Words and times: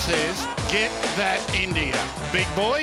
says, 0.00 0.46
get 0.72 0.90
that 1.20 1.44
India. 1.54 1.92
Big 2.32 2.48
boy. 2.56 2.80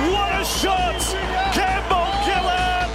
What 0.00 0.32
a 0.32 0.44
shot! 0.44 1.00
Campbell 1.52 2.06
Gillard! 2.24 2.90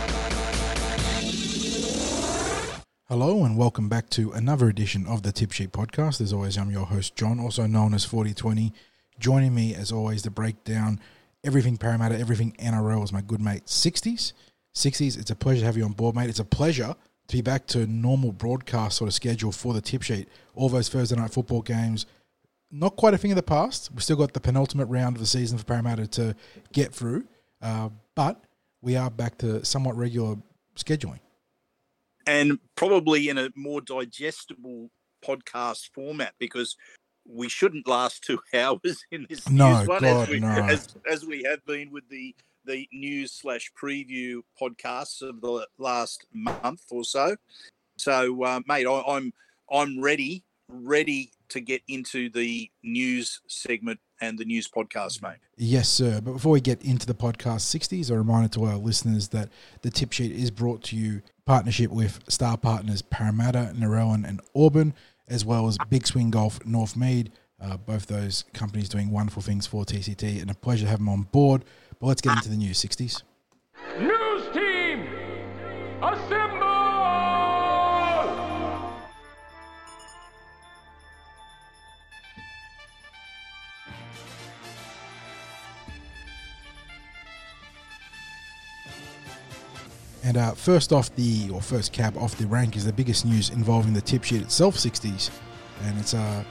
Hello 3.10 3.44
and 3.44 3.58
welcome 3.58 3.90
back 3.90 4.10
to 4.12 4.32
another 4.32 4.70
edition 4.70 5.06
of 5.08 5.24
the 5.24 5.34
Tip 5.34 5.52
Sheet 5.52 5.74
Podcast. 5.74 6.22
As 6.22 6.32
always, 6.32 6.58
I'm 6.58 6.72
your 6.72 6.86
host 6.86 7.18
John, 7.18 7.38
also 7.38 7.68
known 7.68 7.94
as 7.94 8.06
4020. 8.06 8.72
Joining 9.20 9.54
me, 9.54 9.76
as 9.76 9.92
always, 9.92 10.24
the 10.24 10.32
break 10.32 10.64
down 10.64 11.02
everything 11.46 11.78
Parramatta, 11.78 12.20
everything 12.20 12.56
NRL 12.60 13.04
is 13.04 13.14
my 13.14 13.22
good 13.22 13.42
mate 13.42 13.66
60s. 13.66 14.34
60s, 14.76 15.18
it's 15.18 15.32
a 15.32 15.36
pleasure 15.36 15.62
to 15.62 15.66
have 15.66 15.78
you 15.78 15.86
on 15.86 15.94
board, 15.94 16.16
mate. 16.16 16.30
It's 16.30 16.40
a 16.40 16.46
pleasure 16.46 16.96
to 17.28 17.36
be 17.36 17.42
back 17.42 17.66
to 17.68 17.88
normal 17.88 18.32
broadcast 18.32 18.98
sort 18.98 19.08
of 19.08 19.14
schedule 19.14 19.52
for 19.52 19.74
the 19.74 19.82
Tip 19.82 20.02
Sheet. 20.02 20.28
All 20.54 20.70
those 20.70 20.90
Thursday 20.90 21.16
night 21.16 21.32
football 21.32 21.62
games, 21.62 22.06
not 22.72 22.98
quite 22.98 23.14
a 23.14 23.18
thing 23.18 23.32
of 23.32 23.38
the 23.38 23.44
past. 23.44 23.92
We've 23.92 24.04
still 24.04 24.18
got 24.18 24.34
the 24.34 24.42
penultimate 24.42 24.90
round 24.90 25.16
of 25.16 25.22
the 25.22 25.28
season 25.28 25.58
for 25.58 25.64
Parramatta 25.64 26.08
to 26.08 26.36
get 26.74 26.94
through, 26.94 27.26
uh, 27.62 27.90
but 28.16 28.44
we 28.82 28.96
are 28.98 29.10
back 29.10 29.38
to 29.40 29.64
somewhat 29.64 29.96
regular 29.96 30.36
scheduling. 30.76 31.20
and 32.28 32.58
probably 32.76 33.30
in 33.30 33.38
a 33.38 33.50
more 33.56 33.82
digestible 33.82 34.90
podcast 35.24 35.90
format 35.94 36.34
because 36.40 36.76
we 37.28 37.50
shouldn't 37.50 37.88
last 37.88 38.24
two 38.24 38.40
hours 38.54 39.04
in 39.12 39.26
this 39.30 39.50
No, 39.50 39.80
news 39.80 39.88
one 39.88 40.02
God, 40.02 40.24
as, 40.24 40.30
we, 40.30 40.40
no. 40.40 40.48
as, 40.48 40.96
as 41.10 41.26
we 41.26 41.44
have 41.44 41.66
been 41.66 41.92
with 41.92 42.08
the 42.10 42.36
the 42.66 42.88
news 42.92 43.32
slash 43.32 43.72
preview 43.80 44.42
podcasts 44.60 45.22
of 45.22 45.40
the 45.40 45.68
last 45.78 46.26
month 46.34 46.82
or 46.90 47.04
so. 47.04 47.36
So, 47.98 48.44
uh, 48.44 48.60
mate, 48.68 48.88
I, 48.88 49.04
I'm 49.08 49.32
I'm 49.72 50.02
ready, 50.02 50.44
ready 50.68 51.32
to 51.50 51.62
get 51.62 51.82
into 51.88 52.30
the 52.30 52.70
news 52.84 53.40
segment 53.48 54.00
and 54.22 54.40
the 54.40 54.46
news 54.46 54.68
podcast, 54.68 55.22
mate. 55.22 55.38
Yes, 55.58 55.90
sir. 55.90 56.22
But 56.22 56.34
before 56.34 56.54
we 56.54 56.62
get 56.62 56.84
into 56.84 57.06
the 57.06 57.14
podcast 57.14 57.76
60s, 57.76 58.10
a 58.10 58.18
reminder 58.18 58.48
to 58.50 58.64
our 58.66 58.78
listeners 58.78 59.28
that 59.30 59.50
the 59.82 59.92
tip 59.92 60.12
sheet 60.12 60.32
is 60.32 60.52
brought 60.52 60.84
to 60.86 60.96
you 60.96 61.22
partnership 61.46 61.92
with 61.92 62.20
star 62.28 62.58
partners 62.58 63.02
Parramatta, 63.02 63.74
Narellan, 63.76 64.28
and 64.28 64.42
Auburn, 64.56 64.94
as 65.28 65.46
well 65.46 65.68
as 65.68 65.78
Big 65.90 66.06
Swing 66.08 66.32
Golf, 66.32 66.60
Northmead. 66.60 67.30
Uh, 67.62 67.78
both 67.78 68.08
those 68.08 68.44
companies 68.54 68.90
doing 68.90 69.10
wonderful 69.12 69.42
things 69.42 69.66
for 69.66 69.86
TCT, 69.86 70.42
and 70.42 70.52
a 70.52 70.54
pleasure 70.54 70.84
to 70.86 70.90
have 70.90 71.00
them 71.00 71.10
on 71.10 71.24
board. 71.24 71.64
But 72.00 72.08
let's 72.08 72.22
get 72.22 72.36
into 72.36 72.50
the 72.50 72.58
news 72.58 72.84
60s. 72.84 73.24
News 74.00 74.54
team! 74.54 75.08
Assemble! 76.04 76.55
And 90.26 90.38
uh, 90.38 90.54
first 90.56 90.92
off 90.92 91.16
the, 91.16 91.52
or 91.54 91.62
first 91.62 91.94
cab 91.94 92.18
off 92.18 92.36
the 92.36 92.48
rank 92.48 92.76
is 92.76 92.84
the 92.84 92.92
biggest 92.92 93.28
news 93.28 93.52
involving 93.52 93.94
the 93.94 94.02
tip 94.02 94.24
sheet 94.24 94.42
itself, 94.42 94.76
60s. 94.76 95.30
And 95.84 96.00
it's 96.00 96.16
uh, 96.16 96.44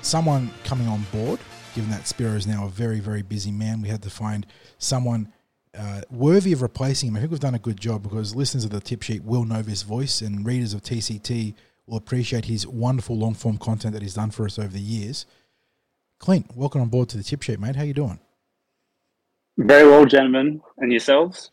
someone 0.00 0.50
coming 0.64 0.88
on 0.88 1.04
board, 1.12 1.38
given 1.74 1.90
that 1.90 2.06
Spiro 2.06 2.32
is 2.32 2.46
now 2.46 2.64
a 2.64 2.70
very, 2.70 3.00
very 3.00 3.20
busy 3.20 3.52
man. 3.52 3.82
We 3.82 3.88
had 3.88 4.02
to 4.04 4.10
find 4.10 4.46
someone 4.78 5.30
uh, 5.78 6.00
worthy 6.10 6.54
of 6.54 6.62
replacing 6.62 7.10
him. 7.10 7.16
I 7.16 7.20
think 7.20 7.30
we've 7.30 7.38
done 7.38 7.54
a 7.54 7.58
good 7.58 7.78
job 7.78 8.02
because 8.02 8.34
listeners 8.34 8.64
of 8.64 8.70
the 8.70 8.80
tip 8.80 9.02
sheet 9.02 9.22
will 9.22 9.44
know 9.44 9.60
this 9.60 9.82
voice 9.82 10.22
and 10.22 10.46
readers 10.46 10.72
of 10.72 10.80
TCT 10.80 11.54
will 11.86 11.98
appreciate 11.98 12.46
his 12.46 12.66
wonderful 12.66 13.18
long 13.18 13.34
form 13.34 13.58
content 13.58 13.92
that 13.92 14.00
he's 14.00 14.14
done 14.14 14.30
for 14.30 14.46
us 14.46 14.58
over 14.58 14.68
the 14.68 14.80
years. 14.80 15.26
Clint, 16.18 16.56
welcome 16.56 16.80
on 16.80 16.88
board 16.88 17.10
to 17.10 17.18
the 17.18 17.22
tip 17.22 17.42
sheet, 17.42 17.60
mate. 17.60 17.76
How 17.76 17.82
you 17.82 17.92
doing? 17.92 18.20
Very 19.58 19.86
well, 19.86 20.06
gentlemen. 20.06 20.62
And 20.78 20.90
yourselves? 20.90 21.50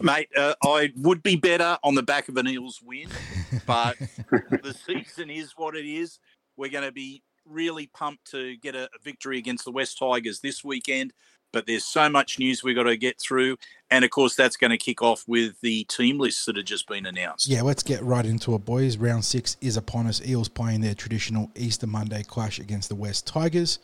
Mate, 0.00 0.28
uh, 0.36 0.54
I 0.64 0.92
would 0.96 1.22
be 1.22 1.36
better 1.36 1.78
on 1.82 1.94
the 1.94 2.02
back 2.02 2.28
of 2.28 2.36
an 2.36 2.48
Eels 2.48 2.80
win, 2.84 3.08
but 3.66 3.96
the 4.30 4.74
season 4.86 5.30
is 5.30 5.52
what 5.56 5.76
it 5.76 5.86
is. 5.86 6.18
We're 6.56 6.70
going 6.70 6.84
to 6.84 6.92
be 6.92 7.22
really 7.46 7.88
pumped 7.88 8.30
to 8.30 8.56
get 8.56 8.74
a, 8.74 8.84
a 8.84 8.98
victory 9.02 9.38
against 9.38 9.64
the 9.64 9.70
West 9.70 9.98
Tigers 9.98 10.40
this 10.40 10.62
weekend. 10.64 11.12
But 11.52 11.66
there's 11.66 11.84
so 11.84 12.08
much 12.08 12.38
news 12.38 12.64
we've 12.64 12.74
got 12.74 12.84
to 12.84 12.96
get 12.96 13.20
through. 13.20 13.58
And 13.90 14.06
of 14.06 14.10
course, 14.10 14.34
that's 14.34 14.56
going 14.56 14.70
to 14.70 14.78
kick 14.78 15.02
off 15.02 15.24
with 15.26 15.60
the 15.60 15.84
team 15.84 16.18
lists 16.18 16.46
that 16.46 16.56
have 16.56 16.64
just 16.64 16.88
been 16.88 17.04
announced. 17.04 17.46
Yeah, 17.46 17.60
let's 17.60 17.82
get 17.82 18.02
right 18.02 18.24
into 18.24 18.54
it, 18.54 18.64
boys. 18.64 18.96
Round 18.96 19.22
six 19.22 19.58
is 19.60 19.76
upon 19.76 20.06
us. 20.06 20.24
Eels 20.26 20.48
playing 20.48 20.80
their 20.80 20.94
traditional 20.94 21.50
Easter 21.54 21.86
Monday 21.86 22.22
clash 22.22 22.58
against 22.58 22.88
the 22.88 22.94
West 22.94 23.26
Tigers. 23.26 23.80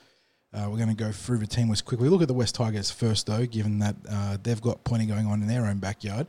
Uh, 0.52 0.66
we're 0.70 0.78
going 0.78 0.88
to 0.88 0.94
go 0.94 1.12
through 1.12 1.38
the 1.38 1.46
team 1.46 1.68
list 1.68 1.84
quickly. 1.84 2.08
Look 2.08 2.22
at 2.22 2.28
the 2.28 2.34
West 2.34 2.54
Tigers 2.54 2.90
first, 2.90 3.26
though, 3.26 3.44
given 3.44 3.78
that 3.80 3.96
uh, 4.10 4.38
they've 4.42 4.60
got 4.60 4.82
plenty 4.84 5.06
going 5.06 5.26
on 5.26 5.42
in 5.42 5.48
their 5.48 5.66
own 5.66 5.78
backyard. 5.78 6.26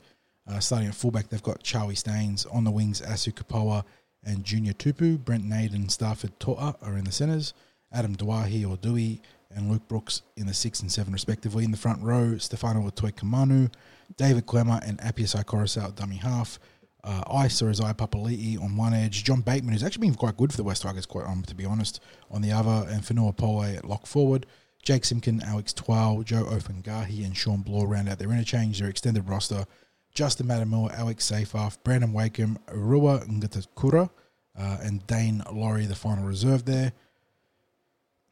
Uh, 0.50 0.60
starting 0.60 0.88
at 0.88 0.96
fullback, 0.96 1.30
they've 1.30 1.44
got 1.44 1.64
Charlie 1.64 1.96
Staines 1.96 2.46
on 2.48 2.64
the 2.64 2.72
wings, 2.72 3.02
Asu 3.02 3.34
Kepaoa 3.34 3.84
and 4.24 4.44
Junior 4.44 4.74
Tupou. 4.74 5.24
Brent 5.24 5.46
Naden 5.46 5.82
and 5.82 5.92
Stafford 5.92 6.38
To'a 6.40 6.76
are 6.82 6.98
in 6.98 7.06
the 7.06 7.12
centres. 7.12 7.54
Adam 7.92 8.16
Doueihi 8.16 8.70
or 8.70 8.78
Dewey 8.78 9.22
and 9.52 9.72
Luke 9.72 9.88
Brooks 9.88 10.22
in 10.36 10.48
the 10.48 10.54
six 10.54 10.82
and 10.82 10.92
seven, 10.92 11.14
respectively. 11.14 11.64
In 11.64 11.72
the 11.72 11.78
front 11.78 12.04
row, 12.04 12.38
Stefano 12.38 12.82
Utoikamanu, 12.90 13.72
David 14.18 14.46
Klemmer, 14.46 14.86
and 14.88 15.00
Apisai 15.00 15.44
Koroisau 15.46 15.86
at 15.86 15.96
dummy 15.96 16.18
half. 16.18 16.60
Uh, 17.02 17.24
Ice 17.32 17.62
or 17.62 17.70
Isaiah 17.70 17.94
Papali'i 17.94 18.62
on 18.62 18.76
one 18.76 18.94
edge, 18.94 19.24
John 19.24 19.40
Bateman, 19.42 19.72
who's 19.72 19.84
actually 19.84 20.08
been 20.08 20.16
quite 20.16 20.36
good 20.36 20.52
for 20.52 20.58
the 20.58 20.64
West 20.64 20.82
Tigers, 20.82 21.06
quite 21.06 21.26
um, 21.26 21.44
to 21.44 21.56
be 21.56 21.66
honest, 21.66 22.02
on 22.30 22.42
the 22.42 22.52
other, 22.52 22.88
and 22.90 23.02
Fonua 23.02 23.36
Pole 23.36 23.64
at 23.64 23.86
lock 23.86 24.06
forward. 24.06 24.46
Jake 24.84 25.04
Simkin, 25.04 25.42
Alex 25.44 25.74
Twal, 25.74 26.24
Joe 26.24 26.44
Ofahengaue, 26.44 27.26
and 27.26 27.36
Shawn 27.36 27.62
Blore 27.62 27.88
round 27.88 28.10
out 28.10 28.20
their 28.20 28.32
interchange, 28.32 28.80
their 28.80 28.90
extended 28.90 29.28
roster. 29.28 29.66
Justin 30.14 30.48
Matamua, 30.48 30.92
Alex 30.98 31.30
Seyfarth, 31.30 31.78
Brandon 31.84 32.12
Wakeham, 32.12 32.58
Rua 32.74 33.20
Ngatikaura, 33.28 34.10
uh, 34.58 34.78
and 34.82 35.06
Daine 35.08 35.44
Laurie, 35.54 35.86
the 35.86 35.96
final 35.96 36.26
reserve 36.26 36.66
there. 36.66 36.92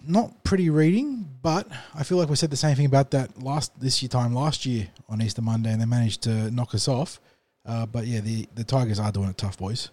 Not 0.06 0.44
pretty 0.44 0.69
reading, 0.69 1.27
but 1.41 1.67
I 1.95 2.03
feel 2.03 2.17
like 2.17 2.29
we 2.29 2.35
said 2.35 2.50
the 2.50 2.57
same 2.57 2.75
thing 2.75 2.85
about 2.85 3.11
that 3.11 3.41
last 3.41 3.79
this 3.79 4.01
year 4.01 4.09
time 4.09 4.33
last 4.33 4.66
year 4.66 4.89
on 5.09 5.22
Easter 5.22 5.41
Monday, 5.41 5.72
and 5.72 5.81
they 5.81 5.85
managed 5.85 6.22
to 6.23 6.51
knock 6.51 6.75
us 6.75 6.88
off. 6.88 7.19
Uh, 7.67 7.85
but 7.85 8.07
yeah, 8.07 8.22
the, 8.22 8.47
the 8.55 8.63
Tigers 8.63 9.00
are 9.00 9.11
doing 9.11 9.29
it 9.29 9.38
tough, 9.38 9.57
boys. 9.57 9.89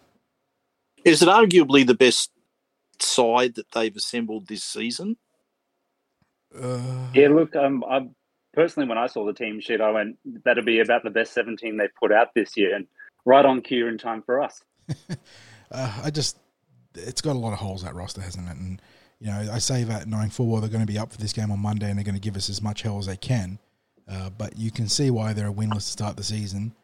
Is 1.05 1.23
it 1.23 1.29
arguably 1.29 1.87
the 1.87 1.95
best 1.95 2.31
side 3.01 3.57
that 3.57 3.71
they've 3.73 3.95
assembled 3.95 4.47
this 4.47 4.63
season? 4.63 5.17
Uh, 6.57 7.09
Yeah, 7.13 7.29
look, 7.29 7.57
um, 7.57 7.85
I 7.89 8.09
personally, 8.53 8.89
when 8.89 8.97
I 8.97 9.09
saw 9.09 9.27
the 9.27 9.35
team 9.35 9.61
sheet, 9.61 9.81
I 9.81 9.91
went, 9.91 10.17
that'll 10.45 10.65
be 10.65 10.79
about 10.79 11.03
the 11.03 11.11
best 11.11 11.35
17 11.35 11.77
they've 11.77 11.89
put 12.01 12.13
out 12.13 12.29
this 12.35 12.57
year. 12.57 12.77
And 12.77 12.87
right 13.25 13.45
on 13.45 13.61
cue 13.61 13.89
in 13.89 13.99
time 13.99 14.23
for 14.23 14.41
us. 14.41 14.63
uh, 15.71 16.01
I 16.03 16.11
just, 16.11 16.39
it's 16.95 17.21
got 17.21 17.35
a 17.35 17.39
lot 17.39 17.53
of 17.53 17.59
holes 17.59 17.83
that 17.83 17.95
roster, 17.95 18.21
hasn't 18.21 18.49
it? 18.49 18.57
And 18.57 18.81
you 19.21 19.27
know, 19.29 19.49
I 19.53 19.59
say 19.59 19.85
that 19.85 20.07
knowing 20.07 20.31
full 20.31 20.47
well 20.47 20.61
they're 20.61 20.71
going 20.71 20.87
to 20.87 20.93
be 20.93 20.99
up 20.99 21.13
for 21.13 21.19
this 21.19 21.33
game 21.33 21.51
on 21.51 21.59
Monday 21.59 21.89
and 21.89 21.99
they're 21.99 22.05
going 22.05 22.15
to 22.15 22.21
give 22.21 22.37
us 22.37 22.51
as 22.51 22.63
much 22.63 22.83
hell 22.83 22.99
as 22.99 23.07
they 23.07 23.17
can. 23.17 23.59
Uh, 24.09 24.31
but 24.31 24.59
you 24.59 24.71
can 24.71 24.89
see 24.89 25.11
why 25.11 25.33
they're 25.33 25.49
a 25.49 25.53
winless 25.53 25.77
to 25.77 25.81
start 25.81 26.17
the 26.17 26.23
season. 26.23 26.75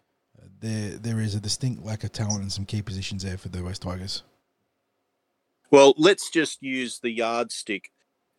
There, 0.60 0.90
there 0.90 1.20
is 1.20 1.34
a 1.34 1.40
distinct 1.40 1.84
lack 1.84 2.04
of 2.04 2.12
talent 2.12 2.42
in 2.42 2.50
some 2.50 2.66
key 2.66 2.82
positions 2.82 3.22
there 3.24 3.38
for 3.38 3.48
the 3.48 3.62
West 3.62 3.82
Tigers. 3.82 4.22
Well, 5.70 5.94
let's 5.96 6.30
just 6.30 6.62
use 6.62 6.98
the 6.98 7.10
yardstick 7.10 7.90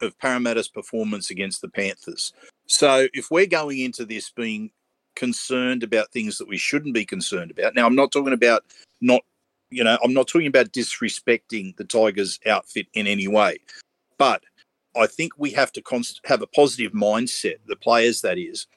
of 0.02 0.18
Parramatta's 0.20 0.68
performance 0.68 1.30
against 1.30 1.62
the 1.62 1.70
Panthers. 1.70 2.34
So, 2.68 3.08
if 3.14 3.32
we're 3.32 3.48
going 3.48 3.80
into 3.80 4.06
this 4.06 4.30
being 4.30 4.72
concerned 5.16 5.84
about 5.84 6.12
things 6.12 6.38
that 6.38 6.48
we 6.48 6.58
shouldn't 6.58 6.94
be 6.94 7.06
concerned 7.06 7.52
about, 7.52 7.76
now 7.76 7.86
I'm 7.86 7.96
not 7.96 8.12
talking 8.12 8.34
about 8.34 8.64
not, 9.00 9.22
you 9.70 9.84
know, 9.84 9.98
I'm 10.04 10.14
not 10.14 10.28
talking 10.28 10.48
about 10.48 10.74
disrespecting 10.74 11.76
the 11.78 11.86
Tigers 11.86 12.40
outfit 12.46 12.88
in 12.94 13.08
any 13.08 13.28
way, 13.28 13.60
but 14.18 14.44
I 14.96 15.08
think 15.08 15.34
we 15.38 15.52
have 15.52 15.72
to 15.74 15.82
const- 15.82 16.22
have 16.26 16.42
a 16.42 16.48
positive 16.48 16.92
mindset, 16.92 17.56
the 17.66 17.76
players 17.76 18.22
that 18.22 18.38
is, 18.38 18.68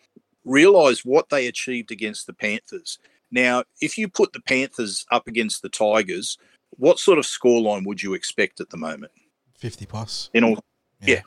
realize 0.44 1.04
what 1.04 1.28
they 1.28 1.46
achieved 1.46 1.90
against 1.90 2.26
the 2.26 2.32
Panthers. 2.32 2.98
Now, 3.34 3.64
if 3.80 3.98
you 3.98 4.06
put 4.08 4.32
the 4.32 4.40
Panthers 4.40 5.04
up 5.10 5.26
against 5.26 5.60
the 5.62 5.68
Tigers, 5.68 6.38
what 6.70 7.00
sort 7.00 7.18
of 7.18 7.24
scoreline 7.24 7.84
would 7.84 8.00
you 8.00 8.14
expect 8.14 8.60
at 8.60 8.70
the 8.70 8.76
moment? 8.76 9.10
50 9.58 9.86
plus. 9.86 10.30
In 10.32 10.44
all, 10.44 10.64
Yeah. 11.00 11.22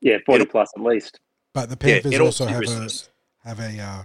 Yeah, 0.00 0.18
40 0.24 0.42
It'll- 0.42 0.50
plus 0.50 0.70
at 0.74 0.82
least. 0.82 1.20
But 1.52 1.68
the 1.68 1.76
Panthers 1.76 2.14
in 2.14 2.20
all 2.20 2.28
also 2.28 2.46
have 2.46 2.62
a, 2.62 2.88
have 3.44 3.60
a 3.60 3.78
uh, 3.78 4.04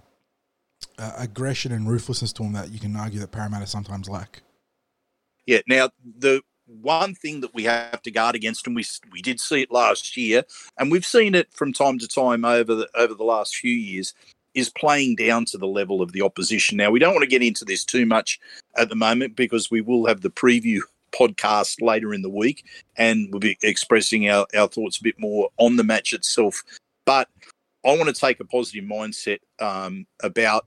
uh, 0.97 1.13
aggression 1.17 1.71
and 1.71 1.89
ruthlessness 1.89 2.33
to 2.33 2.43
them 2.43 2.53
that 2.53 2.71
you 2.71 2.79
can 2.79 2.95
argue 2.95 3.19
that 3.21 3.31
Parramatta 3.31 3.67
sometimes 3.67 4.09
lack. 4.09 4.43
Yeah. 5.45 5.59
Now, 5.67 5.89
the 6.03 6.41
one 6.67 7.15
thing 7.15 7.41
that 7.41 7.53
we 7.53 7.63
have 7.63 8.01
to 8.03 8.11
guard 8.11 8.35
against, 8.35 8.67
and 8.67 8.75
we 8.75 8.85
we 9.11 9.21
did 9.21 9.39
see 9.39 9.61
it 9.61 9.71
last 9.71 10.15
year, 10.15 10.43
and 10.77 10.91
we've 10.91 11.05
seen 11.05 11.33
it 11.35 11.51
from 11.51 11.73
time 11.73 11.97
to 11.99 12.07
time 12.07 12.45
over 12.45 12.75
the 12.75 12.89
over 12.93 13.15
the 13.15 13.23
last 13.23 13.55
few 13.55 13.73
years, 13.73 14.13
is 14.59 14.69
playing 14.69 15.15
down 15.15 15.45
to 15.45 15.57
the 15.57 15.67
level 15.67 16.01
of 16.01 16.11
the 16.11 16.21
opposition. 16.21 16.77
Now, 16.77 16.91
we 16.91 16.99
don't 16.99 17.13
want 17.13 17.23
to 17.23 17.29
get 17.29 17.41
into 17.41 17.65
this 17.65 17.83
too 17.83 18.05
much 18.05 18.39
at 18.77 18.89
the 18.89 18.95
moment 18.95 19.35
because 19.35 19.71
we 19.71 19.81
will 19.81 20.05
have 20.05 20.21
the 20.21 20.29
preview 20.29 20.81
podcast 21.11 21.81
later 21.81 22.13
in 22.13 22.21
the 22.21 22.29
week 22.29 22.65
and 22.97 23.29
we'll 23.31 23.39
be 23.39 23.57
expressing 23.63 24.29
our, 24.29 24.45
our 24.55 24.67
thoughts 24.67 24.99
a 24.99 25.03
bit 25.03 25.19
more 25.19 25.49
on 25.57 25.75
the 25.75 25.83
match 25.83 26.13
itself. 26.13 26.63
But 27.05 27.27
I 27.85 27.89
want 27.97 28.05
to 28.05 28.13
take 28.13 28.39
a 28.39 28.45
positive 28.45 28.83
mindset 28.83 29.39
um, 29.59 30.05
about 30.21 30.65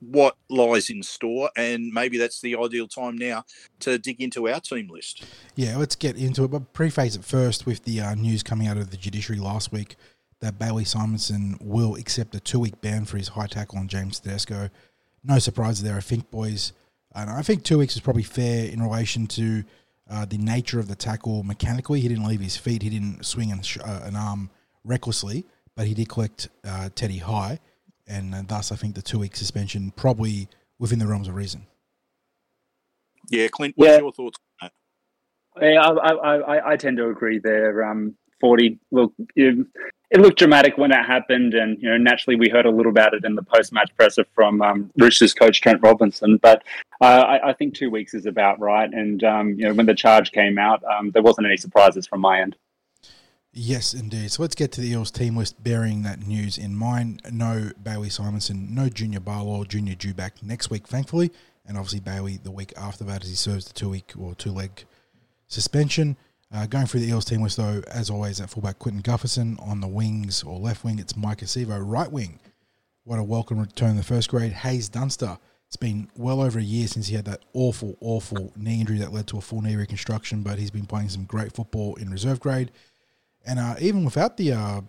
what 0.00 0.36
lies 0.48 0.88
in 0.88 1.02
store, 1.02 1.50
and 1.56 1.92
maybe 1.92 2.16
that's 2.16 2.40
the 2.40 2.56
ideal 2.56 2.88
time 2.88 3.18
now 3.18 3.44
to 3.80 3.98
dig 3.98 4.20
into 4.20 4.48
our 4.48 4.60
team 4.60 4.88
list. 4.88 5.24
Yeah, 5.56 5.76
let's 5.76 5.94
get 5.94 6.16
into 6.16 6.44
it, 6.44 6.50
but 6.50 6.72
preface 6.72 7.16
it 7.16 7.24
first 7.24 7.66
with 7.66 7.84
the 7.84 8.00
uh, 8.00 8.14
news 8.14 8.42
coming 8.42 8.66
out 8.66 8.78
of 8.78 8.90
the 8.90 8.96
judiciary 8.96 9.40
last 9.40 9.72
week 9.72 9.96
that 10.40 10.58
Bailey 10.58 10.84
Simonsson 10.84 11.60
will 11.60 11.96
accept 11.96 12.34
a 12.34 12.40
two-week 12.40 12.80
ban 12.80 13.04
for 13.04 13.18
his 13.18 13.28
high 13.28 13.46
tackle 13.46 13.78
on 13.78 13.88
James 13.88 14.20
Tedesco. 14.20 14.70
No 15.22 15.38
surprise 15.38 15.82
there, 15.82 15.96
I 15.96 16.00
think, 16.00 16.30
boys. 16.30 16.72
And 17.14 17.28
I 17.28 17.42
think 17.42 17.62
two 17.62 17.78
weeks 17.78 17.94
is 17.94 18.00
probably 18.00 18.22
fair 18.22 18.66
in 18.66 18.82
relation 18.82 19.26
to 19.28 19.64
uh, 20.10 20.24
the 20.24 20.38
nature 20.38 20.80
of 20.80 20.88
the 20.88 20.94
tackle 20.94 21.42
mechanically. 21.42 22.00
He 22.00 22.08
didn't 22.08 22.26
leave 22.26 22.40
his 22.40 22.56
feet, 22.56 22.82
he 22.82 22.90
didn't 22.90 23.24
swing 23.24 23.52
an, 23.52 23.60
uh, 23.84 24.00
an 24.04 24.16
arm 24.16 24.50
recklessly, 24.84 25.44
but 25.76 25.86
he 25.86 25.94
did 25.94 26.08
collect 26.08 26.48
uh, 26.64 26.88
Teddy 26.94 27.18
high 27.18 27.58
and 28.10 28.34
uh, 28.34 28.42
thus 28.46 28.72
I 28.72 28.76
think 28.76 28.94
the 28.94 29.02
two 29.02 29.18
week 29.18 29.36
suspension 29.36 29.92
probably 29.92 30.48
within 30.78 30.98
the 30.98 31.06
realms 31.06 31.28
of 31.28 31.34
reason. 31.34 31.66
Yeah, 33.30 33.48
Clint, 33.48 33.74
what's 33.76 33.90
yeah. 33.90 33.98
your 33.98 34.12
thoughts 34.12 34.38
on 34.62 34.70
that? 35.56 35.62
Yeah, 35.62 35.80
I, 35.80 36.12
I, 36.12 36.72
I, 36.72 36.76
tend 36.76 36.96
to 36.96 37.08
agree 37.08 37.38
there. 37.38 37.88
Um, 37.88 38.16
Forty, 38.40 38.80
look, 38.90 39.12
it, 39.36 39.66
it, 40.10 40.20
looked 40.20 40.38
dramatic 40.38 40.76
when 40.76 40.92
it 40.92 41.04
happened, 41.04 41.54
and 41.54 41.80
you 41.82 41.88
know, 41.88 41.96
naturally, 41.96 42.36
we 42.36 42.48
heard 42.48 42.66
a 42.66 42.70
little 42.70 42.90
about 42.90 43.14
it 43.14 43.24
in 43.24 43.34
the 43.34 43.42
post-match 43.42 43.90
presser 43.96 44.24
from 44.34 44.62
um, 44.62 44.90
Roosters 44.96 45.34
coach 45.34 45.60
Trent 45.60 45.82
Robinson. 45.82 46.36
But 46.38 46.62
uh, 47.00 47.04
I, 47.04 47.50
I, 47.50 47.52
think 47.52 47.74
two 47.74 47.90
weeks 47.90 48.14
is 48.14 48.26
about 48.26 48.60
right. 48.60 48.92
And 48.92 49.22
um, 49.24 49.50
you 49.54 49.66
know, 49.66 49.74
when 49.74 49.86
the 49.86 49.94
charge 49.94 50.32
came 50.32 50.58
out, 50.58 50.82
um, 50.84 51.10
there 51.12 51.22
wasn't 51.22 51.46
any 51.46 51.56
surprises 51.56 52.06
from 52.06 52.20
my 52.20 52.40
end. 52.40 52.56
Yes, 53.52 53.94
indeed. 53.94 54.30
So 54.30 54.42
let's 54.42 54.54
get 54.54 54.70
to 54.72 54.80
the 54.80 54.90
Eels 54.90 55.10
team 55.10 55.36
list 55.36 55.62
bearing 55.62 56.02
that 56.02 56.24
news 56.24 56.56
in 56.56 56.74
mind. 56.76 57.22
No 57.32 57.70
Bailey 57.82 58.08
Simonsson, 58.08 58.70
no 58.70 58.88
Junior 58.88 59.20
Paulo, 59.20 59.64
Junior 59.64 59.96
due 59.96 60.14
back 60.14 60.40
next 60.42 60.70
week, 60.70 60.86
thankfully, 60.86 61.32
and 61.66 61.76
obviously 61.76 62.00
Bailey 62.00 62.36
the 62.36 62.52
week 62.52 62.72
after 62.76 63.02
that 63.04 63.24
as 63.24 63.28
he 63.28 63.34
serves 63.34 63.64
the 63.64 63.72
two 63.72 63.88
week 63.88 64.12
or 64.18 64.34
two 64.36 64.52
leg 64.52 64.84
suspension. 65.48 66.16
Uh, 66.52 66.66
going 66.66 66.86
through 66.86 67.00
the 67.00 67.08
Eels 67.08 67.24
team 67.24 67.42
list, 67.42 67.56
though, 67.56 67.80
as 67.92 68.10
always, 68.10 68.40
at 68.40 68.50
fullback 68.50 68.78
Clinton 68.80 69.02
Gutherson. 69.02 69.56
On 69.68 69.80
the 69.80 69.86
wings 69.86 70.42
or 70.42 70.58
left 70.58 70.84
wing, 70.84 70.98
it's 70.98 71.12
Maika 71.12 71.44
Sivo. 71.44 71.80
Right 71.80 72.10
wing, 72.10 72.40
what 73.04 73.20
a 73.20 73.22
welcome 73.22 73.60
return 73.60 73.90
in 73.90 73.96
the 73.96 74.02
first 74.02 74.28
grade. 74.28 74.52
Hayes 74.52 74.88
Dunster. 74.88 75.38
It's 75.68 75.76
been 75.76 76.08
well 76.16 76.42
over 76.42 76.58
a 76.58 76.62
year 76.62 76.88
since 76.88 77.06
he 77.06 77.14
had 77.14 77.26
that 77.26 77.44
awful, 77.52 77.96
awful 78.00 78.52
knee 78.56 78.80
injury 78.80 78.98
that 78.98 79.12
led 79.12 79.28
to 79.28 79.38
a 79.38 79.40
full 79.40 79.62
knee 79.62 79.76
reconstruction, 79.76 80.42
but 80.42 80.58
he's 80.58 80.72
been 80.72 80.86
playing 80.86 81.10
some 81.10 81.22
great 81.24 81.52
football 81.52 81.94
in 81.94 82.10
reserve 82.10 82.40
grade. 82.40 82.72
And 83.46 83.60
uh, 83.60 83.76
even 83.80 84.04
without 84.04 84.36
the 84.36 84.52
uh, 84.52 84.80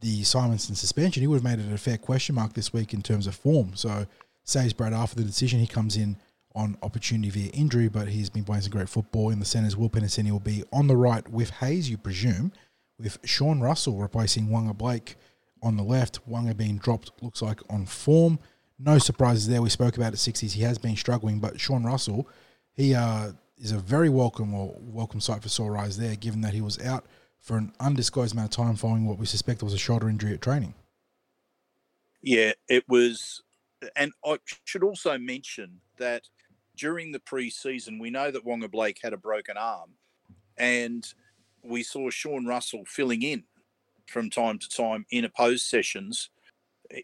the 0.00 0.22
Simonsson 0.22 0.76
suspension, 0.76 1.20
he 1.20 1.28
would 1.28 1.36
have 1.36 1.44
made 1.44 1.64
it 1.64 1.72
a 1.72 1.78
fair 1.78 1.98
question 1.98 2.34
mark 2.34 2.54
this 2.54 2.72
week 2.72 2.92
in 2.92 3.02
terms 3.02 3.28
of 3.28 3.36
form. 3.36 3.76
So 3.76 4.06
saves 4.42 4.72
Brad 4.72 4.92
after 4.92 5.14
the 5.14 5.22
decision. 5.22 5.60
He 5.60 5.68
comes 5.68 5.96
in 5.96 6.16
on 6.56 6.76
opportunity 6.82 7.28
via 7.30 7.50
injury, 7.50 7.88
but 7.88 8.08
he's 8.08 8.30
been 8.30 8.42
playing 8.42 8.62
some 8.62 8.72
great 8.72 8.88
football. 8.88 9.30
In 9.30 9.38
the 9.38 9.44
centres, 9.44 9.76
Will 9.76 9.90
Penisini 9.90 10.30
will 10.32 10.40
be 10.40 10.64
on 10.72 10.86
the 10.88 10.96
right 10.96 11.28
with 11.28 11.50
Hayes, 11.50 11.90
you 11.90 11.98
presume, 11.98 12.50
with 12.98 13.18
Sean 13.24 13.60
Russell 13.60 13.98
replacing 13.98 14.48
Waqa 14.48 14.76
Blake 14.76 15.16
on 15.62 15.76
the 15.76 15.82
left. 15.82 16.26
Waqa 16.28 16.56
being 16.56 16.78
dropped, 16.78 17.12
looks 17.22 17.42
like 17.42 17.60
on 17.68 17.84
form. 17.84 18.38
No 18.78 18.98
surprises 18.98 19.46
there. 19.46 19.60
We 19.60 19.68
spoke 19.68 19.96
about 19.96 20.14
it 20.14 20.16
60s. 20.16 20.52
He 20.52 20.62
has 20.62 20.78
been 20.78 20.96
struggling, 20.96 21.38
but 21.40 21.60
Sean 21.60 21.84
Russell, 21.84 22.26
he 22.72 22.94
uh, 22.94 23.32
is 23.58 23.72
a 23.72 23.78
very 23.78 24.08
welcome 24.08 24.54
or 24.54 24.74
welcome 24.80 25.20
sight 25.20 25.42
for 25.42 25.50
sore 25.50 25.76
eyes 25.76 25.98
there, 25.98 26.16
given 26.16 26.40
that 26.40 26.54
he 26.54 26.62
was 26.62 26.78
out 26.80 27.04
for 27.38 27.58
an 27.58 27.72
undisclosed 27.78 28.32
amount 28.32 28.58
of 28.58 28.64
time 28.64 28.76
following 28.76 29.06
what 29.06 29.18
we 29.18 29.26
suspect 29.26 29.62
was 29.62 29.74
a 29.74 29.78
shoulder 29.78 30.08
injury 30.08 30.32
at 30.32 30.40
training. 30.40 30.74
Yeah, 32.22 32.52
it 32.68 32.88
was. 32.88 33.42
And 33.94 34.12
I 34.24 34.38
should 34.64 34.82
also 34.82 35.18
mention 35.18 35.80
that 35.98 36.22
during 36.76 37.12
the 37.12 37.20
pre-season, 37.20 37.98
we 37.98 38.10
know 38.10 38.30
that 38.30 38.44
Waqa 38.44 38.70
Blake 38.70 38.98
had 39.02 39.12
a 39.12 39.18
broken 39.18 39.56
arm, 39.56 39.90
and 40.56 41.06
we 41.62 41.82
saw 41.82 42.10
Sean 42.10 42.46
Russell 42.46 42.84
filling 42.86 43.22
in 43.22 43.44
from 44.06 44.30
time 44.30 44.58
to 44.58 44.68
time 44.68 45.04
in 45.10 45.24
opposed 45.24 45.66
sessions 45.66 46.30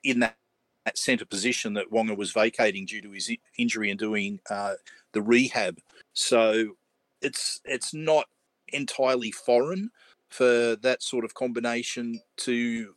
in 0.05 0.21
that, 0.21 0.37
that 0.85 0.99
centre 0.99 1.25
position 1.25 1.75
that 1.75 1.91
Waqa 1.91 2.17
was 2.17 2.33
vacating 2.33 2.87
due 2.87 3.03
to 3.03 3.11
his 3.11 3.31
injury 3.59 3.91
and 3.91 3.99
doing 3.99 4.41
uh, 4.51 4.75
the 5.13 5.23
rehab. 5.23 5.79
So 6.15 6.77
it's 7.21 7.61
it's 7.65 7.95
not 7.95 8.27
entirely 8.69 9.31
foreign 9.31 9.91
for 10.31 10.77
that 10.77 11.03
sort 11.03 11.25
of 11.25 11.35
combination 11.35 12.21
to 12.39 12.95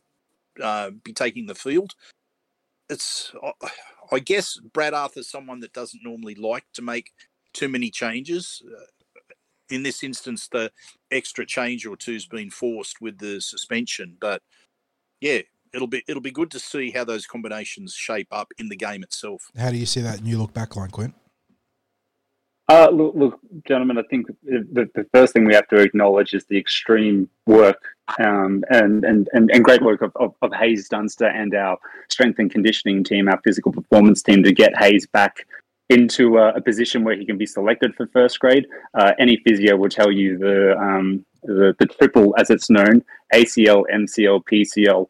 uh, 0.62 0.90
be 1.04 1.12
taking 1.12 1.46
the 1.46 1.54
field. 1.54 1.94
It's, 2.88 3.32
I 4.12 4.18
guess, 4.20 4.58
Brad 4.72 4.94
Arthur's 4.94 5.30
someone 5.30 5.60
that 5.60 5.72
doesn't 5.72 6.04
normally 6.04 6.34
like 6.34 6.64
to 6.74 6.82
make 6.82 7.10
too 7.52 7.68
many 7.68 7.90
changes. 7.90 8.62
Uh, 8.64 8.84
in 9.68 9.82
this 9.82 10.04
instance, 10.04 10.48
the 10.48 10.70
extra 11.10 11.44
change 11.44 11.86
or 11.86 11.96
two's 11.96 12.26
been 12.26 12.50
forced 12.50 13.00
with 13.00 13.18
the 13.18 13.40
suspension, 13.40 14.16
but 14.20 14.42
yeah, 15.20 15.40
it'll 15.74 15.88
be 15.88 16.02
it'll 16.06 16.22
be 16.22 16.30
good 16.30 16.50
to 16.52 16.60
see 16.60 16.90
how 16.90 17.04
those 17.04 17.26
combinations 17.26 17.92
shape 17.94 18.28
up 18.30 18.52
in 18.58 18.68
the 18.68 18.76
game 18.76 19.02
itself. 19.02 19.50
How 19.56 19.70
do 19.70 19.76
you 19.76 19.86
see 19.86 20.00
that 20.02 20.22
new 20.22 20.38
look 20.38 20.52
backline, 20.52 20.92
Clint? 20.92 21.14
Uh, 22.68 22.88
look, 22.90 23.14
look, 23.14 23.38
gentlemen, 23.66 23.96
I 23.96 24.02
think 24.10 24.26
the, 24.42 24.90
the 24.94 25.06
first 25.14 25.32
thing 25.32 25.44
we 25.44 25.54
have 25.54 25.68
to 25.68 25.76
acknowledge 25.76 26.34
is 26.34 26.44
the 26.46 26.58
extreme 26.58 27.28
work 27.46 27.80
um, 28.18 28.64
and, 28.70 29.04
and, 29.04 29.28
and, 29.32 29.50
and 29.52 29.64
great 29.64 29.82
work 29.82 30.02
of, 30.02 30.10
of, 30.16 30.34
of 30.42 30.52
Hayes 30.52 30.88
Dunster 30.88 31.26
and 31.26 31.54
our 31.54 31.78
strength 32.08 32.40
and 32.40 32.50
conditioning 32.50 33.04
team, 33.04 33.28
our 33.28 33.40
physical 33.42 33.70
performance 33.70 34.20
team, 34.20 34.42
to 34.42 34.52
get 34.52 34.76
Hayes 34.76 35.06
back 35.06 35.46
into 35.90 36.38
a, 36.38 36.54
a 36.54 36.60
position 36.60 37.04
where 37.04 37.16
he 37.16 37.24
can 37.24 37.38
be 37.38 37.46
selected 37.46 37.94
for 37.94 38.08
first 38.08 38.40
grade. 38.40 38.66
Uh, 38.94 39.12
any 39.20 39.36
physio 39.46 39.76
will 39.76 39.88
tell 39.88 40.10
you 40.10 40.36
the, 40.36 40.76
um, 40.76 41.24
the, 41.44 41.76
the 41.78 41.86
triple, 41.86 42.34
as 42.36 42.50
it's 42.50 42.68
known, 42.68 43.04
ACL, 43.32 43.84
MCL, 43.94 44.42
PCL, 44.44 45.06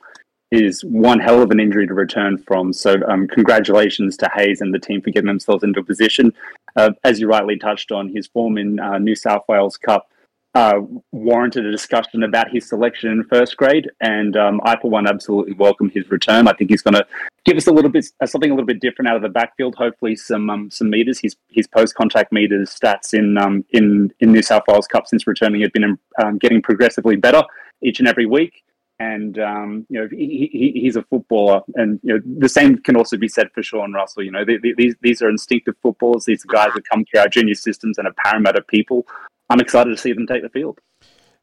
is 0.51 0.85
one 0.85 1.19
hell 1.19 1.43
of 1.43 1.51
an 1.51 1.61
injury 1.61 1.87
to 1.87 1.95
return 1.95 2.39
from. 2.39 2.73
So, 2.73 2.97
um, 3.09 3.27
congratulations 3.27 4.17
to 4.19 4.31
Hayes 4.35 4.61
and 4.61 4.73
the 4.73 4.79
team 4.79 5.01
for 5.03 5.11
getting 5.11 5.27
themselves 5.27 5.65
into 5.65 5.81
a 5.81 5.85
position. 5.85 6.33
Uh, 6.77 6.91
as 7.05 7.19
you 7.19 7.29
rightly 7.29 7.59
touched 7.59 7.91
on, 7.91 8.09
his 8.09 8.27
form 8.29 8.59
in 8.59 8.79
uh, 8.79 8.99
New 8.99 9.15
South 9.15 9.45
Wales 9.49 9.77
Cup 9.77 10.09
uh, 10.57 10.81
warranted 11.13 11.67
a 11.67 11.71
discussion 11.71 12.23
about 12.23 12.51
his 12.51 12.67
selection 12.67 13.11
in 13.11 13.25
first 13.25 13.59
grade, 13.59 13.91
and 14.01 14.39
um, 14.39 14.59
I, 14.65 14.81
for 14.81 14.91
one, 14.91 15.07
absolutely 15.07 15.53
welcome 15.53 15.91
his 15.91 16.11
return. 16.11 16.49
I 16.49 16.55
think 16.55 16.71
he's 16.71 16.81
going 16.81 16.95
to 16.95 17.07
give 17.45 17.59
us 17.59 17.67
a 17.67 17.73
little 17.73 17.91
bit 17.91 18.07
uh, 18.23 18.27
something 18.27 18.51
a 18.51 18.55
little 18.55 18.67
bit 18.67 18.81
different 18.81 19.11
out 19.11 19.17
of 19.17 19.23
the 19.23 19.29
backfield. 19.29 19.75
Hopefully, 19.75 20.17
some 20.17 20.49
um, 20.49 20.71
some 20.71 20.89
meters. 20.89 21.19
His 21.19 21.37
his 21.49 21.67
post 21.67 21.95
contact 21.95 22.33
meters 22.33 22.71
stats 22.71 23.13
in 23.13 23.37
um, 23.37 23.67
in 23.73 24.11
in 24.21 24.33
New 24.33 24.41
South 24.41 24.63
Wales 24.67 24.87
Cup 24.87 25.07
since 25.07 25.27
returning 25.27 25.61
have 25.61 25.73
been 25.75 25.99
um, 26.23 26.39
getting 26.39 26.63
progressively 26.63 27.17
better 27.17 27.43
each 27.83 27.99
and 27.99 28.09
every 28.09 28.25
week 28.25 28.65
and 28.99 29.39
um, 29.39 29.87
you 29.89 30.01
know 30.01 30.09
he, 30.11 30.49
he, 30.53 30.81
he's 30.81 30.97
a 30.97 31.03
footballer, 31.03 31.61
and 31.75 32.01
you 32.03 32.15
know 32.15 32.21
the 32.39 32.49
same 32.49 32.79
can 32.79 32.97
also 32.97 33.17
be 33.17 33.29
said 33.29 33.51
for 33.53 33.63
Sean 33.63 33.93
Russell. 33.93 34.23
You 34.23 34.31
know 34.31 34.45
these 34.45 34.95
these 35.01 35.23
are 35.23 35.29
instinctive 35.29 35.75
footballers. 35.83 36.25
These 36.25 36.45
guys 36.45 36.71
that 36.75 36.89
come 36.89 37.05
through 37.05 37.21
our 37.21 37.29
junior 37.29 37.55
systems 37.55 37.99
and 37.99 38.07
are 38.07 38.15
Parramatta 38.25 38.63
people. 38.63 39.07
I'm 39.51 39.61
excited 39.61 39.91
to 39.91 39.97
see 39.97 40.13
them 40.13 40.27
take 40.27 40.43
the 40.43 40.49
field. 40.49 40.79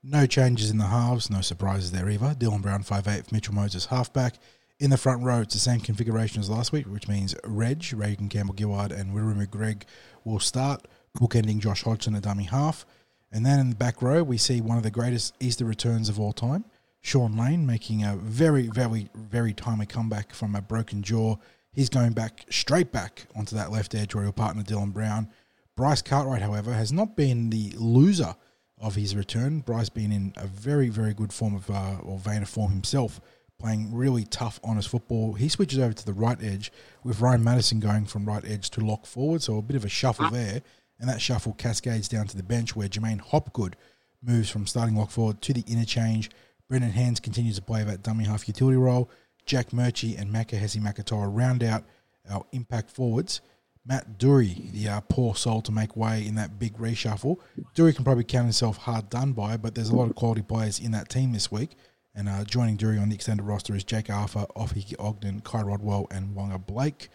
No 0.04 0.26
changes 0.26 0.70
in 0.70 0.78
the 0.78 0.88
halves, 0.88 1.30
no 1.30 1.42
surprises 1.42 1.92
there 1.92 2.10
either. 2.10 2.36
Dylan 2.38 2.62
Brown 2.62 2.84
five 2.84 3.08
eight, 3.08 3.32
Mitchell 3.32 3.54
Moses 3.54 3.86
halfback. 3.86 4.36
In 4.80 4.90
the 4.90 4.98
front 4.98 5.24
row, 5.24 5.40
it's 5.40 5.54
the 5.54 5.60
same 5.60 5.80
configuration 5.80 6.42
as 6.42 6.50
last 6.50 6.74
week, 6.74 6.88
which 6.88 7.08
means 7.08 7.36
Reg, 7.46 7.86
Reagan 7.94 8.28
Campbell 8.28 8.56
Gillard, 8.58 8.92
and 8.92 9.14
Wiremu 9.14 9.50
Greig 9.50 9.86
will 10.26 10.40
start, 10.40 10.88
bookending 11.18 11.60
Josh 11.60 11.84
Hodgson 11.84 12.16
at 12.16 12.24
dummy 12.24 12.46
half. 12.46 12.86
And 13.32 13.46
then 13.46 13.60
in 13.60 13.70
the 13.70 13.76
back 13.76 14.02
row, 14.02 14.24
we 14.24 14.38
see 14.38 14.60
one 14.60 14.78
of 14.78 14.84
the 14.84 14.92
greatest 14.92 15.36
Easter 15.40 15.64
returns 15.64 16.10
of 16.10 16.20
all 16.20 16.34
time. 16.34 16.66
Shaun 17.04 17.38
Lane 17.38 17.66
making 17.68 18.04
a 18.04 18.16
very, 18.16 18.68
very, 18.68 19.10
very 19.14 19.54
timely 19.54 19.86
comeback 19.86 20.34
from 20.34 20.56
a 20.56 20.62
broken 20.62 21.04
jaw. 21.04 21.36
He's 21.74 21.90
going 21.90 22.14
back 22.14 22.46
straight 22.50 22.94
back 22.94 23.28
onto 23.36 23.56
that 23.58 23.72
left 23.72 23.94
edge 23.94 24.16
where 24.16 24.24
he'll 24.24 24.32
partner 24.32 24.64
Dylan 24.64 24.94
Brown. 24.94 25.28
Bryce 25.76 26.02
Cartwright, 26.02 26.42
however, 26.42 26.74
has 26.74 26.94
not 26.94 27.18
been 27.18 27.50
the 27.50 27.74
loser 27.76 28.36
of 28.80 28.96
his 28.96 29.18
return. 29.18 29.60
Bryce 29.60 29.90
been 29.90 30.14
in 30.14 30.34
a 30.38 30.48
very, 30.48 30.88
very 30.88 31.14
good 31.14 31.34
form 31.34 31.56
of 31.56 31.70
uh, 31.70 31.98
or 32.04 32.18
vein 32.20 32.42
of 32.42 32.48
form 32.48 32.72
himself, 32.72 33.20
playing 33.60 33.94
really 33.94 34.24
tough, 34.24 34.62
honest 34.64 34.88
football. 34.88 35.34
He 35.34 35.50
switches 35.50 35.80
over 35.80 35.94
to 35.94 36.06
the 36.06 36.14
right 36.14 36.42
edge 36.42 36.72
with 37.04 37.20
Ryan 37.20 37.44
Matterson 37.44 37.82
going 37.82 38.06
from 38.06 38.26
right 38.26 38.46
edge 38.46 38.70
to 38.72 38.82
lock 38.82 39.06
forward, 39.06 39.42
so 39.42 39.58
a 39.58 39.62
bit 39.62 39.76
of 39.76 39.84
a 39.84 39.90
shuffle 39.90 40.30
there, 40.30 40.62
and 41.00 41.10
that 41.10 41.20
shuffle 41.20 41.54
cascades 41.54 42.08
down 42.08 42.28
to 42.28 42.38
the 42.38 42.44
bench 42.44 42.78
where 42.78 42.88
J'maine 42.88 43.20
Hopgood 43.20 43.76
moves 44.22 44.50
from 44.50 44.68
starting 44.68 44.96
lock 44.96 45.12
forward 45.12 45.42
to 45.42 45.54
the 45.54 45.66
interchange 45.68 46.30
Brendan 46.74 46.90
Hands 46.90 47.20
continues 47.20 47.58
to 47.58 47.62
play 47.62 47.84
that 47.84 48.02
dummy 48.02 48.24
half 48.24 48.48
utility 48.48 48.78
role. 48.78 49.08
Jack 49.46 49.70
Murchie 49.70 50.20
and 50.20 50.32
Makahesi 50.32 50.82
Makatoa 50.82 51.28
round 51.32 51.64
out 51.64 51.84
our 52.28 52.48
impact 52.52 52.90
forwards. 52.90 53.42
Matt 53.86 54.18
Doorey, 54.18 54.72
the 54.74 54.88
uh, 54.88 55.02
poor 55.02 55.36
soul 55.36 55.62
to 55.62 55.72
make 55.72 55.96
way 55.96 56.26
in 56.26 56.34
that 56.34 56.58
big 56.58 56.76
reshuffle. 56.80 57.38
Doorey 57.76 57.94
can 57.94 58.04
probably 58.04 58.24
count 58.24 58.46
himself 58.46 58.78
hard 58.78 59.12
done 59.12 59.34
by, 59.34 59.56
but 59.56 59.76
there's 59.76 59.90
a 59.90 59.96
lot 59.96 60.10
of 60.10 60.16
quality 60.16 60.42
players 60.42 60.80
in 60.80 60.90
that 60.94 61.10
team 61.10 61.32
this 61.32 61.52
week. 61.52 61.76
And 62.16 62.28
uh, 62.28 62.44
joining 62.44 62.76
Doorey 62.76 62.98
on 62.98 63.10
the 63.10 63.14
extended 63.14 63.44
roster 63.44 63.76
is 63.76 63.84
Jake 63.84 64.10
Arthur, 64.10 64.48
Offie 64.56 64.96
Ogden, 64.98 65.42
Kai 65.42 65.62
Rodwell, 65.62 66.08
and 66.10 66.36
Waqa 66.36 66.66
Blake. 66.66 67.10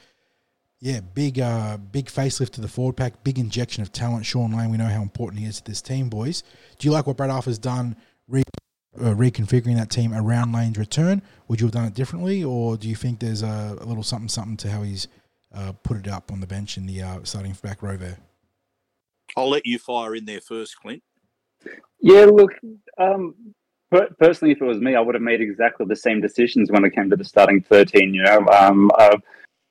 Yeah, 0.79 1.01
big 1.01 1.41
uh, 1.41 1.79
big 1.79 2.07
facelift 2.07 2.51
to 2.51 2.61
the 2.61 2.69
forward 2.69 2.97
pack, 2.97 3.25
big 3.25 3.41
injection 3.41 3.83
of 3.83 3.91
talent. 3.91 4.25
Shaun 4.25 4.57
Lane, 4.57 4.71
we 4.71 4.77
know 4.77 4.87
how 4.87 5.03
important 5.03 5.41
he 5.41 5.49
is 5.49 5.61
to 5.61 5.65
this 5.65 5.83
team, 5.83 6.09
boys. 6.09 6.45
Do 6.79 6.87
you 6.87 6.93
like 6.93 7.09
what 7.09 7.17
Brad 7.17 7.31
Arthur's 7.31 7.59
done 7.59 7.97
re- 8.29 8.45
uh, 9.01 9.15
reconfiguring 9.15 9.77
that 9.77 9.91
team 9.91 10.13
around 10.13 10.53
Lane's 10.53 10.79
return? 10.79 11.23
Would 11.49 11.61
you 11.61 11.67
have 11.67 11.75
done 11.75 11.85
it 11.87 11.95
differently, 11.95 12.45
or 12.45 12.77
do 12.77 12.89
you 12.89 12.97
think 12.97 13.21
there's 13.21 13.43
a, 13.43 13.77
a 13.81 13.85
little 13.85 14.03
something 14.03 14.29
something 14.29 14.57
to 14.59 14.71
how 14.71 14.83
he's 14.83 15.09
uh, 15.55 15.73
put 15.83 15.97
it 15.97 16.09
up 16.09 16.31
on 16.31 16.41
the 16.41 16.47
bench 16.47 16.77
in 16.77 16.87
the 16.87 17.03
uh, 17.03 17.19
starting 17.23 17.57
back 17.63 17.83
row 17.83 17.97
there? 17.97 18.19
I'll 19.37 19.49
let 19.49 19.67
you 19.67 19.79
fire 19.79 20.15
in 20.15 20.25
there 20.25 20.41
first, 20.41 20.79
Clint. 20.81 21.03
Yeah, 22.01 22.25
look, 22.27 22.53
um, 22.99 23.35
per- 23.91 24.11
personally, 24.19 24.53
if 24.53 24.61
it 24.61 24.65
was 24.65 24.79
me, 24.79 24.95
I 24.95 25.01
would 25.01 25.15
have 25.15 25.23
made 25.23 25.41
exactly 25.41 25.87
the 25.87 25.97
same 25.97 26.21
decisions 26.21 26.71
when 26.71 26.85
it 26.85 26.95
came 26.95 27.11
to 27.11 27.17
the 27.17 27.25
starting 27.25 27.61
13. 27.63 28.15
You 28.15 28.23
know, 28.23 28.47
um, 28.49 28.91
uh, 28.99 29.17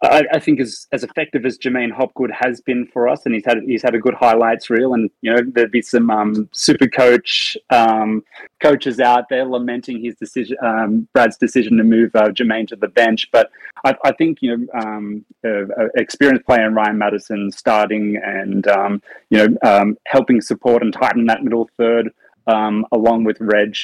I, 0.01 0.23
I, 0.33 0.39
think 0.39 0.59
as 0.59 0.85
as 0.91 1.03
effective 1.03 1.43
as 1.43 1.57
J'maine 1.57 1.91
Hopgood 1.91 2.29
has 2.31 2.61
been 2.61 2.85
for 2.85 3.07
us, 3.07 3.25
and 3.25 3.33
he's 3.33 3.45
had 3.45 3.57
he's 3.65 3.81
had 3.81 3.95
a 3.95 3.99
good 3.99 4.13
highlights 4.13 4.69
reel, 4.69 4.93
and 4.93 5.09
you 5.21 5.33
know 5.33 5.41
there'd 5.53 5.71
be 5.71 5.81
some 5.81 6.11
um, 6.11 6.47
super 6.51 6.87
coach 6.87 7.57
um, 7.71 8.23
coaches 8.61 8.99
out 8.99 9.27
there 9.29 9.45
lamenting 9.45 10.03
his 10.03 10.15
decision, 10.15 10.55
um, 10.63 11.07
Brad's 11.13 11.37
decision 11.37 11.77
to 11.77 11.83
move 11.83 12.15
uh, 12.15 12.29
J'maine 12.29 12.67
to 12.67 12.75
the 12.75 12.89
bench. 12.89 13.27
But 13.31 13.49
I, 13.85 13.95
I 14.05 14.11
think 14.11 14.39
you 14.41 14.55
know 14.55 14.79
um, 14.79 15.25
uh, 15.43 15.87
experienced 15.95 16.45
player 16.45 16.69
Ryan 16.69 16.99
Matterson 16.99 17.51
starting 17.51 18.21
and 18.23 18.67
um, 18.67 19.01
you 19.31 19.39
know 19.39 19.57
um, 19.63 19.97
helping 20.05 20.41
support 20.41 20.83
and 20.83 20.93
tighten 20.93 21.25
that 21.25 21.43
middle 21.43 21.69
third. 21.75 22.11
along 22.47 23.23
with 23.23 23.37
Reg, 23.39 23.75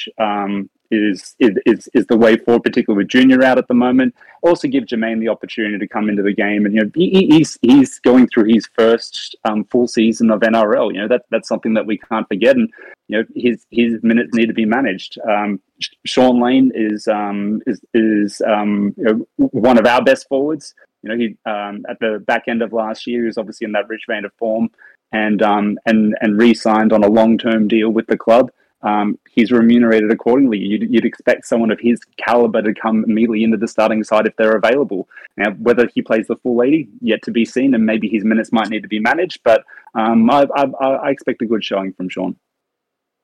is, 1.02 1.36
is 1.38 1.88
is 1.94 2.06
the 2.06 2.16
way 2.16 2.36
forward, 2.36 2.62
particularly 2.62 3.04
with 3.04 3.10
Junior 3.10 3.42
out 3.42 3.58
at 3.58 3.68
the 3.68 3.74
moment. 3.74 4.14
Also, 4.42 4.68
give 4.68 4.84
J'maine 4.84 5.20
the 5.20 5.28
opportunity 5.28 5.78
to 5.78 5.88
come 5.88 6.08
into 6.08 6.22
the 6.22 6.32
game, 6.32 6.66
and 6.66 6.74
you 6.74 6.82
know 6.82 6.90
he, 6.94 7.26
he's 7.30 7.58
he's 7.62 7.98
going 8.00 8.28
through 8.28 8.52
his 8.52 8.68
first 8.74 9.36
um, 9.44 9.64
full 9.64 9.88
season 9.88 10.30
of 10.30 10.40
NRL. 10.40 10.92
You 10.92 11.00
know 11.00 11.08
that 11.08 11.22
that's 11.30 11.48
something 11.48 11.74
that 11.74 11.86
we 11.86 11.98
can't 11.98 12.28
forget, 12.28 12.56
and 12.56 12.70
you 13.08 13.18
know 13.18 13.24
his 13.34 13.66
his 13.70 14.02
minutes 14.02 14.34
need 14.34 14.46
to 14.46 14.54
be 14.54 14.64
managed. 14.64 15.18
Um, 15.28 15.60
Shaun 16.04 16.40
Lane 16.40 16.72
is 16.74 17.08
um, 17.08 17.62
is 17.66 17.80
is 17.94 18.42
um, 18.46 18.94
you 18.96 19.04
know, 19.04 19.26
one 19.36 19.78
of 19.78 19.86
our 19.86 20.02
best 20.02 20.28
forwards. 20.28 20.74
You 21.02 21.10
know 21.10 21.16
he 21.16 21.36
um, 21.50 21.84
at 21.88 21.98
the 22.00 22.22
back 22.26 22.44
end 22.48 22.62
of 22.62 22.72
last 22.72 23.06
year, 23.06 23.22
he 23.22 23.26
was 23.26 23.38
obviously 23.38 23.64
in 23.64 23.72
that 23.72 23.88
rich 23.88 24.04
vein 24.08 24.24
of 24.24 24.32
form, 24.38 24.70
and 25.12 25.42
um, 25.42 25.78
and 25.86 26.14
and 26.20 26.38
re-signed 26.38 26.92
on 26.92 27.04
a 27.04 27.08
long 27.08 27.38
term 27.38 27.68
deal 27.68 27.90
with 27.90 28.06
the 28.06 28.16
club 28.16 28.50
um, 28.84 29.18
he's 29.30 29.50
remunerated 29.50 30.12
accordingly. 30.12 30.58
You'd, 30.58 30.92
you'd, 30.92 31.06
expect 31.06 31.46
someone 31.46 31.70
of 31.70 31.80
his 31.80 32.00
caliber 32.18 32.60
to 32.60 32.74
come 32.74 33.02
immediately 33.04 33.42
into 33.42 33.56
the 33.56 33.66
starting 33.66 34.04
side 34.04 34.26
if 34.26 34.36
they're 34.36 34.56
available. 34.56 35.08
Now, 35.38 35.52
whether 35.52 35.88
he 35.94 36.02
plays 36.02 36.26
the 36.26 36.36
full 36.36 36.62
80, 36.62 36.88
yet 37.00 37.22
to 37.22 37.30
be 37.30 37.46
seen, 37.46 37.74
and 37.74 37.86
maybe 37.86 38.08
his 38.08 38.24
minutes 38.24 38.52
might 38.52 38.68
need 38.68 38.82
to 38.82 38.88
be 38.88 39.00
managed, 39.00 39.40
but 39.42 39.64
um, 39.94 40.30
I, 40.30 40.46
I, 40.54 40.64
I, 40.86 41.10
expect 41.10 41.40
a 41.40 41.46
good 41.46 41.64
showing 41.64 41.94
from 41.94 42.10
Sean. 42.10 42.36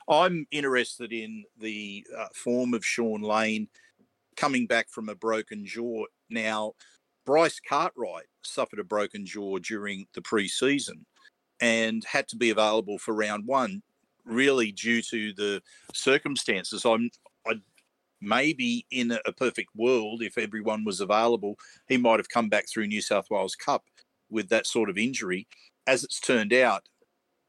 I'm 0.08 0.46
interested 0.50 1.12
in 1.12 1.44
the 1.58 2.06
uh, 2.16 2.26
form 2.34 2.72
of 2.72 2.84
Shaun 2.84 3.20
Lane 3.20 3.68
coming 4.36 4.66
back 4.66 4.88
from 4.88 5.10
a 5.10 5.14
broken 5.14 5.66
jaw. 5.66 6.04
Now, 6.30 6.72
Bryce 7.26 7.60
Cartwright 7.60 8.26
suffered 8.42 8.78
a 8.78 8.84
broken 8.84 9.26
jaw 9.26 9.58
during 9.58 10.06
the 10.14 10.22
pre-season 10.22 11.04
and 11.60 12.02
had 12.04 12.28
to 12.28 12.36
be 12.36 12.48
available 12.48 12.98
for 12.98 13.12
round 13.12 13.46
one 13.46 13.82
really 14.24 14.72
due 14.72 15.02
to 15.02 15.32
the 15.32 15.62
circumstances. 15.92 16.84
I'm 16.84 17.10
I 17.46 17.54
maybe 18.20 18.86
in 18.90 19.18
a 19.24 19.32
perfect 19.32 19.70
world, 19.74 20.22
if 20.22 20.36
everyone 20.36 20.84
was 20.84 21.00
available, 21.00 21.56
he 21.88 21.96
might 21.96 22.18
have 22.18 22.28
come 22.28 22.48
back 22.48 22.68
through 22.68 22.86
New 22.86 23.00
South 23.00 23.30
Wales 23.30 23.54
Cup 23.54 23.84
with 24.28 24.48
that 24.50 24.66
sort 24.66 24.90
of 24.90 24.98
injury. 24.98 25.46
As 25.86 26.04
it's 26.04 26.20
turned 26.20 26.52
out, 26.52 26.88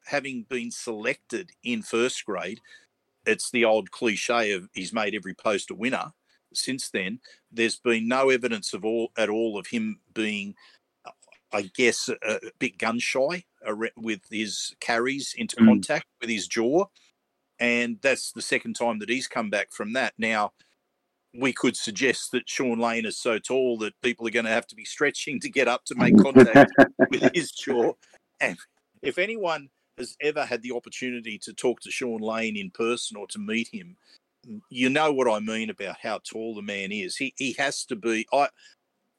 having 0.06 0.44
been 0.50 0.72
selected 0.72 1.52
in 1.64 1.82
first 1.82 2.26
grade, 2.26 2.60
it's 3.26 3.52
the 3.52 3.66
old 3.66 3.92
cliche 3.92 4.54
of 4.54 4.70
he's 4.74 4.94
made 4.94 5.14
every 5.14 5.34
post 5.34 5.72
a 5.72 5.76
winner. 5.76 6.12
Since 6.54 6.90
then, 6.90 7.20
there's 7.52 7.78
been 7.78 8.08
no 8.08 8.30
evidence 8.30 8.74
of 8.74 8.84
all 8.84 9.12
at 9.18 9.30
all 9.30 9.58
of 9.58 9.68
him 9.68 10.00
being, 10.14 10.56
I 11.54 11.70
guess, 11.76 12.10
a, 12.10 12.16
a 12.24 12.40
bit 12.60 12.78
gun 12.78 13.00
shy 13.00 13.44
with 13.98 14.22
his 14.30 14.74
carries 14.80 15.34
into 15.38 15.56
mm. 15.58 15.68
contact 15.68 16.06
with 16.20 16.30
his 16.30 16.48
jaw. 16.48 16.86
And 17.60 18.00
that's 18.02 18.32
the 18.32 18.42
second 18.42 18.76
time 18.76 19.00
that 19.00 19.10
he's 19.10 19.28
come 19.28 19.50
back 19.50 19.72
from 19.72 19.94
that. 19.94 20.14
Now, 20.18 20.54
we 21.34 21.54
could 21.54 21.78
suggest 21.78 22.32
that 22.32 22.50
Shaun 22.50 22.80
Lane 22.80 23.06
is 23.06 23.20
so 23.20 23.38
tall 23.38 23.78
that 23.80 23.94
people 24.02 24.28
are 24.28 24.32
going 24.32 24.46
to 24.46 24.52
have 24.52 24.68
to 24.68 24.76
be 24.76 24.84
stretching 24.84 25.40
to 25.42 25.50
get 25.50 25.68
up 25.68 25.86
to 25.86 25.96
make 25.96 26.18
contact 26.18 26.72
with 27.10 27.34
his 27.34 27.52
jaw. 27.64 27.94
And 28.40 28.58
if 29.02 29.18
anyone 29.18 29.70
has 29.98 30.18
ever 30.22 30.44
had 30.44 30.62
the 30.62 30.74
opportunity 30.74 31.38
to 31.44 31.54
talk 31.54 31.80
to 31.82 31.92
Shaun 31.92 32.20
Lane 32.20 32.58
in 32.58 32.72
person 32.72 33.16
or 33.16 33.28
to 33.28 33.40
meet 33.40 33.70
him, 33.72 33.96
you 34.70 34.90
know 34.90 35.14
what 35.14 35.30
I 35.30 35.40
mean 35.40 35.70
about 35.70 35.98
how 36.02 36.20
tall 36.24 36.56
the 36.56 36.62
man 36.62 36.92
is. 36.92 37.16
He 37.16 37.34
he 37.38 37.54
has 37.54 37.86
to 37.86 37.96
be. 37.96 38.26
I 38.34 38.50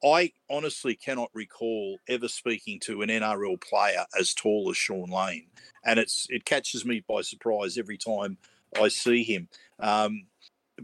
I 0.04 0.32
honestly 0.50 0.94
cannot 0.94 1.30
recall 1.32 1.98
ever 2.08 2.28
speaking 2.28 2.80
to 2.80 3.02
an 3.02 3.08
NRL 3.08 3.60
player 3.60 4.04
as 4.18 4.34
tall 4.34 4.68
as 4.70 4.76
Shaun 4.76 5.10
Lane, 5.10 5.46
and 5.84 5.98
it's 5.98 6.26
it 6.28 6.44
catches 6.44 6.84
me 6.84 7.04
by 7.08 7.22
surprise 7.22 7.78
every 7.78 7.98
time 7.98 8.36
I 8.80 8.88
see 8.88 9.22
him. 9.22 9.48
Um, 9.78 10.24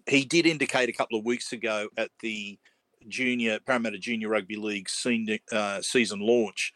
he 0.06 0.24
did 0.24 0.46
indicate 0.46 0.88
a 0.88 0.92
couple 0.92 1.18
of 1.18 1.24
weeks 1.24 1.52
ago 1.52 1.88
at 1.96 2.10
the 2.20 2.58
junior 3.08 3.58
Parramatta 3.60 3.98
Junior 3.98 4.28
Rugby 4.28 4.56
League 4.56 4.88
senior, 4.88 5.38
uh, 5.50 5.80
season 5.82 6.20
launch 6.20 6.72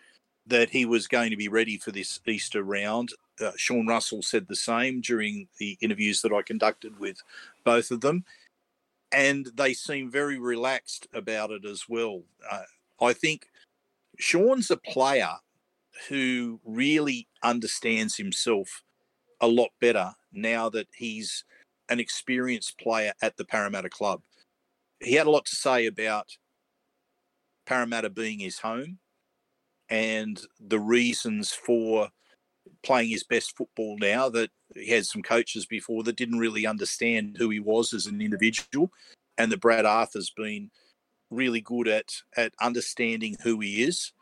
that 0.46 0.70
he 0.70 0.84
was 0.84 1.06
going 1.06 1.30
to 1.30 1.37
be 1.37 1.49
ready 1.49 1.78
for 1.78 1.92
this 1.92 2.18
Easter 2.26 2.62
round. 2.64 3.11
Uh, 3.40 3.52
Sean 3.56 3.87
Russell 3.87 4.22
said 4.22 4.49
the 4.49 4.56
same 4.56 5.00
during 5.00 5.49
the 5.58 5.78
interviews 5.80 6.22
that 6.22 6.32
I 6.32 6.42
conducted 6.42 6.99
with 6.99 7.18
both 7.64 7.90
of 7.90 8.00
them 8.00 8.25
and 9.12 9.49
they 9.54 9.75
seem 9.75 10.11
very 10.11 10.38
relaxed 10.38 11.07
about 11.12 11.50
it 11.50 11.64
as 11.64 11.85
well. 11.88 12.23
Uh, 12.50 12.62
I 13.00 13.12
think 13.12 13.47
Sean's 14.19 14.71
a 14.71 14.76
player 14.76 15.35
who 16.09 16.61
really 16.64 17.28
understands 17.42 18.16
himself 18.16 18.83
a 19.40 19.47
lot 19.47 19.71
better 19.81 20.12
now 20.33 20.69
that 20.71 20.88
he's 20.95 21.45
an 21.88 22.00
experienced 22.00 22.78
player 22.78 23.12
at 23.23 23.37
the 23.37 23.45
Parramatta 23.45 23.90
club. 23.90 24.23
He 25.00 25.14
had 25.14 25.26
a 25.26 25.31
lot 25.31 25.45
to 25.47 25.57
say 25.57 25.87
about 25.87 26.28
Parramatta 27.66 28.11
being 28.11 28.38
his 28.38 28.59
home 28.59 28.99
and 29.88 30.40
the 30.59 30.81
reasons 30.81 31.52
for 31.52 32.09
playing 32.83 33.09
his 33.09 33.25
best 33.25 33.57
football 33.57 33.97
now 33.99 34.28
that 34.28 34.50
he 34.75 34.90
had 34.90 35.07
some 35.07 35.23
coaches 35.23 35.66
before 35.66 36.02
that 36.02 36.16
didn't 36.16 36.38
really 36.38 36.66
understand 36.66 37.37
who 37.38 37.50
he 37.50 37.61
was 37.61 37.92
as 37.92 38.07
an 38.07 38.21
individual 38.21 38.90
and 39.38 39.50
that 39.50 39.61
Brad 39.61 39.85
Arthur's 39.85 40.31
been 40.31 40.71
really 41.31 41.61
good 41.61 41.88
at 41.88 42.11
at 42.37 42.52
understanding 42.61 43.37
who 43.42 43.61
he 43.61 43.83
is 43.83 44.12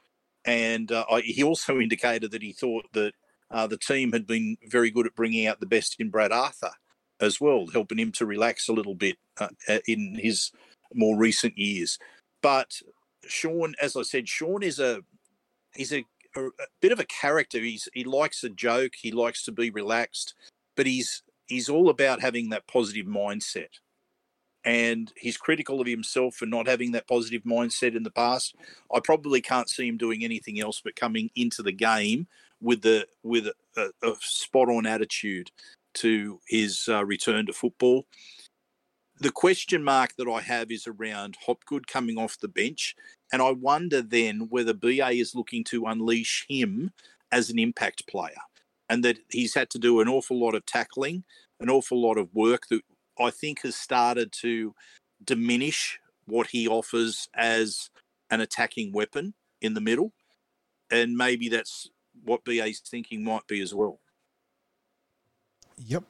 and 0.44 0.90
uh, 0.92 1.04
I, 1.11 1.20
he 1.20 1.42
also 1.42 1.78
indicated 1.80 2.30
that 2.30 2.42
he 2.42 2.52
thought 2.52 2.87
that 2.92 3.12
uh, 3.50 3.66
the 3.66 3.78
team 3.78 4.12
had 4.12 4.26
been 4.26 4.56
very 4.68 4.90
good 4.90 5.06
at 5.06 5.14
bringing 5.14 5.47
out 5.47 5.61
the 5.61 5.66
best 5.66 5.97
in 5.99 6.11
Brad 6.11 6.32
Arthur 6.32 6.70
as 7.20 7.40
well, 7.40 7.66
helping 7.66 7.99
him 7.99 8.12
to 8.12 8.26
relax 8.26 8.68
a 8.68 8.73
little 8.73 8.94
bit 8.94 9.16
uh, 9.38 9.49
in 9.87 10.18
his 10.20 10.50
more 10.94 11.16
recent 11.16 11.59
years. 11.59 11.99
But 12.42 12.80
Sean 13.26 13.75
as 13.80 13.97
I 13.97 14.02
said, 14.02 14.28
Sean 14.28 14.62
is 14.62 14.78
a 14.78 15.02
he's 15.75 15.92
a 15.92 16.04
a, 16.37 16.46
a 16.46 16.66
bit 16.80 16.92
of 16.92 17.00
a 17.00 17.06
character. 17.06 17.58
He's 17.60 17.88
he 17.92 18.04
likes 18.04 18.44
a 18.44 18.49
joke. 18.49 18.92
He 19.00 19.12
likes 19.12 19.44
to 19.44 19.52
be 19.52 19.70
relaxed, 19.70 20.34
but 20.76 20.87
he's 20.87 21.22
he's 21.46 21.68
all 21.68 21.88
about 21.88 22.20
having 22.20 22.50
that 22.50 22.66
positive 22.66 23.06
mindset. 23.06 23.80
And 24.62 25.10
he's 25.16 25.38
critical 25.38 25.80
of 25.80 25.87
himself 25.87 26.34
for 26.34 26.44
not 26.44 26.68
having 26.68 26.92
that 26.92 27.08
positive 27.08 27.44
mindset 27.44 27.96
in 27.96 28.02
the 28.02 28.10
past. 28.10 28.54
I 28.94 29.00
probably 29.00 29.40
can't 29.40 29.70
see 29.70 29.88
him 29.88 29.96
doing 29.96 30.22
anything 30.22 30.60
else 30.60 30.82
but 30.84 30.96
coming 30.96 31.30
into 31.34 31.62
the 31.62 31.72
game 31.72 32.26
with 32.60 32.82
the 32.82 33.06
with 33.22 33.49
a, 33.76 33.90
a 34.02 34.14
spot 34.20 34.68
on 34.68 34.87
attitude 34.87 35.50
to 35.94 36.40
his 36.46 36.88
uh, 36.88 37.04
return 37.04 37.46
to 37.46 37.52
football. 37.52 38.06
The 39.20 39.30
question 39.30 39.84
mark 39.84 40.16
that 40.16 40.28
I 40.28 40.40
have 40.40 40.70
is 40.70 40.86
around 40.86 41.36
Hopgood 41.44 41.86
coming 41.86 42.16
off 42.16 42.40
the 42.40 42.48
bench 42.48 42.96
and 43.30 43.42
I 43.42 43.50
wonder 43.50 44.00
then 44.00 44.48
whether 44.48 44.72
BA 44.72 45.10
is 45.10 45.34
looking 45.34 45.62
to 45.64 45.84
unleash 45.84 46.46
him 46.48 46.92
as 47.30 47.50
an 47.50 47.58
impact 47.58 48.06
player 48.08 48.40
and 48.88 49.04
that 49.04 49.18
he's 49.28 49.54
had 49.54 49.70
to 49.70 49.78
do 49.78 50.00
an 50.00 50.08
awful 50.08 50.40
lot 50.40 50.54
of 50.54 50.64
tackling, 50.64 51.24
an 51.60 51.68
awful 51.68 52.00
lot 52.00 52.16
of 52.16 52.34
work 52.34 52.68
that 52.70 52.80
I 53.18 53.30
think 53.30 53.62
has 53.62 53.76
started 53.76 54.32
to 54.40 54.74
diminish 55.22 56.00
what 56.24 56.48
he 56.48 56.66
offers 56.66 57.28
as 57.34 57.90
an 58.30 58.40
attacking 58.40 58.92
weapon 58.92 59.34
in 59.60 59.74
the 59.74 59.80
middle, 59.80 60.12
and 60.90 61.16
maybe 61.16 61.48
that's 61.48 61.90
what 62.24 62.44
BA's 62.44 62.80
thinking 62.80 63.22
might 63.22 63.46
be 63.46 63.60
as 63.60 63.74
well. 63.74 64.00
Yep. 65.76 66.04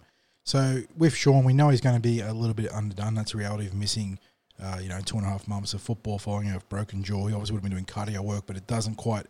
So 0.45 0.83
with 0.97 1.15
Shaun, 1.15 1.45
we 1.45 1.53
know 1.53 1.69
he's 1.69 1.81
going 1.81 1.97
to 1.97 2.01
be 2.01 2.21
a 2.21 2.33
little 2.33 2.55
bit 2.55 2.73
underdone. 2.73 3.15
That's 3.15 3.33
the 3.33 3.39
reality 3.39 3.67
of 3.67 3.75
missing, 3.75 4.19
uh, 4.63 4.79
you 4.83 4.89
know, 4.89 5.01
two 5.01 5.17
and 5.17 5.27
a 5.27 5.29
half 5.29 5.47
months 5.47 5.75
of 5.75 5.83
football 5.83 6.19
following 6.19 6.51
a 6.51 6.61
broken 6.69 7.03
jaw. 7.05 7.27
He 7.27 7.35
obviously 7.35 7.55
would 7.55 7.63
have 7.63 7.71
been 7.71 7.73
doing 7.73 7.85
cardio 7.85 8.21
work, 8.21 8.47
but 8.47 8.57
it 8.57 8.67
doesn't 8.67 8.97
quite 8.97 9.27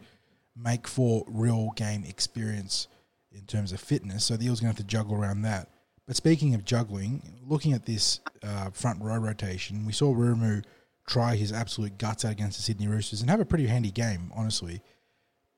make 0.57 0.87
for 0.87 1.25
real 1.27 1.71
game 1.77 2.05
experience 2.05 2.89
in 3.33 3.43
terms 3.43 3.73
of 3.73 3.81
fitness. 3.81 4.25
So 4.25 4.37
the 4.37 4.47
Eels 4.47 4.61
going 4.61 4.73
to 4.73 4.79
have 4.79 4.87
to 4.87 4.91
juggle 4.91 5.15
around 5.15 5.43
that. 5.43 5.69
But 6.07 6.17
speaking 6.17 6.55
of 6.55 6.65
juggling, 6.65 7.39
looking 7.47 7.73
at 7.73 7.87
this 7.87 8.21
uh, 8.43 8.71
front 8.71 9.01
row 9.03 9.19
rotation, 9.19 9.87
we 9.87 9.93
saw 9.93 10.13
Rumu 10.13 10.65
try 11.07 11.37
his 11.37 11.53
absolute 11.53 11.99
guts 11.99 12.25
out 12.25 12.33
against 12.33 12.57
the 12.57 12.63
Sydney 12.63 12.89
Roosters 12.89 13.21
and 13.21 13.31
have 13.31 13.41
a 13.41 13.45
pretty 13.45 13.67
handy 13.67 13.91
game, 13.91 14.33
honestly. 14.35 14.81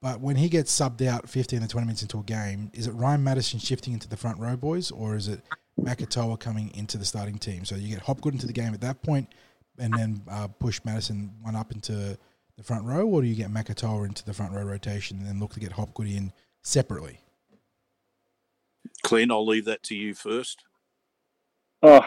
But 0.03 0.21
when 0.21 0.35
he 0.35 0.49
gets 0.49 0.77
subbed 0.77 1.07
out 1.07 1.29
15 1.29 1.61
to 1.61 1.69
20 1.69 1.87
minutes 1.87 2.03
into 2.03 2.19
a 2.19 2.25
game, 2.25 2.71
is 2.75 2.89
it 2.89 2.93
Ryan 2.93 3.23
Matterson 3.23 3.61
shifting 3.61 3.93
into 3.93 4.09
the 4.09 4.17
front 4.17 4.41
row, 4.41 4.57
boys, 4.57 4.91
or 4.91 5.15
is 5.15 5.29
it 5.29 5.41
Makatoa 5.81 6.41
coming 6.41 6.73
into 6.75 6.99
the 6.99 7.05
starting 7.05 7.39
team? 7.39 7.65
So 7.65 7.77
you 7.77 7.89
get 7.89 8.03
Hopgood 8.03 8.35
into 8.35 8.49
the 8.49 8.53
game 8.53 8.75
at 8.75 8.81
that 8.81 9.01
point 9.03 9.29
and 9.79 9.95
then 9.95 10.23
uh, 10.29 10.49
push 10.49 10.81
Matterson 10.85 11.33
one 11.41 11.55
up 11.55 11.71
into 11.71 12.19
the 12.57 12.63
front 12.65 12.85
row, 12.85 13.07
or 13.07 13.23
do 13.23 13.29
you 13.29 13.37
get 13.37 13.51
Makatoa 13.51 14.07
into 14.07 14.25
the 14.25 14.35
front 14.35 14.53
row 14.53 14.65
rotation 14.65 15.19
and 15.19 15.27
then 15.27 15.39
look 15.39 15.55
to 15.55 15.61
get 15.61 15.73
Hopgood 15.73 16.09
in 16.09 16.33
separately? 16.63 17.21
Clint, 19.05 19.31
I'll 19.31 19.47
leave 19.47 19.67
that 19.67 19.85
to 19.85 19.95
you 19.95 20.15
first. 20.15 20.65
Oh, 21.81 22.05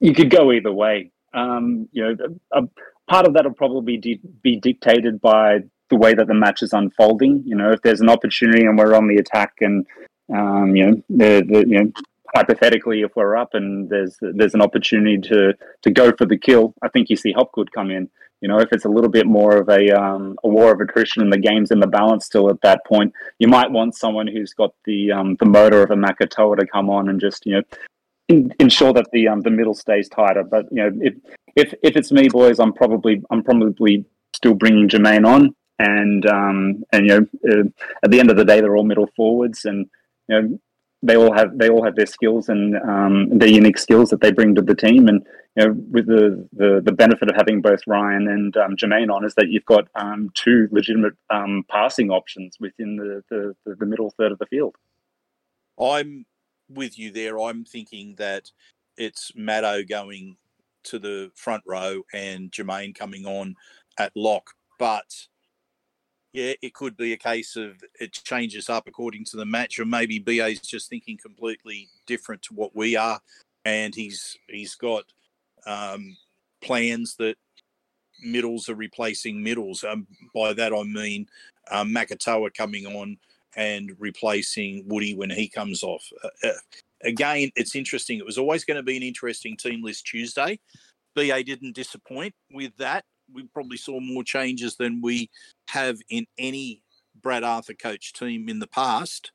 you 0.00 0.14
could 0.14 0.30
go 0.30 0.52
either 0.52 0.72
way. 0.72 1.10
Um, 1.34 1.88
you 1.90 2.04
know, 2.04 2.36
a, 2.52 2.62
a 2.62 2.68
part 3.08 3.26
of 3.26 3.34
that 3.34 3.44
will 3.44 3.54
probably 3.54 3.98
be, 3.98 4.20
be 4.42 4.56
dictated 4.56 5.20
by 5.20 5.64
the 5.90 5.96
way 5.96 6.14
that 6.14 6.26
the 6.26 6.34
match 6.34 6.62
is 6.62 6.72
unfolding. 6.72 7.42
You 7.44 7.56
know, 7.56 7.72
if 7.72 7.82
there's 7.82 8.00
an 8.00 8.08
opportunity 8.08 8.64
and 8.64 8.78
we're 8.78 8.94
on 8.94 9.08
the 9.08 9.16
attack, 9.16 9.54
and 9.60 9.86
um, 10.34 10.74
you 10.74 10.86
know, 10.86 11.02
the, 11.08 11.46
the 11.48 11.68
you 11.68 11.78
know, 11.78 11.92
hypothetically, 12.34 13.02
if 13.02 13.14
we're 13.16 13.36
up 13.36 13.54
and 13.54 13.88
there's 13.88 14.16
there's 14.20 14.54
an 14.54 14.62
opportunity 14.62 15.18
to 15.28 15.54
to 15.82 15.90
go 15.90 16.12
for 16.12 16.26
the 16.26 16.38
kill, 16.38 16.74
I 16.82 16.88
think 16.88 17.10
you 17.10 17.16
see 17.16 17.32
Hopgood 17.32 17.72
come 17.72 17.90
in. 17.90 18.08
You 18.42 18.48
know, 18.48 18.58
if 18.58 18.72
it's 18.72 18.84
a 18.84 18.90
little 18.90 19.10
bit 19.10 19.26
more 19.26 19.56
of 19.56 19.68
a 19.68 19.90
um, 19.90 20.38
a 20.44 20.48
war 20.48 20.72
of 20.72 20.80
attrition 20.80 21.22
and 21.22 21.32
the 21.32 21.38
game's 21.38 21.70
in 21.70 21.80
the 21.80 21.86
balance 21.86 22.26
still 22.26 22.50
at 22.50 22.60
that 22.60 22.84
point, 22.86 23.12
you 23.38 23.48
might 23.48 23.70
want 23.70 23.96
someone 23.96 24.26
who's 24.26 24.52
got 24.52 24.74
the 24.84 25.10
um, 25.12 25.36
the 25.36 25.46
motor 25.46 25.82
of 25.82 25.90
a 25.90 25.94
Makatoa 25.96 26.58
to 26.58 26.66
come 26.66 26.90
on 26.90 27.08
and 27.08 27.20
just 27.20 27.46
you 27.46 27.54
know 27.54 27.62
ensure 28.58 28.92
that 28.92 29.06
the 29.12 29.28
um, 29.28 29.40
the 29.40 29.50
middle 29.50 29.74
stays 29.74 30.08
tighter. 30.08 30.44
But 30.44 30.66
you 30.70 30.82
know, 30.82 30.90
if 31.00 31.14
if 31.56 31.74
if 31.82 31.96
it's 31.96 32.12
me, 32.12 32.28
boys, 32.28 32.58
I'm 32.58 32.72
probably 32.72 33.22
I'm 33.30 33.42
probably 33.42 34.04
still 34.34 34.54
bringing 34.54 34.88
J'maine 34.88 35.26
on, 35.26 35.54
and 35.78 36.26
um, 36.26 36.84
and 36.92 37.06
you 37.06 37.20
know, 37.20 37.26
uh, 37.50 37.64
at 38.02 38.10
the 38.10 38.20
end 38.20 38.30
of 38.30 38.36
the 38.36 38.44
day, 38.44 38.60
they're 38.60 38.76
all 38.76 38.84
middle 38.84 39.10
forwards, 39.16 39.64
and 39.64 39.88
you 40.28 40.40
know, 40.40 40.58
they 41.02 41.16
all 41.16 41.32
have 41.32 41.56
they 41.58 41.68
all 41.68 41.84
have 41.84 41.96
their 41.96 42.06
skills 42.06 42.48
and 42.48 42.76
um, 42.76 43.38
their 43.38 43.48
unique 43.48 43.78
skills 43.78 44.10
that 44.10 44.20
they 44.20 44.32
bring 44.32 44.54
to 44.54 44.62
the 44.62 44.74
team. 44.74 45.08
And 45.08 45.24
you 45.56 45.66
know, 45.66 45.74
with 45.90 46.06
the 46.06 46.48
the, 46.52 46.80
the 46.82 46.92
benefit 46.92 47.28
of 47.28 47.36
having 47.36 47.60
both 47.60 47.80
Ryan 47.86 48.28
and 48.28 48.56
um, 48.56 48.76
J'maine 48.76 49.12
on, 49.14 49.24
is 49.24 49.34
that 49.34 49.48
you've 49.48 49.66
got 49.66 49.88
um, 49.94 50.30
two 50.34 50.68
legitimate 50.70 51.14
um, 51.30 51.64
passing 51.70 52.10
options 52.10 52.56
within 52.58 52.96
the, 52.96 53.22
the 53.30 53.74
the 53.74 53.86
middle 53.86 54.10
third 54.10 54.32
of 54.32 54.38
the 54.38 54.46
field. 54.46 54.76
I'm 55.78 56.24
with 56.70 56.98
you 56.98 57.10
there. 57.10 57.38
I'm 57.38 57.64
thinking 57.64 58.14
that 58.16 58.50
it's 58.96 59.32
Maddo 59.32 59.86
going 59.86 60.36
to 60.84 60.98
the 60.98 61.30
front 61.34 61.62
row 61.66 62.02
and 62.14 62.50
J'maine 62.50 62.94
coming 62.94 63.26
on 63.26 63.56
at 63.98 64.12
lock, 64.14 64.52
but 64.78 65.26
yeah, 66.36 66.52
it 66.60 66.74
could 66.74 66.98
be 66.98 67.14
a 67.14 67.16
case 67.16 67.56
of 67.56 67.82
it 67.98 68.12
changes 68.12 68.68
up 68.68 68.86
according 68.86 69.24
to 69.24 69.38
the 69.38 69.46
match, 69.46 69.78
or 69.78 69.86
maybe 69.86 70.18
BA 70.18 70.48
is 70.48 70.60
just 70.60 70.90
thinking 70.90 71.16
completely 71.16 71.88
different 72.06 72.42
to 72.42 72.54
what 72.54 72.76
we 72.76 72.94
are, 72.94 73.20
and 73.64 73.94
he's 73.94 74.36
he's 74.46 74.74
got 74.74 75.04
um, 75.66 76.14
plans 76.60 77.16
that 77.16 77.36
middles 78.22 78.68
are 78.68 78.74
replacing 78.74 79.42
middles. 79.42 79.82
Um, 79.82 80.06
by 80.34 80.52
that 80.52 80.74
I 80.74 80.82
mean 80.82 81.26
um, 81.70 81.94
Makatoa 81.94 82.52
coming 82.52 82.86
on 82.86 83.16
and 83.56 83.96
replacing 83.98 84.86
Woody 84.86 85.14
when 85.14 85.30
he 85.30 85.48
comes 85.48 85.82
off. 85.82 86.06
Uh, 86.22 86.48
uh, 86.48 86.52
again, 87.02 87.50
it's 87.56 87.74
interesting. 87.74 88.18
It 88.18 88.26
was 88.26 88.36
always 88.36 88.66
going 88.66 88.76
to 88.76 88.82
be 88.82 88.98
an 88.98 89.02
interesting 89.02 89.56
team 89.56 89.82
list 89.82 90.04
Tuesday. 90.04 90.58
BA 91.14 91.42
didn't 91.44 91.74
disappoint 91.74 92.34
with 92.52 92.76
that 92.76 93.06
we 93.32 93.44
probably 93.44 93.76
saw 93.76 94.00
more 94.00 94.24
changes 94.24 94.76
than 94.76 95.00
we 95.02 95.30
have 95.68 95.98
in 96.08 96.26
any 96.38 96.82
Brad 97.20 97.44
Arthur 97.44 97.74
coach 97.74 98.12
team 98.12 98.48
in 98.48 98.58
the 98.58 98.66
past. 98.66 99.32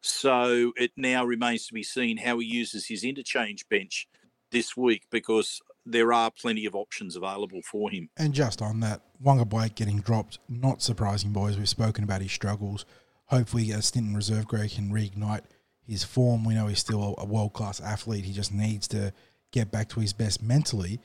So 0.00 0.72
it 0.76 0.92
now 0.96 1.24
remains 1.24 1.66
to 1.66 1.74
be 1.74 1.82
seen 1.82 2.18
how 2.18 2.38
he 2.38 2.46
uses 2.46 2.86
his 2.86 3.04
interchange 3.04 3.68
bench 3.68 4.08
this 4.50 4.76
week 4.76 5.02
because 5.10 5.60
there 5.84 6.12
are 6.12 6.30
plenty 6.30 6.66
of 6.66 6.74
options 6.74 7.16
available 7.16 7.60
for 7.62 7.90
him. 7.90 8.08
And 8.16 8.32
just 8.32 8.62
on 8.62 8.80
that, 8.80 9.02
Waqa 9.22 9.48
Blake 9.48 9.74
getting 9.74 10.00
dropped, 10.00 10.38
not 10.48 10.82
surprising, 10.82 11.32
boys. 11.32 11.56
We've 11.56 11.68
spoken 11.68 12.04
about 12.04 12.22
his 12.22 12.32
struggles. 12.32 12.84
Hopefully, 13.26 13.70
a 13.72 13.82
stint 13.82 14.08
in 14.08 14.14
reserve 14.14 14.46
grade 14.46 14.70
can 14.70 14.90
reignite 14.90 15.42
his 15.86 16.04
form. 16.04 16.44
We 16.44 16.54
know 16.54 16.66
he's 16.66 16.78
still 16.78 17.14
a 17.18 17.24
world 17.24 17.54
class 17.54 17.80
athlete. 17.80 18.24
He 18.24 18.32
just 18.32 18.52
needs 18.52 18.86
to 18.88 19.12
get 19.50 19.70
back 19.70 19.88
to 19.90 20.00
his 20.00 20.12
best 20.12 20.42
mentally. 20.42 21.00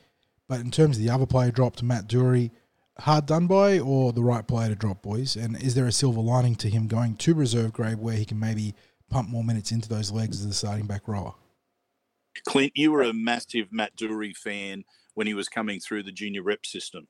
But 0.48 0.60
in 0.60 0.72
terms 0.72 0.98
of 0.98 1.04
the 1.04 1.10
other 1.10 1.26
player 1.26 1.52
dropped, 1.52 1.84
Matt 1.84 2.08
Doorey, 2.08 2.52
hard 3.00 3.26
done 3.26 3.48
by 3.48 3.80
or 3.80 4.12
the 4.12 4.24
right 4.24 4.48
player 4.48 4.70
to 4.70 4.76
drop, 4.76 5.02
boys? 5.02 5.36
And 5.36 5.62
is 5.62 5.76
there 5.76 5.88
a 5.88 5.92
silver 5.92 6.22
lining 6.22 6.56
to 6.56 6.70
him 6.70 6.88
going 6.88 7.16
to 7.18 7.34
reserve 7.34 7.74
grade 7.74 8.00
where 8.00 8.16
he 8.16 8.26
can 8.26 8.40
maybe 8.40 8.76
pump 9.10 9.30
more 9.30 9.44
minutes 9.44 9.72
into 9.72 9.90
those 9.90 10.12
legs 10.12 10.40
as 10.40 10.48
the 10.48 10.54
starting 10.54 10.86
back 10.86 11.08
rower? 11.08 11.34
Clint, 12.46 12.74
you 12.76 12.92
were 12.92 13.04
a 13.04 13.14
massive 13.14 13.72
Matt 13.72 13.96
Doorey 13.96 14.34
fan 14.34 14.84
when 15.14 15.28
he 15.28 15.34
was 15.34 15.48
coming 15.48 15.80
through 15.80 16.04
the 16.04 16.12
junior 16.12 16.44
rep 16.44 16.66
system. 16.66 17.08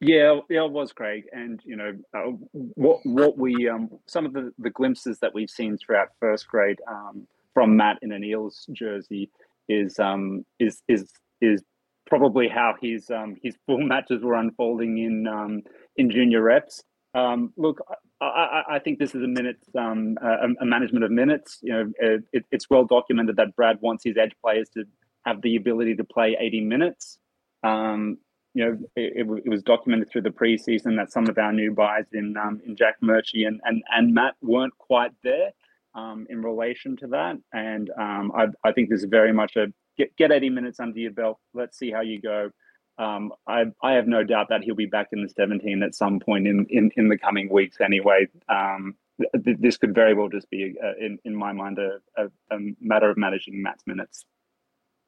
Yeah, 0.00 0.40
yeah, 0.48 0.64
it 0.64 0.70
was 0.72 0.92
Craig, 0.92 1.24
and 1.30 1.60
you 1.62 1.76
know 1.76 1.92
uh, 2.14 2.30
what 2.52 3.00
what 3.04 3.36
we 3.36 3.68
um, 3.68 3.90
some 4.06 4.24
of 4.24 4.32
the, 4.32 4.50
the 4.58 4.70
glimpses 4.70 5.18
that 5.18 5.34
we've 5.34 5.50
seen 5.50 5.76
throughout 5.76 6.08
first 6.18 6.48
grade 6.48 6.80
um, 6.88 7.26
from 7.52 7.76
Matt 7.76 7.98
in 8.00 8.10
an 8.10 8.24
Eels 8.24 8.66
jersey 8.72 9.30
is 9.68 9.98
um, 9.98 10.46
is 10.58 10.80
is 10.88 11.12
is 11.42 11.62
probably 12.10 12.48
how 12.48 12.74
his 12.80 13.10
um, 13.10 13.36
his 13.42 13.56
full 13.66 13.80
matches 13.80 14.22
were 14.22 14.34
unfolding 14.34 14.98
in 14.98 15.26
um, 15.26 15.62
in 15.96 16.10
junior 16.10 16.42
reps. 16.42 16.82
Um, 17.12 17.52
look, 17.56 17.80
I, 18.20 18.62
I, 18.70 18.78
think 18.78 19.00
this 19.00 19.16
is 19.16 19.22
a 19.24 19.26
minutes 19.26 19.66
um, 19.76 20.16
a, 20.22 20.46
a, 20.60 20.64
management 20.64 21.04
of 21.04 21.10
minutes. 21.10 21.58
You 21.60 21.72
know, 21.72 21.92
it, 22.32 22.44
it's 22.52 22.70
well 22.70 22.84
documented 22.84 23.34
that 23.36 23.56
Brad 23.56 23.78
wants 23.80 24.04
his 24.04 24.16
edge 24.16 24.30
players 24.40 24.68
to 24.74 24.84
have 25.24 25.42
the 25.42 25.56
ability 25.56 25.96
to 25.96 26.04
play 26.04 26.36
80 26.38 26.60
minutes. 26.60 27.18
Um, 27.64 28.18
you 28.54 28.64
know, 28.64 28.78
it, 28.94 29.26
it, 29.28 29.48
was 29.48 29.62
documented 29.64 30.08
through 30.08 30.22
the 30.22 30.30
preseason 30.30 30.96
that 30.98 31.10
some 31.10 31.26
of 31.26 31.36
our 31.36 31.52
new 31.52 31.72
buys 31.72 32.04
in 32.12 32.36
um, 32.36 32.60
in 32.64 32.76
Jack 32.76 32.96
Murchie 33.02 33.44
and, 33.44 33.60
and 33.64 33.82
and 33.90 34.14
Matt 34.14 34.34
weren't 34.40 34.76
quite 34.78 35.10
there 35.24 35.50
um, 35.94 36.26
in 36.30 36.42
relation 36.42 36.96
to 36.98 37.06
that. 37.08 37.36
And 37.52 37.90
um, 37.98 38.32
I, 38.36 38.46
I 38.64 38.72
think 38.72 38.90
this 38.90 39.00
is 39.00 39.08
very 39.10 39.32
much 39.32 39.56
a 39.56 39.66
get 40.00 40.16
get 40.16 40.32
80 40.32 40.50
minutes 40.50 40.80
under 40.80 40.98
your 40.98 41.12
belt. 41.12 41.38
Let's 41.54 41.78
see 41.78 41.90
how 41.90 42.00
you 42.00 42.20
go. 42.20 42.50
Um, 42.98 43.32
I, 43.46 43.64
I 43.82 43.92
have 43.92 44.06
no 44.06 44.24
doubt 44.24 44.48
that 44.50 44.62
he'll 44.62 44.74
be 44.74 44.86
back 44.86 45.08
in 45.12 45.22
the 45.22 45.28
17 45.28 45.82
at 45.82 45.94
some 45.94 46.20
point 46.20 46.46
in, 46.46 46.66
in, 46.68 46.90
in 46.96 47.08
the 47.08 47.16
coming 47.16 47.48
weeks 47.50 47.78
anyway. 47.80 48.28
Um, 48.48 48.94
th- 49.42 49.56
this 49.58 49.78
could 49.78 49.94
very 49.94 50.12
well 50.12 50.28
just 50.28 50.50
be, 50.50 50.74
uh, 50.82 50.92
in, 51.02 51.18
in 51.24 51.34
my 51.34 51.52
mind, 51.52 51.78
a, 51.78 51.98
a, 52.18 52.26
a, 52.54 52.58
matter 52.78 53.08
of 53.08 53.16
managing 53.16 53.62
Matt's 53.62 53.84
minutes. 53.86 54.26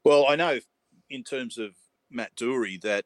Well, 0.07 0.27
I 0.27 0.37
know 0.37 0.59
in 1.11 1.23
terms 1.23 1.59
of 1.59 1.73
Matt 2.11 2.35
Doorey 2.35 2.79
that 2.83 3.05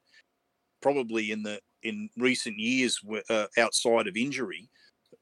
probably 0.81 1.33
in 1.33 1.43
the 1.43 1.61
in 1.83 2.09
recent 2.17 2.59
years 2.59 3.01
uh, 3.29 3.47
outside 3.59 4.07
of 4.07 4.17
injury 4.17 4.69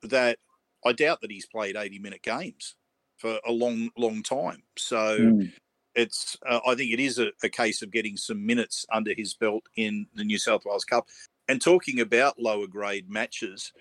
that 0.03 0.39
I 0.85 0.93
doubt 0.93 1.23
that 1.23 1.31
he's 1.31 1.47
played 1.47 1.77
80 1.77 2.01
minute 2.01 2.23
games 2.23 2.77
for 3.17 3.39
a 3.47 3.53
long, 3.53 3.91
long 3.97 4.23
time. 4.23 4.63
So 4.77 5.19
mm 5.19 5.53
it's 5.95 6.37
uh, 6.47 6.61
I 6.67 6.75
think 6.75 6.93
it 6.93 7.01
is 7.01 7.19
a, 7.19 7.31
a, 7.43 7.49
case 7.49 7.83
of 7.83 7.91
getting 7.91 8.17
some 8.17 8.45
minutes 8.45 8.85
under 8.93 9.13
his 9.15 9.35
belt 9.35 9.65
in 9.77 10.07
the 10.15 10.25
New 10.25 10.39
South 10.39 10.65
Wales 10.65 10.85
Cup. 10.85 11.07
And 11.49 11.61
talking 11.61 12.01
about 12.01 12.39
lower 12.39 12.67
grade 12.67 13.09
matches, 13.09 13.73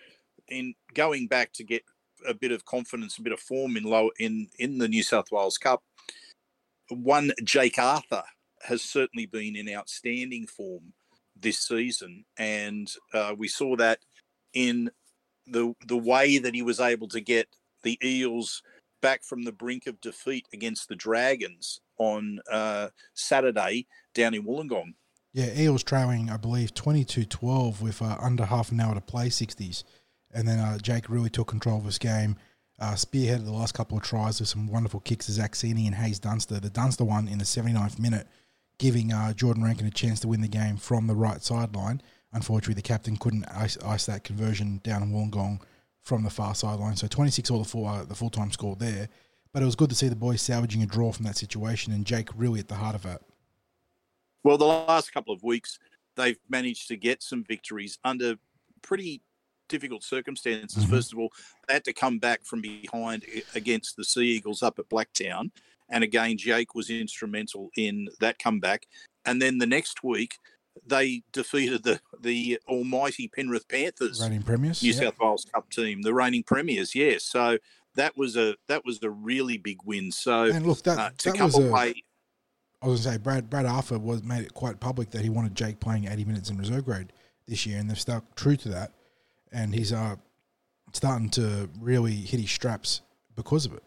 in 0.48 0.76
going 0.94 1.28
back 1.28 1.54
to 1.54 1.64
get 1.64 1.84
a 2.28 2.34
bit 2.34 2.52
of 2.52 2.66
confidence, 2.66 3.18
a 3.18 3.22
bit 3.22 3.34
of 3.34 3.40
form 3.40 3.78
in 3.78 3.84
low 3.84 4.12
in 4.20 4.48
in 4.60 4.78
the 4.78 4.88
New 4.88 5.04
South 5.04 5.32
Wales 5.32 5.58
Cup, 5.58 5.84
one 6.90 7.32
Jake 7.44 7.80
Arthur 7.80 8.24
has 8.64 8.82
certainly 8.82 9.26
been 9.26 9.56
in 9.56 9.74
outstanding 9.74 10.48
form 10.48 10.94
this 11.36 11.60
season, 11.60 12.26
and 12.38 12.92
uh, 13.14 13.34
we 13.38 13.48
saw 13.48 13.76
that 13.76 14.00
in 14.54 14.90
the 15.48 15.74
the 15.88 15.98
way 15.98 16.38
that 16.38 16.54
he 16.54 16.62
was 16.62 16.80
able 16.80 17.08
to 17.10 17.20
get 17.20 17.48
the 17.84 18.00
Eels 18.04 18.62
back 19.04 19.22
from 19.22 19.44
the 19.44 19.52
brink 19.52 19.86
of 19.86 20.00
defeat 20.00 20.48
against 20.54 20.88
the 20.88 20.96
Dragons 20.96 21.82
on 22.00 22.40
uh, 22.50 22.88
Saturday 23.14 23.86
down 24.16 24.34
in 24.34 24.46
Wollongong. 24.46 24.94
Yeah, 25.34 25.50
Eels 25.56 25.84
trailing, 25.84 26.30
I 26.30 26.38
believe, 26.38 26.74
22-12 26.74 27.82
with 27.82 28.02
uh, 28.02 28.18
under 28.22 28.46
half 28.46 28.72
an 28.72 28.80
hour 28.80 28.96
to 28.96 29.02
play, 29.02 29.28
60s. 29.28 29.84
And 30.34 30.48
then 30.48 30.58
uh, 30.58 30.78
Jake 30.78 31.10
really 31.10 31.30
took 31.30 31.50
control 31.50 31.80
of 31.80 31.86
this 31.86 31.98
game, 31.98 32.38
uh, 32.80 32.94
spearheaded 32.94 33.44
the 33.46 33.52
last 33.52 33.74
couple 33.74 33.98
of 33.98 34.04
tries 34.04 34.40
with 34.40 34.50
some 34.50 34.68
wonderful 34.68 35.02
kicks 35.02 35.26
to 35.26 35.34
Zac 35.34 35.52
Cini 35.52 35.86
and 35.86 35.96
Hayes 35.96 36.20
Dunster. 36.20 36.60
The 36.60 36.70
Dunster 36.70 37.04
one 37.04 37.28
in 37.28 37.40
the 37.40 37.46
79th 37.46 38.00
minute, 38.00 38.28
giving 38.78 39.12
uh, 39.12 39.34
Jordan 39.34 39.64
Rankin 39.64 39.86
a 39.86 39.92
chance 39.92 40.22
to 40.22 40.30
win 40.30 40.42
the 40.42 40.48
game 40.48 40.78
from 40.78 41.08
the 41.08 41.16
right 41.16 41.44
sideline. 41.44 42.02
Unfortunately, 42.32 42.76
the 42.76 42.82
captain 42.82 43.18
couldn't 43.18 43.46
ice, 43.46 43.78
ice 43.84 44.06
that 44.06 44.24
conversion 44.24 44.80
down 44.84 45.04
in 45.04 45.12
Wollongong 45.12 45.60
from 46.04 46.24
the 46.24 46.30
far 46.30 46.54
sideline. 46.54 46.96
So 46.96 47.08
26 47.08 47.50
all 47.50 47.60
the 47.60 47.66
full, 47.66 47.88
uh, 47.88 48.04
the 48.04 48.16
full-time 48.16 48.52
score 48.52 48.76
there. 48.76 49.10
But 49.54 49.62
it 49.62 49.66
was 49.66 49.76
good 49.76 49.90
to 49.90 49.96
see 49.96 50.10
the 50.10 50.16
boys 50.16 50.42
salvaging 50.42 50.84
a 50.84 50.86
draw 50.86 51.12
from 51.12 51.26
that 51.26 51.38
situation 51.38 51.94
and 51.94 52.06
Jake 52.06 52.30
really 52.36 52.60
at 52.60 52.68
the 52.68 52.76
heart 52.76 52.96
of 52.96 53.06
it. 53.06 53.22
Well, 54.44 54.58
the 54.58 54.66
last 54.66 55.14
couple 55.14 55.34
of 55.34 55.44
weeks, 55.44 55.80
they've 56.16 56.40
managed 56.50 56.88
to 56.90 56.98
get 56.98 57.24
some 57.24 57.44
victories 57.44 57.98
under 58.04 58.36
pretty 58.82 59.22
difficult 59.70 60.04
circumstances. 60.04 60.84
Mm-hmm. 60.84 60.94
First 60.94 61.14
of 61.14 61.20
all, 61.20 61.30
they 61.68 61.76
had 61.76 61.86
to 61.86 61.94
come 61.94 62.20
back 62.20 62.44
from 62.44 62.62
behind 62.62 63.26
against 63.56 63.96
the 63.96 64.04
Sea 64.04 64.22
Eagles 64.24 64.62
up 64.62 64.80
at 64.80 64.90
Blacktown. 64.90 65.52
And 65.90 66.04
again, 66.04 66.38
Jake 66.38 66.76
was 66.76 66.90
instrumental 66.90 67.70
in 67.78 68.10
that 68.20 68.40
comeback. 68.40 68.88
And 69.26 69.42
then 69.42 69.58
the 69.58 69.68
next 69.68 70.04
week, 70.04 70.38
they 70.86 71.24
defeated 71.32 71.84
the, 71.84 72.00
the 72.20 72.60
almighty 72.68 73.28
Penrith 73.28 73.68
Panthers, 73.68 74.22
Reigning 74.22 74.44
premiers. 74.44 74.82
New 74.82 74.92
yeah. 74.92 75.00
South 75.00 75.20
Wales 75.20 75.46
Cup 75.54 75.70
team, 75.70 76.02
the 76.02 76.14
reigning 76.14 76.44
premiers. 76.44 76.96
Yes, 76.96 77.24
so 77.24 77.58
that 77.96 78.18
was 78.18 78.36
a 78.36 78.56
that 78.68 78.86
was 78.86 79.02
a 79.04 79.10
really 79.10 79.58
big 79.58 79.80
win. 79.86 80.12
So 80.12 80.44
And 80.46 80.66
look, 80.66 80.84
that, 80.84 80.98
uh, 80.98 81.10
to 81.20 81.32
that 81.32 81.38
come 81.38 81.46
was 81.46 81.58
away, 81.58 82.04
I 82.82 82.88
was 82.88 83.06
going 83.06 83.16
to 83.16 83.20
say, 83.20 83.24
Brad 83.24 83.50
Brad 83.50 83.66
Arthur 83.66 83.98
was 83.98 84.24
made 84.24 84.44
it 84.44 84.54
quite 84.54 84.80
public 84.80 85.12
that 85.12 85.22
he 85.22 85.30
wanted 85.30 85.56
Jake 85.56 85.80
playing 85.80 86.08
80 86.08 86.26
minutes 86.26 86.50
in 86.50 86.58
reserve 86.58 86.86
grade 86.86 87.14
this 87.48 87.66
year, 87.66 87.80
and 87.80 87.90
they've 87.90 88.00
stuck 88.00 88.36
true 88.36 88.58
to 88.58 88.70
that. 88.70 88.92
And 89.52 89.74
he's 89.74 89.94
uh, 89.94 90.16
starting 90.92 91.30
to 91.32 91.70
really 91.80 92.16
hit 92.16 92.40
his 92.40 92.52
straps 92.52 93.02
because 93.36 93.66
of 93.66 93.74
it. 93.74 93.84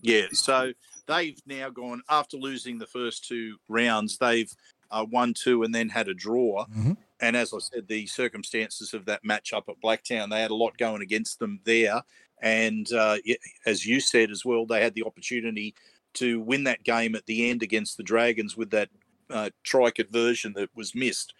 Yeah, 0.00 0.26
so 0.32 0.72
they've 1.06 1.38
now 1.46 1.68
gone 1.68 2.02
after 2.08 2.36
losing 2.36 2.78
the 2.78 2.86
first 2.86 3.26
two 3.26 3.56
rounds. 3.68 4.16
They've 4.18 4.50
uh, 4.92 5.04
won 5.10 5.34
two 5.34 5.62
and 5.62 5.74
then 5.74 5.88
had 5.88 6.08
a 6.08 6.14
draw. 6.14 6.66
Mhm. 6.66 6.96
And 7.20 7.36
as 7.36 7.52
I 7.52 7.58
said, 7.58 7.88
the 7.88 8.06
circumstances 8.06 8.94
of 8.94 9.04
that 9.06 9.24
match 9.24 9.52
up 9.52 9.68
at 9.68 9.80
Blacktown, 9.80 10.30
they 10.30 10.40
had 10.40 10.50
a 10.50 10.56
lot 10.56 10.76
going 10.76 11.02
against 11.02 11.38
them 11.38 11.60
there. 11.64 12.02
And 12.40 12.92
uh, 12.92 13.18
as 13.64 13.86
you 13.86 14.00
said 14.00 14.30
as 14.30 14.44
well, 14.44 14.66
they 14.66 14.82
had 14.82 14.94
the 14.94 15.04
opportunity 15.04 15.74
to 16.14 16.40
win 16.40 16.64
that 16.64 16.82
game 16.82 17.14
at 17.14 17.26
the 17.26 17.48
end 17.48 17.62
against 17.62 17.96
the 17.96 18.02
Dragons 18.02 18.56
with 18.56 18.70
that 18.70 18.90
uh, 19.30 19.50
try 19.62 19.90
conversion 19.90 20.52
that 20.54 20.70
was 20.74 20.94
missed. 20.94 21.32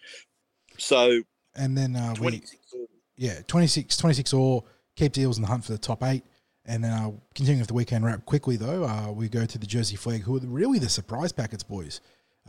So 0.77 1.23
And 1.55 1.77
then 1.77 1.95
uh, 1.95 2.13
we, 2.13 2.39
26 2.39 2.57
yeah, 3.15 3.41
26, 3.45 3.97
26 3.97 4.33
all, 4.33 4.67
keeps 4.95 5.17
Eels 5.17 5.37
in 5.37 5.43
the 5.43 5.47
hunt 5.47 5.65
for 5.65 5.73
the 5.73 5.77
top 5.77 6.01
eight. 6.03 6.23
And 6.65 6.83
then 6.83 6.91
uh, 6.91 7.11
continuing 7.35 7.59
with 7.59 7.67
the 7.67 7.73
weekend 7.73 8.05
wrap 8.05 8.25
quickly, 8.25 8.55
though, 8.55 8.85
uh, 8.85 9.11
we 9.11 9.27
go 9.27 9.45
to 9.45 9.57
the 9.57 9.67
Jersey 9.67 9.97
Flegg, 9.97 10.21
who 10.21 10.37
are 10.37 10.39
really 10.41 10.79
the 10.79 10.89
surprise 10.89 11.31
packets 11.31 11.63
boys. 11.63 11.99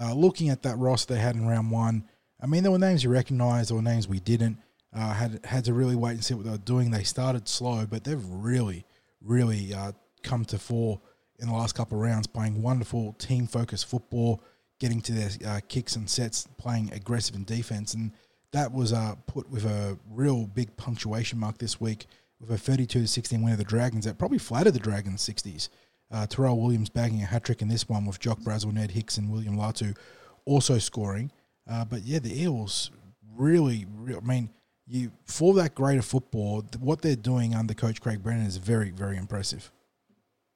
Uh, 0.01 0.15
looking 0.15 0.49
at 0.49 0.63
that 0.63 0.77
roster 0.77 1.15
they 1.15 1.21
had 1.21 1.37
in 1.37 1.47
round 1.47 1.71
one, 1.71 2.05
I 2.41 2.47
mean, 2.47 2.63
there 2.63 2.73
were 2.73 2.79
names 2.79 3.05
you 3.05 3.11
recognised, 3.11 3.71
there 3.71 3.77
were 3.77 3.83
names 3.83 4.09
we 4.09 4.21
didn't. 4.21 4.59
Uh, 4.93 5.13
had 5.13 5.41
had 5.45 5.65
to 5.65 5.73
really 5.73 5.97
wait 5.97 6.13
and 6.13 6.25
see 6.25 6.35
what 6.35 6.45
they 6.45 6.51
were 6.51 6.59
doing. 6.59 6.91
They 6.91 7.03
started 7.03 7.49
slow, 7.49 7.85
but 7.85 8.05
they've 8.05 8.25
really, 8.25 8.85
really 9.21 9.75
uh, 9.75 9.93
come 10.23 10.45
to 10.47 10.59
fore 10.59 11.01
in 11.41 11.49
the 11.49 11.55
last 11.55 11.75
couple 11.75 11.99
of 11.99 12.05
rounds, 12.05 12.29
playing 12.29 12.63
wonderful 12.63 13.13
team 13.15 13.49
focused 13.49 13.87
football, 13.87 14.41
getting 14.79 15.01
to 15.01 15.13
their 15.13 15.31
uh, 15.47 15.61
kicks 15.69 15.97
and 15.97 16.09
sets, 16.09 16.47
playing 16.59 16.93
aggressive 16.93 17.35
in 17.35 17.45
defense, 17.45 17.95
and 17.95 18.13
that 18.53 18.73
was 18.73 18.93
uh, 18.93 19.17
put 19.27 19.51
with 19.51 19.65
a 19.65 19.99
real 20.09 20.47
big 20.47 20.77
punctuation 20.77 21.41
mark 21.41 21.59
this 21.59 21.81
week 21.81 22.07
with 22.39 22.51
a 22.51 22.59
32 22.59 23.01
to 23.01 23.09
16 23.09 23.43
win 23.43 23.53
of 23.53 23.59
the 23.59 23.65
Dragons 23.65 24.05
that 24.05 24.19
probably 24.19 24.39
flattered 24.39 24.75
the 24.75 24.79
Dragons 24.79 25.29
60s. 25.29 25.69
Uh, 26.15 26.27
Terrell 26.29 26.61
Williams 26.61 26.89
bagging 26.89 27.23
a 27.23 27.27
hat 27.27 27.43
trick 27.43 27.61
in 27.61 27.67
this 27.67 27.89
one 27.89 28.07
with 28.07 28.21
Jock 28.21 28.39
Brazel, 28.39 28.73
Ned 28.73 28.93
Hicks, 28.93 29.19
and 29.19 29.33
William 29.33 29.57
Latu 29.57 29.97
also 30.45 30.79
scoring. 30.79 31.33
Uh, 31.69 31.85
but 31.85 32.03
yeah, 32.03 32.21
the 32.21 32.41
Eels 32.41 32.93
really, 33.37 33.85
real 33.97 34.21
I 34.23 34.27
mean, 34.27 34.51
you 34.87 35.11
for 35.27 35.55
that 35.55 35.75
grade 35.75 35.99
of 35.99 36.05
football, 36.05 36.65
what 36.79 37.03
they're 37.03 37.17
doing 37.17 37.53
under 37.53 37.75
Coach 37.75 38.01
Craig 38.01 38.23
Brennan 38.23 38.47
is 38.47 38.59
very, 38.59 38.91
very 38.91 39.17
impressive. 39.17 39.73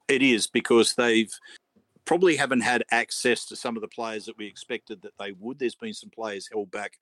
It 0.07 0.21
is 0.21 0.47
because 0.47 0.95
they've 0.95 1.33
probably 2.05 2.37
haven't 2.37 2.61
had 2.61 2.85
access 2.89 3.45
to 3.47 3.57
some 3.57 3.75
of 3.75 3.81
the 3.81 3.89
players 3.89 4.25
that 4.27 4.37
we 4.37 4.47
expected 4.47 5.01
that 5.01 5.17
they 5.19 5.33
would. 5.33 5.59
There's 5.59 5.75
been 5.75 5.93
some 5.93 6.09
players 6.09 6.47
held 6.49 6.71
back 6.71 6.93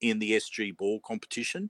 in 0.00 0.18
the 0.20 0.32
SG 0.32 0.74
ball 0.74 1.00
competition, 1.04 1.68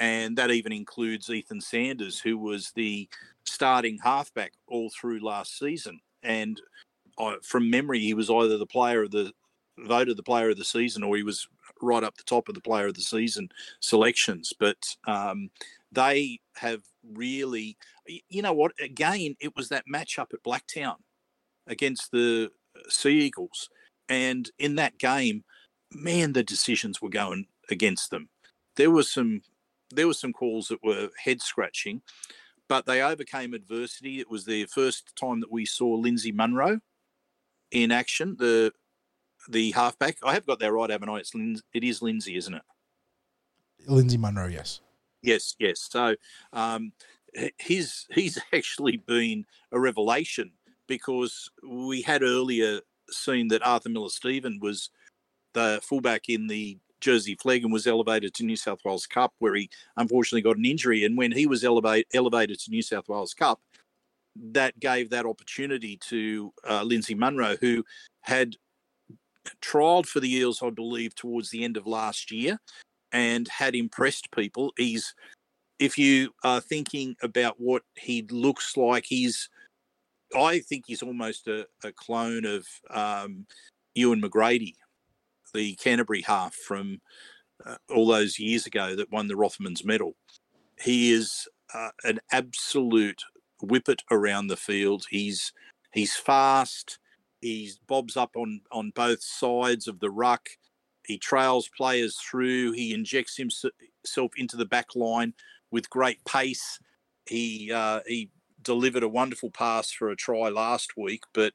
and 0.00 0.36
that 0.36 0.50
even 0.50 0.72
includes 0.72 1.30
Ethan 1.30 1.60
Sanders, 1.60 2.18
who 2.18 2.36
was 2.36 2.72
the 2.74 3.08
starting 3.44 3.98
halfback 4.02 4.52
all 4.66 4.90
through 4.90 5.20
last 5.20 5.58
season. 5.58 6.00
And 6.22 6.60
uh, 7.18 7.36
from 7.42 7.70
memory, 7.70 8.00
he 8.00 8.14
was 8.14 8.30
either 8.30 8.58
the 8.58 8.66
player 8.66 9.04
of 9.04 9.12
the 9.12 9.32
voted 9.78 10.16
the 10.16 10.22
player 10.22 10.50
of 10.50 10.58
the 10.58 10.64
season 10.64 11.02
or 11.02 11.16
he 11.16 11.22
was 11.22 11.48
right 11.80 12.04
up 12.04 12.16
the 12.16 12.22
top 12.24 12.48
of 12.48 12.54
the 12.54 12.60
player 12.60 12.88
of 12.88 12.94
the 12.94 13.00
season 13.00 13.48
selections. 13.80 14.52
But 14.58 14.96
um, 15.06 15.50
they 15.92 16.40
have 16.56 16.82
really, 17.14 17.76
you 18.28 18.42
know 18.42 18.52
what? 18.52 18.72
Again, 18.80 19.36
it 19.40 19.54
was 19.56 19.68
that 19.68 19.84
matchup 19.92 20.32
at 20.32 20.42
Blacktown 20.42 20.96
against 21.66 22.10
the 22.10 22.50
Sea 22.88 23.20
Eagles, 23.20 23.68
and 24.08 24.50
in 24.58 24.76
that 24.76 24.98
game, 24.98 25.44
man, 25.92 26.32
the 26.32 26.42
decisions 26.42 27.00
were 27.00 27.08
going 27.08 27.46
against 27.70 28.10
them. 28.10 28.28
There 28.76 28.90
was 28.90 29.10
some, 29.10 29.42
there 29.90 30.06
were 30.06 30.14
some 30.14 30.32
calls 30.32 30.68
that 30.68 30.82
were 30.82 31.08
head 31.22 31.40
scratching, 31.40 32.02
but 32.68 32.86
they 32.86 33.02
overcame 33.02 33.54
adversity. 33.54 34.20
It 34.20 34.30
was 34.30 34.44
the 34.44 34.66
first 34.66 35.14
time 35.16 35.40
that 35.40 35.50
we 35.52 35.64
saw 35.64 35.88
Lindsay 35.94 36.32
Munro 36.32 36.80
in 37.70 37.92
action. 37.92 38.36
The 38.38 38.72
the 39.48 39.70
halfback. 39.72 40.18
I 40.22 40.34
have 40.34 40.46
got 40.46 40.58
that 40.60 40.72
right, 40.72 40.90
haven't 40.90 41.08
I? 41.08 41.16
It's 41.16 41.34
Lin- 41.34 41.60
it 41.72 41.84
is 41.84 42.02
Lindsay, 42.02 42.36
isn't 42.36 42.54
it? 42.54 42.62
Lindsay 43.86 44.18
Munro, 44.18 44.46
yes. 44.46 44.80
Yes, 45.22 45.56
yes. 45.58 45.80
So 45.90 46.14
um, 46.52 46.92
h- 47.34 47.54
he's 47.58 48.06
he's 48.10 48.38
actually 48.52 48.98
been 48.98 49.46
a 49.72 49.80
revelation 49.80 50.52
because 50.86 51.50
we 51.66 52.02
had 52.02 52.22
earlier 52.22 52.80
seen 53.10 53.48
that 53.48 53.66
Arthur 53.66 53.88
Miller 53.88 54.08
Stephen 54.08 54.58
was 54.60 54.90
the 55.52 55.80
fullback 55.82 56.28
in 56.28 56.46
the 56.46 56.78
Jersey 57.00 57.36
Flegg 57.36 57.62
and 57.62 57.72
was 57.72 57.86
elevated 57.86 58.34
to 58.34 58.44
New 58.44 58.56
South 58.56 58.80
Wales 58.84 59.06
Cup, 59.06 59.32
where 59.38 59.54
he 59.54 59.70
unfortunately 59.96 60.42
got 60.42 60.56
an 60.56 60.64
injury. 60.64 61.04
And 61.04 61.16
when 61.16 61.32
he 61.32 61.46
was 61.46 61.64
elevate, 61.64 62.06
elevated 62.14 62.58
to 62.60 62.70
New 62.70 62.82
South 62.82 63.08
Wales 63.08 63.34
Cup, 63.34 63.60
that 64.36 64.78
gave 64.78 65.10
that 65.10 65.26
opportunity 65.26 65.96
to 66.08 66.52
uh, 66.68 66.82
Lindsay 66.82 67.14
Munro, 67.14 67.56
who 67.60 67.84
had 68.22 68.56
trialled 69.60 70.06
for 70.06 70.20
the 70.20 70.32
Eels, 70.32 70.62
I 70.62 70.70
believe, 70.70 71.14
towards 71.14 71.50
the 71.50 71.64
end 71.64 71.76
of 71.76 71.86
last 71.86 72.30
year 72.30 72.58
and 73.12 73.48
had 73.48 73.74
impressed 73.74 74.30
people. 74.30 74.72
He's, 74.76 75.14
if 75.78 75.98
you 75.98 76.32
are 76.44 76.60
thinking 76.60 77.16
about 77.22 77.56
what 77.58 77.82
he 77.96 78.22
looks 78.30 78.76
like, 78.76 79.04
he's, 79.06 79.48
I 80.36 80.60
think 80.60 80.84
he's 80.86 81.02
almost 81.02 81.48
a, 81.48 81.66
a 81.82 81.90
clone 81.92 82.44
of 82.44 82.66
um, 82.90 83.46
Ewan 83.94 84.22
McGrady, 84.22 84.74
the 85.52 85.74
Canterbury 85.76 86.22
half 86.22 86.54
from 86.54 87.00
uh, 87.64 87.76
all 87.94 88.06
those 88.06 88.38
years 88.38 88.66
ago 88.66 88.96
that 88.96 89.12
won 89.12 89.28
the 89.28 89.34
Rothmans 89.34 89.84
medal. 89.84 90.14
He 90.80 91.12
is 91.12 91.48
uh, 91.74 91.90
an 92.04 92.20
absolute 92.32 93.22
whippet 93.62 94.02
around 94.10 94.46
the 94.46 94.56
field. 94.56 95.04
He's 95.10 95.52
he's 95.92 96.16
fast. 96.16 96.98
He 97.40 97.72
bobs 97.86 98.16
up 98.16 98.36
on 98.36 98.62
on 98.72 98.92
both 98.94 99.22
sides 99.22 99.86
of 99.86 100.00
the 100.00 100.10
ruck. 100.10 100.48
He 101.06 101.18
trails 101.18 101.68
players 101.76 102.16
through. 102.16 102.72
He 102.72 102.94
injects 102.94 103.36
himself 103.36 104.32
into 104.36 104.56
the 104.56 104.66
back 104.66 104.94
line 104.94 105.34
with 105.70 105.90
great 105.90 106.24
pace. 106.24 106.78
He 107.26 107.70
uh, 107.72 108.00
he 108.06 108.30
delivered 108.62 109.02
a 109.02 109.08
wonderful 109.08 109.50
pass 109.50 109.90
for 109.90 110.10
a 110.10 110.16
try 110.16 110.48
last 110.48 110.96
week, 110.96 111.22
but 111.32 111.52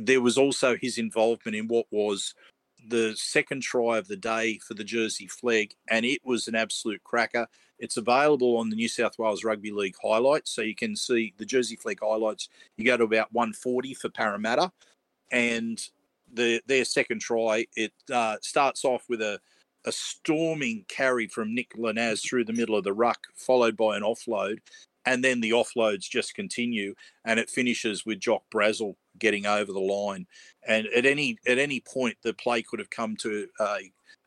there 0.00 0.20
was 0.20 0.36
also 0.36 0.76
his 0.76 0.98
involvement 0.98 1.56
in 1.56 1.68
what 1.68 1.86
was 1.90 2.34
the 2.88 3.14
second 3.16 3.62
try 3.62 3.98
of 3.98 4.08
the 4.08 4.16
day 4.16 4.58
for 4.58 4.74
the 4.74 4.84
Jersey 4.84 5.26
Flegg, 5.26 5.72
and 5.88 6.04
it 6.04 6.20
was 6.24 6.48
an 6.48 6.54
absolute 6.54 7.02
cracker. 7.04 7.46
It's 7.78 7.96
available 7.96 8.56
on 8.56 8.70
the 8.70 8.76
New 8.76 8.88
South 8.88 9.18
Wales 9.18 9.44
Rugby 9.44 9.72
League 9.72 9.96
highlights, 10.02 10.50
so 10.50 10.62
you 10.62 10.74
can 10.74 10.96
see 10.96 11.34
the 11.38 11.46
Jersey 11.46 11.76
Flegg 11.76 11.98
highlights. 12.02 12.48
You 12.76 12.84
go 12.84 12.96
to 12.96 13.04
about 13.04 13.32
140 13.32 13.94
for 13.94 14.08
Parramatta, 14.10 14.72
and 15.30 15.80
the 16.32 16.60
their 16.66 16.84
second 16.84 17.20
try 17.20 17.66
it 17.76 17.92
uh, 18.12 18.36
starts 18.42 18.84
off 18.84 19.04
with 19.08 19.20
a 19.20 19.40
a 19.86 19.92
storming 19.92 20.84
carry 20.88 21.26
from 21.26 21.54
Nick 21.54 21.74
Lanaz 21.76 22.26
through 22.26 22.46
the 22.46 22.54
middle 22.54 22.76
of 22.76 22.84
the 22.84 22.92
ruck, 22.92 23.26
followed 23.34 23.76
by 23.76 23.96
an 23.96 24.02
offload, 24.02 24.58
and 25.04 25.22
then 25.22 25.40
the 25.40 25.50
offloads 25.50 26.08
just 26.08 26.34
continue, 26.34 26.94
and 27.24 27.38
it 27.38 27.50
finishes 27.50 28.06
with 28.06 28.20
Jock 28.20 28.44
Brazel 28.52 28.96
getting 29.18 29.46
over 29.46 29.72
the 29.72 29.80
line. 29.80 30.26
And 30.66 30.86
at 30.88 31.06
any 31.06 31.38
at 31.46 31.58
any 31.58 31.80
point, 31.80 32.16
the 32.22 32.34
play 32.34 32.62
could 32.62 32.78
have 32.78 32.90
come 32.90 33.16
to 33.16 33.48
a, 33.60 33.78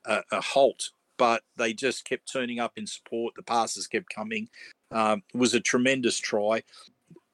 a, 0.06 0.24
a 0.32 0.42
halt, 0.42 0.90
but 1.18 1.44
they 1.56 1.74
just 1.74 2.06
kept 2.06 2.32
turning 2.32 2.60
up 2.60 2.74
in 2.78 2.88
support. 2.88 3.34
The 3.36 3.44
passes 3.44 3.88
kept 3.88 4.14
coming. 4.14 4.50
Um, 4.92 5.24
it 5.34 5.38
was 5.38 5.54
a 5.54 5.60
tremendous 5.60 6.18
try. 6.18 6.64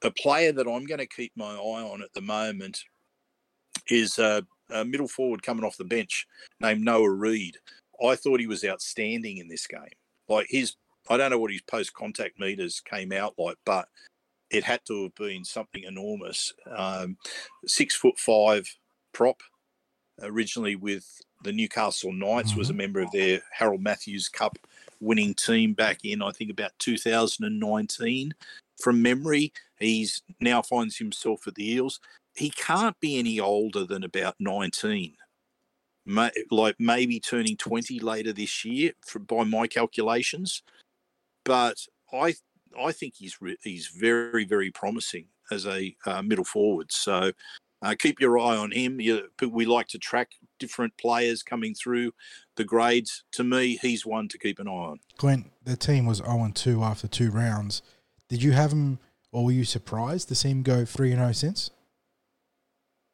A 0.04 0.12
player 0.12 0.52
that 0.52 0.68
I'm 0.68 0.86
going 0.86 1.00
to 1.00 1.08
keep 1.08 1.32
my 1.36 1.54
eye 1.54 1.84
on 1.84 2.02
at 2.02 2.14
the 2.14 2.22
moment 2.22 2.84
is 3.90 4.18
a, 4.20 4.46
a 4.70 4.84
middle 4.84 5.08
forward 5.08 5.44
coming 5.44 5.64
off 5.64 5.78
the 5.78 5.84
bench 5.84 6.28
named 6.60 6.84
Noah 6.84 7.10
Reed. 7.10 7.58
I 8.04 8.16
thought 8.16 8.40
he 8.40 8.48
was 8.48 8.66
outstanding 8.66 9.38
in 9.38 9.48
this 9.48 9.68
game. 9.68 9.82
Like 10.28 10.48
his, 10.50 10.76
I 11.10 11.18
don't 11.18 11.32
know 11.32 11.38
what 11.38 11.52
his 11.52 11.62
post 11.62 11.94
contact 11.94 12.40
meters 12.40 12.82
came 12.82 13.12
out 13.12 13.36
like, 13.38 13.58
but 13.66 13.88
it 14.54 14.64
had 14.64 14.82
to 14.86 15.04
have 15.04 15.16
been 15.16 15.44
something 15.44 15.84
enormous. 15.84 16.54
Um, 16.76 17.18
six 17.66 17.96
foot 17.96 18.18
five 18.18 18.66
prop, 19.12 19.42
originally 20.22 20.76
with 20.76 21.06
the 21.44 21.52
Newcastle 21.52 22.14
Knights, 22.14 22.52
mm-hmm. 22.52 22.60
was 22.60 22.70
a 22.70 22.74
member 22.74 23.02
of 23.02 23.12
their 23.12 23.42
Harold 23.52 23.82
Matthews 23.82 24.30
Cup 24.30 24.58
winning 25.00 25.34
team 25.34 25.74
back 25.74 26.00
in, 26.06 26.22
I 26.22 26.32
think, 26.32 26.52
about 26.52 26.72
2019. 26.80 28.34
From 28.82 29.02
memory, 29.02 29.52
he's 29.80 30.22
now 30.40 30.62
finds 30.62 30.98
himself 30.98 31.48
at 31.48 31.56
the 31.56 31.74
Eels. 31.74 32.00
He 32.36 32.50
can't 32.50 33.00
be 33.00 33.20
any 33.20 33.40
older 33.40 33.86
than 33.86 34.04
about 34.04 34.36
19 34.40 35.16
like 36.52 36.76
maybe 36.80 37.20
turning 37.20 37.56
20 37.56 38.00
later 38.00 38.34
this 38.34 38.66
year 38.66 38.92
for, 39.06 39.20
by 39.20 39.44
my 39.46 39.68
calculations 39.68 40.62
but 41.46 41.78
i 42.12 42.34
i 42.80 42.92
think 42.92 43.16
he's 43.16 43.42
re- 43.42 43.58
he's 43.64 43.88
very 43.88 44.46
very 44.46 44.72
promising 44.72 45.28
as 45.52 45.66
a 45.66 45.96
uh, 46.06 46.22
middle 46.22 46.46
forward. 46.46 46.92
So 46.92 47.32
uh, 47.82 47.96
keep 47.98 48.20
your 48.20 48.40
eye 48.40 48.56
on 48.56 48.72
him. 48.72 49.00
You, 49.00 49.30
we 49.50 49.66
like 49.66 49.88
to 49.90 49.98
track 49.98 50.32
different 50.60 50.98
players 50.98 51.44
coming 51.44 51.74
through 51.74 52.14
the 52.56 52.64
grades. 52.64 53.24
To 53.34 53.44
me 53.44 53.78
he's 53.82 54.06
one 54.06 54.28
to 54.30 54.38
keep 54.38 54.60
an 54.60 54.68
eye 54.68 54.72
on. 54.72 55.00
Glenn 55.18 55.52
the 55.64 55.76
team 55.76 56.06
was 56.06 56.22
0-2 56.22 56.84
after 56.84 57.08
two 57.08 57.32
rounds. 57.32 57.82
Did 58.30 58.44
you 58.44 58.52
have 58.52 58.72
him 58.72 59.00
or 59.32 59.46
were 59.46 59.52
you 59.52 59.66
surprised 59.66 60.28
to 60.30 60.36
see 60.36 60.50
him 60.50 60.64
go 60.64 60.84
3-0 60.84 61.36
since? 61.36 61.72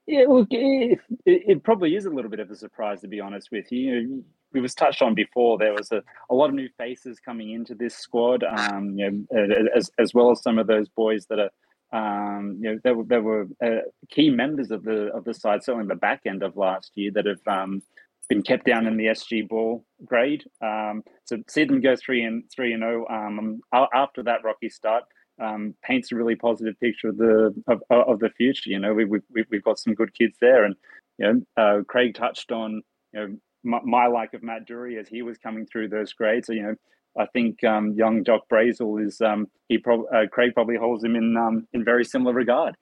Yeah, 0.05 0.25
look, 0.27 0.47
it, 0.49 0.99
it, 1.25 1.63
probably 1.63 1.95
is 1.95 2.05
a 2.05 2.09
little 2.09 2.31
bit 2.31 2.39
of 2.39 2.49
a 2.49 2.55
surprise 2.55 3.01
to 3.01 3.07
be 3.07 3.19
honest 3.19 3.49
with 3.51 3.71
you. 3.71 4.23
It 4.53 4.59
was 4.59 4.73
touched 4.73 5.01
on 5.01 5.13
before. 5.13 5.57
There 5.57 5.73
was 5.73 5.91
a, 5.91 6.01
a 6.29 6.35
lot 6.35 6.49
of 6.49 6.55
new 6.55 6.69
faces 6.77 7.19
coming 7.19 7.51
into 7.51 7.75
this 7.75 7.95
squad, 7.95 8.43
um, 8.43 8.97
you 8.97 9.25
know, 9.29 9.65
as 9.75 9.91
as 9.99 10.13
well 10.13 10.31
as 10.31 10.41
some 10.41 10.57
of 10.57 10.67
those 10.67 10.89
boys 10.89 11.25
that 11.27 11.39
are, 11.39 12.37
um, 12.37 12.57
you 12.59 12.71
know, 12.71 12.79
there 12.83 12.95
were 12.95 13.03
there 13.03 13.21
were 13.21 13.47
uh, 13.63 13.81
key 14.09 14.29
members 14.29 14.71
of 14.71 14.83
the 14.83 15.11
of 15.13 15.23
the 15.23 15.33
side, 15.33 15.63
certainly 15.63 15.83
in 15.83 15.87
the 15.89 15.95
back 15.95 16.21
end 16.25 16.43
of 16.43 16.57
last 16.57 16.91
year, 16.95 17.11
that 17.13 17.25
have 17.25 17.47
um, 17.47 17.81
been 18.27 18.41
kept 18.41 18.65
down 18.65 18.87
in 18.87 18.97
the 18.97 19.05
SG 19.05 19.47
ball 19.47 19.85
grade. 20.05 20.43
Um, 20.61 21.03
so 21.25 21.37
see 21.47 21.65
them 21.65 21.81
go 21.81 21.95
three 21.95 22.23
and 22.23 22.43
three 22.53 22.73
and 22.73 22.81
zero 22.81 23.05
oh, 23.09 23.13
um, 23.13 23.61
after 23.93 24.23
that 24.23 24.43
rocky 24.43 24.69
start 24.69 25.03
um, 25.39 25.75
paints 25.83 26.11
a 26.11 26.15
really 26.15 26.35
positive 26.35 26.79
picture 26.79 27.09
of 27.09 27.17
the 27.17 27.53
of, 27.67 27.81
of 27.89 28.19
the 28.19 28.29
future. 28.29 28.69
You 28.69 28.79
know, 28.79 28.93
we, 28.93 29.05
we 29.05 29.19
we've 29.49 29.63
got 29.63 29.79
some 29.79 29.93
good 29.93 30.13
kids 30.13 30.37
there, 30.41 30.63
and 30.63 30.75
you 31.17 31.33
know, 31.33 31.41
uh, 31.57 31.83
Craig 31.87 32.15
touched 32.15 32.51
on 32.51 32.81
you 33.13 33.19
know 33.19 33.37
my, 33.63 33.79
my, 33.83 34.07
like 34.07 34.33
of 34.33 34.43
Matt 34.43 34.65
Doorey 34.65 34.97
as 34.97 35.07
he 35.07 35.21
was 35.21 35.37
coming 35.37 35.65
through 35.65 35.89
those 35.89 36.13
grades. 36.13 36.47
So 36.47 36.53
you 36.53 36.63
know, 36.63 36.75
I 37.17 37.25
think 37.27 37.63
um, 37.63 37.93
young 37.93 38.23
Jock 38.23 38.43
Brazel 38.51 39.05
is 39.05 39.21
um, 39.21 39.47
he 39.67 39.77
probably 39.77 40.07
uh, 40.13 40.27
Craig 40.31 40.53
probably 40.53 40.77
holds 40.77 41.03
him 41.03 41.15
in 41.15 41.35
um, 41.37 41.67
in 41.73 41.83
very 41.83 42.05
similar 42.05 42.33
regard. 42.33 42.75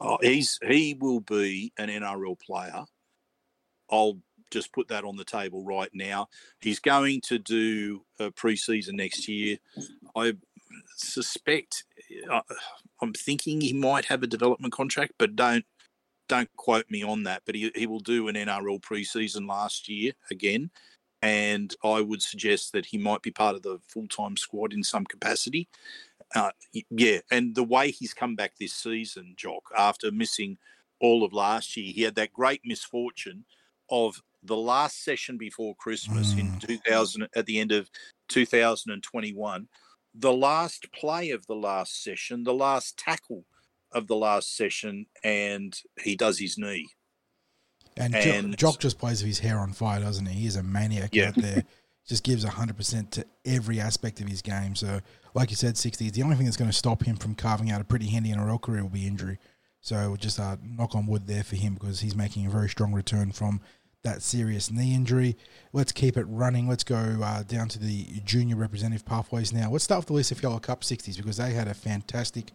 Oh, 0.00 0.18
he's 0.20 0.58
he 0.66 0.96
will 0.98 1.20
be 1.20 1.72
an 1.78 1.88
NRL 1.88 2.38
player. 2.40 2.84
I'll 3.90 4.18
just 4.50 4.72
put 4.72 4.88
that 4.88 5.04
on 5.04 5.16
the 5.16 5.24
table 5.24 5.64
right 5.64 5.90
now. 5.92 6.28
He's 6.60 6.78
going 6.78 7.20
to 7.26 7.38
do 7.38 8.02
a 8.18 8.30
preseason 8.30 8.94
next 8.94 9.28
year. 9.28 9.58
I 10.16 10.34
suspect 10.96 11.84
uh, 12.30 12.40
I'm 13.00 13.12
thinking 13.12 13.60
he 13.60 13.72
might 13.72 14.06
have 14.06 14.22
a 14.22 14.26
development 14.26 14.72
contract, 14.72 15.14
but 15.18 15.36
don't 15.36 15.64
don't 16.28 16.54
quote 16.56 16.90
me 16.90 17.02
on 17.02 17.24
that. 17.24 17.42
But 17.46 17.54
he 17.54 17.70
he 17.74 17.86
will 17.86 18.00
do 18.00 18.28
an 18.28 18.36
NRL 18.36 18.80
preseason 18.80 19.48
last 19.48 19.88
year 19.88 20.12
again, 20.30 20.70
and 21.22 21.74
I 21.82 22.00
would 22.00 22.22
suggest 22.22 22.72
that 22.72 22.86
he 22.86 22.98
might 22.98 23.22
be 23.22 23.30
part 23.30 23.56
of 23.56 23.62
the 23.62 23.78
full 23.88 24.08
time 24.08 24.36
squad 24.36 24.72
in 24.72 24.82
some 24.82 25.04
capacity. 25.04 25.68
Uh, 26.34 26.50
yeah, 26.90 27.18
and 27.30 27.54
the 27.54 27.64
way 27.64 27.90
he's 27.90 28.14
come 28.14 28.34
back 28.34 28.54
this 28.58 28.72
season, 28.72 29.34
Jock, 29.36 29.62
after 29.76 30.10
missing 30.10 30.58
all 31.00 31.22
of 31.22 31.32
last 31.32 31.76
year, 31.76 31.92
he 31.92 32.02
had 32.02 32.14
that 32.16 32.32
great 32.32 32.62
misfortune 32.64 33.44
of 33.90 34.22
the 34.42 34.56
last 34.56 35.04
session 35.04 35.38
before 35.38 35.74
Christmas 35.76 36.34
mm. 36.34 36.40
in 36.40 36.58
2000 36.58 37.28
at 37.36 37.46
the 37.46 37.60
end 37.60 37.72
of 37.72 37.90
2021 38.28 39.68
the 40.14 40.32
last 40.32 40.90
play 40.92 41.30
of 41.30 41.46
the 41.46 41.56
last 41.56 42.02
session, 42.02 42.44
the 42.44 42.54
last 42.54 42.96
tackle 42.96 43.44
of 43.94 44.06
the 44.06 44.16
last 44.16 44.56
session, 44.56 45.06
and 45.22 45.78
he 46.02 46.16
does 46.16 46.38
his 46.38 46.58
knee. 46.58 46.86
And, 47.96 48.14
and 48.14 48.58
Jock 48.58 48.80
just 48.80 48.98
plays 48.98 49.22
with 49.22 49.28
his 49.28 49.38
hair 49.38 49.58
on 49.58 49.72
fire, 49.72 50.00
doesn't 50.00 50.26
he? 50.26 50.40
He's 50.40 50.56
a 50.56 50.62
maniac 50.62 51.14
yeah. 51.14 51.28
out 51.28 51.36
there. 51.36 51.64
just 52.06 52.24
gives 52.24 52.44
100% 52.44 53.10
to 53.10 53.24
every 53.46 53.80
aspect 53.80 54.20
of 54.20 54.28
his 54.28 54.42
game. 54.42 54.74
So, 54.74 55.00
like 55.32 55.50
you 55.50 55.56
said, 55.56 55.76
60 55.76 56.10
the 56.10 56.22
only 56.22 56.36
thing 56.36 56.44
that's 56.44 56.56
going 56.56 56.70
to 56.70 56.76
stop 56.76 57.04
him 57.04 57.16
from 57.16 57.34
carving 57.34 57.70
out 57.70 57.80
a 57.80 57.84
pretty 57.84 58.08
handy 58.08 58.30
NRL 58.30 58.60
career 58.60 58.82
will 58.82 58.90
be 58.90 59.06
injury. 59.06 59.38
So, 59.80 60.16
just 60.18 60.38
uh, 60.38 60.56
knock 60.62 60.94
on 60.94 61.06
wood 61.06 61.26
there 61.26 61.44
for 61.44 61.56
him 61.56 61.74
because 61.74 62.00
he's 62.00 62.14
making 62.14 62.46
a 62.46 62.50
very 62.50 62.68
strong 62.68 62.92
return 62.92 63.32
from 63.32 63.60
that 64.02 64.22
serious 64.22 64.70
knee 64.70 64.94
injury. 64.94 65.36
Let's 65.72 65.92
keep 65.92 66.16
it 66.16 66.24
running. 66.24 66.68
Let's 66.68 66.84
go 66.84 67.18
uh, 67.22 67.42
down 67.42 67.68
to 67.70 67.78
the 67.78 68.04
junior 68.24 68.56
representative 68.56 69.06
pathways 69.06 69.52
now. 69.52 69.70
Let's 69.70 69.84
start 69.84 70.00
with 70.00 70.06
the 70.08 70.12
Lisa 70.12 70.34
Fiaola 70.34 70.60
Cup 70.60 70.82
60s 70.82 71.16
because 71.16 71.38
they 71.38 71.52
had 71.52 71.68
a 71.68 71.74
fantastic 71.74 72.50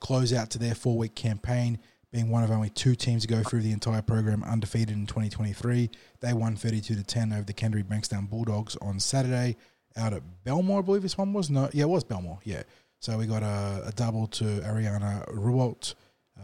closeout 0.00 0.48
to 0.50 0.58
their 0.58 0.74
four 0.74 0.96
week 0.96 1.14
campaign, 1.14 1.78
being 2.12 2.30
one 2.30 2.42
of 2.44 2.50
only 2.50 2.70
two 2.70 2.94
teams 2.94 3.22
to 3.22 3.28
go 3.28 3.42
through 3.42 3.62
the 3.62 3.72
entire 3.72 4.02
program 4.02 4.42
undefeated 4.44 4.90
in 4.90 5.06
2023. 5.06 5.90
They 6.20 6.32
won 6.32 6.56
32 6.56 6.94
to 6.94 7.02
10 7.02 7.32
over 7.32 7.42
the 7.42 7.52
Canterbury 7.52 7.84
Bankstown 7.84 8.28
Bulldogs 8.28 8.76
on 8.76 8.98
Saturday 9.00 9.56
out 9.96 10.12
at 10.12 10.22
Belmore, 10.44 10.78
I 10.78 10.82
believe 10.82 11.02
this 11.02 11.18
one 11.18 11.32
was. 11.32 11.50
No, 11.50 11.68
yeah, 11.72 11.84
it 11.84 11.88
was 11.88 12.04
Belmore. 12.04 12.38
Yeah. 12.44 12.62
So 13.00 13.18
we 13.18 13.26
got 13.26 13.42
a, 13.42 13.82
a 13.86 13.92
double 13.92 14.26
to 14.28 14.44
Ariana 14.44 15.28
Rualt. 15.34 15.94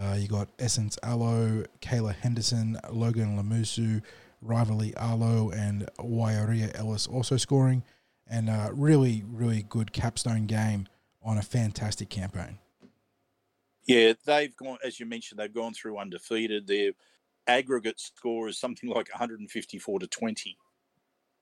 Uh, 0.01 0.17
you 0.19 0.29
got 0.29 0.49
Essence 0.59 0.99
Allo, 1.03 1.65
Kayla 1.81 2.15
Henderson, 2.15 2.79
Logan 2.91 3.37
Lamusu, 3.39 4.03
Rivalry 4.43 4.95
Arlo 4.97 5.51
and 5.51 5.89
Waiaria 5.99 6.77
Ellis 6.79 7.07
also 7.07 7.37
scoring, 7.37 7.83
and 8.27 8.49
a 8.49 8.71
really, 8.73 9.25
really 9.27 9.65
good 9.69 9.93
capstone 9.93 10.47
game 10.47 10.87
on 11.23 11.39
a 11.39 11.43
fantastic 11.43 12.11
campaign. 12.11 12.59
Yeah, 13.87 14.15
they've 14.25 14.55
gone, 14.57 14.79
as 14.85 14.99
you 14.99 15.07
mentioned, 15.07 15.39
they've 15.39 15.53
gone 15.53 15.75
through 15.75 15.99
undefeated. 15.99 16.67
Their 16.67 16.93
aggregate 17.47 18.01
score 18.01 18.49
is 18.49 18.59
something 18.59 18.89
like 18.89 19.11
154 19.11 19.99
to 19.99 20.07
20. 20.07 20.57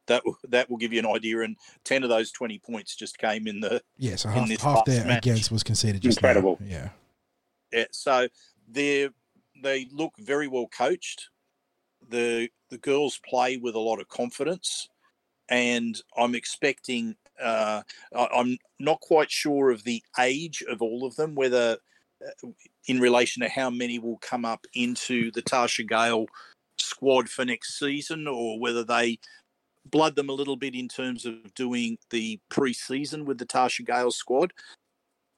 That 0.09 0.25
will, 0.25 0.37
that 0.49 0.69
will 0.69 0.79
give 0.79 0.93
you 0.93 0.99
an 0.99 1.07
idea. 1.07 1.43
And 1.43 1.57
10 1.85 2.03
of 2.03 2.09
those 2.09 2.33
20 2.33 2.59
points 2.59 2.97
just 2.97 3.19
came 3.19 3.47
in 3.47 3.61
the. 3.61 3.81
Yeah, 3.97 4.17
so 4.17 4.29
half, 4.29 4.51
half 4.61 4.85
their 4.85 5.05
match. 5.05 5.27
against 5.27 5.53
was 5.53 5.63
conceded 5.63 6.03
just 6.03 6.19
Incredible. 6.19 6.59
Now. 6.61 6.67
Yeah. 6.67 6.89
Yeah, 7.73 7.85
so 7.91 8.29
they 8.69 9.09
they 9.63 9.89
look 9.91 10.13
very 10.19 10.49
well 10.49 10.67
coached. 10.67 11.31
The 12.11 12.51
the 12.69 12.79
girls 12.79 13.21
play 13.29 13.57
with 13.57 13.75
a 13.75 13.81
lot 13.81 14.01
of 14.01 14.09
confidence, 14.09 14.89
and 15.49 16.01
I'm 16.17 16.35
expecting. 16.35 17.17
Uh, 17.43 17.83
I'm 18.15 18.59
not 18.79 19.01
quite 19.01 19.31
sure 19.31 19.71
of 19.71 19.83
the 19.85 20.03
age 20.21 20.63
of 20.69 20.83
all 20.83 21.07
of 21.07 21.17
them, 21.17 21.35
whether 21.35 21.79
in 22.87 23.01
relation 23.01 23.43
to 23.43 23.49
how 23.49 23.71
many 23.71 23.99
will 23.99 24.19
come 24.19 24.45
up 24.45 24.67
into 24.75 25.31
the 25.33 25.43
Tarsha 25.43 25.87
Gale 25.89 26.27
squad 26.79 27.29
for 27.29 27.45
next 27.45 27.79
season, 27.79 28.27
or 28.27 28.59
whether 28.59 28.85
they 28.85 29.19
blood 29.87 30.17
them 30.17 30.29
a 30.29 30.35
little 30.35 30.57
bit 30.57 30.75
in 30.75 30.89
terms 30.89 31.27
of 31.27 31.55
doing 31.55 31.99
the 32.11 32.39
pre-season 32.49 33.25
with 33.25 33.39
the 33.39 33.47
Tarsha 33.47 33.85
Gale 33.85 34.11
squad. 34.11 34.53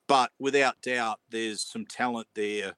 But 0.06 0.30
without 0.38 0.80
doubt, 0.82 1.20
there's 1.30 1.62
some 1.62 1.86
talent 1.86 2.28
there. 2.34 2.74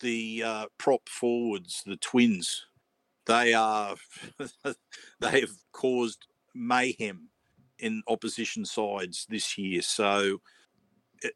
The 0.00 0.42
uh, 0.44 0.66
prop 0.78 1.08
forwards, 1.08 1.82
the 1.84 1.96
twins, 1.96 2.66
they 3.26 3.54
are 3.54 3.96
they 5.20 5.40
have 5.40 5.50
caused 5.72 6.26
mayhem 6.54 7.28
in 7.78 8.02
opposition 8.08 8.64
sides 8.64 9.26
this 9.28 9.56
year. 9.56 9.82
So 9.82 10.40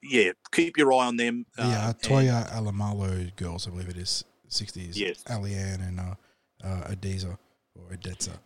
yeah, 0.02 0.32
keep 0.52 0.76
your 0.76 0.92
eye 0.92 1.06
on 1.06 1.16
them. 1.16 1.46
Yeah, 1.58 1.88
uh, 1.88 1.92
Toya 1.94 2.48
Alamalo 2.50 3.34
girls, 3.36 3.66
I 3.66 3.70
believe 3.70 3.88
it 3.88 3.96
is 3.96 4.24
sixties. 4.48 4.98
Yes, 4.98 5.22
Alianne 5.24 5.86
and 5.86 6.00
uh, 6.00 6.14
uh, 6.64 6.90
Adiza 6.90 7.36
or 7.74 7.96
Adetza. 7.96 8.38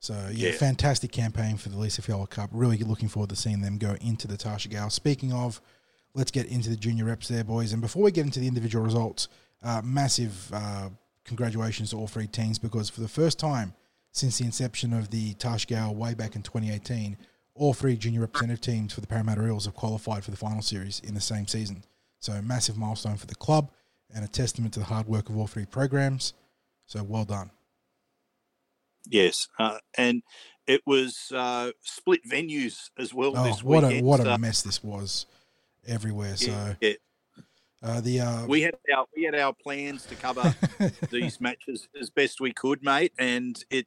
So 0.00 0.14
yeah, 0.32 0.48
yeah, 0.48 0.52
fantastic 0.52 1.12
campaign 1.12 1.56
for 1.56 1.68
the 1.68 1.76
Lisa 1.76 2.02
Fiaola 2.02 2.28
Cup. 2.28 2.50
Really 2.52 2.78
looking 2.78 3.08
forward 3.08 3.30
to 3.30 3.36
seeing 3.36 3.60
them 3.60 3.76
go 3.76 3.96
into 4.00 4.26
the 4.26 4.36
Tarsha 4.36 4.70
Gale. 4.70 4.90
Speaking 4.90 5.32
of, 5.32 5.60
let's 6.14 6.30
get 6.30 6.46
into 6.46 6.70
the 6.70 6.76
junior 6.76 7.04
reps 7.04 7.28
there, 7.28 7.44
boys. 7.44 7.72
And 7.72 7.82
before 7.82 8.02
we 8.02 8.10
get 8.10 8.24
into 8.24 8.40
the 8.40 8.48
individual 8.48 8.84
results, 8.84 9.28
uh, 9.62 9.82
massive 9.84 10.50
uh, 10.52 10.88
congratulations 11.24 11.90
to 11.90 11.96
all 11.96 12.06
three 12.06 12.26
teams 12.26 12.58
because 12.58 12.88
for 12.88 13.02
the 13.02 13.08
first 13.08 13.38
time 13.38 13.74
since 14.12 14.38
the 14.38 14.44
inception 14.44 14.92
of 14.92 15.10
the 15.10 15.34
Tash 15.34 15.66
Gale 15.66 15.94
way 15.94 16.14
back 16.14 16.34
in 16.34 16.42
2018, 16.42 17.16
all 17.60 17.74
three 17.74 17.94
junior 17.94 18.22
representative 18.22 18.62
teams 18.62 18.94
for 18.94 19.02
the 19.02 19.06
Parramatta 19.06 19.46
Eels 19.46 19.66
have 19.66 19.74
qualified 19.74 20.24
for 20.24 20.30
the 20.30 20.36
final 20.36 20.62
series 20.62 21.00
in 21.00 21.14
the 21.14 21.20
same 21.20 21.46
season. 21.46 21.84
So, 22.18 22.40
massive 22.42 22.76
milestone 22.76 23.16
for 23.16 23.26
the 23.26 23.34
club 23.34 23.70
and 24.12 24.24
a 24.24 24.28
testament 24.28 24.72
to 24.74 24.80
the 24.80 24.86
hard 24.86 25.06
work 25.06 25.28
of 25.28 25.36
all 25.36 25.46
three 25.46 25.66
programs. 25.66 26.32
So, 26.86 27.02
well 27.02 27.24
done. 27.24 27.50
Yes, 29.08 29.46
uh, 29.58 29.78
and 29.96 30.22
it 30.66 30.82
was 30.86 31.32
uh, 31.34 31.72
split 31.82 32.20
venues 32.28 32.90
as 32.98 33.12
well 33.12 33.32
oh, 33.36 33.44
this 33.44 33.62
what 33.62 33.82
weekend. 33.82 34.00
a 34.00 34.04
what 34.04 34.20
a 34.20 34.38
mess 34.38 34.62
this 34.62 34.82
was 34.82 35.26
everywhere. 35.86 36.36
So 36.36 36.50
yeah, 36.50 36.74
yeah. 36.80 36.92
Uh, 37.82 38.00
the 38.00 38.20
uh, 38.20 38.46
we 38.46 38.62
had 38.62 38.74
our 38.94 39.06
we 39.16 39.24
had 39.24 39.34
our 39.34 39.54
plans 39.54 40.04
to 40.06 40.14
cover 40.14 40.54
these 41.10 41.40
matches 41.40 41.88
as 41.98 42.10
best 42.10 42.40
we 42.40 42.52
could, 42.52 42.82
mate, 42.82 43.12
and 43.18 43.64
it 43.70 43.86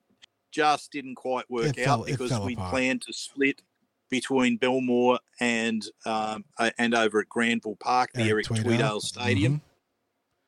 just 0.53 0.91
didn't 0.91 1.15
quite 1.15 1.49
work 1.49 1.77
It 1.77 1.87
out 1.87 2.05
because 2.05 2.31
we 2.39 2.53
apart. 2.53 2.71
planned 2.71 3.01
to 3.03 3.13
split 3.13 3.61
between 4.09 4.57
Belmore 4.57 5.19
and 5.39 5.83
um, 6.05 6.45
and 6.77 6.93
over 6.93 7.19
at 7.19 7.29
Granville 7.29 7.75
Park, 7.77 8.11
the 8.13 8.23
Eric 8.29 8.45
Tweedale 8.45 9.01
Stadium, 9.01 9.55
Mhm. 9.55 9.61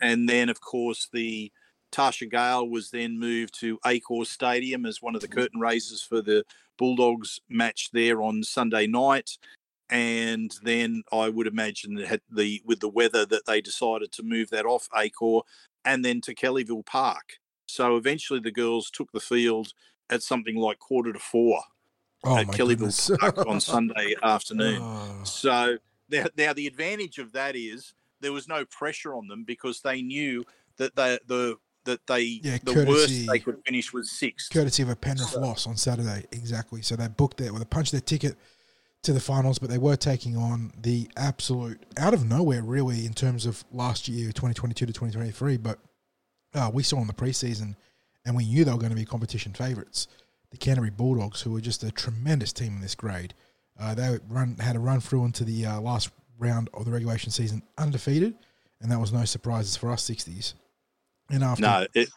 and 0.01 0.29
then 0.29 0.49
of 0.49 0.61
course 0.61 1.09
the 1.11 1.51
Tasha 1.91 2.29
Gale 2.29 2.67
was 2.67 2.91
then 2.91 3.17
moved 3.17 3.57
to 3.61 3.79
Accor 3.79 4.25
Stadium 4.27 4.85
as 4.85 5.01
one 5.01 5.15
of 5.15 5.21
the 5.21 5.27
curtain 5.27 5.59
raisers 5.59 6.01
for 6.03 6.21
the 6.21 6.45
Bulldogs 6.77 7.39
match 7.49 7.89
there 7.91 8.21
on 8.21 8.43
Sunday 8.43 8.85
night. 8.85 9.37
And 9.89 10.51
then 10.63 11.03
I 11.11 11.29
would 11.29 11.47
imagine 11.47 11.93
that 11.95 12.07
had 12.07 12.21
the 12.29 12.61
with 12.65 12.79
the 12.81 12.89
weather 12.89 13.25
that 13.27 13.45
they 13.45 13.61
decided 13.61 14.11
to 14.13 14.23
move 14.23 14.49
that 14.49 14.65
off 14.65 14.89
Accor 14.89 15.43
and 15.85 16.03
then 16.03 16.21
to 16.21 16.35
Kellyville 16.35 16.85
Park. 16.85 17.37
So 17.67 17.95
eventually 17.95 18.39
the 18.39 18.51
girls 18.51 18.91
took 18.91 19.11
the 19.11 19.19
field 19.19 19.73
at 20.09 20.21
something 20.23 20.55
like 20.55 20.79
quarter 20.79 21.11
to 21.13 21.19
four 21.19 21.61
Oh 22.23 22.37
at 22.37 22.47
Kellyville. 22.47 23.19
Park 23.19 23.45
on 23.47 23.59
Sunday 23.61 24.15
afternoon. 24.23 24.79
Oh. 24.81 25.21
So 25.23 25.77
now, 26.09 26.25
now 26.37 26.53
the 26.53 26.65
advantage 26.67 27.19
of 27.19 27.31
that 27.33 27.55
is 27.55 27.93
there 28.21 28.33
was 28.33 28.47
no 28.47 28.65
pressure 28.65 29.13
on 29.13 29.27
them 29.27 29.43
because 29.43 29.81
they 29.81 30.01
knew 30.01 30.43
that 30.77 30.95
they, 30.95 31.19
the 31.27 31.57
that 31.83 32.05
they 32.07 32.21
Yeah, 32.41 32.57
the 32.63 32.73
courtesy- 32.73 32.87
worst 32.89 33.27
they 33.31 33.39
could 33.39 33.61
finish 33.63 33.93
was 33.93 34.09
six. 34.11 34.49
courtesy 34.49 34.81
of 34.81 34.89
a 34.89 34.95
Penrith 34.95 35.29
So- 35.29 35.39
loss 35.41 35.67
on 35.67 35.77
Saturday. 35.77 36.25
Exactly. 36.31 36.81
So 36.81 36.95
they 36.95 37.07
booked 37.07 37.41
it, 37.41 37.51
well, 37.51 37.59
they 37.59 37.65
punched 37.65 37.91
their 37.91 38.01
ticket 38.01 38.35
to 39.03 39.13
the 39.13 39.19
finals, 39.19 39.59
but 39.59 39.69
they 39.69 39.77
were 39.77 39.95
taking 39.95 40.35
on 40.35 40.73
the 40.81 41.07
absolute 41.15 41.79
out 41.97 42.15
of 42.15 42.25
nowhere, 42.25 42.63
really, 42.63 43.05
in 43.05 43.13
terms 43.13 43.45
of 43.45 43.63
last 43.71 44.07
year, 44.07 44.27
2022 44.31 44.87
to 44.87 44.93
2023. 44.93 45.57
But 45.57 45.77
uh, 46.55 46.71
we 46.73 46.81
saw 46.81 46.99
in 47.01 47.05
the 47.07 47.13
preseason, 47.13 47.75
and 48.25 48.35
we 48.35 48.45
knew 48.45 48.65
they 48.65 48.71
were 48.71 48.77
going 48.77 48.89
to 48.89 48.95
be 48.95 49.05
competition 49.05 49.53
favourites. 49.53 50.07
The 50.51 50.57
Canterbury 50.57 50.91
Bulldogs, 50.91 51.41
who 51.41 51.51
were 51.51 51.61
just 51.61 51.83
a 51.83 51.91
tremendous 51.91 52.53
team 52.53 52.75
in 52.75 52.81
this 52.81 52.95
grade, 52.95 53.33
uh, 53.79 53.93
they 53.93 54.19
run 54.29 54.55
had 54.59 54.75
a 54.75 54.79
run 54.79 54.99
through 54.99 55.25
into 55.25 55.43
the 55.43 55.65
uh, 55.65 55.81
last 55.81 56.09
round 56.38 56.69
of 56.73 56.85
the 56.85 56.91
regulation 56.91 57.31
season 57.31 57.61
undefeated, 57.77 58.35
and 58.81 58.91
that 58.91 58.99
was 58.99 59.11
no 59.11 59.25
surprises 59.25 59.75
for 59.75 59.91
us 59.91 60.09
60s. 60.09 60.53
And 61.29 61.43
after 61.43 61.61
No, 61.61 61.88
it, 61.93 62.09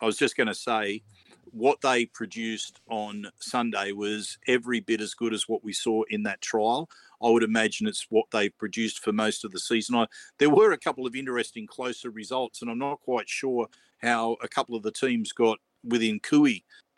I 0.00 0.06
was 0.06 0.16
just 0.16 0.36
going 0.36 0.46
to 0.46 0.54
say 0.54 1.02
what 1.50 1.80
they 1.80 2.06
produced 2.06 2.80
on 2.90 3.26
Sunday 3.40 3.92
was 3.92 4.38
every 4.46 4.80
bit 4.80 5.00
as 5.00 5.14
good 5.14 5.32
as 5.32 5.48
what 5.48 5.64
we 5.64 5.72
saw 5.72 6.02
in 6.10 6.22
that 6.24 6.40
trial. 6.42 6.88
I 7.22 7.30
would 7.30 7.42
imagine 7.42 7.86
it's 7.86 8.06
what 8.10 8.26
they've 8.30 8.56
produced 8.58 8.98
for 8.98 9.12
most 9.12 9.44
of 9.44 9.52
the 9.52 9.58
season. 9.58 9.96
I, 9.96 10.06
there 10.38 10.50
were 10.50 10.72
a 10.72 10.78
couple 10.78 11.06
of 11.06 11.16
interesting 11.16 11.66
closer 11.66 12.10
results, 12.10 12.60
and 12.60 12.70
I'm 12.70 12.78
not 12.78 13.00
quite 13.00 13.28
sure 13.28 13.68
how 13.98 14.36
a 14.42 14.48
couple 14.48 14.76
of 14.76 14.82
the 14.82 14.92
teams 14.92 15.32
got 15.32 15.58
within 15.84 16.20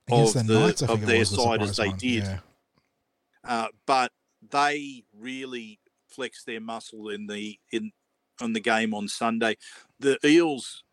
against 0.09 0.37
of 0.37 0.47
the 0.47 0.61
Knights, 0.61 0.83
of 0.83 1.07
their 1.07 1.19
the 1.19 1.25
side 1.25 1.63
as 1.63 1.77
they 1.77 1.89
one. 1.89 1.99
did. 1.99 2.25
Yeah. 2.25 2.39
uh, 3.47 3.69
but 3.87 4.13
they 4.51 5.05
really 5.19 5.79
flexed 6.09 6.47
their 6.47 6.61
muscle 6.61 7.11
in 7.11 7.27
the 7.27 7.59
in 7.73 7.93
on 8.41 8.53
the 8.53 8.61
game 8.61 8.95
on 8.95 9.09
Sunday. 9.09 9.57
The 10.01 10.19
Eels 10.25 10.85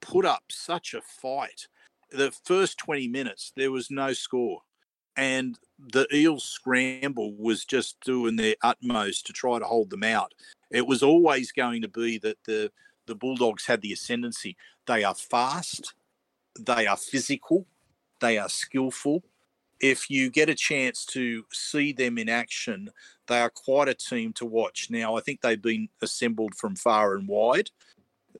put 0.00 0.24
up 0.24 0.44
such 0.50 0.94
a 0.94 1.00
fight. 1.02 1.68
The 2.10 2.32
first 2.44 2.78
twenty 2.78 3.08
minutes 3.08 3.52
there 3.56 3.70
was 3.70 3.90
no 3.90 4.12
score, 4.12 4.62
and 5.16 5.58
the 5.78 6.06
Eels 6.12 6.44
scramble 6.44 7.34
was 7.34 7.64
just 7.64 8.00
doing 8.00 8.36
their 8.36 8.54
utmost 8.62 9.26
to 9.26 9.32
try 9.32 9.58
to 9.58 9.64
hold 9.64 9.90
them 9.90 10.04
out. 10.04 10.32
It 10.70 10.86
was 10.86 11.02
always 11.02 11.52
going 11.52 11.82
to 11.82 11.88
be 11.88 12.18
that 12.18 12.38
the 12.46 12.70
the 13.08 13.16
Bulldogs 13.16 13.66
had 13.66 13.82
the 13.82 13.92
ascendancy. 13.92 14.56
They 14.86 15.02
are 15.02 15.14
fast, 15.14 15.94
they 16.58 16.86
are 16.86 16.96
physical, 16.96 17.66
they 18.20 18.38
are 18.38 18.48
skillful, 18.48 19.24
if 19.80 20.10
you 20.10 20.30
get 20.30 20.48
a 20.48 20.54
chance 20.54 21.04
to 21.06 21.44
see 21.52 21.92
them 21.92 22.18
in 22.18 22.28
action, 22.28 22.90
they 23.26 23.40
are 23.40 23.50
quite 23.50 23.88
a 23.88 23.94
team 23.94 24.32
to 24.34 24.46
watch. 24.46 24.88
Now, 24.90 25.16
I 25.16 25.20
think 25.20 25.40
they've 25.40 25.60
been 25.60 25.88
assembled 26.02 26.54
from 26.54 26.76
far 26.76 27.14
and 27.14 27.28
wide, 27.28 27.70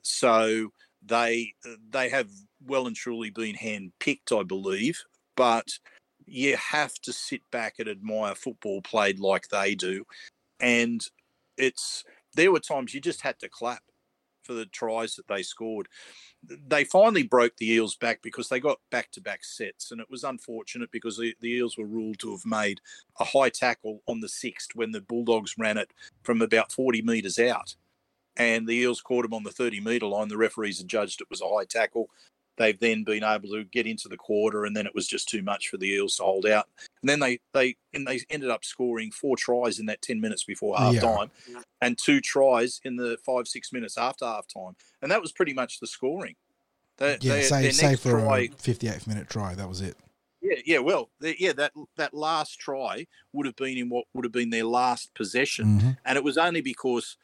so 0.03 0.73
they 1.05 1.55
they 1.91 2.09
have 2.09 2.29
well 2.67 2.87
and 2.87 2.97
truly 2.97 3.31
been 3.31 3.55
handpicked, 3.55 4.39
I 4.39 4.43
believe. 4.43 5.01
But 5.37 5.79
you 6.27 6.57
have 6.57 6.95
to 7.03 7.13
sit 7.13 7.43
back 7.51 7.75
and 7.79 7.89
admire 7.89 8.35
football 8.35 8.83
played 8.83 9.21
like 9.21 9.49
they 9.49 9.75
do, 9.75 10.05
and 10.61 11.05
it's 11.57 12.05
there 12.35 12.53
were 12.53 12.61
times 12.61 12.95
you 12.95 13.01
just 13.01 13.21
had 13.23 13.39
to 13.41 13.49
clap 13.49 13.83
for 14.49 14.55
the 14.55 14.67
tries 14.67 15.15
that 15.15 15.29
they 15.29 15.43
scored 15.43 15.87
they 16.45 16.85
finally 16.85 17.23
broke 17.23 17.57
the 17.57 17.71
Eels 17.73 17.97
back 17.97 18.23
because 18.23 18.49
they 18.49 18.61
got 18.61 18.79
back 18.91 19.11
to 19.13 19.21
back 19.21 19.45
sets. 19.45 19.91
And 19.91 20.01
it 20.01 20.11
was 20.11 20.25
unfortunate 20.25 20.91
because 20.91 21.17
the, 21.17 21.35
the 21.41 21.51
Eels 21.51 21.77
were 21.77 21.87
ruled 21.87 22.19
to 22.21 22.31
have 22.31 22.47
made 22.47 22.81
a 23.19 23.25
high 23.25 23.49
tackle 23.51 24.03
on 24.07 24.21
the 24.21 24.29
sixth 24.29 24.71
when 24.75 24.93
the 24.93 25.01
Bulldogs 25.01 25.55
ran 25.59 25.77
it 25.77 25.93
from 26.23 26.41
about 26.41 26.73
40 26.73 27.03
metres 27.03 27.39
out. 27.39 27.75
And 28.37 28.69
the 28.69 28.77
Eels 28.77 29.01
caught 29.01 29.25
him 29.25 29.35
on 29.35 29.43
the 29.43 29.51
30 29.51 29.81
metre 29.81 30.07
line. 30.07 30.29
The 30.29 30.37
referees 30.37 30.79
had 30.79 30.89
judged 30.89 31.21
it 31.21 31.31
was 31.31 31.43
a 31.43 31.49
high 31.49 31.65
tackle. 31.65 32.09
They've 32.59 32.79
then 32.79 33.05
been 33.05 33.23
able 33.25 33.49
to 33.51 33.65
get 33.65 33.87
into 33.87 34.09
the 34.09 34.17
quarter, 34.17 34.65
and 34.65 34.77
then 34.77 34.85
it 34.87 34.95
was 34.95 35.07
just 35.07 35.29
too 35.29 35.43
much 35.43 35.69
for 35.69 35.77
the 35.77 35.89
Eels 35.91 36.17
to 36.17 36.25
hold 36.25 36.45
out. 36.45 36.67
And 37.03 37.09
then 37.09 37.21
they 37.21 37.39
they 37.55 37.77
and 37.95 38.07
they 38.07 38.21
ended 38.29 38.51
up 38.51 38.65
scoring 38.65 39.11
four 39.13 39.37
tries 39.37 39.79
in 39.79 39.87
that 39.87 40.03
ten 40.03 40.21
minutes 40.21 40.45
before 40.45 40.77
half 40.77 40.95
Yeah. 40.95 41.01
time, 41.03 41.31
and 41.81 41.97
two 41.97 42.21
tries 42.21 42.81
in 42.85 42.97
the 42.97 43.17
five 43.25 43.47
six 43.49 43.73
minutes 43.73 43.97
after 43.97 44.25
half 44.27 44.47
time, 44.49 44.75
and 45.01 45.11
that 45.11 45.23
was 45.23 45.33
pretty 45.33 45.55
much 45.55 45.79
the 45.81 45.87
scoring. 45.87 46.35
They, 46.99 47.17
Yeah, 47.21 47.35
they- 47.37 47.43
say, 47.43 47.71
say 47.71 47.95
for 47.97 48.11
try, 48.21 48.39
a 48.41 48.49
58th 48.49 49.07
minute 49.07 49.31
try, 49.31 49.55
that 49.55 49.69
was 49.69 49.81
it. 49.81 49.97
yeah, 50.43 50.57
yeah. 50.67 50.79
Well, 50.79 51.11
they, 51.21 51.37
yeah, 51.39 51.53
that 51.53 51.73
that 51.97 52.13
last 52.13 52.59
try 52.59 53.07
would 53.33 53.47
have 53.47 53.55
been 53.57 53.79
in 53.79 53.89
what 53.89 54.07
would 54.15 54.25
have 54.25 54.33
been 54.33 54.51
their 54.51 54.65
last 54.65 55.15
possession, 55.15 55.79
Mhm. 55.81 55.99
and 56.05 56.17
it 56.19 56.25
was 56.25 56.37
only 56.37 56.61
because 56.61 57.17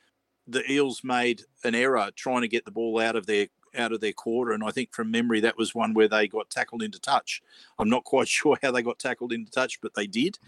the 0.46 0.62
Eels 0.70 1.02
made 1.02 1.42
an 1.64 1.74
error 1.74 2.10
trying 2.14 2.42
to 2.42 2.48
get 2.48 2.64
the 2.66 2.70
ball 2.70 3.00
out 3.00 3.16
of 3.16 3.26
their 3.26 3.48
out 3.76 3.92
of 3.92 4.00
their 4.00 4.12
quarter, 4.12 4.52
and 4.52 4.62
I 4.64 4.70
think 4.70 4.92
from 4.92 5.10
memory 5.10 5.40
that 5.40 5.58
was 5.58 5.74
one 5.74 5.94
where 5.94 6.08
they 6.08 6.28
got 6.28 6.50
tackled 6.50 6.82
into 6.82 7.00
touch. 7.00 7.42
I'm 7.78 7.88
not 7.88 8.04
quite 8.04 8.28
sure 8.28 8.58
how 8.62 8.70
they 8.70 8.82
got 8.82 8.98
tackled 8.98 9.32
into 9.32 9.50
touch, 9.50 9.80
but 9.80 9.94
they 9.94 10.06
did. 10.06 10.38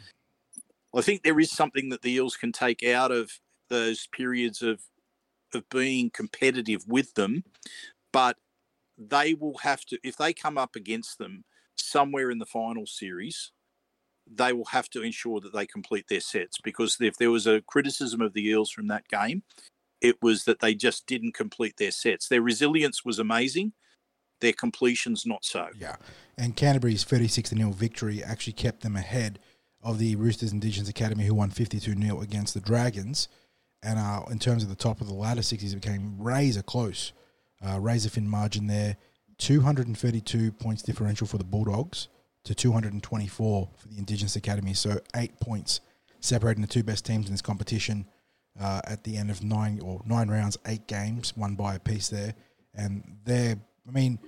I 0.95 1.03
think 1.03 1.23
there 1.23 1.41
is 1.41 1.51
something 1.51 1.91
that 1.91 2.03
the 2.03 2.13
Eels 2.13 2.37
can 2.37 2.53
take 2.53 2.83
out 2.83 3.11
of 3.11 3.33
those 3.69 4.07
periods 4.09 4.63
of 4.63 4.81
of 5.55 5.69
being 5.71 6.11
competitive 6.11 6.85
with 6.89 7.15
them, 7.15 7.45
but 8.13 8.37
they 8.99 9.35
will 9.35 9.59
have 9.59 9.85
to 9.87 9.99
if 10.03 10.17
they 10.17 10.33
come 10.33 10.59
up 10.59 10.75
against 10.75 11.19
them 11.19 11.45
somewhere 11.77 12.31
in 12.31 12.39
the 12.39 12.47
final 12.47 12.87
series, 12.87 13.53
they 14.27 14.53
will 14.53 14.67
have 14.67 14.89
to 14.91 15.03
ensure 15.03 15.41
that 15.41 15.53
they 15.53 15.67
complete 15.67 16.07
their 16.09 16.21
sets 16.21 16.59
because 16.61 16.97
if 17.01 17.17
there 17.17 17.31
was 17.31 17.47
a 17.47 17.61
criticism 17.63 18.21
of 18.21 18.33
the 18.33 18.47
Eels 18.49 18.71
from 18.71 18.89
that 18.89 19.07
game, 19.09 19.43
it 20.01 20.17
was 20.23 20.45
that 20.45 20.61
they 20.61 20.75
just 20.75 21.07
didn't 21.07 21.35
complete 21.35 21.77
their 21.79 21.91
sets. 21.91 22.29
Their 22.29 22.43
resilience 22.43 23.05
was 23.05 23.19
amazing, 23.19 23.73
their 24.41 24.53
completions 24.53 25.25
not 25.27 25.45
so. 25.45 25.69
Yeah. 25.79 25.97
And 26.37 26.57
Canterbury's 26.57 27.05
36 27.05 27.51
0 27.51 27.71
victory 27.71 28.23
actually 28.23 28.53
kept 28.53 28.83
them 28.83 28.97
ahead 28.97 29.39
of 29.83 29.99
the 29.99 30.17
Roosters 30.17 30.53
Indigenous 30.53 30.89
Academy, 30.89 31.25
who 31.25 31.35
won 31.35 31.51
52 31.51 31.95
0 31.95 32.21
against 32.21 32.55
the 32.55 32.61
Dragons. 32.61 33.29
And 33.83 33.99
uh, 33.99 34.23
in 34.31 34.39
terms 34.39 34.63
of 34.63 34.69
the 34.69 34.75
top 34.75 35.01
of 35.01 35.07
the 35.07 35.15
ladder, 35.15 35.43
60s, 35.43 35.73
it 35.73 35.81
became 35.81 36.17
razor 36.19 36.63
close. 36.63 37.13
Uh, 37.67 37.79
razor 37.79 38.09
thin 38.09 38.29
margin 38.29 38.67
there. 38.67 38.97
232 39.39 40.53
points 40.53 40.83
differential 40.83 41.27
for 41.27 41.39
the 41.39 41.45
Bulldogs 41.45 42.09
to 42.45 42.55
224 42.55 43.71
for 43.77 43.89
the 43.89 43.99
Indigenous 43.99 44.37
Academy. 44.37 44.75
So 44.75 45.01
eight 45.15 45.39
points 45.41 45.81
separating 46.21 46.63
the 46.63 46.69
two 46.69 46.83
best 46.83 47.05
teams 47.05 47.27
in 47.27 47.33
this 47.33 47.43
competition 47.43 48.07
uh, 48.61 48.81
at 48.85 49.05
the 49.05 49.17
end 49.17 49.31
of 49.31 49.43
nine 49.43 49.81
or 49.81 50.01
nine 50.07 50.29
rounds, 50.29 50.59
eight 50.67 50.87
games, 50.87 51.37
one 51.37 51.55
by 51.55 51.75
a 51.75 51.79
piece 51.79 52.09
there. 52.09 52.35
And 52.75 53.19
they're, 53.25 53.57
I 53.87 53.91
mean, 53.91 54.19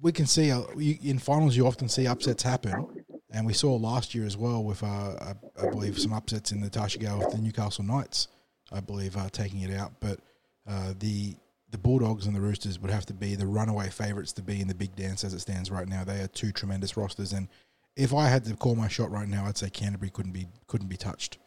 we 0.00 0.12
can 0.12 0.26
see 0.26 0.50
uh, 0.50 0.62
you, 0.76 0.96
in 1.02 1.18
finals 1.18 1.56
you 1.56 1.66
often 1.66 1.88
see 1.88 2.06
upsets 2.06 2.42
happen, 2.42 3.04
and 3.30 3.46
we 3.46 3.52
saw 3.52 3.74
last 3.76 4.14
year 4.14 4.26
as 4.26 4.36
well 4.36 4.64
with 4.64 4.82
uh, 4.82 4.86
I, 4.86 5.34
I 5.60 5.70
believe 5.70 5.98
some 5.98 6.12
upsets 6.12 6.52
in 6.52 6.60
the 6.60 6.70
Tasha 6.70 6.98
Gale 6.98 7.18
with 7.18 7.32
the 7.32 7.38
Newcastle 7.38 7.84
Knights, 7.84 8.28
I 8.72 8.80
believe 8.80 9.16
uh, 9.16 9.28
taking 9.30 9.60
it 9.60 9.76
out. 9.76 9.92
But 10.00 10.20
uh, 10.68 10.94
the 10.98 11.36
the 11.70 11.78
Bulldogs 11.78 12.26
and 12.26 12.34
the 12.34 12.40
Roosters 12.40 12.80
would 12.80 12.90
have 12.90 13.06
to 13.06 13.14
be 13.14 13.36
the 13.36 13.46
runaway 13.46 13.90
favourites 13.90 14.32
to 14.32 14.42
be 14.42 14.60
in 14.60 14.66
the 14.66 14.74
big 14.74 14.96
dance 14.96 15.22
as 15.22 15.34
it 15.34 15.40
stands 15.40 15.70
right 15.70 15.86
now. 15.86 16.02
They 16.02 16.20
are 16.20 16.26
two 16.26 16.50
tremendous 16.52 16.96
rosters, 16.96 17.32
and 17.32 17.48
if 17.96 18.14
I 18.14 18.28
had 18.28 18.44
to 18.46 18.56
call 18.56 18.74
my 18.74 18.88
shot 18.88 19.10
right 19.10 19.28
now, 19.28 19.44
I'd 19.44 19.58
say 19.58 19.70
Canterbury 19.70 20.10
couldn't 20.10 20.32
be 20.32 20.48
couldn't 20.66 20.88
be 20.88 20.96
touched 20.96 21.38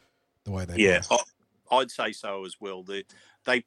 the 0.44 0.52
way 0.52 0.66
they 0.66 0.78
Yeah, 0.78 1.02
I'd 1.74 1.92
say 1.92 2.12
so 2.12 2.46
as 2.46 2.56
well. 2.60 2.84
They 2.84 3.04
they 3.46 3.64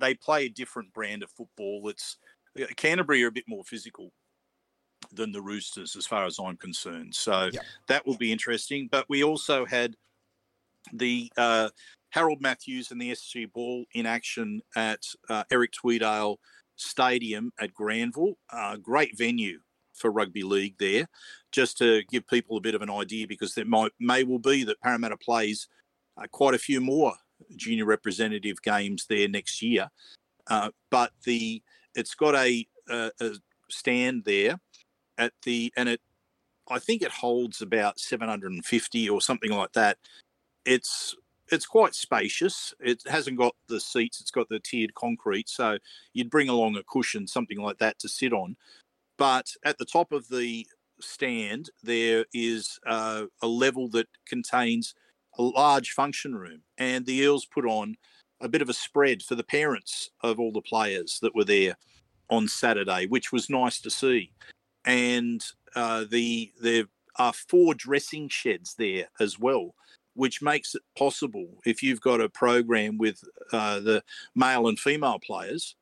they 0.00 0.14
play 0.14 0.46
a 0.46 0.50
different 0.50 0.92
brand 0.92 1.22
of 1.22 1.30
football. 1.30 1.88
It's 1.88 2.16
Canterbury 2.76 3.22
are 3.24 3.28
a 3.28 3.32
bit 3.32 3.44
more 3.46 3.64
physical 3.64 4.12
than 5.12 5.32
the 5.32 5.40
Roosters, 5.40 5.96
as 5.96 6.06
far 6.06 6.26
as 6.26 6.38
I'm 6.38 6.56
concerned. 6.56 7.14
So 7.14 7.50
Yep. 7.52 7.62
that 7.88 8.06
will 8.06 8.16
be 8.16 8.32
interesting. 8.32 8.88
But 8.90 9.06
we 9.08 9.22
also 9.22 9.64
had 9.64 9.94
the 10.92 11.30
uh, 11.36 11.70
Harold 12.10 12.40
Matthews 12.40 12.90
and 12.90 13.00
the 13.00 13.12
SG 13.12 13.52
Ball 13.52 13.84
in 13.92 14.06
action 14.06 14.60
at 14.76 15.00
uh, 15.28 15.44
Eric 15.50 15.72
Tweedale 15.72 16.36
Stadium 16.76 17.52
at 17.60 17.74
Granville. 17.74 18.34
Uh, 18.50 18.76
great 18.76 19.16
venue 19.16 19.60
for 19.94 20.10
rugby 20.10 20.42
league 20.42 20.76
there. 20.78 21.06
Just 21.52 21.78
to 21.78 22.02
give 22.10 22.26
people 22.26 22.56
a 22.56 22.60
bit 22.60 22.74
of 22.74 22.82
an 22.82 22.90
idea, 22.90 23.26
because 23.26 23.54
there 23.54 23.64
might 23.64 23.92
may 23.98 24.24
well 24.24 24.38
be 24.38 24.64
that 24.64 24.80
Parramatta 24.80 25.16
plays 25.16 25.68
uh, 26.16 26.26
quite 26.30 26.54
a 26.54 26.58
few 26.58 26.80
more 26.80 27.14
junior 27.56 27.84
representative 27.84 28.62
games 28.62 29.06
there 29.06 29.28
next 29.28 29.62
year. 29.62 29.90
Uh, 30.46 30.70
but 30.90 31.12
the 31.24 31.62
it's 31.94 32.14
got 32.14 32.34
a, 32.34 32.66
a, 32.88 33.10
a 33.20 33.30
stand 33.70 34.24
there 34.24 34.58
at 35.18 35.32
the 35.42 35.72
and 35.76 35.88
it 35.88 36.00
I 36.70 36.78
think 36.78 37.02
it 37.02 37.10
holds 37.10 37.62
about 37.62 37.98
750 37.98 39.08
or 39.08 39.20
something 39.20 39.50
like 39.50 39.72
that. 39.72 39.98
It's 40.64 41.14
it's 41.50 41.66
quite 41.66 41.94
spacious. 41.94 42.74
It 42.78 43.02
hasn't 43.06 43.38
got 43.38 43.54
the 43.68 43.80
seats. 43.80 44.20
It's 44.20 44.30
got 44.30 44.48
the 44.50 44.60
tiered 44.60 44.94
concrete, 44.94 45.48
so 45.48 45.78
you'd 46.12 46.30
bring 46.30 46.50
along 46.50 46.76
a 46.76 46.82
cushion, 46.82 47.26
something 47.26 47.58
like 47.58 47.78
that, 47.78 47.98
to 48.00 48.08
sit 48.08 48.34
on. 48.34 48.56
But 49.16 49.46
at 49.64 49.78
the 49.78 49.86
top 49.86 50.12
of 50.12 50.28
the 50.28 50.66
stand, 51.00 51.70
there 51.82 52.26
is 52.34 52.78
uh, 52.86 53.24
a 53.40 53.46
level 53.46 53.88
that 53.90 54.08
contains 54.26 54.94
a 55.38 55.42
large 55.42 55.92
function 55.92 56.34
room, 56.34 56.62
and 56.76 57.06
the 57.06 57.18
Eels 57.18 57.46
put 57.46 57.64
on 57.64 57.96
a 58.40 58.48
bit 58.48 58.62
of 58.62 58.68
a 58.68 58.74
spread 58.74 59.22
for 59.22 59.34
the 59.34 59.44
parents 59.44 60.10
of 60.22 60.38
all 60.38 60.52
the 60.52 60.60
players 60.60 61.18
that 61.22 61.34
were 61.34 61.44
there 61.44 61.76
on 62.30 62.46
Saturday, 62.48 63.06
which 63.06 63.32
was 63.32 63.50
nice 63.50 63.80
to 63.80 63.90
see. 63.90 64.32
And 64.84 65.44
uh, 65.74 66.04
the 66.10 66.52
there 66.60 66.84
are 67.16 67.32
four 67.32 67.74
dressing 67.74 68.28
sheds 68.28 68.74
there 68.78 69.08
as 69.20 69.38
well, 69.38 69.74
which 70.14 70.40
makes 70.40 70.74
it 70.74 70.82
possible 70.96 71.48
if 71.66 71.82
you've 71.82 72.00
got 72.00 72.20
a 72.20 72.28
program 72.28 72.98
with 72.98 73.22
uh, 73.52 73.80
the 73.80 74.02
male 74.34 74.68
and 74.68 74.78
female 74.78 75.18
players 75.18 75.74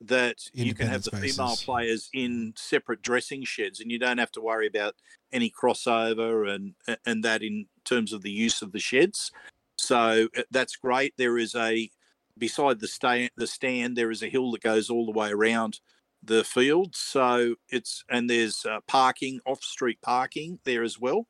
that 0.00 0.38
you 0.54 0.74
can 0.74 0.86
have 0.86 1.02
the 1.02 1.10
Independent 1.10 1.36
female 1.36 1.56
players 1.56 2.08
in 2.14 2.54
separate 2.56 3.02
dressing 3.02 3.44
sheds, 3.44 3.80
and 3.80 3.90
you 3.90 3.98
don't 3.98 4.18
have 4.18 4.32
to 4.32 4.40
worry 4.40 4.66
about 4.66 4.94
any 5.32 5.50
crossover 5.50 6.52
and 6.52 6.74
and 7.06 7.22
that 7.24 7.42
in 7.42 7.66
terms 7.84 8.12
of 8.12 8.22
the 8.22 8.30
use 8.30 8.62
of 8.62 8.72
the 8.72 8.78
sheds. 8.78 9.30
So 9.76 10.28
uh, 10.36 10.42
that's 10.50 10.76
great. 10.76 11.14
There 11.16 11.38
is 11.38 11.54
a 11.54 11.90
beside 12.38 12.80
the 12.80 12.88
stand 12.88 13.30
the 13.36 13.46
stand 13.46 13.96
there 13.96 14.10
is 14.10 14.22
a 14.22 14.28
hill 14.28 14.50
that 14.52 14.62
goes 14.62 14.88
all 14.88 15.04
the 15.04 15.12
way 15.12 15.30
around 15.30 15.80
the 16.22 16.44
field. 16.44 16.94
So 16.94 17.54
it's 17.68 18.04
and 18.10 18.28
there's 18.28 18.64
uh, 18.66 18.80
parking 18.86 19.40
off 19.46 19.62
street 19.62 19.98
parking 20.02 20.58
there 20.64 20.82
as 20.82 20.98
well. 20.98 21.26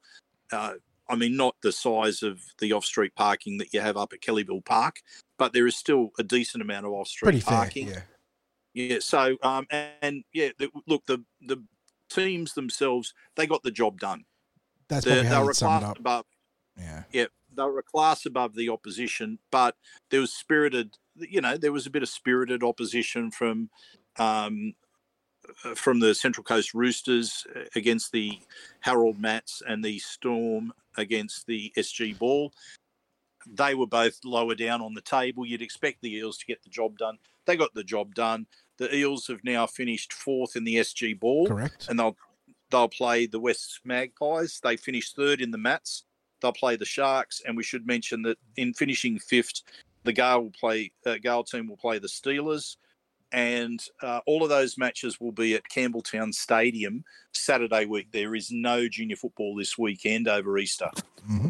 Uh, 0.52 0.74
I 1.08 1.16
mean, 1.16 1.36
not 1.36 1.56
the 1.62 1.72
size 1.72 2.22
of 2.22 2.40
the 2.58 2.72
off 2.72 2.84
street 2.84 3.14
parking 3.16 3.58
that 3.58 3.74
you 3.74 3.80
have 3.80 3.96
up 3.96 4.12
at 4.12 4.20
Kellyville 4.20 4.64
Park, 4.64 4.96
but 5.38 5.52
there 5.52 5.66
is 5.66 5.76
still 5.76 6.10
a 6.18 6.22
decent 6.22 6.62
amount 6.62 6.86
of 6.86 6.92
off 6.92 7.08
street 7.08 7.26
Pretty 7.26 7.40
fair, 7.40 7.56
parking. 7.56 7.88
yeah. 7.88 8.02
Yeah. 8.74 8.98
So, 9.00 9.36
um, 9.42 9.66
and, 9.70 9.90
and 10.02 10.24
yeah, 10.32 10.50
the, 10.58 10.70
look, 10.86 11.04
the 11.06 11.24
the 11.40 11.62
teams 12.08 12.54
themselves, 12.54 13.14
they 13.36 13.46
got 13.46 13.62
the 13.62 13.70
job 13.70 13.98
done. 13.98 14.24
That's 14.88 15.04
They, 15.04 15.22
were 15.22 15.50
a 15.50 15.54
class 15.54 15.82
up. 15.82 15.98
above. 15.98 16.26
Yeah. 16.80 17.02
Yeah, 17.12 17.26
they 17.54 17.62
were 17.62 17.78
a 17.78 17.82
class 17.82 18.26
above 18.26 18.54
the 18.54 18.68
opposition, 18.68 19.38
but 19.50 19.76
there 20.10 20.20
was 20.20 20.32
spirited. 20.32 20.96
You 21.16 21.40
know, 21.40 21.56
there 21.56 21.72
was 21.72 21.86
a 21.86 21.90
bit 21.90 22.02
of 22.02 22.08
spirited 22.08 22.62
opposition 22.62 23.30
from. 23.30 23.70
Um, 24.18 24.74
uh, 25.64 25.74
from 25.74 26.00
the 26.00 26.14
Central 26.14 26.44
Coast 26.44 26.74
Roosters 26.74 27.46
uh, 27.56 27.60
against 27.74 28.12
the 28.12 28.38
Harold 28.80 29.18
Mats 29.18 29.62
and 29.66 29.84
the 29.84 29.98
Storm 29.98 30.72
against 30.96 31.46
the 31.46 31.72
SG 31.76 32.16
Ball. 32.18 32.52
They 33.46 33.74
were 33.74 33.86
both 33.86 34.20
lower 34.24 34.54
down 34.54 34.82
on 34.82 34.94
the 34.94 35.00
table. 35.00 35.46
You'd 35.46 35.62
expect 35.62 36.02
the 36.02 36.14
Eels 36.14 36.38
to 36.38 36.46
get 36.46 36.62
the 36.62 36.68
job 36.68 36.98
done. 36.98 37.18
They 37.46 37.56
got 37.56 37.74
the 37.74 37.84
job 37.84 38.14
done. 38.14 38.46
The 38.78 38.94
Eels 38.94 39.26
have 39.26 39.42
now 39.42 39.66
finished 39.66 40.12
fourth 40.12 40.56
in 40.56 40.64
the 40.64 40.76
SG 40.76 41.18
Ball 41.18 41.46
Correct. 41.46 41.88
and 41.88 41.98
they'll 41.98 42.16
they'll 42.70 42.88
play 42.88 43.26
the 43.26 43.40
West 43.40 43.80
Magpies. 43.84 44.60
They 44.62 44.76
finished 44.76 45.16
third 45.16 45.40
in 45.40 45.50
the 45.50 45.58
Mats. 45.58 46.04
They'll 46.40 46.52
play 46.52 46.76
the 46.76 46.84
Sharks, 46.84 47.42
and 47.46 47.56
we 47.56 47.62
should 47.62 47.86
mention 47.86 48.22
that 48.22 48.38
in 48.56 48.74
finishing 48.74 49.18
fifth, 49.18 49.62
the 50.04 50.12
Gale 50.12 50.42
will 50.42 50.52
play. 50.58 50.92
Uh, 51.04 51.16
Gale 51.22 51.44
team 51.44 51.68
will 51.68 51.76
play 51.76 51.98
the 51.98 52.08
Steelers, 52.08 52.76
and 53.32 53.82
uh, 54.02 54.20
all 54.26 54.42
of 54.42 54.48
those 54.48 54.78
matches 54.78 55.20
will 55.20 55.32
be 55.32 55.54
at 55.54 55.62
Campbelltown 55.74 56.32
Stadium 56.32 57.04
Saturday 57.32 57.84
week. 57.86 58.08
There 58.12 58.34
is 58.34 58.50
no 58.50 58.88
junior 58.88 59.16
football 59.16 59.54
this 59.56 59.78
weekend 59.78 60.28
over 60.28 60.58
Easter. 60.58 60.90
hmm 61.26 61.48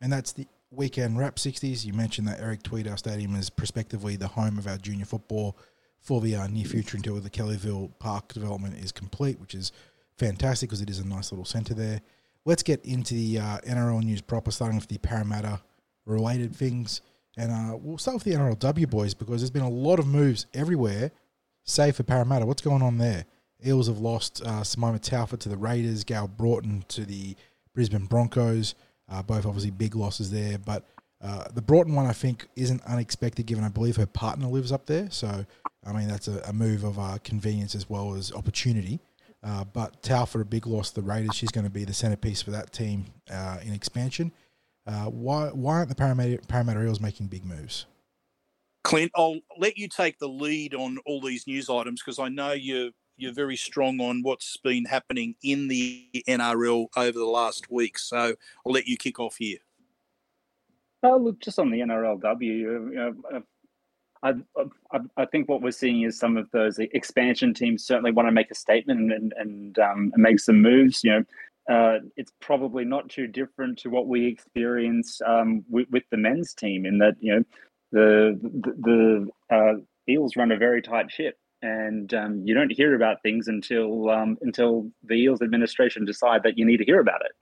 And 0.00 0.12
that's 0.12 0.32
the 0.32 0.46
weekend 0.70 1.18
wrap 1.18 1.36
60s. 1.36 1.84
You 1.84 1.92
mentioned 1.92 2.28
that 2.28 2.40
Eric 2.40 2.62
Tweedale 2.62 2.98
Stadium 2.98 3.34
is 3.34 3.50
prospectively 3.50 4.16
the 4.16 4.28
home 4.28 4.58
of 4.58 4.66
our 4.66 4.78
junior 4.78 5.04
football 5.04 5.56
for 6.00 6.20
the 6.20 6.34
uh, 6.34 6.46
near 6.48 6.64
future 6.64 6.96
until 6.96 7.20
the 7.20 7.30
Kellyville 7.30 7.92
Park 7.98 8.32
development 8.32 8.76
is 8.76 8.90
complete, 8.90 9.40
which 9.40 9.54
is 9.54 9.72
fantastic 10.16 10.68
because 10.68 10.80
it 10.80 10.90
is 10.90 10.98
a 10.98 11.06
nice 11.06 11.30
little 11.30 11.44
centre 11.44 11.74
there. 11.74 12.00
Let's 12.44 12.62
get 12.62 12.84
into 12.84 13.14
the 13.14 13.38
uh, 13.38 13.58
NRL 13.58 14.02
news 14.02 14.20
proper, 14.20 14.50
starting 14.50 14.78
with 14.78 14.88
the 14.88 14.98
Parramatta 14.98 15.60
related 16.06 16.54
things. 16.54 17.00
And 17.36 17.52
uh, 17.52 17.76
we'll 17.80 17.98
start 17.98 18.16
with 18.16 18.24
the 18.24 18.32
NRLW 18.32 18.90
boys 18.90 19.14
because 19.14 19.40
there's 19.40 19.50
been 19.50 19.62
a 19.62 19.70
lot 19.70 19.98
of 19.98 20.06
moves 20.06 20.46
everywhere, 20.52 21.12
save 21.64 21.96
for 21.96 22.02
Parramatta. 22.02 22.44
What's 22.44 22.62
going 22.62 22.82
on 22.82 22.98
there? 22.98 23.24
Eels 23.64 23.86
have 23.86 23.98
lost 23.98 24.42
uh, 24.44 24.62
Simaima 24.62 25.38
to 25.38 25.48
the 25.48 25.56
Raiders, 25.56 26.04
Gayle 26.04 26.28
Broughton 26.28 26.84
to 26.88 27.04
the 27.04 27.36
Brisbane 27.74 28.06
Broncos. 28.06 28.74
Uh, 29.08 29.22
both 29.22 29.46
obviously 29.46 29.70
big 29.70 29.94
losses 29.94 30.30
there, 30.30 30.58
but 30.58 30.84
uh, 31.20 31.44
the 31.54 31.62
Broughton 31.62 31.94
one 31.94 32.06
I 32.06 32.12
think 32.12 32.48
isn't 32.56 32.82
unexpected 32.84 33.46
given 33.46 33.62
I 33.62 33.68
believe 33.68 33.96
her 33.96 34.06
partner 34.06 34.46
lives 34.46 34.72
up 34.72 34.86
there. 34.86 35.10
So 35.10 35.44
I 35.84 35.92
mean 35.92 36.08
that's 36.08 36.28
a, 36.28 36.40
a 36.46 36.52
move 36.52 36.82
of 36.82 36.98
uh, 36.98 37.18
convenience 37.22 37.74
as 37.74 37.88
well 37.88 38.14
as 38.14 38.32
opportunity. 38.32 39.00
Uh, 39.42 39.64
but 39.64 40.02
Taufa 40.02 40.40
a 40.40 40.44
big 40.44 40.66
loss 40.66 40.90
to 40.90 41.00
the 41.00 41.06
Raiders. 41.06 41.34
She's 41.34 41.50
going 41.50 41.64
to 41.64 41.70
be 41.70 41.84
the 41.84 41.94
centerpiece 41.94 42.42
for 42.42 42.52
that 42.52 42.72
team 42.72 43.06
uh, 43.30 43.58
in 43.64 43.72
expansion. 43.72 44.32
Uh, 44.86 45.04
why 45.04 45.48
why 45.48 45.74
aren't 45.74 45.88
the 45.88 45.94
Parramatta, 45.94 46.38
Parramatta 46.48 46.82
Eels 46.82 47.00
making 47.00 47.26
big 47.26 47.44
moves? 47.44 47.86
Clint, 48.84 49.12
I'll 49.14 49.40
let 49.56 49.76
you 49.76 49.88
take 49.88 50.18
the 50.18 50.28
lead 50.28 50.74
on 50.74 50.98
all 51.06 51.20
these 51.20 51.46
news 51.46 51.70
items 51.70 52.02
because 52.02 52.18
I 52.18 52.28
know 52.28 52.52
you're 52.52 52.90
you're 53.16 53.32
very 53.32 53.56
strong 53.56 54.00
on 54.00 54.22
what's 54.22 54.56
been 54.56 54.84
happening 54.84 55.36
in 55.42 55.68
the 55.68 56.08
NRL 56.26 56.86
over 56.96 57.18
the 57.18 57.24
last 57.24 57.70
week. 57.70 57.98
So 57.98 58.34
I'll 58.66 58.72
let 58.72 58.86
you 58.86 58.96
kick 58.96 59.20
off 59.20 59.36
here. 59.36 59.58
Oh, 61.04 61.16
look, 61.16 61.40
just 61.40 61.58
on 61.58 61.70
the 61.70 61.80
NRLW, 61.80 62.42
you 62.42 62.90
know, 62.94 63.14
uh, 63.34 63.40
I, 64.22 64.34
I, 64.92 64.98
I 65.16 65.24
think 65.26 65.48
what 65.48 65.62
we're 65.62 65.72
seeing 65.72 66.02
is 66.02 66.18
some 66.18 66.36
of 66.36 66.50
those 66.52 66.78
expansion 66.78 67.54
teams 67.54 67.84
certainly 67.84 68.12
want 68.12 68.28
to 68.28 68.32
make 68.32 68.50
a 68.50 68.54
statement 68.54 69.12
and 69.12 69.32
and, 69.36 69.78
um, 69.78 70.12
and 70.14 70.22
make 70.22 70.38
some 70.38 70.62
moves. 70.62 71.02
You 71.02 71.10
know, 71.10 71.24
uh, 71.74 71.98
it's 72.16 72.32
probably 72.40 72.84
not 72.84 73.08
too 73.08 73.26
different 73.26 73.78
to 73.80 73.90
what 73.90 74.06
we 74.06 74.26
experience 74.26 75.20
um, 75.26 75.64
with, 75.68 75.88
with 75.90 76.04
the 76.10 76.16
men's 76.16 76.54
team 76.54 76.86
in 76.86 76.98
that 76.98 77.16
you 77.20 77.34
know 77.34 77.44
the 77.90 78.38
the, 78.42 79.28
the 79.48 79.54
uh, 79.54 79.74
Eels 80.08 80.36
run 80.36 80.52
a 80.52 80.56
very 80.56 80.82
tight 80.82 81.10
ship, 81.10 81.36
and 81.62 82.14
um, 82.14 82.42
you 82.44 82.54
don't 82.54 82.72
hear 82.72 82.94
about 82.94 83.22
things 83.22 83.48
until 83.48 84.08
um, 84.10 84.38
until 84.42 84.90
the 85.04 85.14
Eels 85.14 85.42
administration 85.42 86.04
decide 86.04 86.42
that 86.44 86.58
you 86.58 86.64
need 86.64 86.78
to 86.78 86.84
hear 86.84 87.00
about 87.00 87.22
it. 87.24 87.32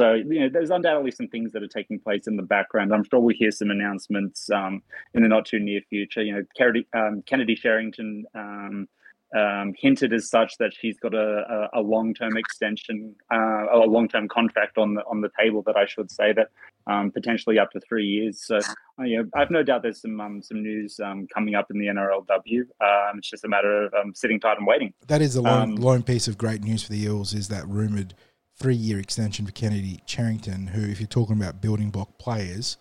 So 0.00 0.14
you 0.14 0.40
know, 0.40 0.48
there's 0.50 0.70
undoubtedly 0.70 1.10
some 1.10 1.28
things 1.28 1.52
that 1.52 1.62
are 1.62 1.68
taking 1.68 2.00
place 2.00 2.26
in 2.26 2.36
the 2.36 2.42
background. 2.42 2.94
I'm 2.94 3.04
sure 3.04 3.20
we'll 3.20 3.36
hear 3.36 3.50
some 3.50 3.70
announcements 3.70 4.48
um, 4.50 4.82
in 5.12 5.22
the 5.22 5.28
not 5.28 5.44
too 5.44 5.58
near 5.58 5.82
future. 5.90 6.22
You 6.22 6.36
know, 6.36 6.42
Kennedy, 6.56 6.86
um, 6.94 7.22
Kennedy 7.26 7.54
Cherrington 7.54 8.24
um, 8.34 8.88
um, 9.36 9.74
hinted 9.76 10.14
as 10.14 10.30
such 10.30 10.56
that 10.56 10.72
she's 10.72 10.98
got 10.98 11.12
a, 11.12 11.68
a, 11.74 11.80
a 11.80 11.82
long-term 11.82 12.38
extension, 12.38 13.14
uh, 13.30 13.66
a 13.74 13.84
long-term 13.86 14.28
contract 14.28 14.78
on 14.78 14.94
the 14.94 15.02
on 15.02 15.20
the 15.20 15.28
table. 15.38 15.62
That 15.66 15.76
I 15.76 15.84
should 15.84 16.10
say 16.10 16.32
that 16.32 16.48
um, 16.86 17.10
potentially 17.10 17.58
up 17.58 17.70
to 17.72 17.80
three 17.80 18.06
years. 18.06 18.42
So 18.42 18.56
uh, 18.56 19.02
you 19.02 19.18
know, 19.18 19.28
I've 19.34 19.50
no 19.50 19.62
doubt 19.62 19.82
there's 19.82 20.00
some 20.00 20.18
um, 20.18 20.40
some 20.40 20.62
news 20.62 20.98
um, 20.98 21.26
coming 21.26 21.54
up 21.54 21.70
in 21.70 21.78
the 21.78 21.88
NRLW. 21.88 22.60
Um, 22.80 23.18
it's 23.18 23.28
just 23.28 23.44
a 23.44 23.48
matter 23.48 23.84
of 23.84 23.92
um, 23.92 24.14
sitting 24.14 24.40
tight 24.40 24.56
and 24.56 24.66
waiting. 24.66 24.94
That 25.08 25.20
is 25.20 25.34
the 25.34 25.42
lone, 25.42 25.62
Um, 25.62 25.76
lone 25.76 26.02
piece 26.02 26.26
of 26.26 26.38
great 26.38 26.62
news 26.62 26.82
for 26.82 26.90
the 26.90 27.02
Eels 27.02 27.34
is 27.34 27.48
that 27.48 27.68
rumored 27.68 28.14
three 28.60 28.76
year 28.76 29.00
extension 29.00 29.46
for 29.46 29.52
Kennedy 29.52 30.00
Cherrington, 30.06 30.68
who, 30.68 30.82
if 30.82 31.00
you're 31.00 31.06
talking 31.08 31.36
about 31.36 31.60
building 31.60 31.90
block 31.90 32.18
players, 32.18 32.76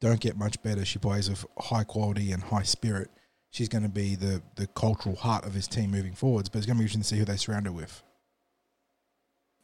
don't 0.00 0.20
get 0.20 0.36
much 0.36 0.62
better. 0.62 0.84
She 0.84 0.98
plays 0.98 1.28
with 1.28 1.44
high 1.58 1.84
quality 1.84 2.30
and 2.30 2.42
high 2.42 2.62
spirit. 2.62 3.10
she's 3.50 3.68
going 3.68 3.82
to 3.82 3.88
be 3.88 4.14
the 4.14 4.42
the 4.56 4.66
cultural 4.68 5.16
heart 5.16 5.44
of 5.44 5.54
his 5.54 5.66
team 5.66 5.90
moving 5.90 6.14
forwards. 6.14 6.48
But 6.48 6.58
it's 6.58 6.66
going 6.66 6.76
to 6.76 6.80
be 6.80 6.84
interesting 6.84 7.02
to 7.02 7.08
see 7.08 7.18
who 7.18 7.24
they 7.24 7.36
surround 7.36 7.66
her 7.66 7.72
with. 7.72 8.02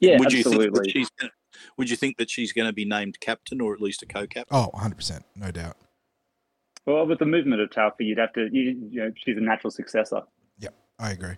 Yeah, 0.01 0.19
would 0.19 0.33
you 0.33 0.43
think 0.43 0.57
that 0.57 0.69
absolutely. 0.69 0.91
she's 0.91 1.11
gonna, 1.11 1.33
would 1.77 1.91
you 1.91 1.97
think 1.97 2.17
that 2.19 2.31
she's 2.31 2.53
going 2.53 2.69
to 2.69 2.73
be 2.73 2.85
named 2.85 3.21
captain 3.21 3.61
or 3.61 3.75
at 3.75 3.81
least 3.81 4.03
a 4.03 4.07
co-captain? 4.07 4.57
Oh, 4.57 4.69
100 4.73 4.95
percent, 4.95 5.25
no 5.37 5.51
doubt. 5.51 5.77
Well, 6.87 7.07
with 7.07 7.19
the 7.19 7.27
movement 7.27 7.61
of 7.61 7.69
Taufi, 7.71 8.01
you'd 8.07 8.19
have 8.19 8.33
to, 8.33 8.49
you, 8.51 8.89
you 8.91 9.01
know, 9.01 9.13
she's 9.23 9.37
a 9.37 9.41
natural 9.41 9.71
successor. 9.71 10.23
Yep, 10.61 10.75
I 10.99 11.11
agree. 11.11 11.35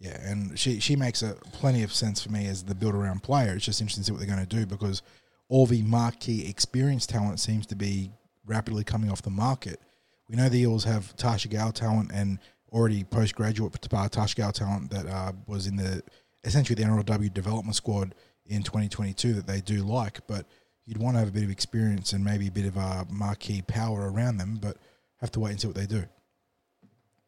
Yeah, 0.00 0.18
and 0.22 0.58
she 0.58 0.80
she 0.80 0.96
makes 0.96 1.22
a 1.22 1.34
plenty 1.52 1.82
of 1.82 1.92
sense 1.92 2.22
for 2.22 2.32
me 2.32 2.46
as 2.46 2.64
the 2.64 2.74
build 2.74 2.94
around 2.94 3.22
player. 3.22 3.52
It's 3.52 3.66
just 3.66 3.82
interesting 3.82 4.02
to 4.02 4.06
see 4.06 4.12
what 4.12 4.18
they're 4.18 4.34
going 4.34 4.46
to 4.46 4.56
do 4.56 4.64
because 4.64 5.02
all 5.48 5.66
the 5.66 5.82
marquee 5.82 6.48
experienced 6.48 7.10
talent 7.10 7.38
seems 7.38 7.66
to 7.66 7.76
be 7.76 8.10
rapidly 8.46 8.82
coming 8.82 9.10
off 9.10 9.20
the 9.20 9.30
market. 9.30 9.78
We 10.26 10.36
know 10.36 10.48
the 10.48 10.60
Eels 10.60 10.84
have 10.84 11.14
Tasha 11.16 11.50
Gale 11.50 11.72
talent 11.72 12.12
and 12.14 12.38
already 12.72 13.04
postgraduate 13.04 13.72
Tasha 13.72 14.36
Gale 14.36 14.52
talent 14.52 14.90
that 14.90 15.06
uh, 15.06 15.32
was 15.46 15.66
in 15.66 15.76
the 15.76 16.02
essentially 16.44 16.82
the 16.82 16.88
NRLW 16.88 17.34
development 17.34 17.76
squad 17.76 18.14
in 18.46 18.62
2022 18.62 19.34
that 19.34 19.46
they 19.46 19.60
do 19.60 19.82
like, 19.82 20.26
but 20.26 20.46
you'd 20.86 20.98
want 20.98 21.14
to 21.14 21.18
have 21.18 21.28
a 21.28 21.32
bit 21.32 21.44
of 21.44 21.50
experience 21.50 22.14
and 22.14 22.24
maybe 22.24 22.48
a 22.48 22.50
bit 22.50 22.64
of 22.64 22.78
uh, 22.78 23.04
marquee 23.10 23.60
power 23.62 24.10
around 24.10 24.38
them, 24.38 24.58
but 24.60 24.78
have 25.20 25.30
to 25.32 25.40
wait 25.40 25.50
and 25.50 25.60
see 25.60 25.66
what 25.66 25.76
they 25.76 25.86
do. 25.86 26.04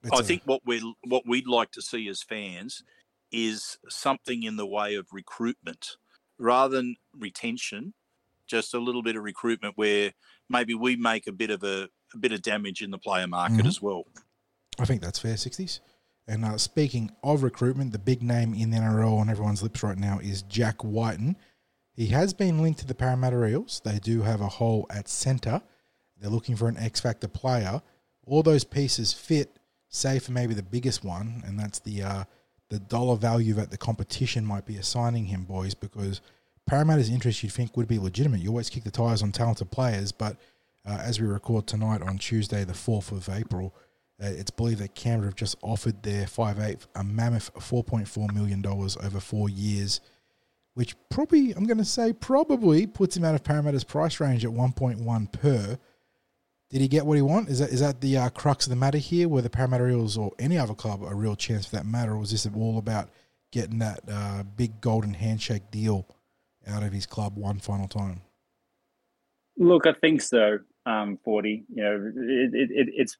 It's 0.02 0.12
I 0.12 0.20
a- 0.20 0.24
think 0.24 0.42
what 0.44 0.62
we 0.66 0.80
what 1.04 1.24
we'd 1.26 1.46
like 1.46 1.70
to 1.72 1.82
see 1.82 2.08
as 2.08 2.22
fans 2.22 2.82
is 3.30 3.78
something 3.88 4.42
in 4.42 4.56
the 4.56 4.66
way 4.66 4.94
of 4.94 5.06
recruitment 5.12 5.96
rather 6.38 6.76
than 6.76 6.96
retention. 7.16 7.94
Just 8.46 8.74
a 8.74 8.78
little 8.78 9.02
bit 9.02 9.16
of 9.16 9.22
recruitment 9.22 9.74
where 9.78 10.12
maybe 10.50 10.74
we 10.74 10.96
make 10.96 11.26
a 11.26 11.32
bit 11.32 11.50
of 11.50 11.62
a, 11.62 11.88
a 12.12 12.18
bit 12.18 12.32
of 12.32 12.42
damage 12.42 12.82
in 12.82 12.90
the 12.90 12.98
player 12.98 13.26
market 13.26 13.64
Mhm. 13.64 13.68
as 13.68 13.80
well. 13.80 14.04
I 14.78 14.84
think 14.84 15.00
that's 15.00 15.18
fair, 15.18 15.34
60s. 15.36 15.80
And 16.26 16.44
uh, 16.44 16.58
speaking 16.58 17.10
of 17.22 17.42
recruitment, 17.42 17.92
the 17.92 17.98
big 17.98 18.22
name 18.22 18.52
in 18.54 18.70
the 18.70 18.76
NRL 18.78 19.18
on 19.18 19.30
everyone's 19.30 19.62
lips 19.62 19.82
right 19.82 19.96
now 19.98 20.18
is 20.18 20.42
Jack 20.42 20.82
Wighton. 20.84 21.36
He 21.94 22.08
has 22.08 22.34
been 22.34 22.60
linked 22.60 22.80
to 22.80 22.86
the 22.86 22.94
Parramatta 22.94 23.44
Eels. 23.46 23.80
They 23.84 23.98
do 23.98 24.22
have 24.22 24.40
a 24.40 24.48
hole 24.48 24.86
at 24.90 25.08
centre. 25.08 25.62
They're 26.18 26.30
looking 26.30 26.56
for 26.56 26.68
an 26.68 26.76
X 26.76 27.00
Factor 27.00 27.28
player. 27.28 27.82
All 28.26 28.42
those 28.42 28.64
pieces 28.64 29.12
fit, 29.12 29.58
save 29.92 30.24
for 30.24 30.32
maybe 30.32 30.54
the 30.54 30.62
biggest 30.62 31.04
one, 31.04 31.42
and 31.46 31.58
that's 31.58 31.78
the 31.78 32.02
uh, 32.02 32.24
the 32.70 32.80
dollar 32.80 33.16
value 33.16 33.52
that 33.54 33.70
the 33.70 33.76
competition 33.76 34.44
might 34.44 34.66
be 34.66 34.76
assigning 34.76 35.26
him, 35.26 35.44
boys, 35.44 35.74
because 35.74 36.22
Parramatta's 36.66 37.10
interest 37.10 37.42
you'd 37.42 37.52
think 37.52 37.76
would 37.76 37.86
be 37.86 37.98
legitimate. 37.98 38.40
You 38.40 38.48
always 38.48 38.70
kick 38.70 38.84
the 38.84 38.90
tires 38.90 39.22
on 39.22 39.30
talented 39.30 39.70
players, 39.70 40.10
but 40.10 40.38
uh, 40.86 40.98
as 41.00 41.20
we 41.20 41.26
record 41.26 41.66
tonight 41.66 42.00
on 42.00 42.16
Tuesday, 42.16 42.64
the 42.64 42.72
4th 42.72 43.12
of 43.12 43.28
April, 43.28 43.74
uh, 44.22 44.26
it's 44.26 44.50
believed 44.50 44.80
that 44.80 44.94
Canberra 44.94 45.28
have 45.28 45.36
just 45.36 45.56
offered 45.60 46.02
their 46.02 46.24
5'8 46.24 46.86
a 46.94 47.04
mammoth 47.04 47.52
$4.4 47.54 48.32
million 48.32 48.64
over 48.66 49.20
four 49.20 49.50
years, 49.50 50.00
which 50.72 50.96
probably, 51.10 51.52
I'm 51.52 51.64
going 51.64 51.78
to 51.78 51.84
say, 51.84 52.14
probably 52.14 52.86
puts 52.86 53.16
him 53.16 53.24
out 53.24 53.34
of 53.34 53.44
Parramatta's 53.44 53.84
price 53.84 54.18
range 54.18 54.44
at 54.46 54.50
1.1 54.50 55.32
per. 55.32 55.78
Did 56.72 56.80
he 56.80 56.88
get 56.88 57.04
what 57.04 57.16
he 57.16 57.22
want? 57.22 57.50
Is 57.50 57.58
that 57.58 57.68
is 57.68 57.80
that 57.80 58.00
the 58.00 58.16
uh, 58.16 58.28
crux 58.30 58.64
of 58.64 58.70
the 58.70 58.76
matter 58.76 58.96
here, 58.96 59.28
Were 59.28 59.42
the 59.42 59.50
Parramatta 59.50 59.86
Eels 59.86 60.16
or 60.16 60.32
any 60.38 60.56
other 60.56 60.72
club 60.74 61.02
a 61.02 61.14
real 61.14 61.36
chance 61.36 61.66
for 61.66 61.76
that 61.76 61.84
matter, 61.84 62.12
or 62.12 62.18
was 62.18 62.30
this 62.30 62.48
all 62.56 62.78
about 62.78 63.10
getting 63.50 63.78
that 63.80 64.00
uh, 64.10 64.42
big 64.42 64.80
golden 64.80 65.12
handshake 65.12 65.70
deal 65.70 66.08
out 66.66 66.82
of 66.82 66.90
his 66.90 67.04
club 67.04 67.36
one 67.36 67.58
final 67.58 67.88
time? 67.88 68.22
Look, 69.58 69.86
I 69.86 69.92
think 69.92 70.22
so. 70.22 70.60
Um, 70.86 71.18
Forty. 71.22 71.64
You 71.68 71.82
know, 71.82 72.12
it, 72.16 72.54
it, 72.54 72.70
it, 72.70 72.94
it's 72.96 73.18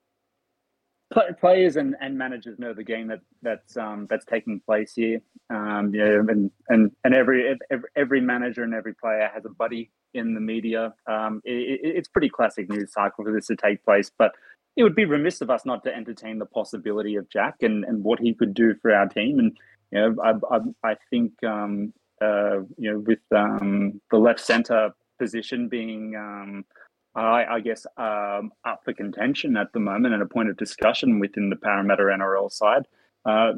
pla- 1.13 1.33
players 1.39 1.77
and, 1.77 1.95
and 2.01 2.17
managers 2.17 2.59
know 2.59 2.73
the 2.73 2.83
game 2.83 3.09
that 3.09 3.21
that's 3.43 3.77
um, 3.77 4.07
that's 4.09 4.25
taking 4.25 4.61
place 4.61 4.95
here. 4.95 5.21
Um, 5.51 5.91
you 5.95 6.03
know, 6.03 6.21
and 6.21 6.51
and 6.71 6.91
and 7.05 7.15
every 7.15 7.55
every, 7.71 7.89
every 7.97 8.21
manager 8.23 8.63
and 8.63 8.73
every 8.73 8.95
player 8.95 9.31
has 9.35 9.45
a 9.45 9.51
buddy 9.51 9.91
in 10.15 10.35
the 10.35 10.41
media. 10.41 10.95
Um, 11.07 11.43
it, 11.45 11.81
it- 11.85 11.97
it's 11.99 12.09
pretty 12.09 12.31
classic 12.31 12.71
news 12.71 12.93
cycle 12.93 13.25
for 13.25 13.33
this 13.33 13.49
to 13.49 13.57
take 13.57 13.85
place, 13.85 14.11
but. 14.19 14.33
It 14.77 14.85
would 14.85 14.95
be 14.97 15.05
remiss 15.05 15.43
of 15.43 15.51
us 15.51 15.67
not 15.67 15.85
to 15.85 15.95
entertain 15.95 16.39
the 16.39 16.47
possibility 16.47 17.17
of 17.17 17.29
Jack 17.31 17.57
and, 17.63 17.85
and 17.85 18.03
what 18.05 18.21
he 18.21 18.35
could 18.35 18.55
do 18.55 18.75
for 18.81 18.93
our 18.95 19.09
team. 19.09 19.39
And 19.39 19.59
you 19.93 20.01
know, 20.01 20.17
I, 20.25 20.57
I, 20.57 20.93
I 20.93 20.97
think 21.11 21.33
um, 21.45 21.93
uh, 22.23 22.61
you 22.79 22.93
know 22.93 22.99
with 23.01 23.21
um, 23.37 24.01
the 24.11 24.19
left 24.19 24.41
center 24.41 24.93
position 25.19 25.69
being 25.69 26.17
um, 26.17 26.65
I, 27.15 27.45
I 27.47 27.61
guess 27.61 27.87
um, 27.99 28.53
up 28.65 28.83
for 28.85 28.95
contention 28.95 29.57
at 29.59 29.73
the 29.75 29.81
moment 29.81 30.15
and 30.15 30.23
a 30.23 30.27
point 30.27 30.51
of 30.51 30.57
discussion 30.57 31.21
within 31.21 31.51
the 31.51 31.57
Parramatta 31.57 32.05
NRL 32.05 32.51
side. 32.53 32.85
Uh, 33.27 33.53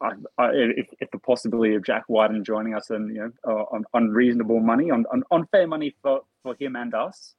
I, 0.00 0.12
I, 0.38 0.50
if, 0.52 0.88
if 1.00 1.10
the 1.10 1.18
possibility 1.18 1.74
of 1.74 1.84
Jack 1.84 2.04
Wighton 2.08 2.44
joining 2.44 2.74
us 2.74 2.90
and 2.90 3.14
you 3.14 3.20
know 3.22 3.32
uh, 3.46 3.64
on, 3.74 3.84
on 3.94 4.10
reasonable 4.10 4.60
money, 4.60 4.90
on, 4.90 5.06
on, 5.12 5.22
on 5.30 5.46
fair 5.46 5.66
money 5.66 5.94
for, 6.02 6.22
for 6.42 6.54
him 6.58 6.76
and 6.76 6.94
us, 6.94 7.34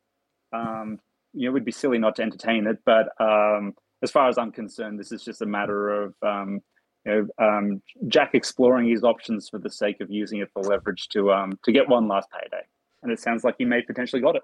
um, 0.54 1.00
you 1.34 1.48
know, 1.48 1.54
would 1.54 1.66
be 1.66 1.72
silly 1.72 1.98
not 1.98 2.16
to 2.16 2.24
entertain 2.24 2.66
it. 2.68 2.80
But 2.86 3.10
um, 3.22 3.76
as 4.02 4.12
far 4.12 4.28
as 4.28 4.38
I'm 4.38 4.52
concerned, 4.52 5.00
this 5.00 5.12
is 5.12 5.24
just 5.24 5.42
a 5.42 5.46
matter 5.46 6.04
of 6.04 6.16
um, 6.24 6.62
you 7.06 7.12
know 7.40 7.46
um, 7.46 7.82
Jack 8.08 8.32
exploring 8.34 8.90
his 8.90 9.04
options 9.04 9.50
for 9.50 9.60
the 9.60 9.70
sake 9.70 10.02
of 10.02 10.10
using 10.10 10.40
it 10.40 10.50
for 10.52 10.64
leverage 10.64 11.10
to 11.10 11.32
um, 11.32 11.60
to 11.64 11.72
get 11.72 11.88
one 11.88 12.08
last 12.08 12.28
payday. 12.32 12.64
And 13.04 13.12
it 13.12 13.20
sounds 13.20 13.44
like 13.44 13.56
he 13.58 13.66
may 13.66 13.84
potentially 13.84 14.22
got 14.22 14.36
it. 14.36 14.44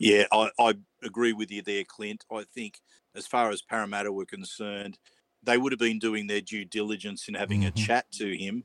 Yeah, 0.00 0.24
I, 0.32 0.50
I 0.58 0.74
agree 1.04 1.32
with 1.32 1.50
you 1.50 1.62
there, 1.62 1.84
Clint. 1.84 2.24
I 2.32 2.44
think 2.54 2.80
as 3.14 3.26
far 3.26 3.50
as 3.50 3.62
Parramatta 3.62 4.10
were 4.10 4.24
concerned, 4.24 4.98
they 5.42 5.58
would 5.58 5.72
have 5.72 5.78
been 5.78 5.98
doing 5.98 6.26
their 6.26 6.40
due 6.40 6.64
diligence 6.64 7.28
in 7.28 7.34
having 7.34 7.64
a 7.64 7.70
Mhm. 7.72 7.86
chat 7.86 8.10
to 8.12 8.36
him. 8.36 8.64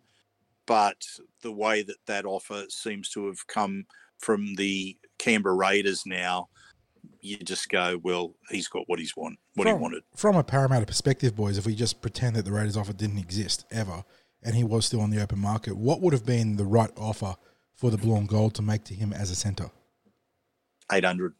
But 0.66 1.06
the 1.42 1.52
way 1.52 1.84
that 1.84 1.98
that 2.08 2.26
offer 2.26 2.66
seems 2.70 3.10
to 3.12 3.28
have 3.28 3.46
come 3.48 3.86
from 4.18 4.56
the 4.56 4.98
Canberra 5.18 5.56
Raiders 5.56 6.06
now, 6.06 6.50
you 7.22 7.38
just 7.38 7.70
go, 7.70 7.98
well, 8.04 8.36
he's 8.50 8.68
got 8.68 8.90
what 8.90 9.00
he's 9.00 9.16
want, 9.16 9.38
what 9.54 9.68
he 9.68 9.74
wanted. 9.74 10.04
From 10.16 10.36
a 10.36 10.44
Parramatta 10.44 10.86
perspective, 10.86 11.36
boys, 11.36 11.58
if 11.58 11.66
we 11.66 11.76
just 11.76 12.02
pretend 12.02 12.36
that 12.36 12.46
the 12.46 12.52
Raiders 12.52 12.76
offer 12.78 12.94
didn't 12.94 13.20
exist 13.20 13.66
ever 13.72 14.04
and 14.42 14.56
he 14.56 14.64
was 14.64 14.86
still 14.88 15.02
on 15.02 15.12
the 15.12 15.22
open 15.22 15.40
market, 15.40 15.78
what 15.78 16.02
would 16.02 16.14
have 16.14 16.26
been 16.26 16.56
the 16.56 16.66
right 16.66 16.92
offer 16.98 17.36
for 17.76 17.90
the 17.92 17.98
blue 17.98 18.16
and 18.16 18.28
gold 18.28 18.56
to 18.56 18.62
make 18.62 18.84
to 18.86 18.94
him 18.96 19.14
as 19.14 19.30
a 19.32 19.36
centre? 19.36 19.70
800. 20.92 21.36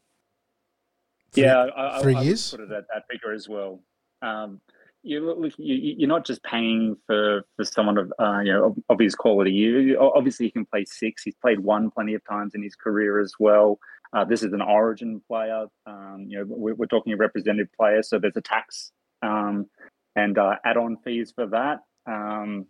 Three- 1.32 1.42
yeah, 1.44 1.58
I, 1.64 1.98
I, 1.98 2.02
three 2.02 2.14
I 2.14 2.18
would 2.20 2.26
years? 2.26 2.50
put 2.50 2.60
it 2.60 2.70
at 2.72 2.84
that 2.92 3.04
figure 3.10 3.32
as 3.32 3.48
well. 3.48 3.82
Um, 4.22 4.60
you 5.06 5.52
you, 5.56 5.94
you're 5.98 6.08
not 6.08 6.26
just 6.26 6.42
paying 6.42 6.96
for 7.06 7.42
for 7.56 7.64
someone 7.64 7.96
of 7.98 8.12
uh, 8.18 8.40
you 8.40 8.52
know 8.52 8.66
of, 8.66 8.76
of 8.88 8.98
his 8.98 9.14
quality. 9.14 9.52
You 9.52 9.98
obviously 9.98 10.46
he 10.46 10.50
can 10.50 10.66
play 10.66 10.84
six. 10.84 11.22
He's 11.22 11.36
played 11.36 11.60
one 11.60 11.90
plenty 11.90 12.14
of 12.14 12.22
times 12.24 12.54
in 12.54 12.62
his 12.62 12.74
career 12.74 13.20
as 13.20 13.32
well. 13.38 13.78
Uh, 14.12 14.24
this 14.24 14.42
is 14.42 14.52
an 14.52 14.62
Origin 14.62 15.20
player. 15.28 15.66
Um, 15.86 16.26
you 16.28 16.38
know, 16.38 16.44
we're, 16.48 16.74
we're 16.74 16.86
talking 16.86 17.12
a 17.12 17.16
representative 17.16 17.72
player, 17.78 18.02
so 18.02 18.18
there's 18.18 18.36
a 18.36 18.40
tax 18.40 18.92
um, 19.22 19.66
and 20.14 20.38
uh, 20.38 20.56
add-on 20.64 20.96
fees 21.04 21.32
for 21.34 21.46
that. 21.48 21.80
Um, 22.06 22.66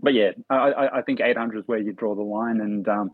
but 0.00 0.14
yeah, 0.14 0.30
I, 0.48 0.56
I, 0.56 0.98
I 0.98 1.02
think 1.02 1.20
800 1.20 1.58
is 1.58 1.64
where 1.66 1.78
you 1.78 1.92
draw 1.92 2.14
the 2.14 2.22
line, 2.22 2.60
and 2.60 2.88
um, 2.88 3.10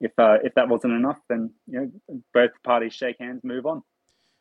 if 0.00 0.12
uh, 0.18 0.38
if 0.44 0.54
that 0.54 0.68
wasn't 0.68 0.92
enough, 0.92 1.18
then 1.28 1.50
you 1.66 1.80
know 2.08 2.20
both 2.32 2.50
parties 2.64 2.92
shake 2.92 3.16
hands, 3.18 3.40
move 3.42 3.66
on. 3.66 3.82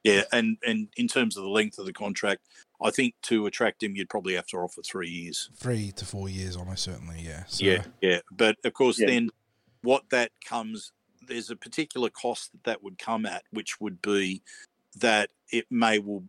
Yeah, 0.06 0.24
and, 0.32 0.58
and 0.66 0.88
in 0.97 1.08
terms 1.08 1.36
of 1.36 1.43
the 1.43 1.49
length 1.49 1.80
of 1.80 1.86
the 1.88 1.93
contract, 1.93 2.41
I 2.82 2.91
think 2.91 3.16
to 3.24 3.47
attract 3.47 3.82
him, 3.82 3.95
you'd 3.95 4.10
probably 4.10 4.36
have 4.36 4.45
to 4.47 4.58
offer 4.58 4.82
three 4.84 5.10
years. 5.10 5.49
Three 5.56 5.91
to 5.93 6.06
four 6.06 6.30
years, 6.30 6.56
almost 6.56 6.84
certainly, 6.84 7.22
yeah. 7.22 7.45
So, 7.45 7.66
Yeah, 7.66 7.86
yeah. 8.01 8.20
But 8.32 8.58
of 8.64 8.74
course, 8.74 8.99
Yeah. 8.99 9.08
then 9.08 9.30
what 9.82 10.03
that 10.12 10.32
comes, 10.45 10.91
there's 11.28 11.49
a 11.49 11.56
particular 11.56 12.10
cost 12.12 12.51
that 12.51 12.64
that 12.66 12.84
would 12.84 12.99
come 12.99 13.26
at, 13.26 13.43
which 13.49 13.82
would 13.82 13.99
be 14.01 14.43
that 14.97 15.32
it 15.51 15.66
may 15.72 15.97
will 15.99 16.24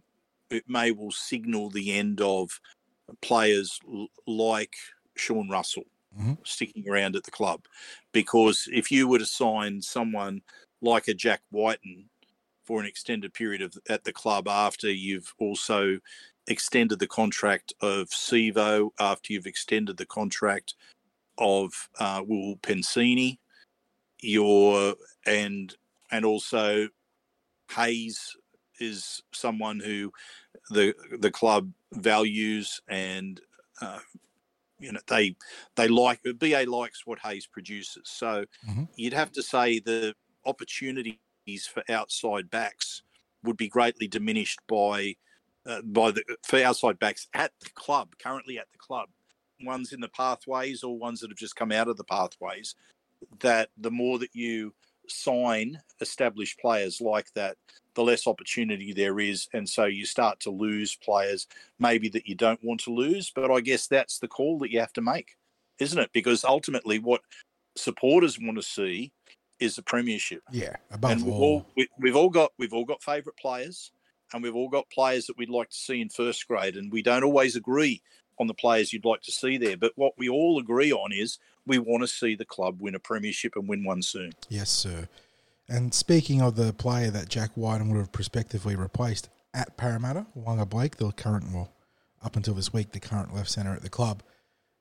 it 0.48 0.64
may 0.68 0.92
will 0.92 1.10
signal 1.10 1.68
the 1.70 1.92
end 1.92 2.20
of 2.20 2.60
players 3.20 3.80
l- 3.92 4.06
like 4.28 4.76
Sean 5.16 5.48
Russell 5.50 5.84
Mhm. 6.16 6.38
sticking 6.46 6.88
around 6.88 7.16
at 7.16 7.24
the 7.24 7.30
club, 7.32 7.66
because 8.12 8.68
if 8.72 8.90
you 8.92 9.08
were 9.08 9.18
to 9.18 9.26
sign 9.26 9.82
someone 9.82 10.40
like 10.80 11.08
a 11.08 11.14
Jack 11.14 11.42
Wighton 11.50 12.08
for 12.66 12.80
an 12.80 12.86
extended 12.86 13.32
period 13.32 13.62
of 13.62 13.78
at 13.88 14.04
the 14.04 14.12
club 14.12 14.48
after 14.48 14.90
you've 14.90 15.32
also 15.38 15.98
extended 16.48 16.98
the 16.98 17.06
contract 17.06 17.72
of 17.80 18.08
Sivo, 18.08 18.90
after 18.98 19.32
you've 19.32 19.46
extended 19.46 19.96
the 19.96 20.06
contract 20.06 20.74
of 21.38 21.72
uh, 21.98 22.22
Will 22.26 22.56
Penisini, 22.56 23.38
your 24.20 24.94
and 25.26 25.74
and 26.10 26.24
also 26.24 26.88
Hayes 27.72 28.36
is 28.80 29.22
someone 29.32 29.80
who 29.80 30.12
the 30.70 30.94
the 31.20 31.30
club 31.30 31.72
values 31.92 32.80
and 32.88 33.40
uh, 33.80 34.00
you 34.78 34.92
know 34.92 35.00
they 35.06 35.36
they 35.76 35.88
like 35.88 36.20
BA 36.38 36.64
likes 36.66 37.06
what 37.06 37.18
Hayes 37.20 37.46
produces. 37.46 38.02
So 38.08 38.44
Mhm. 38.68 38.88
you'd 38.96 39.12
have 39.12 39.32
to 39.32 39.42
say 39.42 39.78
the 39.78 40.14
opportunities 40.44 41.18
for 41.54 41.84
outside 41.88 42.50
backs 42.50 43.02
would 43.44 43.56
be 43.56 43.68
greatly 43.68 44.08
diminished 44.08 44.58
by 44.68 45.14
uh, 45.64 45.82
by 45.82 46.10
the 46.10 46.22
for 46.44 46.62
outside 46.62 46.98
backs 46.98 47.28
at 47.34 47.52
the 47.60 47.70
club 47.70 48.08
currently 48.22 48.58
at 48.58 48.70
the 48.72 48.78
club, 48.78 49.08
ones 49.62 49.92
in 49.92 50.00
the 50.00 50.08
pathways 50.08 50.82
or 50.82 50.98
ones 50.98 51.20
that 51.20 51.30
have 51.30 51.38
just 51.38 51.56
come 51.56 51.72
out 51.72 51.88
of 51.88 51.96
the 51.96 52.04
pathways. 52.04 52.74
That 53.40 53.70
the 53.78 53.90
more 53.90 54.18
that 54.18 54.34
you 54.34 54.74
sign 55.08 55.80
established 56.00 56.58
players 56.58 57.00
like 57.00 57.32
that, 57.34 57.56
the 57.94 58.02
less 58.02 58.26
opportunity 58.26 58.92
there 58.92 59.18
is, 59.18 59.48
and 59.54 59.68
so 59.68 59.86
you 59.86 60.04
start 60.04 60.40
to 60.40 60.50
lose 60.50 60.96
players 60.96 61.46
maybe 61.78 62.08
that 62.10 62.26
you 62.26 62.34
don't 62.34 62.62
want 62.62 62.80
to 62.80 62.92
lose. 62.92 63.32
But 63.34 63.50
I 63.50 63.60
guess 63.60 63.86
that's 63.86 64.18
the 64.18 64.28
call 64.28 64.58
that 64.60 64.70
you 64.70 64.80
have 64.80 64.92
to 64.94 65.00
make, 65.00 65.36
isn't 65.78 65.98
it? 65.98 66.10
Because 66.12 66.44
ultimately, 66.44 66.98
what 66.98 67.22
supporters 67.76 68.38
want 68.40 68.56
to 68.56 68.62
see 68.62 69.12
is 69.60 69.76
the 69.76 69.82
premiership. 69.82 70.42
Yeah, 70.50 70.76
above 70.90 71.12
and 71.12 71.22
we've 71.22 71.34
all. 71.34 71.42
all 71.42 71.66
we, 71.76 71.88
we've 71.98 72.16
all 72.16 72.30
got 72.30 72.52
we've 72.58 72.72
all 72.72 72.84
got 72.84 73.02
favourite 73.02 73.36
players, 73.36 73.90
and 74.32 74.42
we've 74.42 74.56
all 74.56 74.68
got 74.68 74.90
players 74.90 75.26
that 75.26 75.38
we'd 75.38 75.50
like 75.50 75.70
to 75.70 75.76
see 75.76 76.00
in 76.00 76.08
first 76.08 76.46
grade, 76.46 76.76
and 76.76 76.92
we 76.92 77.02
don't 77.02 77.24
always 77.24 77.56
agree 77.56 78.02
on 78.38 78.46
the 78.46 78.54
players 78.54 78.92
you'd 78.92 79.04
like 79.04 79.22
to 79.22 79.32
see 79.32 79.56
there. 79.56 79.76
But 79.76 79.92
what 79.96 80.12
we 80.18 80.28
all 80.28 80.58
agree 80.58 80.92
on 80.92 81.12
is 81.12 81.38
we 81.66 81.78
want 81.78 82.02
to 82.02 82.08
see 82.08 82.34
the 82.34 82.44
club 82.44 82.80
win 82.80 82.94
a 82.94 82.98
premiership 82.98 83.54
and 83.56 83.68
win 83.68 83.84
one 83.84 84.02
soon. 84.02 84.32
Yes, 84.48 84.70
sir. 84.70 85.08
And 85.68 85.92
speaking 85.92 86.40
of 86.40 86.54
the 86.56 86.72
player 86.72 87.10
that 87.10 87.28
Jack 87.28 87.50
Wighton 87.56 87.88
would 87.90 87.98
have 87.98 88.12
prospectively 88.12 88.76
replaced 88.76 89.28
at 89.52 89.76
Parramatta, 89.76 90.26
Waqa 90.38 90.68
Blake, 90.68 90.96
the 90.96 91.10
current, 91.12 91.46
well, 91.52 91.72
up 92.22 92.36
until 92.36 92.54
this 92.54 92.72
week, 92.72 92.92
the 92.92 93.00
current 93.00 93.34
left 93.34 93.50
centre 93.50 93.72
at 93.72 93.82
the 93.82 93.88
club, 93.88 94.22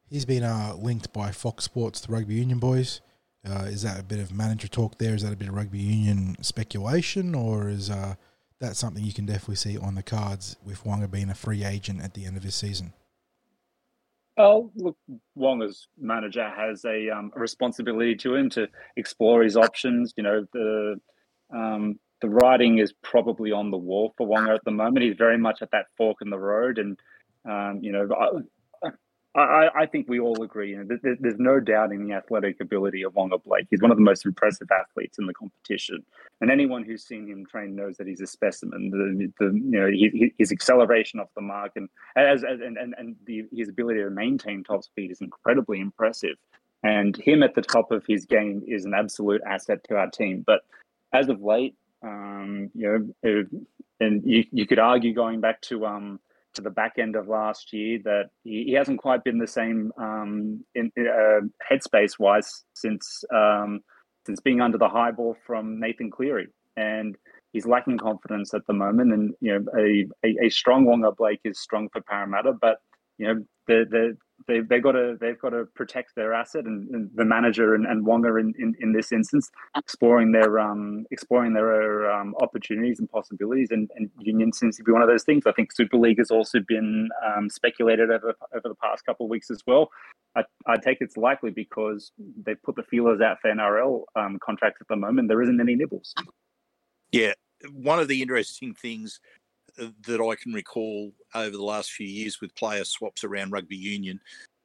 he's 0.07 0.26
been 0.26 0.43
uh, 0.43 0.76
linked 0.78 1.11
by 1.11 1.32
Fox 1.32 1.63
Sports 1.63 2.01
the 2.01 2.13
Rugby 2.13 2.36
Union 2.36 2.59
boys. 2.59 3.01
Uh, 3.47 3.65
is 3.65 3.83
that 3.83 3.99
a 3.99 4.03
bit 4.03 4.19
of 4.19 4.33
manager 4.33 4.67
talk 4.67 4.97
there? 4.97 5.13
Is 5.13 5.21
that 5.21 5.33
a 5.33 5.35
bit 5.35 5.49
of 5.49 5.53
rugby 5.53 5.79
union 5.79 6.35
speculation, 6.41 7.35
or 7.35 7.69
is 7.69 7.89
uh, 7.89 8.15
that 8.59 8.75
something 8.75 9.03
you 9.03 9.13
can 9.13 9.25
definitely 9.25 9.55
see 9.55 9.77
on 9.77 9.95
the 9.95 10.03
cards 10.03 10.55
with 10.63 10.83
Waqa 10.83 11.09
being 11.09 11.29
a 11.29 11.35
free 11.35 11.63
agent 11.63 12.01
at 12.01 12.13
the 12.13 12.25
end 12.25 12.37
of 12.37 12.43
his 12.43 12.55
season? 12.55 12.93
Well, 14.37 14.71
look, 14.75 14.97
Waqa's 15.37 15.87
manager 15.97 16.49
has 16.49 16.83
a, 16.85 17.09
um, 17.09 17.31
responsibility 17.35 18.15
to 18.15 18.35
him 18.35 18.49
to 18.51 18.67
explore 18.97 19.43
his 19.43 19.55
options. 19.55 20.13
You 20.17 20.23
know, 20.23 20.45
the 20.51 20.99
um, 21.53 21.99
the 22.21 22.29
writing 22.29 22.79
is 22.79 22.93
probably 23.03 23.51
on 23.51 23.69
the 23.71 23.77
wall 23.77 24.13
for 24.17 24.27
Waqa 24.27 24.55
at 24.55 24.65
the 24.65 24.71
moment. 24.71 25.05
He's 25.05 25.17
very 25.17 25.37
much 25.37 25.61
at 25.61 25.71
that 25.71 25.85
fork 25.97 26.17
in 26.21 26.29
the 26.29 26.39
road, 26.39 26.79
and 26.79 26.99
um, 27.47 27.79
you 27.81 27.91
know, 27.91 28.07
I, 29.36 29.69
I, 29.75 29.86
think 29.86 30.07
we 30.07 30.19
all 30.19 30.41
agree. 30.43 30.69
You 30.69 30.83
know, 30.83 30.97
there, 31.03 31.17
there's 31.19 31.39
no 31.39 31.59
doubting 31.59 32.07
the 32.07 32.13
athletic 32.13 32.61
ability 32.61 33.03
of 33.03 33.13
Waqa 33.13 33.43
Blake. 33.43 33.67
He's 33.69 33.81
one 33.81 33.91
of 33.91 33.97
the 33.97 34.03
most 34.03 34.25
impressive 34.25 34.69
athletes 34.71 35.19
in 35.19 35.25
the 35.25 35.33
competition, 35.33 36.05
and 36.39 36.49
anyone 36.49 36.83
who's 36.83 37.03
seen 37.03 37.27
him 37.27 37.45
train 37.45 37.75
knows 37.75 37.97
that 37.97 38.07
he's 38.07 38.21
a 38.21 38.27
specimen. 38.27 38.91
The, 38.91 39.31
the 39.39 39.53
you 39.53 39.79
know 39.79 39.91
his, 39.91 40.31
his 40.38 40.51
acceleration 40.53 41.19
off 41.19 41.27
the 41.36 41.41
mark 41.41 41.73
and 41.75 41.89
as, 42.15 42.43
and 42.43 42.77
and, 42.77 42.95
and 42.97 43.15
the, 43.25 43.43
his 43.51 43.67
ability 43.67 44.01
to 44.01 44.09
maintain 44.09 44.63
top 44.63 44.83
speed 44.83 45.11
is 45.11 45.19
incredibly 45.19 45.81
impressive. 45.81 46.38
And 46.83 47.17
him 47.17 47.43
at 47.43 47.55
the 47.55 47.61
top 47.61 47.91
of 47.91 48.05
his 48.07 48.25
game 48.25 48.63
is 48.67 48.86
an 48.86 48.93
absolute 48.93 49.41
asset 49.45 49.83
to 49.89 49.97
our 49.97 50.09
team. 50.09 50.43
But 50.45 50.61
as 51.13 51.29
of 51.29 51.41
late, 51.41 51.75
um, 52.03 52.69
you 52.75 53.13
know, 53.23 53.45
and 53.99 54.23
you, 54.23 54.45
you 54.51 54.67
could 54.67 54.79
argue 54.79 55.13
going 55.13 55.41
back 55.41 55.61
to 55.61 55.86
um, 55.86 56.19
to 56.55 56.61
the 56.61 56.69
back 56.69 56.93
end 56.97 57.15
of 57.15 57.27
last 57.27 57.71
year 57.73 57.99
that 58.03 58.29
he, 58.43 58.65
he 58.65 58.73
hasn't 58.73 58.99
quite 58.99 59.23
been 59.23 59.37
the 59.37 59.47
same 59.47 59.91
um, 59.97 60.63
in 60.73 60.91
uh, 60.97 61.41
headspace 61.69 62.17
wise 62.19 62.63
since 62.73 63.23
um, 63.33 63.81
since 64.25 64.39
being 64.39 64.61
under 64.61 64.77
the 64.77 64.89
high 64.89 65.11
ball 65.11 65.35
from 65.45 65.79
Nathan 65.79 66.09
Cleary, 66.09 66.47
and 66.75 67.15
he's 67.53 67.67
lacking 67.67 67.97
confidence 67.97 68.53
at 68.53 68.65
the 68.67 68.73
moment. 68.73 69.13
And 69.13 69.33
you 69.41 69.59
know, 69.59 69.65
a 69.77 70.07
a, 70.27 70.47
a 70.47 70.49
strong 70.49 70.85
Waqa 70.85 71.15
Blake 71.15 71.41
is 71.43 71.59
strong 71.59 71.89
for 71.89 72.01
Parramatta, 72.01 72.53
but 72.59 72.79
you 73.18 73.28
know, 73.28 73.45
the 73.68 73.86
the 73.89 74.18
they 74.47 74.59
they 74.59 74.80
got 74.80 74.91
to 74.91 75.18
they've 75.20 75.39
got 75.39 75.49
to 75.49 75.66
protect 75.76 76.16
their 76.16 76.34
asset 76.34 76.66
and, 76.66 76.89
and 76.89 77.09
the 77.16 77.26
manager 77.26 77.74
and, 77.74 77.86
and 77.86 78.05
Waqa 78.05 78.39
in, 78.39 78.53
in, 78.59 78.76
in 78.80 78.93
this 78.93 79.11
instance 79.11 79.49
exploring 79.78 80.32
their 80.32 80.59
um 80.59 81.05
exploring 81.11 81.53
their 81.53 82.11
um, 82.11 82.36
opportunities 82.41 82.99
and 82.99 83.09
possibilities 83.09 83.70
and, 83.72 83.89
and 83.95 84.09
union 84.20 84.51
seems 84.51 84.78
to 84.78 84.84
be 84.84 84.91
one 84.91 85.01
of 85.01 85.07
those 85.07 85.24
things. 85.24 85.43
I 85.45 85.51
think 85.53 85.72
Super 85.72 85.97
League 85.97 86.18
has 86.18 86.32
also 86.32 86.59
been 86.68 87.09
um, 87.26 87.49
speculated 87.49 88.11
over 88.11 88.36
over 88.53 88.70
the 88.70 88.76
past 88.76 89.05
couple 89.05 89.26
of 89.26 89.30
weeks 89.30 89.49
as 89.49 89.61
well. 89.66 89.89
I, 90.36 90.43
I 90.68 90.76
take 90.76 90.97
it's 90.99 91.18
likely 91.18 91.51
because 91.51 92.11
they've 92.45 92.61
put 92.61 92.76
the 92.76 92.84
feelers 92.84 93.22
out 93.22 93.38
for 93.41 93.49
NRL 93.49 94.03
um, 94.16 94.38
contracts 94.43 94.82
at 94.82 94.88
the 94.89 94.97
moment. 94.97 95.30
There 95.30 95.41
isn't 95.41 95.61
any 95.61 95.76
nibbles. 95.76 96.13
Yeah, 97.11 97.34
one 97.72 97.99
of 97.99 98.09
the 98.09 98.22
interesting 98.22 98.74
things 98.74 99.22
that 99.78 100.21
I 100.21 100.36
can 100.36 100.53
recall 100.53 101.11
over 101.34 101.55
the 101.55 101.63
last 101.63 101.91
few 101.91 102.07
years 102.07 102.39
with 102.41 102.55
player 102.55 102.84
swaps 102.84 103.23
around 103.23 103.51
rugby 103.51 103.76
union 103.76 104.19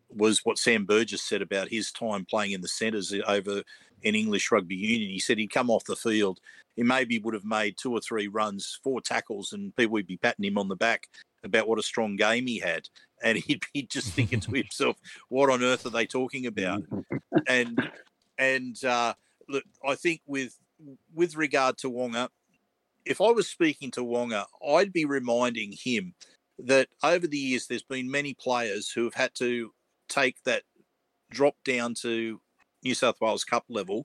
was 0.08 0.40
what 0.44 0.58
Sam 0.58 0.84
Burgess 0.84 1.22
said 1.22 1.42
about 1.42 1.68
his 1.68 1.92
time 1.92 2.24
playing 2.24 2.52
in 2.52 2.60
the 2.60 2.68
centres 2.68 3.14
over 3.26 3.62
in 4.02 4.14
English 4.14 4.50
rugby 4.50 4.76
union. 4.76 5.10
He 5.10 5.18
said 5.18 5.38
he'd 5.38 5.52
come 5.52 5.70
off 5.70 5.84
the 5.84 5.96
field, 5.96 6.40
he 6.76 6.82
maybe 6.82 7.18
would 7.18 7.34
have 7.34 7.44
made 7.44 7.76
two 7.76 7.92
or 7.92 8.00
three 8.00 8.28
runs, 8.28 8.78
four 8.82 9.00
tackles, 9.00 9.52
and 9.52 9.74
people 9.76 9.92
would 9.92 10.06
be 10.06 10.16
patting 10.16 10.44
him 10.44 10.58
on 10.58 10.68
the 10.68 10.76
back 10.76 11.08
about 11.44 11.68
what 11.68 11.78
a 11.78 11.82
strong 11.82 12.16
game 12.16 12.46
he 12.46 12.58
had. 12.58 12.88
And 13.22 13.36
he'd 13.46 13.62
be 13.74 13.82
just 13.82 14.12
thinking 14.12 14.40
to 14.40 14.50
himself, 14.54 14.96
what 15.28 15.50
on 15.50 15.62
earth 15.62 15.86
are 15.86 15.90
they 15.90 16.06
talking 16.06 16.46
about? 16.46 16.82
and 17.48 17.78
and 18.38 18.82
uh, 18.84 19.14
look, 19.48 19.64
I 19.86 19.94
think 19.94 20.22
with 20.26 20.56
with 21.14 21.36
regard 21.36 21.76
to 21.78 21.90
Waqa, 21.90 22.28
if 23.04 23.20
I 23.20 23.30
was 23.30 23.48
speaking 23.48 23.90
to 23.92 24.00
Waqa, 24.00 24.44
I'd 24.66 24.92
be 24.92 25.04
reminding 25.04 25.72
him 25.72 26.14
that 26.58 26.88
over 27.02 27.26
the 27.26 27.38
years 27.38 27.66
there's 27.66 27.82
been 27.82 28.10
many 28.10 28.34
players 28.34 28.90
who 28.90 29.04
have 29.04 29.14
had 29.14 29.34
to 29.36 29.72
take 30.08 30.36
that 30.44 30.62
drop 31.30 31.54
down 31.64 31.94
to 31.94 32.40
New 32.82 32.94
South 32.94 33.20
Wales 33.20 33.44
Cup 33.44 33.64
level 33.68 34.04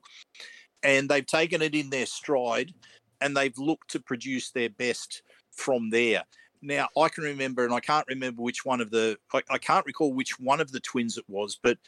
and 0.82 1.08
they've 1.08 1.26
taken 1.26 1.62
it 1.62 1.74
in 1.74 1.90
their 1.90 2.06
stride 2.06 2.72
and 3.20 3.36
they've 3.36 3.58
looked 3.58 3.90
to 3.90 4.00
produce 4.00 4.50
their 4.50 4.70
best 4.70 5.22
from 5.50 5.90
there. 5.90 6.22
Now 6.62 6.88
I 6.96 7.08
can 7.08 7.24
remember, 7.24 7.64
and 7.64 7.74
I 7.74 7.80
can't 7.80 8.06
remember 8.08 8.42
which 8.42 8.64
one 8.64 8.80
of 8.80 8.90
the 8.90 9.18
I, 9.32 9.42
I 9.50 9.58
can't 9.58 9.86
recall 9.86 10.12
which 10.12 10.38
one 10.38 10.60
of 10.60 10.72
the 10.72 10.80
twins 10.80 11.18
it 11.18 11.24
was, 11.28 11.58
but 11.62 11.78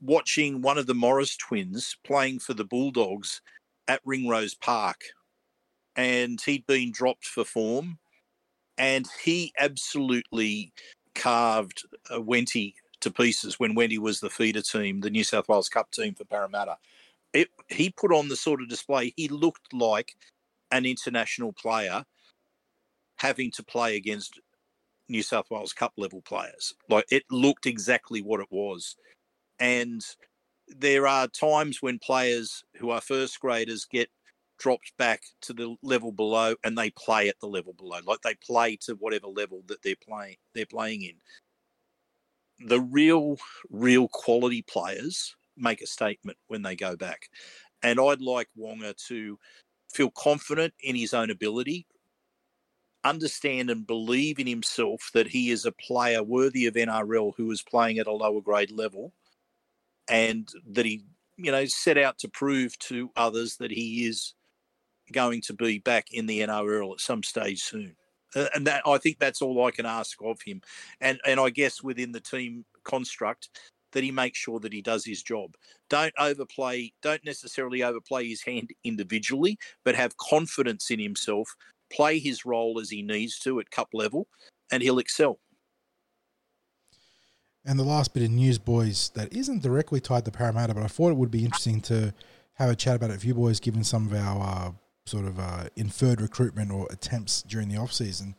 watching 0.00 0.60
one 0.60 0.78
of 0.78 0.86
the 0.86 0.94
Morris 0.94 1.36
twins 1.36 1.96
playing 2.04 2.40
for 2.40 2.54
the 2.54 2.64
Bulldogs 2.64 3.40
at 3.88 4.00
Ringrose 4.04 4.54
Park 4.54 5.00
and 5.96 6.40
he'd 6.40 6.66
been 6.66 6.92
dropped 6.92 7.26
for 7.26 7.44
form, 7.44 7.98
and 8.78 9.06
he 9.24 9.52
absolutely 9.58 10.72
carved 11.14 11.82
uh, 12.10 12.18
Wenty 12.18 12.74
to 13.00 13.10
pieces 13.10 13.58
when 13.58 13.74
Wenty 13.74 13.98
was 13.98 14.20
the 14.20 14.30
feeder 14.30 14.62
team, 14.62 15.00
the 15.00 15.10
New 15.10 15.24
South 15.24 15.48
Wales 15.48 15.68
Cup 15.68 15.90
team 15.90 16.14
for 16.14 16.24
Parramatta. 16.24 16.78
It, 17.32 17.48
he 17.68 17.90
put 17.90 18.12
on 18.12 18.28
the 18.28 18.36
sort 18.36 18.62
of 18.62 18.68
display. 18.68 19.12
He 19.16 19.28
looked 19.28 19.72
like 19.72 20.14
an 20.70 20.86
international 20.86 21.52
player 21.52 22.04
having 23.16 23.50
to 23.52 23.62
play 23.62 23.96
against 23.96 24.40
New 25.08 25.22
South 25.22 25.50
Wales 25.50 25.72
Cup 25.72 25.92
level 25.96 26.22
players. 26.22 26.74
Like 26.88 27.06
it 27.10 27.24
looked 27.30 27.66
exactly 27.66 28.22
what 28.22 28.40
it 28.40 28.48
was. 28.50 28.96
And 29.58 30.00
there 30.68 31.06
are 31.06 31.28
times 31.28 31.82
when 31.82 31.98
players 31.98 32.64
who 32.76 32.90
are 32.90 33.00
first 33.00 33.38
graders 33.40 33.84
get 33.84 34.08
dropped 34.62 34.96
back 34.96 35.22
to 35.40 35.52
the 35.52 35.74
level 35.82 36.12
below 36.12 36.54
and 36.62 36.78
they 36.78 36.90
play 36.90 37.28
at 37.28 37.40
the 37.40 37.48
level 37.48 37.72
below 37.72 37.98
like 38.06 38.20
they 38.22 38.36
play 38.46 38.76
to 38.76 38.94
whatever 38.94 39.26
level 39.26 39.62
that 39.66 39.82
they're 39.82 39.96
playing 40.08 40.36
they're 40.54 40.66
playing 40.66 41.02
in. 41.02 41.16
The 42.68 42.80
real 42.80 43.38
real 43.70 44.06
quality 44.08 44.62
players 44.62 45.34
make 45.56 45.82
a 45.82 45.86
statement 45.86 46.38
when 46.46 46.62
they 46.62 46.76
go 46.76 46.96
back. 46.96 47.28
And 47.82 47.98
i'd 47.98 48.20
like 48.20 48.48
Waqa 48.56 48.94
to 49.08 49.38
feel 49.92 50.10
confident 50.16 50.72
in 50.80 50.94
his 50.94 51.12
own 51.12 51.30
ability 51.30 51.86
understand 53.04 53.68
and 53.68 53.84
believe 53.84 54.38
in 54.38 54.46
himself 54.46 55.10
that 55.12 55.26
he 55.26 55.50
is 55.50 55.64
a 55.64 55.72
player 55.72 56.22
worthy 56.22 56.66
of 56.66 56.74
nrl 56.74 57.32
who 57.36 57.50
is 57.50 57.60
playing 57.60 57.98
at 57.98 58.06
a 58.06 58.12
lower 58.12 58.40
grade 58.40 58.70
level 58.70 59.12
and 60.08 60.48
that 60.70 60.86
he 60.86 61.04
you 61.36 61.50
know 61.50 61.64
set 61.66 61.98
out 61.98 62.16
to 62.16 62.28
prove 62.28 62.78
to 62.78 63.10
others 63.16 63.56
that 63.56 63.72
he 63.72 64.06
is 64.06 64.34
going 65.10 65.40
to 65.42 65.54
be 65.54 65.78
back 65.78 66.08
in 66.12 66.26
the 66.26 66.40
NRL 66.40 66.92
at 66.92 67.00
some 67.00 67.22
stage 67.22 67.62
soon. 67.62 67.96
Uh, 68.34 68.46
and 68.54 68.66
that 68.66 68.82
I 68.86 68.98
think 68.98 69.18
that's 69.18 69.42
all 69.42 69.66
I 69.66 69.70
can 69.70 69.86
ask 69.86 70.18
of 70.22 70.40
him. 70.42 70.62
And 71.00 71.20
and 71.26 71.38
I 71.38 71.50
guess 71.50 71.82
within 71.82 72.12
the 72.12 72.20
team 72.20 72.64
construct 72.84 73.48
that 73.92 74.02
he 74.02 74.10
makes 74.10 74.38
sure 74.38 74.58
that 74.60 74.72
he 74.72 74.82
does 74.82 75.04
his 75.04 75.22
job. 75.22 75.54
Don't 75.88 76.14
overplay, 76.18 76.92
don't 77.02 77.24
necessarily 77.24 77.82
overplay 77.82 78.26
his 78.26 78.42
hand 78.42 78.70
individually, 78.84 79.58
but 79.84 79.94
have 79.94 80.16
confidence 80.16 80.90
in 80.90 80.98
himself, 80.98 81.54
play 81.92 82.18
his 82.18 82.44
role 82.44 82.80
as 82.80 82.90
he 82.90 83.02
needs 83.02 83.38
to 83.40 83.60
at 83.60 83.70
cup 83.70 83.88
level, 83.92 84.26
and 84.70 84.82
he'll 84.82 84.98
excel. 84.98 85.38
And 87.64 87.78
the 87.78 87.84
last 87.84 88.12
bit 88.12 88.24
of 88.24 88.30
news, 88.30 88.58
boys, 88.58 89.10
that 89.14 89.32
isn't 89.32 89.62
directly 89.62 90.00
tied 90.00 90.24
to 90.24 90.32
Parramatta, 90.32 90.74
but 90.74 90.82
I 90.82 90.88
thought 90.88 91.10
it 91.10 91.16
would 91.16 91.30
be 91.30 91.44
interesting 91.44 91.80
to 91.82 92.12
have 92.54 92.70
a 92.70 92.74
chat 92.74 92.96
about 92.96 93.10
it 93.10 93.14
with 93.14 93.24
you 93.24 93.34
boys, 93.34 93.60
given 93.60 93.84
some 93.84 94.06
of 94.06 94.14
our 94.14 94.42
uh, 94.42 94.72
sort 95.06 95.24
of 95.24 95.38
uh, 95.38 95.64
inferred 95.76 96.20
recruitment 96.20 96.70
or 96.70 96.86
attempts 96.90 97.42
during 97.42 97.68
the 97.68 97.76
off 97.76 97.92
season. 97.92 98.34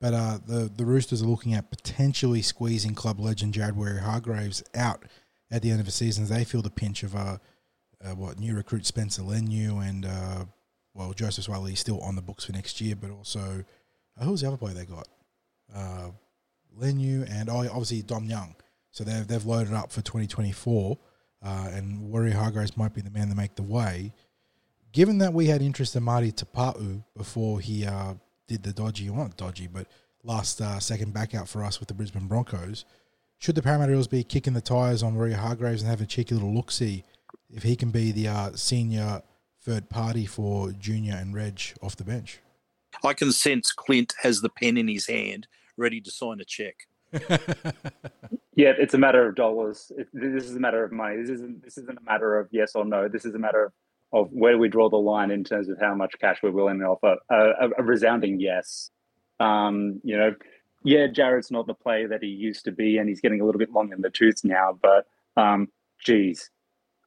But 0.00 0.14
uh, 0.14 0.38
the 0.46 0.70
the 0.74 0.84
Roosters 0.84 1.22
are 1.22 1.26
looking 1.26 1.54
at 1.54 1.70
potentially 1.70 2.42
squeezing 2.42 2.94
club 2.94 3.18
legend 3.18 3.54
Jared 3.54 3.76
Waerea-Hargreaves 3.76 4.62
out 4.74 5.04
at 5.50 5.62
the 5.62 5.70
end 5.70 5.80
of 5.80 5.86
the 5.86 5.92
season. 5.92 6.24
As 6.24 6.30
they 6.30 6.44
feel 6.44 6.62
the 6.62 6.70
pinch 6.70 7.02
of 7.02 7.16
uh, 7.16 7.38
uh, 8.04 8.14
what 8.14 8.38
new 8.38 8.54
recruit 8.54 8.84
Spencer 8.84 9.22
Leniu 9.22 9.86
and 9.88 10.04
uh, 10.04 10.44
well 10.94 11.12
Joseph 11.12 11.46
Suaalii 11.46 11.72
is 11.72 11.80
still 11.80 12.00
on 12.00 12.14
the 12.14 12.22
books 12.22 12.44
for 12.44 12.52
next 12.52 12.80
year, 12.80 12.94
but 12.94 13.10
also 13.10 13.64
uh, 14.20 14.24
who's 14.24 14.42
the 14.42 14.48
other 14.48 14.56
boy 14.56 14.70
they 14.70 14.84
got? 14.84 15.08
Uh, 15.74 16.10
Leniu 16.78 17.26
and 17.30 17.48
oh, 17.48 17.60
obviously 17.70 18.02
Dom 18.02 18.24
Young. 18.24 18.54
So 18.90 19.04
they've 19.04 19.26
they've 19.26 19.44
loaded 19.44 19.74
up 19.74 19.92
for 19.92 20.02
2024, 20.02 20.98
uh, 21.42 21.68
and 21.72 22.12
Waerea-Hargreaves 22.12 22.76
might 22.76 22.94
be 22.94 23.00
the 23.00 23.10
man 23.10 23.28
to 23.28 23.34
make 23.34 23.54
the 23.54 23.62
way. 23.62 24.12
Given 24.96 25.18
that 25.18 25.34
we 25.34 25.44
had 25.44 25.60
interest 25.60 25.94
in 25.94 26.04
Marty 26.04 26.32
Taupau 26.32 27.02
before 27.14 27.60
he 27.60 27.84
uh, 27.84 28.14
did 28.48 28.62
the 28.62 28.72
dodgy, 28.72 29.10
well, 29.10 29.24
not 29.24 29.36
dodgy, 29.36 29.66
but 29.66 29.88
last 30.24 30.58
uh, 30.58 30.80
second 30.80 31.12
back 31.12 31.34
out 31.34 31.50
for 31.50 31.62
us 31.62 31.78
with 31.78 31.88
the 31.88 31.92
Brisbane 31.92 32.26
Broncos. 32.26 32.86
Should 33.36 33.56
the 33.56 33.62
Parramatta 33.62 33.92
Eels 33.92 34.08
be 34.08 34.24
kicking 34.24 34.54
the 34.54 34.62
tyres 34.62 35.02
on 35.02 35.14
Waerea-Hargreaves 35.14 35.82
and 35.82 35.90
have 35.90 36.00
a 36.00 36.06
cheeky 36.06 36.34
little 36.34 36.54
look 36.54 36.70
see 36.70 37.04
if 37.50 37.62
he 37.62 37.76
can 37.76 37.90
be 37.90 38.10
the 38.10 38.26
uh, 38.28 38.52
senior 38.54 39.20
third 39.60 39.90
party 39.90 40.24
for 40.24 40.72
Junior 40.72 41.16
and 41.16 41.34
Reg 41.34 41.60
off 41.82 41.96
the 41.96 42.04
bench? 42.04 42.40
I 43.04 43.12
can 43.12 43.32
sense 43.32 43.72
Clint 43.72 44.14
has 44.22 44.40
the 44.40 44.48
pen 44.48 44.78
in 44.78 44.88
his 44.88 45.08
hand, 45.08 45.46
ready 45.76 46.00
to 46.00 46.10
sign 46.10 46.40
a 46.40 46.44
check. 46.46 46.74
yeah, 48.56 48.72
it's 48.78 48.94
a 48.94 48.98
matter 48.98 49.28
of 49.28 49.34
dollars. 49.34 49.92
It, 49.98 50.08
this 50.14 50.44
is 50.44 50.56
a 50.56 50.60
matter 50.60 50.82
of 50.82 50.90
money. 50.90 51.18
This 51.18 51.28
isn't. 51.28 51.62
This 51.62 51.76
isn't 51.76 51.98
a 51.98 52.02
matter 52.02 52.38
of 52.40 52.48
yes 52.50 52.74
or 52.74 52.86
no. 52.86 53.08
This 53.08 53.26
is 53.26 53.34
a 53.34 53.38
matter 53.38 53.66
of, 53.66 53.72
of 54.12 54.28
where 54.30 54.58
we 54.58 54.68
draw 54.68 54.88
the 54.88 54.96
line 54.96 55.30
in 55.30 55.44
terms 55.44 55.68
of 55.68 55.78
how 55.80 55.94
much 55.94 56.14
cash 56.20 56.38
we're 56.42 56.50
willing 56.50 56.78
to 56.78 56.86
offer. 56.86 57.16
a, 57.30 57.68
a 57.78 57.82
resounding 57.82 58.40
yes. 58.40 58.90
Um, 59.40 60.00
you 60.04 60.16
know, 60.16 60.34
yeah, 60.84 61.08
Jared's 61.08 61.50
not 61.50 61.66
the 61.66 61.74
player 61.74 62.08
that 62.08 62.22
he 62.22 62.28
used 62.28 62.64
to 62.66 62.72
be, 62.72 62.98
and 62.98 63.08
he's 63.08 63.20
getting 63.20 63.40
a 63.40 63.44
little 63.44 63.58
bit 63.58 63.72
long 63.72 63.92
in 63.92 64.00
the 64.00 64.10
tooth 64.10 64.42
now. 64.44 64.78
But 64.80 65.06
um, 65.36 65.68
geez, 66.04 66.50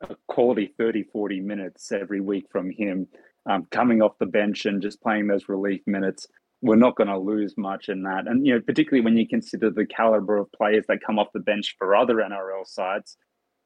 a 0.01 0.15
quality 0.27 0.73
30, 0.77 1.03
40 1.03 1.39
minutes 1.39 1.91
every 1.91 2.21
week 2.21 2.45
from 2.51 2.69
him, 2.69 3.07
um, 3.45 3.65
coming 3.71 4.01
off 4.01 4.17
the 4.19 4.25
bench 4.25 4.65
and 4.65 4.81
just 4.81 5.01
playing 5.01 5.27
those 5.27 5.47
relief 5.47 5.81
minutes. 5.87 6.27
We're 6.61 6.75
not 6.75 6.97
going 6.97 7.07
to 7.07 7.17
lose 7.17 7.53
much 7.57 7.87
in 7.87 8.03
that, 8.03 8.27
and 8.27 8.45
you 8.45 8.53
know, 8.53 8.59
particularly 8.59 9.03
when 9.03 9.15
you 9.15 9.25
consider 9.25 9.69
the 9.69 9.85
caliber 9.85 10.35
of 10.35 10.51
players 10.51 10.83
that 10.89 10.99
come 11.01 11.17
off 11.17 11.31
the 11.33 11.39
bench 11.39 11.75
for 11.77 11.95
other 11.95 12.15
NRL 12.15 12.67
sides 12.67 13.15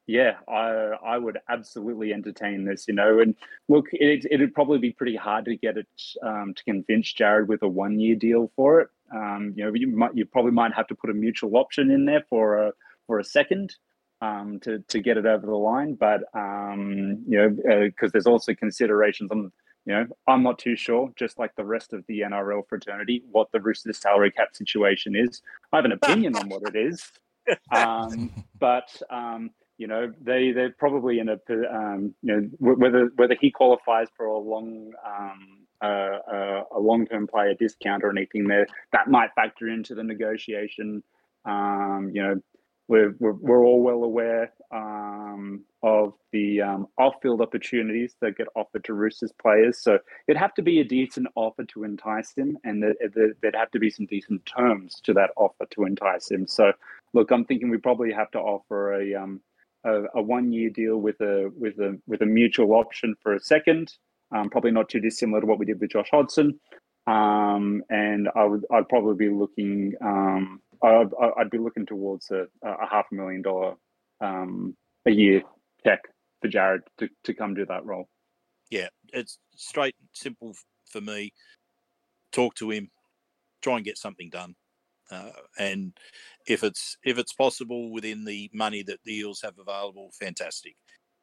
yeah, 0.05 0.35
I 0.49 0.95
I 1.03 1.17
would 1.17 1.39
absolutely 1.49 2.13
entertain 2.13 2.65
this, 2.65 2.87
you 2.87 2.93
know. 2.93 3.19
And 3.19 3.35
look, 3.69 3.85
it 3.93 4.25
it'd 4.29 4.53
probably 4.53 4.79
be 4.79 4.91
pretty 4.91 5.15
hard 5.15 5.45
to 5.45 5.55
get 5.55 5.77
it 5.77 5.87
um, 6.21 6.53
to 6.53 6.63
convince 6.63 7.13
Jared 7.13 7.47
with 7.47 7.63
a 7.63 7.67
one 7.67 7.99
year 7.99 8.15
deal 8.15 8.51
for 8.55 8.81
it. 8.81 8.89
Um, 9.13 9.53
you 9.55 9.63
know, 9.63 9.73
you 9.73 9.87
might 9.87 10.15
you 10.15 10.25
probably 10.25 10.51
might 10.51 10.73
have 10.73 10.87
to 10.87 10.95
put 10.95 11.09
a 11.09 11.13
mutual 11.13 11.55
option 11.55 11.89
in 11.89 12.05
there 12.05 12.25
for 12.29 12.67
a 12.67 12.73
for 13.07 13.19
a 13.19 13.23
second 13.23 13.75
um, 14.21 14.59
to 14.61 14.79
to 14.79 14.99
get 14.99 15.17
it 15.17 15.25
over 15.25 15.45
the 15.45 15.55
line. 15.55 15.93
But 15.93 16.23
um, 16.33 17.23
you 17.27 17.37
know, 17.37 17.49
because 17.85 18.09
uh, 18.09 18.11
there's 18.13 18.27
also 18.27 18.53
considerations 18.53 19.31
on. 19.31 19.51
You 19.85 19.93
know, 19.93 20.05
I'm 20.29 20.43
not 20.43 20.59
too 20.59 20.77
sure. 20.77 21.11
Just 21.17 21.37
like 21.37 21.53
the 21.57 21.65
rest 21.65 21.91
of 21.91 22.05
the 22.07 22.21
NRL 22.21 22.65
fraternity, 22.69 23.21
what 23.29 23.51
the 23.51 23.59
Roosters 23.59 23.97
salary 23.97 24.31
cap 24.31 24.55
situation 24.55 25.13
is. 25.13 25.41
I 25.73 25.75
have 25.75 25.83
an 25.83 25.91
opinion 25.91 26.37
on 26.37 26.47
what 26.47 26.61
it 26.73 26.77
is, 26.77 27.11
um, 27.71 28.31
but 28.57 28.89
um, 29.09 29.49
you 29.77 29.87
know, 29.87 30.11
they 30.21 30.51
they're 30.51 30.71
probably 30.71 31.19
in 31.19 31.29
a 31.29 31.39
um, 31.73 32.13
you 32.21 32.33
know 32.35 32.49
whether 32.59 33.11
whether 33.15 33.35
he 33.39 33.49
qualifies 33.49 34.07
for 34.15 34.27
a 34.27 34.37
long 34.37 34.93
um, 35.05 35.63
uh, 35.81 36.19
uh, 36.31 36.63
a 36.75 36.79
long 36.79 37.05
term 37.07 37.27
player 37.27 37.53
discount 37.55 38.03
or 38.03 38.09
anything 38.11 38.47
there 38.47 38.67
that 38.91 39.07
might 39.07 39.33
factor 39.35 39.67
into 39.67 39.95
the 39.95 40.03
negotiation. 40.03 41.03
Um, 41.45 42.11
you 42.13 42.21
know, 42.21 42.35
we're, 42.87 43.15
we're 43.19 43.33
we're 43.33 43.65
all 43.65 43.81
well 43.81 44.03
aware 44.03 44.53
um, 44.71 45.63
of 45.81 46.13
the 46.31 46.61
um, 46.61 46.87
off 46.99 47.15
field 47.21 47.41
opportunities 47.41 48.15
that 48.21 48.37
get 48.37 48.47
offered 48.55 48.83
to 48.85 48.93
Roosters 48.93 49.33
players. 49.41 49.79
So 49.79 49.97
it'd 50.27 50.39
have 50.39 50.53
to 50.55 50.61
be 50.61 50.79
a 50.81 50.83
decent 50.83 51.27
offer 51.35 51.63
to 51.65 51.83
entice 51.83 52.33
him, 52.35 52.57
and 52.63 52.83
there'd 52.83 53.55
have 53.55 53.71
to 53.71 53.79
be 53.79 53.89
some 53.89 54.05
decent 54.05 54.45
terms 54.45 55.01
to 55.03 55.13
that 55.13 55.31
offer 55.35 55.65
to 55.71 55.85
entice 55.85 56.29
him. 56.29 56.45
So 56.45 56.73
look, 57.13 57.31
I'm 57.31 57.45
thinking 57.45 57.69
we 57.69 57.77
probably 57.77 58.11
have 58.13 58.31
to 58.31 58.39
offer 58.39 58.93
a 59.01 59.15
um, 59.15 59.41
a, 59.83 60.03
a 60.15 60.21
one 60.21 60.51
year 60.51 60.69
deal 60.69 60.97
with 60.97 61.19
a 61.21 61.51
with 61.57 61.77
a 61.79 61.99
with 62.07 62.21
a 62.21 62.25
mutual 62.25 62.73
option 62.73 63.15
for 63.21 63.35
a 63.35 63.39
second. 63.39 63.93
Um, 64.35 64.49
probably 64.49 64.71
not 64.71 64.89
too 64.89 64.99
dissimilar 64.99 65.41
to 65.41 65.47
what 65.47 65.59
we 65.59 65.65
did 65.65 65.79
with 65.79 65.91
Josh 65.91 66.09
Hodgson. 66.11 66.59
Um, 67.05 67.83
and 67.89 68.29
I 68.35 68.45
would 68.45 68.65
I'd 68.71 68.89
probably 68.89 69.27
be 69.27 69.33
looking 69.33 69.93
um, 70.01 70.61
I'd, 70.81 71.09
I'd 71.37 71.49
be 71.49 71.57
looking 71.57 71.85
towards 71.85 72.31
a, 72.31 72.47
a 72.63 72.87
half 72.89 73.05
a 73.11 73.15
million 73.15 73.41
dollar 73.41 73.75
um, 74.21 74.75
a 75.05 75.11
year 75.11 75.43
check 75.83 76.01
for 76.41 76.47
Jared 76.47 76.81
to, 76.99 77.09
to 77.23 77.33
come 77.33 77.53
do 77.53 77.65
that 77.65 77.85
role. 77.85 78.07
Yeah, 78.69 78.87
it's 79.11 79.37
straight 79.55 79.95
simple 80.13 80.55
for 80.85 81.01
me. 81.01 81.33
Talk 82.31 82.55
to 82.55 82.71
him, 82.71 82.89
try 83.61 83.77
and 83.77 83.85
get 83.85 83.97
something 83.97 84.29
done. 84.29 84.55
Uh, 85.13 85.31
and 85.59 85.93
if 86.47 86.63
it's 86.63 86.97
if 87.03 87.17
it's 87.17 87.33
possible 87.33 87.91
within 87.91 88.25
the 88.25 88.49
money 88.53 88.83
that 88.83 88.99
the 89.05 89.19
Eels 89.19 89.41
have 89.41 89.57
available, 89.59 90.11
fantastic. 90.19 90.75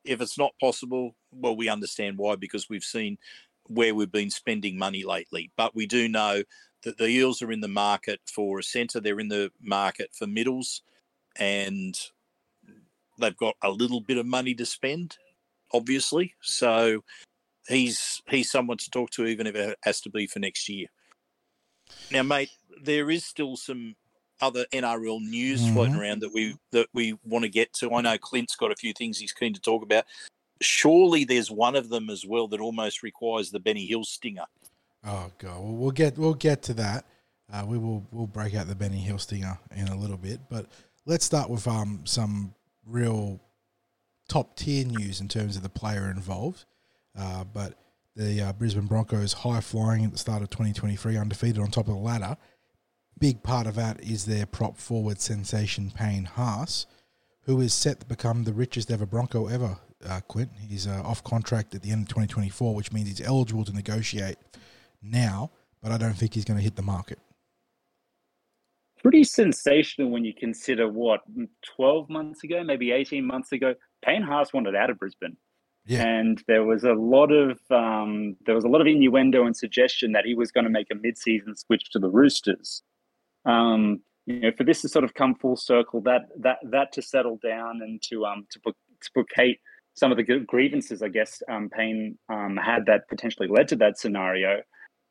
If 0.04 0.20
it's 0.20 0.38
not 0.38 0.52
possible, 0.60 1.16
well, 1.30 1.56
we 1.56 1.68
understand 1.68 2.16
why 2.16 2.36
because 2.36 2.68
we've 2.70 2.84
seen 2.84 3.18
where 3.66 3.94
we've 3.94 4.10
been 4.12 4.30
spending 4.30 4.78
money 4.78 5.04
lately. 5.04 5.50
But 5.56 5.74
we 5.74 5.86
do 5.86 6.08
know 6.08 6.42
that 6.82 6.96
the 6.96 7.08
Eels 7.08 7.42
are 7.42 7.52
in 7.52 7.60
the 7.60 7.68
market 7.68 8.20
for 8.26 8.58
a 8.58 8.62
centre. 8.62 9.00
They're 9.00 9.20
in 9.20 9.28
the 9.28 9.50
market 9.60 10.10
for 10.16 10.26
middles, 10.26 10.82
and 11.36 11.94
they've 13.18 13.36
got 13.36 13.56
a 13.62 13.70
little 13.70 14.00
bit 14.00 14.16
of 14.16 14.26
money 14.26 14.54
to 14.54 14.66
spend, 14.66 15.18
obviously. 15.72 16.34
So 16.40 17.04
he's 17.68 18.22
he's 18.28 18.50
someone 18.50 18.78
to 18.78 18.90
talk 18.90 19.10
to, 19.10 19.26
even 19.26 19.46
if 19.46 19.54
it 19.54 19.78
has 19.82 20.00
to 20.02 20.10
be 20.10 20.26
for 20.26 20.38
next 20.38 20.68
year. 20.68 20.86
Now, 22.10 22.22
mate, 22.22 22.50
there 22.82 23.10
is 23.10 23.24
still 23.24 23.56
some 23.56 23.96
other 24.40 24.64
NRL 24.72 25.20
news 25.20 25.62
mm-hmm. 25.62 25.74
floating 25.74 25.96
around 25.96 26.20
that 26.20 26.32
we 26.32 26.56
that 26.72 26.88
we 26.92 27.18
want 27.24 27.44
to 27.44 27.48
get 27.48 27.72
to. 27.74 27.94
I 27.94 28.00
know 28.00 28.18
Clint's 28.18 28.56
got 28.56 28.72
a 28.72 28.76
few 28.76 28.92
things 28.92 29.18
he's 29.18 29.32
keen 29.32 29.54
to 29.54 29.60
talk 29.60 29.82
about. 29.82 30.04
Surely 30.60 31.24
there's 31.24 31.50
one 31.50 31.76
of 31.76 31.88
them 31.88 32.10
as 32.10 32.24
well 32.26 32.48
that 32.48 32.60
almost 32.60 33.02
requires 33.02 33.50
the 33.50 33.60
Benny 33.60 33.86
Hill 33.86 34.04
stinger. 34.04 34.44
Oh 35.04 35.30
god, 35.38 35.60
well, 35.60 35.74
we'll 35.74 35.90
get 35.90 36.18
we'll 36.18 36.34
get 36.34 36.62
to 36.64 36.74
that. 36.74 37.04
Uh, 37.52 37.64
we 37.66 37.78
will 37.78 38.06
we'll 38.10 38.26
break 38.26 38.54
out 38.54 38.68
the 38.68 38.74
Benny 38.74 38.98
Hill 38.98 39.18
stinger 39.18 39.58
in 39.74 39.88
a 39.88 39.96
little 39.96 40.18
bit, 40.18 40.40
but 40.48 40.66
let's 41.06 41.24
start 41.24 41.50
with 41.50 41.66
um 41.66 42.02
some 42.04 42.54
real 42.86 43.40
top 44.28 44.56
tier 44.56 44.84
news 44.84 45.20
in 45.20 45.28
terms 45.28 45.56
of 45.56 45.62
the 45.62 45.68
player 45.68 46.10
involved. 46.10 46.64
Uh, 47.18 47.44
but 47.44 47.74
the 48.14 48.40
uh, 48.40 48.52
Brisbane 48.52 48.86
Broncos 48.86 49.32
high 49.32 49.60
flying 49.60 50.04
at 50.04 50.12
the 50.12 50.18
start 50.18 50.42
of 50.42 50.50
2023, 50.50 51.16
undefeated 51.16 51.58
on 51.58 51.70
top 51.70 51.88
of 51.88 51.94
the 51.94 52.00
ladder. 52.00 52.36
Big 53.20 53.42
part 53.42 53.66
of 53.66 53.74
that 53.74 54.00
is 54.02 54.24
their 54.24 54.46
prop 54.46 54.78
forward 54.78 55.20
sensation 55.20 55.92
Payne 55.94 56.24
Haas, 56.24 56.86
who 57.42 57.60
is 57.60 57.74
set 57.74 58.00
to 58.00 58.06
become 58.06 58.44
the 58.44 58.52
richest 58.54 58.90
ever 58.90 59.04
Bronco 59.04 59.46
ever. 59.46 59.76
Uh, 60.08 60.20
Clint, 60.26 60.50
he's 60.66 60.86
uh, 60.86 61.02
off 61.04 61.22
contract 61.22 61.74
at 61.74 61.82
the 61.82 61.90
end 61.90 62.02
of 62.02 62.08
2024, 62.08 62.74
which 62.74 62.92
means 62.92 63.08
he's 63.08 63.20
eligible 63.20 63.66
to 63.66 63.74
negotiate 63.74 64.38
now, 65.02 65.50
but 65.82 65.92
I 65.92 65.98
don't 65.98 66.14
think 66.14 66.32
he's 66.32 66.46
going 66.46 66.56
to 66.56 66.64
hit 66.64 66.76
the 66.76 66.82
market. 66.82 67.18
Pretty 69.02 69.24
sensational 69.24 70.10
when 70.10 70.24
you 70.24 70.32
consider 70.32 70.88
what 70.88 71.20
12 71.76 72.08
months 72.08 72.42
ago, 72.42 72.64
maybe 72.64 72.90
18 72.90 73.24
months 73.24 73.52
ago, 73.52 73.74
Payne 74.02 74.22
Haas 74.22 74.54
wanted 74.54 74.74
out 74.74 74.88
of 74.88 74.98
Brisbane. 74.98 75.36
Yeah. 75.84 76.06
And 76.06 76.42
there 76.46 76.64
was 76.64 76.84
a 76.84 76.92
lot 76.92 77.32
of 77.32 77.58
um, 77.70 78.36
there 78.46 78.54
was 78.54 78.64
a 78.64 78.68
lot 78.68 78.80
of 78.80 78.86
innuendo 78.86 79.44
and 79.44 79.56
suggestion 79.56 80.12
that 80.12 80.24
he 80.24 80.34
was 80.34 80.52
going 80.52 80.64
to 80.64 80.70
make 80.70 80.88
a 80.90 80.94
mid-season 80.94 81.56
switch 81.56 81.90
to 81.90 81.98
the 81.98 82.08
Roosters. 82.08 82.82
Um, 83.44 84.00
you 84.26 84.40
know, 84.40 84.52
for 84.56 84.64
this 84.64 84.82
to 84.82 84.88
sort 84.88 85.04
of 85.04 85.14
come 85.14 85.34
full 85.34 85.56
circle, 85.56 86.00
that 86.02 86.22
that 86.38 86.58
that 86.64 86.92
to 86.92 87.02
settle 87.02 87.38
down 87.42 87.80
and 87.82 88.00
to 88.02 88.24
um 88.24 88.46
to, 88.50 88.60
to 88.60 89.10
placate 89.14 89.58
some 89.94 90.10
of 90.10 90.16
the 90.16 90.22
grievances, 90.46 91.02
I 91.02 91.08
guess, 91.08 91.42
um, 91.50 91.68
Payne 91.68 92.18
um, 92.28 92.56
had 92.56 92.86
that 92.86 93.08
potentially 93.08 93.48
led 93.48 93.68
to 93.68 93.76
that 93.76 93.98
scenario, 93.98 94.62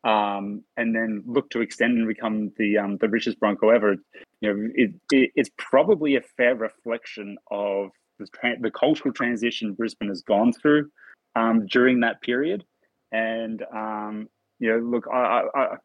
um, 0.04 0.64
and 0.78 0.96
then 0.96 1.24
look 1.26 1.50
to 1.52 1.62
extend 1.62 1.98
and 1.98 2.08
become 2.08 2.52
the 2.58 2.78
um, 2.78 2.98
the 2.98 3.10
richest 3.10 3.40
Bronco 3.40 3.70
ever. 3.70 3.96
You 4.42 4.54
know, 4.54 4.70
it, 4.74 4.92
it, 5.12 5.32
it's 5.36 5.50
probably 5.58 6.16
a 6.16 6.22
fair 6.38 6.56
reflection 6.56 7.38
of 7.52 7.90
the, 8.20 8.28
tra- 8.34 8.60
the 8.60 8.72
cultural 8.72 9.14
transition 9.14 9.74
Brisbane 9.74 10.10
has 10.10 10.22
gone 10.22 10.54
through 10.54 10.90
um, 11.36 11.68
during 11.68 12.00
that 12.00 12.22
period. 12.22 12.64
And 13.12 13.64
um, 13.74 14.28
you 14.60 14.72
know, 14.72 14.80
look, 14.80 15.08
I, 15.12 15.44
I, 15.56 15.76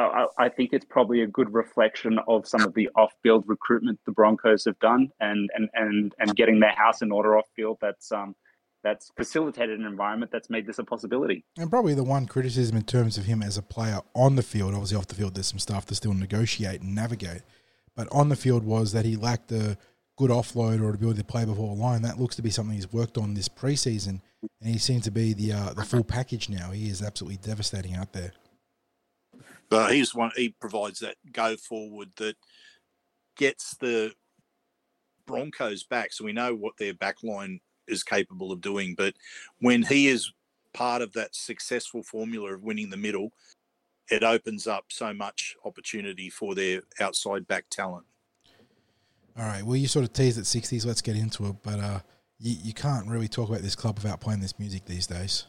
I, 0.00 0.26
I, 0.44 0.48
think 0.48 0.72
it's 0.72 0.84
probably 0.84 1.22
a 1.22 1.26
good 1.26 1.52
reflection 1.52 2.18
of 2.26 2.46
some 2.46 2.62
of 2.62 2.74
the 2.74 2.88
off-field 2.96 3.44
recruitment 3.46 3.98
the 4.06 4.12
Broncos 4.12 4.64
have 4.64 4.78
done, 4.78 5.10
and 5.20 5.50
and 5.54 5.68
and 5.74 6.14
and 6.18 6.36
getting 6.36 6.60
their 6.60 6.74
house 6.74 7.02
in 7.02 7.12
order 7.12 7.36
off-field. 7.36 7.78
That's 7.80 8.12
um, 8.12 8.34
that's 8.82 9.10
facilitated 9.16 9.78
an 9.78 9.86
environment 9.86 10.32
that's 10.32 10.50
made 10.50 10.66
this 10.66 10.78
a 10.78 10.84
possibility. 10.84 11.44
And 11.58 11.70
probably 11.70 11.94
the 11.94 12.04
one 12.04 12.26
criticism 12.26 12.76
in 12.76 12.84
terms 12.84 13.18
of 13.18 13.24
him 13.24 13.42
as 13.42 13.58
a 13.58 13.62
player 13.62 14.00
on 14.14 14.36
the 14.36 14.42
field, 14.42 14.74
obviously 14.74 14.96
off 14.96 15.06
the 15.06 15.14
field, 15.14 15.34
there's 15.34 15.48
some 15.48 15.58
stuff 15.58 15.86
to 15.86 15.94
still 15.94 16.14
negotiate 16.14 16.80
and 16.80 16.94
navigate. 16.94 17.42
But 17.94 18.08
on 18.10 18.28
the 18.28 18.36
field 18.36 18.64
was 18.64 18.92
that 18.92 19.04
he 19.04 19.16
lacked 19.16 19.48
the 19.48 19.76
good 20.16 20.30
offload 20.30 20.82
or 20.82 20.94
ability 20.94 21.18
to 21.18 21.24
play 21.24 21.44
before 21.44 21.74
the 21.74 21.82
line. 21.82 22.02
That 22.02 22.18
looks 22.18 22.36
to 22.36 22.42
be 22.42 22.50
something 22.50 22.74
he's 22.74 22.92
worked 22.92 23.18
on 23.18 23.34
this 23.34 23.48
preseason, 23.48 24.20
and 24.60 24.70
he 24.70 24.78
seems 24.78 25.04
to 25.04 25.10
be 25.10 25.32
the 25.32 25.52
uh, 25.52 25.72
the 25.74 25.84
full 25.84 26.04
package 26.04 26.48
now. 26.48 26.70
He 26.70 26.88
is 26.88 27.02
absolutely 27.02 27.38
devastating 27.38 27.94
out 27.94 28.12
there. 28.12 28.32
But 29.70 29.94
he's 29.94 30.14
one. 30.14 30.32
He 30.36 30.54
provides 30.60 30.98
that 30.98 31.16
go 31.32 31.56
forward 31.56 32.08
that 32.16 32.36
gets 33.36 33.76
the 33.76 34.12
Broncos 35.26 35.84
back, 35.84 36.12
so 36.12 36.24
we 36.24 36.32
know 36.32 36.54
what 36.54 36.76
their 36.78 36.92
back 36.92 37.22
line 37.22 37.60
is 37.86 38.02
capable 38.02 38.52
of 38.52 38.60
doing. 38.60 38.94
But 38.98 39.14
when 39.60 39.82
he 39.82 40.08
is 40.08 40.30
part 40.74 41.02
of 41.02 41.12
that 41.12 41.34
successful 41.34 42.02
formula 42.02 42.54
of 42.54 42.62
winning 42.62 42.90
the 42.90 42.96
middle, 42.96 43.32
it 44.10 44.24
opens 44.24 44.66
up 44.66 44.86
so 44.90 45.14
much 45.14 45.54
opportunity 45.64 46.28
for 46.28 46.54
their 46.54 46.82
outside 47.00 47.46
back 47.46 47.66
talent. 47.70 48.06
All 49.38 49.46
right. 49.46 49.62
Well, 49.62 49.76
you 49.76 49.86
sort 49.86 50.04
of 50.04 50.12
teased 50.12 50.38
at 50.38 50.44
60s. 50.44 50.84
Let's 50.84 51.00
get 51.00 51.16
into 51.16 51.46
it. 51.46 51.56
But 51.62 51.78
uh, 51.78 52.00
you, 52.38 52.56
you 52.62 52.74
can't 52.74 53.06
really 53.06 53.28
talk 53.28 53.48
about 53.48 53.62
this 53.62 53.76
club 53.76 53.96
without 53.96 54.20
playing 54.20 54.40
this 54.40 54.58
music 54.58 54.84
these 54.84 55.06
days. 55.06 55.46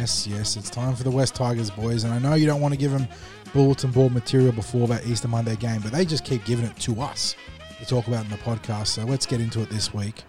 Yes, 0.00 0.26
yes, 0.26 0.56
it's 0.56 0.70
time 0.70 0.96
for 0.96 1.02
the 1.02 1.10
West 1.10 1.34
Tigers, 1.34 1.68
boys. 1.68 2.04
And 2.04 2.14
I 2.14 2.18
know 2.18 2.34
you 2.34 2.46
don't 2.46 2.62
want 2.62 2.72
to 2.72 2.80
give 2.80 2.90
them 2.90 3.06
bulletin 3.52 3.90
board 3.90 4.14
material 4.14 4.50
before 4.50 4.88
that 4.88 5.06
Easter 5.06 5.28
Monday 5.28 5.56
game, 5.56 5.82
but 5.82 5.92
they 5.92 6.06
just 6.06 6.24
keep 6.24 6.42
giving 6.46 6.64
it 6.64 6.74
to 6.78 7.02
us 7.02 7.36
to 7.78 7.84
talk 7.84 8.06
about 8.08 8.24
in 8.24 8.30
the 8.30 8.38
podcast. 8.38 8.86
So 8.86 9.04
let's 9.04 9.26
get 9.26 9.42
into 9.42 9.60
it 9.60 9.68
this 9.68 9.92
week 9.92 10.22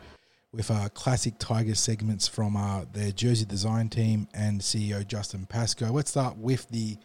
with 0.52 0.72
our 0.72 0.90
classic 0.90 1.36
Tigers 1.40 1.80
segments 1.80 2.28
from 2.28 2.58
uh, 2.58 2.84
their 2.92 3.14
jersey 3.14 3.46
design 3.46 3.88
team 3.88 4.28
and 4.34 4.60
CEO 4.60 5.08
Justin 5.08 5.46
Pascoe. 5.46 5.90
Let's 5.90 6.10
start 6.10 6.36
with 6.36 6.68
the 6.68 6.98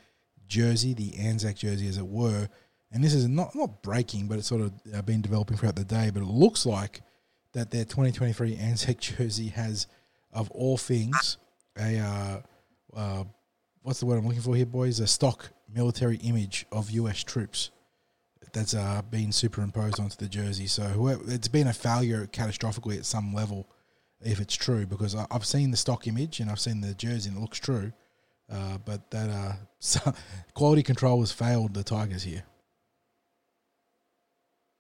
jersey, 0.49 0.93
the 0.93 1.17
Anzac 1.19 1.55
jersey, 1.55 1.87
as 1.87 1.99
it 1.99 2.09
were. 2.09 2.49
And 2.91 3.05
this 3.05 3.15
is 3.15 3.29
not 3.29 3.55
not 3.55 3.81
breaking, 3.81 4.27
but 4.27 4.39
it's 4.39 4.49
sort 4.49 4.63
of 4.63 4.73
uh, 4.93 5.03
been 5.03 5.23
developing 5.23 5.57
throughout 5.57 5.77
the 5.77 5.85
day. 5.85 6.11
But 6.13 6.25
it 6.25 6.29
looks 6.29 6.67
like 6.67 7.03
that 7.53 7.71
their 7.71 7.85
2023 7.85 8.57
Anzac 8.57 8.99
jersey 8.99 9.51
has, 9.51 9.87
of 10.33 10.51
all 10.51 10.77
things, 10.77 11.37
a 11.79 11.99
uh, 12.01 12.41
uh, 12.97 13.25
what's 13.83 14.01
the 14.01 14.07
word 14.07 14.19
I'm 14.19 14.27
looking 14.27 14.43
for 14.43 14.57
here, 14.57 14.67
boys? 14.67 14.99
A 15.01 15.07
stock 15.07 15.51
military 15.73 16.17
image 16.17 16.67
of 16.73 16.91
U.S. 16.91 17.23
troops 17.23 17.71
that's 18.53 18.75
uh, 18.75 19.03
been 19.11 19.33
superimposed 19.33 20.01
onto 20.01 20.17
the 20.17 20.29
jersey. 20.29 20.67
So 20.67 20.85
whoever, 20.85 21.23
it's 21.27 21.49
been 21.49 21.67
a 21.67 21.73
failure 21.73 22.27
catastrophically 22.27 22.97
at 22.97 23.05
some 23.05 23.35
level, 23.35 23.69
if 24.23 24.41
it's 24.41 24.55
true, 24.55 24.87
because 24.87 25.15
I, 25.15 25.27
have 25.31 25.45
seen 25.45 25.71
the 25.71 25.77
stock 25.77 26.07
image 26.07 26.41
and 26.41 26.51
I've 26.51 26.61
seen 26.61 26.81
the 26.81 26.95
jersey 26.95 27.29
and 27.29 27.39
it 27.39 27.41
looks 27.41 27.59
true. 27.59 27.93
Uh, 28.51 28.79
but 28.85 29.11
that 29.11 29.29
uh, 29.29 30.13
quality 30.55 30.83
control 30.83 31.21
has 31.21 31.33
failed 31.33 31.75
the 31.75 31.83
Tigers 31.83 32.23
here. 32.23 32.45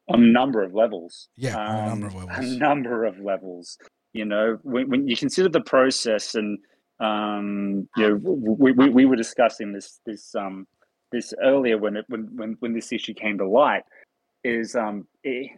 On 0.08 0.22
a 0.22 0.26
number 0.26 0.62
of 0.62 0.72
levels. 0.72 1.28
Yeah, 1.36 1.56
um, 1.56 1.76
a 1.76 1.88
number 1.88 2.06
of 2.06 2.14
levels. 2.24 2.38
A 2.38 2.58
number 2.58 3.04
of 3.04 3.18
levels. 3.18 3.76
You 4.12 4.24
know, 4.24 4.58
when, 4.62 4.88
when 4.88 5.08
you 5.08 5.16
consider 5.16 5.48
the 5.48 5.60
process 5.60 6.34
and 6.36 6.58
um, 7.00 7.88
you 7.96 8.08
know, 8.08 8.14
we, 8.16 8.72
we, 8.72 8.88
we 8.88 9.04
were 9.04 9.16
discussing 9.16 9.72
this 9.72 10.00
this 10.06 10.34
um, 10.34 10.66
this 11.12 11.34
earlier 11.42 11.78
when 11.78 11.96
it 11.96 12.04
when 12.08 12.28
when, 12.36 12.56
when 12.60 12.72
this 12.72 12.92
issue 12.92 13.14
came 13.14 13.38
to 13.38 13.48
light 13.48 13.82
is 14.44 14.76
um, 14.76 15.06
it, 15.24 15.50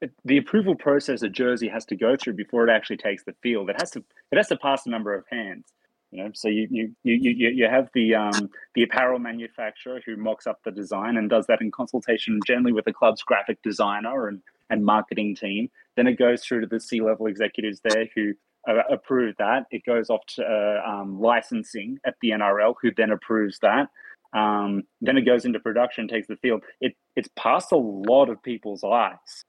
it, 0.00 0.12
the 0.24 0.36
approval 0.36 0.74
process 0.74 1.22
a 1.22 1.28
jersey 1.28 1.68
has 1.68 1.84
to 1.86 1.96
go 1.96 2.16
through 2.16 2.34
before 2.34 2.68
it 2.68 2.70
actually 2.70 2.98
takes 2.98 3.24
the 3.24 3.34
field. 3.42 3.70
It 3.70 3.76
has 3.80 3.90
to 3.92 4.04
it 4.30 4.36
has 4.36 4.48
to 4.48 4.56
pass 4.56 4.86
a 4.86 4.90
number 4.90 5.14
of 5.14 5.24
hands. 5.30 5.64
You 6.12 6.22
know, 6.22 6.30
so 6.34 6.48
you 6.48 6.68
you 6.70 6.94
you 7.02 7.14
you, 7.14 7.48
you 7.48 7.68
have 7.68 7.88
the 7.94 8.14
um, 8.14 8.48
the 8.74 8.84
apparel 8.84 9.18
manufacturer 9.18 10.00
who 10.06 10.16
mocks 10.16 10.46
up 10.46 10.60
the 10.64 10.70
design 10.70 11.16
and 11.16 11.28
does 11.28 11.46
that 11.46 11.60
in 11.60 11.72
consultation 11.72 12.38
generally 12.46 12.72
with 12.72 12.84
the 12.84 12.92
club's 12.92 13.22
graphic 13.22 13.60
designer 13.62 14.28
and 14.28 14.40
and 14.70 14.84
marketing 14.84 15.34
team. 15.34 15.68
Then 15.96 16.06
it 16.06 16.18
goes 16.18 16.44
through 16.44 16.60
to 16.60 16.66
the 16.66 16.80
C 16.80 17.00
level 17.00 17.26
executives 17.26 17.80
there 17.82 18.08
who 18.14 18.34
approve 18.66 19.36
that. 19.38 19.64
It 19.70 19.84
goes 19.84 20.10
off 20.10 20.24
to 20.36 20.42
uh, 20.44 20.88
um, 20.88 21.20
licensing 21.20 21.98
at 22.04 22.14
the 22.20 22.30
NRL, 22.30 22.74
who 22.80 22.90
then 22.96 23.10
approves 23.10 23.58
that. 23.60 23.88
Um, 24.32 24.82
then 25.00 25.16
it 25.16 25.22
goes 25.22 25.44
into 25.44 25.60
production, 25.60 26.08
takes 26.08 26.26
the 26.26 26.36
field. 26.36 26.62
It 26.80 26.94
it's 27.14 27.28
past 27.36 27.72
a 27.72 27.76
lot 27.76 28.28
of 28.28 28.42
people's 28.42 28.84
eyes. 28.84 29.44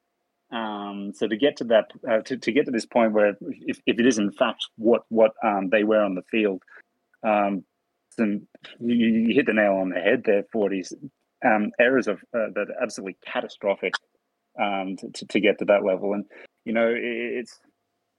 Um, 0.52 1.12
so 1.14 1.28
to 1.28 1.36
get 1.36 1.58
to 1.58 1.66
that, 1.66 1.92
uh, 2.10 2.22
to, 2.22 2.38
to 2.38 2.52
get 2.52 2.66
to 2.66 2.72
this 2.72 2.86
point 2.86 3.12
where 3.12 3.36
if, 3.66 3.80
if 3.86 4.00
it 4.00 4.06
is 4.06 4.18
in 4.18 4.32
fact 4.32 4.68
what 4.78 5.04
what 5.10 5.32
um, 5.44 5.70
they 5.70 5.84
wear 5.84 6.04
on 6.04 6.16
the 6.16 6.22
field, 6.32 6.64
um, 7.24 7.66
you, 8.18 8.48
you, 8.80 9.36
hit 9.36 9.46
the 9.46 9.54
nail 9.54 9.74
on 9.74 9.90
the 9.90 10.00
head 10.00 10.24
there. 10.26 10.44
Forties 10.52 10.94
um, 11.46 11.72
errors 11.80 12.08
of 12.08 12.20
uh, 12.34 12.48
that 12.56 12.68
are 12.70 12.82
absolutely 12.82 13.18
catastrophic 13.26 13.94
um, 14.60 14.96
to, 14.98 15.10
to, 15.12 15.26
to, 15.28 15.40
get 15.40 15.60
to 15.60 15.66
that 15.66 15.84
level, 15.84 16.14
and 16.14 16.26
you 16.66 16.74
know 16.74 16.88
it, 16.88 17.02
it's 17.02 17.60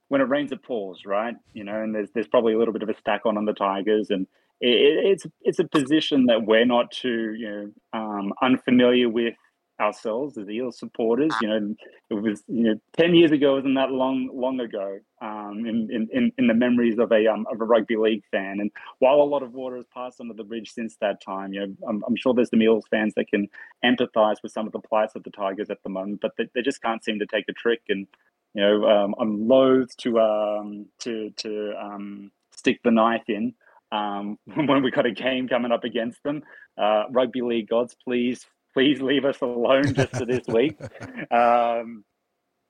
when 0.09 0.21
it 0.21 0.29
rains 0.29 0.53
it 0.53 0.63
pours, 0.63 1.03
right? 1.07 1.35
You 1.53 1.65
know, 1.65 1.81
and 1.83 1.95
there's 1.95 2.11
there's 2.15 2.29
probably 2.29 2.55
a 2.55 2.59
little 2.59 2.73
bit 2.73 2.83
of 2.83 2.89
a 2.89 2.99
stack 2.99 3.23
on 3.25 3.37
on 3.37 3.45
the 3.45 3.53
Tigers, 3.53 4.11
and 4.11 4.27
it, 4.61 5.05
it's 5.07 5.27
it's 5.43 5.59
a 5.59 5.65
position 5.65 6.27
that 6.27 6.45
we're 6.45 6.67
not 6.67 6.91
too 6.91 7.35
you 7.35 7.49
know 7.93 7.99
um, 7.99 8.33
unfamiliar 8.43 9.09
with 9.09 9.35
ourselves 9.81 10.37
as 10.39 10.49
Eels 10.49 10.79
supporters. 10.79 11.33
You 11.41 11.49
know, 11.49 11.75
it 12.11 12.15
was 12.15 12.43
you 12.49 12.63
know 12.65 12.81
ten 12.97 13.15
years 13.15 13.31
ago 13.31 13.55
wasn't 13.55 13.77
that 13.77 13.91
long 13.91 14.31
long 14.33 14.61
ago 14.61 14.99
um, 15.21 15.65
in, 15.67 16.09
in 16.13 16.33
in 16.37 16.47
the 16.47 16.55
memories 16.55 16.99
of 16.99 17.13
a 17.13 17.27
um, 17.27 17.47
of 17.51 17.61
a 17.61 17.65
rugby 17.65 17.97
league 17.97 18.25
fan. 18.31 18.61
And 18.61 18.71
while 18.99 19.17
a 19.17 19.25
lot 19.25 19.43
of 19.43 19.53
water 19.53 19.77
has 19.77 19.87
passed 19.93 20.21
under 20.21 20.35
the 20.35 20.45
bridge 20.45 20.73
since 20.73 20.97
that 21.01 21.23
time, 21.23 21.53
you 21.53 21.61
know, 21.61 21.75
I'm, 21.89 22.03
I'm 22.07 22.17
sure 22.17 22.35
there's 22.35 22.51
the 22.51 22.61
Eels 22.61 22.87
fans 22.91 23.15
that 23.17 23.29
can 23.29 23.49
empathise 23.85 24.43
with 24.43 24.53
some 24.53 24.67
of 24.67 24.73
the 24.73 24.81
plights 24.81 25.15
of 25.15 25.25
the 25.25 25.31
Tigers 25.31 25.71
at 25.71 25.83
the 25.83 25.91
moment, 25.91 26.21
but 26.21 26.33
they, 26.37 26.49
they 26.55 26.63
just 26.63 26.83
can't 26.83 27.05
seem 27.05 27.19
to 27.19 27.27
take 27.27 27.45
a 27.49 27.53
trick. 27.53 27.83
And 27.89 28.07
you 28.55 28.63
know, 28.63 28.85
um, 28.89 29.15
I'm 29.19 29.49
loath 29.49 29.97
to 29.99 30.21
um, 30.21 30.87
to 31.01 31.31
to 31.31 31.75
um, 31.81 32.31
stick 32.53 32.81
the 32.83 32.91
knife 32.91 33.29
in 33.29 33.55
um, 33.93 34.39
when 34.55 34.83
we 34.83 34.91
got 34.91 35.07
a 35.07 35.13
game 35.13 35.49
coming 35.49 35.73
up 35.73 35.85
against 35.85 36.23
them. 36.23 36.43
Uh, 36.77 37.05
rugby 37.11 37.43
league 37.43 37.69
gods, 37.69 37.97
please, 38.05 38.47
please 38.75 39.01
leave 39.01 39.25
us 39.25 39.41
alone 39.41 39.95
just 39.95 40.17
for 40.17 40.25
this 40.25 40.47
week. 40.47 40.79
Um, 41.31 42.05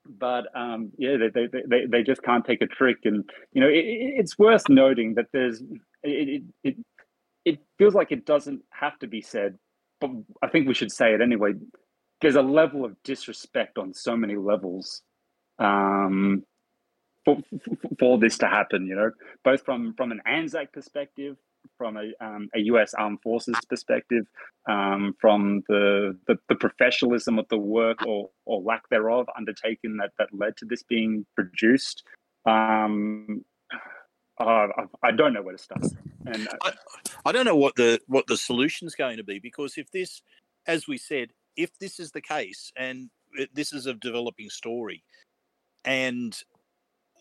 but 0.08 0.46
um, 0.56 0.90
yeah, 0.96 1.16
they, 1.16 1.46
they, 1.46 1.62
they, 1.66 1.86
they 1.86 2.02
just 2.02 2.22
can't 2.22 2.44
take 2.44 2.62
a 2.62 2.66
trick, 2.66 2.98
and 3.04 3.28
you 3.52 3.60
know 3.60 3.68
it, 3.68 3.84
it's 3.84 4.38
worth 4.38 4.68
noting 4.68 5.14
that 5.14 5.26
there's 5.32 5.62
it, 6.02 6.42
it 6.64 6.76
it 7.44 7.58
feels 7.78 7.94
like 7.94 8.10
it 8.10 8.24
doesn't 8.24 8.62
have 8.70 8.98
to 9.00 9.06
be 9.06 9.20
said, 9.20 9.58
but 10.00 10.10
I 10.42 10.48
think 10.48 10.66
we 10.66 10.74
should 10.74 10.92
say 10.92 11.14
it 11.14 11.20
anyway. 11.20 11.52
There's 12.20 12.36
a 12.36 12.42
level 12.42 12.84
of 12.84 12.96
disrespect 13.04 13.78
on 13.78 13.94
so 13.94 14.16
many 14.16 14.36
levels 14.36 15.02
um, 15.58 16.44
for, 17.24 17.38
for 17.98 18.18
this 18.18 18.38
to 18.38 18.46
happen. 18.46 18.86
You 18.86 18.96
know, 18.96 19.10
both 19.44 19.64
from 19.64 19.94
from 19.94 20.12
an 20.12 20.22
Anzac 20.26 20.72
perspective, 20.72 21.36
from 21.76 21.96
a, 21.96 22.12
um, 22.24 22.48
a 22.54 22.60
U.S. 22.60 22.94
Armed 22.94 23.20
Forces 23.22 23.56
perspective, 23.68 24.26
um, 24.68 25.14
from 25.20 25.62
the, 25.68 26.16
the, 26.26 26.36
the 26.48 26.54
professionalism 26.54 27.38
of 27.38 27.48
the 27.48 27.58
work 27.58 28.04
or 28.06 28.30
or 28.44 28.60
lack 28.62 28.88
thereof 28.90 29.26
undertaken 29.36 29.96
that 29.98 30.10
that 30.18 30.28
led 30.32 30.56
to 30.58 30.64
this 30.64 30.82
being 30.82 31.24
produced. 31.34 32.02
Um, 32.46 33.44
uh, 34.40 34.68
I 35.02 35.10
don't 35.10 35.32
know 35.32 35.42
where 35.42 35.56
to 35.56 35.62
start, 35.62 35.84
and 36.26 36.48
uh, 36.48 36.56
I, 36.62 36.72
I 37.26 37.32
don't 37.32 37.44
know 37.44 37.56
what 37.56 37.76
the 37.76 38.00
what 38.06 38.26
the 38.26 38.36
solution 38.36 38.86
is 38.86 38.94
going 38.94 39.16
to 39.16 39.24
be 39.24 39.38
because 39.38 39.76
if 39.76 39.90
this, 39.90 40.22
as 40.66 40.86
we 40.86 40.98
said, 40.98 41.30
if 41.56 41.76
this 41.78 41.98
is 41.98 42.12
the 42.12 42.20
case 42.20 42.72
and 42.76 43.10
this 43.52 43.72
is 43.72 43.86
a 43.86 43.94
developing 43.94 44.48
story, 44.48 45.02
and 45.84 46.40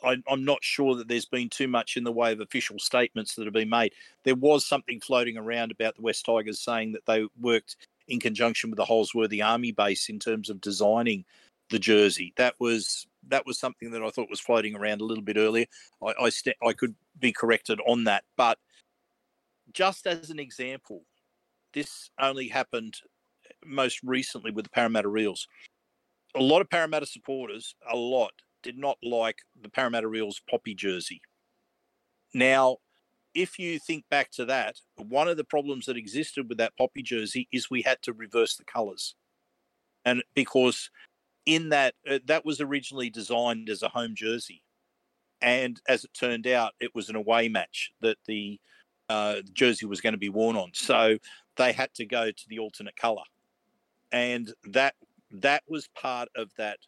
I, 0.03 0.17
am 0.29 0.45
not 0.45 0.63
sure 0.63 0.95
that 0.95 1.07
there's 1.07 1.25
been 1.25 1.49
too 1.49 1.67
much 1.67 1.97
in 1.97 2.03
the 2.03 2.11
way 2.11 2.31
of 2.31 2.39
official 2.39 2.79
statements 2.79 3.35
that 3.35 3.45
have 3.45 3.53
been 3.53 3.69
made. 3.69 3.93
There 4.23 4.35
was 4.35 4.65
something 4.65 4.99
floating 4.99 5.37
around 5.37 5.71
about 5.71 5.95
the 5.95 6.01
West 6.01 6.25
Tigers 6.25 6.59
saying 6.59 6.93
that 6.93 7.05
they 7.05 7.27
worked 7.39 7.75
in 8.07 8.19
conjunction 8.19 8.69
with 8.69 8.77
the 8.77 8.85
Holsworthy 8.85 9.41
Army 9.41 9.71
Base 9.71 10.09
in 10.09 10.19
terms 10.19 10.49
of 10.49 10.61
designing 10.61 11.25
the 11.69 11.79
jersey. 11.79 12.33
That 12.37 12.55
was 12.59 13.07
that 13.29 13.45
was 13.45 13.59
something 13.59 13.91
that 13.91 14.01
I 14.01 14.09
thought 14.09 14.29
was 14.29 14.39
floating 14.39 14.75
around 14.75 15.01
a 15.01 15.05
little 15.05 15.23
bit 15.23 15.37
earlier. 15.37 15.65
I 16.01 16.13
I, 16.19 16.29
st- 16.29 16.55
I 16.65 16.73
could 16.73 16.95
be 17.19 17.31
corrected 17.31 17.79
on 17.85 18.05
that, 18.05 18.23
but 18.37 18.57
just 19.73 20.07
as 20.07 20.29
an 20.29 20.39
example, 20.39 21.03
this 21.73 22.09
only 22.19 22.47
happened 22.47 22.97
most 23.65 24.01
recently 24.03 24.51
with 24.51 24.65
the 24.65 24.71
Parramatta 24.71 25.13
Eels. 25.17 25.47
A 26.35 26.41
lot 26.41 26.61
of 26.61 26.69
Parramatta 26.69 27.05
supporters, 27.05 27.75
a 27.91 27.95
lot 27.95 28.31
did 28.63 28.77
not 28.77 28.97
like 29.03 29.39
the 29.61 29.69
Parramatta 29.69 30.13
Eels 30.13 30.41
poppy 30.49 30.73
jersey. 30.75 31.21
Now, 32.33 32.77
if 33.33 33.59
you 33.59 33.79
think 33.79 34.05
back 34.09 34.31
to 34.31 34.45
that, 34.45 34.77
one 34.95 35.27
of 35.27 35.37
the 35.37 35.43
problems 35.43 35.85
that 35.85 35.97
existed 35.97 36.49
with 36.49 36.57
that 36.57 36.75
poppy 36.77 37.03
jersey 37.03 37.47
is 37.51 37.69
we 37.69 37.81
had 37.83 38.01
to 38.03 38.13
reverse 38.13 38.55
the 38.55 38.65
colours. 38.65 39.15
And 40.05 40.23
because 40.33 40.89
in 41.45 41.69
that 41.69 41.93
uh, 42.09 42.19
that 42.25 42.45
was 42.45 42.61
originally 42.61 43.09
designed 43.09 43.69
as 43.69 43.83
a 43.83 43.89
home 43.89 44.15
jersey, 44.15 44.63
and 45.41 45.79
as 45.87 46.03
it 46.03 46.13
turned 46.13 46.47
out, 46.47 46.73
it 46.79 46.95
was 46.95 47.09
an 47.09 47.15
away 47.15 47.47
match 47.47 47.91
that 48.01 48.17
the 48.25 48.59
uh, 49.09 49.37
jersey 49.53 49.85
was 49.85 50.01
going 50.01 50.13
to 50.13 50.19
be 50.19 50.29
worn 50.29 50.55
on. 50.55 50.71
So 50.73 51.17
they 51.57 51.71
had 51.71 51.93
to 51.95 52.05
go 52.05 52.31
to 52.31 52.43
the 52.49 52.59
alternate 52.59 52.95
color, 52.95 53.23
and 54.11 54.51
that 54.65 54.95
that 55.31 55.63
was 55.67 55.89
part 55.89 56.29
of 56.35 56.49
that 56.57 56.79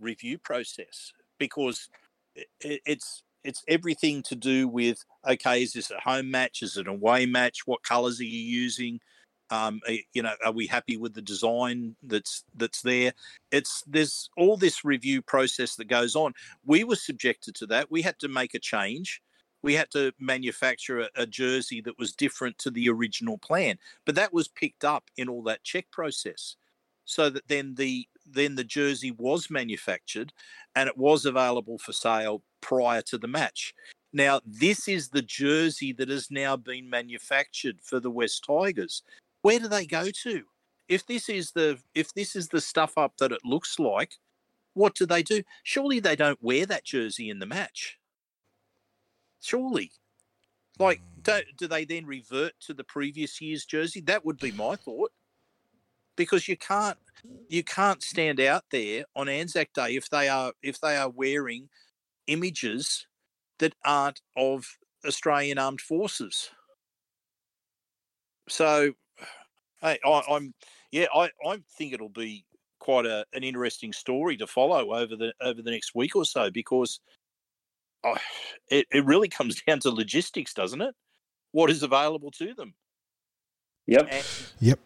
review 0.00 0.38
process 0.38 1.12
because 1.38 1.88
it, 2.34 2.80
it's 2.86 3.22
it's 3.44 3.64
everything 3.68 4.22
to 4.22 4.36
do 4.36 4.68
with 4.68 5.04
okay, 5.28 5.62
is 5.62 5.72
this 5.72 5.90
a 5.90 6.00
home 6.00 6.30
match? 6.30 6.62
Is 6.62 6.76
it 6.76 6.86
an 6.86 6.94
away 6.94 7.26
match? 7.26 7.66
What 7.66 7.82
colors 7.82 8.20
are 8.20 8.24
you 8.24 8.40
using? 8.40 9.00
Um, 9.52 9.80
you 10.12 10.22
know, 10.22 10.34
are 10.44 10.52
we 10.52 10.68
happy 10.68 10.96
with 10.96 11.14
the 11.14 11.22
design 11.22 11.96
that's 12.02 12.44
that's 12.54 12.82
there? 12.82 13.12
It's 13.50 13.82
there's 13.86 14.30
all 14.36 14.56
this 14.56 14.84
review 14.84 15.22
process 15.22 15.74
that 15.76 15.88
goes 15.88 16.14
on. 16.14 16.34
We 16.64 16.84
were 16.84 16.96
subjected 16.96 17.56
to 17.56 17.66
that. 17.66 17.90
We 17.90 18.02
had 18.02 18.18
to 18.20 18.28
make 18.28 18.54
a 18.54 18.60
change. 18.60 19.20
We 19.62 19.74
had 19.74 19.90
to 19.90 20.12
manufacture 20.18 21.00
a, 21.00 21.08
a 21.16 21.26
jersey 21.26 21.80
that 21.82 21.98
was 21.98 22.12
different 22.12 22.58
to 22.58 22.70
the 22.70 22.88
original 22.88 23.38
plan, 23.38 23.78
but 24.06 24.14
that 24.14 24.32
was 24.32 24.48
picked 24.48 24.84
up 24.84 25.10
in 25.16 25.28
all 25.28 25.42
that 25.44 25.64
check 25.64 25.86
process, 25.90 26.56
so 27.04 27.28
that 27.28 27.48
then 27.48 27.74
the 27.74 28.06
then 28.32 28.54
the 28.54 28.64
jersey 28.64 29.10
was 29.10 29.50
manufactured 29.50 30.32
and 30.74 30.88
it 30.88 30.96
was 30.96 31.24
available 31.24 31.78
for 31.78 31.92
sale 31.92 32.42
prior 32.60 33.02
to 33.02 33.18
the 33.18 33.28
match. 33.28 33.74
Now, 34.12 34.40
this 34.44 34.88
is 34.88 35.08
the 35.08 35.22
jersey 35.22 35.92
that 35.94 36.08
has 36.08 36.30
now 36.30 36.56
been 36.56 36.90
manufactured 36.90 37.78
for 37.82 38.00
the 38.00 38.10
West 38.10 38.44
Tigers 38.44 39.02
where 39.42 39.58
do 39.58 39.68
they 39.68 39.86
go 39.86 40.10
to? 40.22 40.44
If 40.88 41.06
this 41.06 41.28
is 41.28 41.52
the 41.52 41.78
if 41.94 42.12
this 42.14 42.36
is 42.36 42.48
the 42.48 42.60
stuff 42.60 42.98
up 42.98 43.16
that 43.18 43.32
it 43.32 43.40
looks 43.44 43.78
like, 43.78 44.12
what 44.74 44.94
do 44.94 45.06
they 45.06 45.22
do? 45.22 45.42
Surely 45.62 46.00
they 46.00 46.16
don't 46.16 46.42
wear 46.42 46.66
that 46.66 46.84
jersey 46.84 47.30
in 47.30 47.38
the 47.38 47.46
match. 47.46 47.98
Surely. 49.40 49.92
Like, 50.78 50.98
Hmm. 50.98 51.20
do, 51.22 51.40
do 51.58 51.66
they 51.68 51.84
then 51.84 52.06
revert 52.06 52.54
to 52.60 52.74
the 52.74 52.84
previous 52.84 53.40
year's 53.40 53.64
jersey? 53.64 54.00
That 54.00 54.24
would 54.24 54.38
be 54.38 54.52
my 54.52 54.76
thought. 54.76 55.12
Because 56.24 56.48
you 56.48 56.56
can't 56.56 56.98
you 57.48 57.64
can't 57.64 58.02
stand 58.02 58.40
out 58.40 58.64
there 58.70 59.04
on 59.16 59.28
Anzac 59.28 59.72
Day 59.72 59.96
if 59.96 60.08
they 60.10 60.28
are 60.28 60.52
if 60.62 60.80
they 60.80 60.96
are 60.96 61.10
wearing 61.10 61.68
images 62.26 63.06
that 63.58 63.74
aren't 63.84 64.20
of 64.36 64.66
Australian 65.06 65.58
Armed 65.58 65.80
Forces. 65.80 66.50
So 68.48 68.94
Hey, 69.80 69.98
I, 70.04 70.22
I'm 70.30 70.54
yeah, 70.92 71.06
I, 71.14 71.30
I 71.46 71.58
think 71.78 71.92
it'll 71.92 72.08
be 72.08 72.44
quite 72.78 73.06
a, 73.06 73.24
an 73.32 73.42
interesting 73.42 73.92
story 73.92 74.36
to 74.36 74.46
follow 74.46 74.94
over 74.94 75.16
the 75.16 75.32
over 75.40 75.62
the 75.62 75.70
next 75.70 75.94
week 75.94 76.16
or 76.16 76.24
so 76.24 76.50
because 76.50 77.00
oh, 78.04 78.16
it, 78.68 78.86
it 78.90 79.04
really 79.04 79.28
comes 79.28 79.60
down 79.66 79.80
to 79.80 79.90
logistics, 79.90 80.54
doesn't 80.54 80.82
it? 80.82 80.94
What 81.52 81.70
is 81.70 81.82
available 81.82 82.30
to 82.32 82.54
them? 82.54 82.74
Yep. 83.86 84.08
And, 84.10 84.26
Yep. 84.60 84.78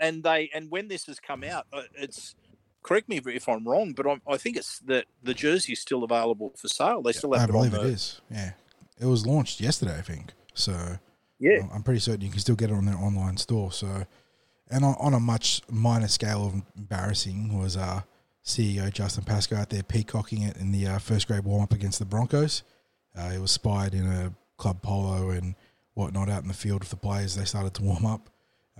And 0.00 0.22
they 0.22 0.50
and 0.54 0.70
when 0.70 0.88
this 0.88 1.06
has 1.06 1.20
come 1.20 1.44
out, 1.44 1.66
uh, 1.72 1.82
it's 1.94 2.34
correct 2.82 3.08
me 3.08 3.20
if 3.26 3.48
I'm 3.48 3.66
wrong, 3.66 3.92
but 3.92 4.06
I'm, 4.06 4.22
I 4.26 4.36
think 4.36 4.56
it's 4.56 4.78
that 4.80 5.06
the 5.22 5.34
jersey 5.34 5.72
is 5.72 5.80
still 5.80 6.04
available 6.04 6.54
for 6.56 6.68
sale. 6.68 7.02
They 7.02 7.12
still 7.12 7.34
I 7.34 7.40
have 7.40 7.50
it 7.50 7.54
on 7.54 7.68
believe 7.68 7.74
it 7.74 7.86
the, 7.86 7.92
is. 7.92 8.20
Yeah, 8.30 8.52
it 9.00 9.06
was 9.06 9.26
launched 9.26 9.60
yesterday, 9.60 9.96
I 9.98 10.02
think. 10.02 10.32
So 10.54 10.98
Yeah, 11.38 11.62
I'm 11.72 11.82
pretty 11.82 12.00
certain 12.00 12.22
you 12.22 12.30
can 12.30 12.40
still 12.40 12.56
get 12.56 12.70
it 12.70 12.74
on 12.74 12.86
their 12.86 12.96
online 12.96 13.36
store. 13.36 13.72
So, 13.72 14.06
and 14.70 14.84
on, 14.84 14.96
on 14.98 15.14
a 15.14 15.20
much 15.20 15.62
minor 15.70 16.08
scale 16.08 16.46
of 16.46 16.62
embarrassing 16.76 17.58
was 17.58 17.76
uh, 17.76 18.02
CEO 18.44 18.92
Justin 18.92 19.24
Pascoe 19.24 19.56
out 19.56 19.70
there 19.70 19.82
peacocking 19.82 20.42
it 20.42 20.56
in 20.56 20.72
the 20.72 20.86
uh, 20.86 20.98
first 20.98 21.28
grade 21.28 21.44
warm 21.44 21.62
up 21.62 21.72
against 21.72 21.98
the 21.98 22.06
Broncos. 22.06 22.62
Uh, 23.16 23.30
he 23.30 23.38
was 23.38 23.50
spied 23.50 23.94
in 23.94 24.06
a 24.06 24.32
club 24.56 24.80
polo 24.82 25.30
and 25.30 25.54
whatnot 25.94 26.28
out 26.28 26.42
in 26.42 26.48
the 26.48 26.54
field 26.54 26.80
with 26.80 26.90
the 26.90 26.96
players. 26.96 27.34
They 27.34 27.44
started 27.44 27.74
to 27.74 27.82
warm 27.82 28.06
up. 28.06 28.30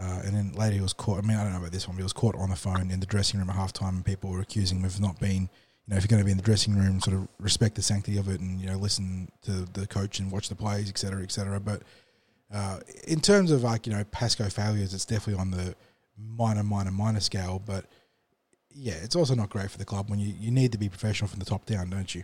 Uh, 0.01 0.23
and 0.25 0.37
then 0.37 0.53
later 0.53 0.77
he 0.77 0.81
was 0.81 0.93
caught. 0.93 1.19
I 1.19 1.27
mean, 1.27 1.37
I 1.37 1.43
don't 1.43 1.53
know 1.53 1.59
about 1.59 1.73
this 1.73 1.89
one, 1.89 1.97
but 1.97 2.01
he 2.01 2.05
was 2.05 2.13
caught 2.13 2.37
on 2.37 2.51
the 2.51 2.57
phone 2.57 2.91
in 2.91 3.01
the 3.01 3.07
dressing 3.07 3.41
room 3.41 3.51
at 3.51 3.57
halftime, 3.57 3.89
and 3.89 4.05
people 4.05 4.31
were 4.31 4.41
accusing 4.41 4.79
him 4.79 4.85
of 4.85 5.01
not 5.01 5.19
being, 5.19 5.43
you 5.43 5.89
know, 5.89 5.97
if 5.97 6.05
you're 6.05 6.09
going 6.09 6.21
to 6.21 6.25
be 6.25 6.31
in 6.31 6.37
the 6.37 6.43
dressing 6.43 6.77
room, 6.77 7.01
sort 7.01 7.17
of 7.17 7.29
respect 7.41 7.75
the 7.75 7.83
sanctity 7.83 8.17
of 8.19 8.29
it, 8.29 8.41
and 8.41 8.61
you 8.61 8.67
know, 8.67 8.77
listen 8.77 9.29
to 9.43 9.67
the 9.73 9.87
coach 9.87 10.21
and 10.21 10.31
watch 10.31 10.49
the 10.49 10.55
plays, 10.55 10.89
et 10.89 10.99
cetera, 10.99 11.23
et 11.23 11.33
cetera. 11.33 11.59
But 11.59 11.83
uh, 12.53 12.81
in 13.07 13.21
terms 13.21 13.51
of 13.51 13.65
like 13.65 13.87
you 13.87 13.93
know 13.93 14.05
Pascoe 14.05 14.49
failures, 14.49 14.95
it's 14.95 15.05
definitely 15.05 15.41
on 15.41 15.51
the 15.51 15.75
minor, 16.17 16.63
minor, 16.63 16.93
minor 16.93 17.21
scale. 17.21 17.61
But 17.65 17.87
yeah, 18.71 18.95
it's 18.95 19.17
also 19.17 19.35
not 19.35 19.51
great 19.51 19.71
for 19.71 19.79
the 19.79 19.85
club 19.85 20.11
when 20.11 20.21
you, 20.21 20.33
you 20.39 20.51
need 20.51 20.73
to 20.73 20.79
be 20.79 20.89
professional 20.89 21.29
from 21.29 21.41
the 21.41 21.45
top 21.45 21.67
down, 21.67 21.91
don't 21.91 22.15
you? 22.15 22.23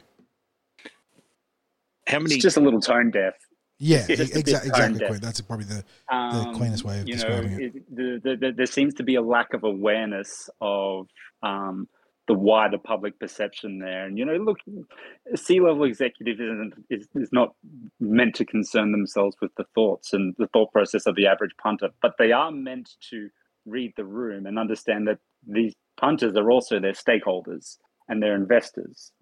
how 2.06 2.18
many? 2.18 2.34
It's 2.34 2.42
just 2.42 2.56
a 2.56 2.60
little 2.60 2.80
tone 2.80 3.10
deaf. 3.10 3.34
Yeah, 3.78 4.06
It's 4.08 4.18
just 4.18 4.32
a 4.32 4.34
bit 4.34 4.48
exactly. 4.48 4.70
Exactly. 4.70 5.18
That's 5.18 5.40
probably 5.40 5.66
the 5.66 5.84
Um, 6.14 6.54
cleanest 6.54 6.84
way 6.84 7.00
of 7.00 7.06
describing 7.06 7.52
know, 7.52 7.64
it. 7.64 7.72
the, 7.94 8.20
the, 8.22 8.36
the, 8.36 8.52
there 8.52 8.66
seems 8.66 8.94
to 8.94 9.02
be 9.02 9.16
a 9.16 9.22
lack 9.22 9.52
of 9.52 9.64
awareness 9.64 10.48
of 10.60 11.08
um, 11.42 11.88
the 12.28 12.34
wider 12.34 12.78
public 12.78 13.18
perception 13.18 13.78
there. 13.80 14.06
And 14.06 14.16
you 14.16 14.24
know, 14.24 14.36
look, 14.36 14.58
C 15.34 15.60
level 15.60 15.84
executive 15.84 16.40
isn't 16.40 16.74
is, 16.88 17.08
is 17.14 17.30
not 17.32 17.54
meant 18.00 18.34
to 18.36 18.44
concern 18.44 18.92
themselves 18.92 19.36
with 19.42 19.50
the 19.56 19.64
thoughts 19.74 20.12
and 20.12 20.34
the 20.38 20.46
thought 20.48 20.72
process 20.72 21.06
of 21.06 21.16
the 21.16 21.26
average 21.26 21.54
punter, 21.62 21.88
but 22.00 22.14
they 22.18 22.32
are 22.32 22.50
meant 22.52 22.90
to 23.10 23.28
read 23.66 23.92
the 23.96 24.04
room 24.04 24.46
and 24.46 24.58
understand 24.58 25.08
that 25.08 25.18
these 25.46 25.74
punters 25.98 26.36
are 26.36 26.50
also 26.50 26.78
their 26.78 26.92
stakeholders 26.92 27.78
and 28.08 28.22
their 28.22 28.34
investors. 28.34 29.12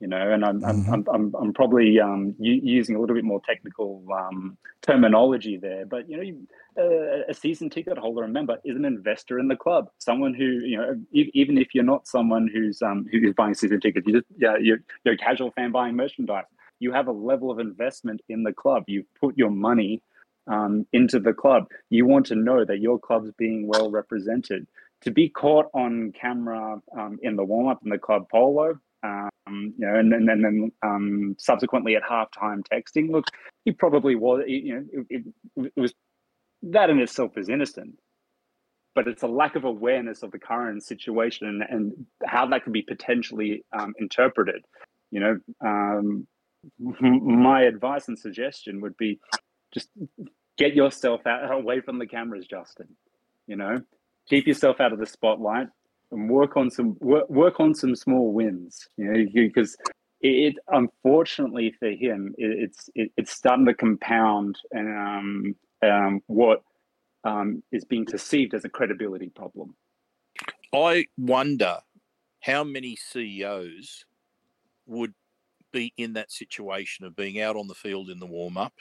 You 0.00 0.08
know, 0.08 0.32
and 0.32 0.44
I'm 0.44 0.64
I'm, 0.64 0.84
Mhm. 0.84 0.92
I'm, 0.92 1.04
I'm 1.14 1.34
I'm 1.40 1.52
probably 1.54 1.98
um, 2.00 2.34
u- 2.38 2.60
using 2.62 2.96
a 2.96 3.00
little 3.00 3.14
bit 3.14 3.24
more 3.24 3.40
technical 3.44 4.04
um, 4.12 4.58
terminology 4.82 5.56
there, 5.56 5.86
but 5.86 6.08
you 6.10 6.16
know, 6.16 6.22
you, 6.22 6.46
uh, 6.78 7.22
a 7.28 7.34
season 7.34 7.70
ticket 7.70 7.96
holder, 7.96 8.22
remember, 8.22 8.58
is 8.64 8.76
an 8.76 8.84
investor 8.84 9.38
in 9.38 9.48
the 9.48 9.56
club. 9.56 9.88
Someone 9.98 10.34
who, 10.34 10.44
you 10.44 10.76
know, 10.76 10.94
e- 11.12 11.30
even 11.34 11.56
if 11.56 11.74
you're 11.74 11.84
not 11.84 12.06
someone 12.06 12.48
who's 12.52 12.82
um, 12.82 13.06
who's 13.10 13.32
buying 13.34 13.54
season 13.54 13.80
tickets, 13.80 14.06
you 14.06 14.14
just, 14.14 14.26
yeah, 14.36 14.56
you're, 14.60 14.78
you're 15.04 15.14
a 15.14 15.18
casual 15.18 15.52
fan 15.52 15.72
buying 15.72 15.96
merchandise. 15.96 16.44
You 16.80 16.92
have 16.92 17.06
a 17.06 17.12
level 17.12 17.50
of 17.50 17.58
investment 17.58 18.20
in 18.28 18.42
the 18.42 18.52
club. 18.52 18.84
You've 18.88 19.06
put 19.20 19.38
your 19.38 19.50
money 19.50 20.02
um, 20.46 20.86
into 20.92 21.20
the 21.20 21.32
club. 21.32 21.66
You 21.90 22.06
want 22.06 22.26
to 22.26 22.34
know 22.34 22.64
that 22.64 22.80
your 22.80 22.98
club's 22.98 23.30
being 23.38 23.66
well 23.68 23.90
represented. 23.90 24.66
To 25.02 25.10
be 25.10 25.28
caught 25.28 25.66
on 25.74 26.12
camera 26.12 26.80
um, 26.98 27.18
in 27.22 27.36
the 27.36 27.44
warm 27.44 27.68
up 27.68 27.80
in 27.84 27.90
the 27.90 27.98
club 27.98 28.26
polo, 28.30 28.78
um, 29.04 29.30
you 29.46 29.86
know, 29.86 29.94
and 29.98 30.12
then 30.12 30.28
and 30.28 30.44
then 30.44 30.72
um, 30.82 31.36
subsequently 31.38 31.96
at 31.96 32.02
halftime 32.02 32.62
texting. 32.72 33.10
Look, 33.10 33.26
he 33.64 33.72
probably 33.72 34.14
was. 34.14 34.44
You 34.46 34.74
know, 34.74 34.84
it, 35.10 35.24
it, 35.56 35.70
it 35.76 35.80
was 35.80 35.92
that 36.62 36.90
in 36.90 36.98
itself 36.98 37.36
is 37.36 37.48
innocent, 37.48 37.98
but 38.94 39.06
it's 39.06 39.22
a 39.22 39.28
lack 39.28 39.56
of 39.56 39.64
awareness 39.64 40.22
of 40.22 40.30
the 40.30 40.38
current 40.38 40.82
situation 40.82 41.62
and 41.68 42.06
how 42.24 42.46
that 42.46 42.64
could 42.64 42.72
be 42.72 42.82
potentially 42.82 43.64
um, 43.78 43.94
interpreted. 43.98 44.64
You 45.10 45.20
know, 45.20 45.38
um, 45.60 46.26
my 46.78 47.62
advice 47.62 48.08
and 48.08 48.18
suggestion 48.18 48.80
would 48.80 48.96
be 48.96 49.20
just 49.72 49.90
get 50.56 50.74
yourself 50.74 51.26
out 51.26 51.50
away 51.52 51.80
from 51.80 51.98
the 51.98 52.06
cameras, 52.06 52.46
Justin. 52.46 52.88
You 53.46 53.56
know, 53.56 53.82
keep 54.28 54.46
yourself 54.46 54.80
out 54.80 54.94
of 54.94 54.98
the 54.98 55.06
spotlight 55.06 55.68
and 56.10 56.30
work 56.30 56.56
on 56.56 56.70
some 56.70 56.96
work, 57.00 57.28
work 57.28 57.60
on 57.60 57.74
some 57.74 57.94
small 57.96 58.32
wins. 58.32 58.88
You 58.96 59.12
know, 59.12 59.26
because 59.34 59.76
it, 60.20 60.28
it 60.28 60.56
unfortunately 60.68 61.74
for 61.78 61.90
him, 61.90 62.34
it, 62.38 62.64
it's 62.64 62.90
it, 62.94 63.10
it's 63.16 63.32
starting 63.32 63.66
to 63.66 63.74
compound 63.74 64.58
and 64.72 64.88
um, 64.88 65.56
um, 65.82 66.20
what 66.26 66.62
um, 67.24 67.62
is 67.72 67.84
being 67.84 68.06
perceived 68.06 68.54
as 68.54 68.64
a 68.64 68.68
credibility 68.68 69.30
problem. 69.30 69.74
I 70.74 71.06
wonder 71.16 71.78
how 72.40 72.64
many 72.64 72.96
CEOs 72.96 74.04
would 74.86 75.14
be 75.72 75.92
in 75.96 76.12
that 76.12 76.30
situation 76.30 77.04
of 77.04 77.16
being 77.16 77.40
out 77.40 77.56
on 77.56 77.68
the 77.68 77.74
field 77.74 78.10
in 78.10 78.18
the 78.18 78.26
warm 78.26 78.56
up, 78.56 78.74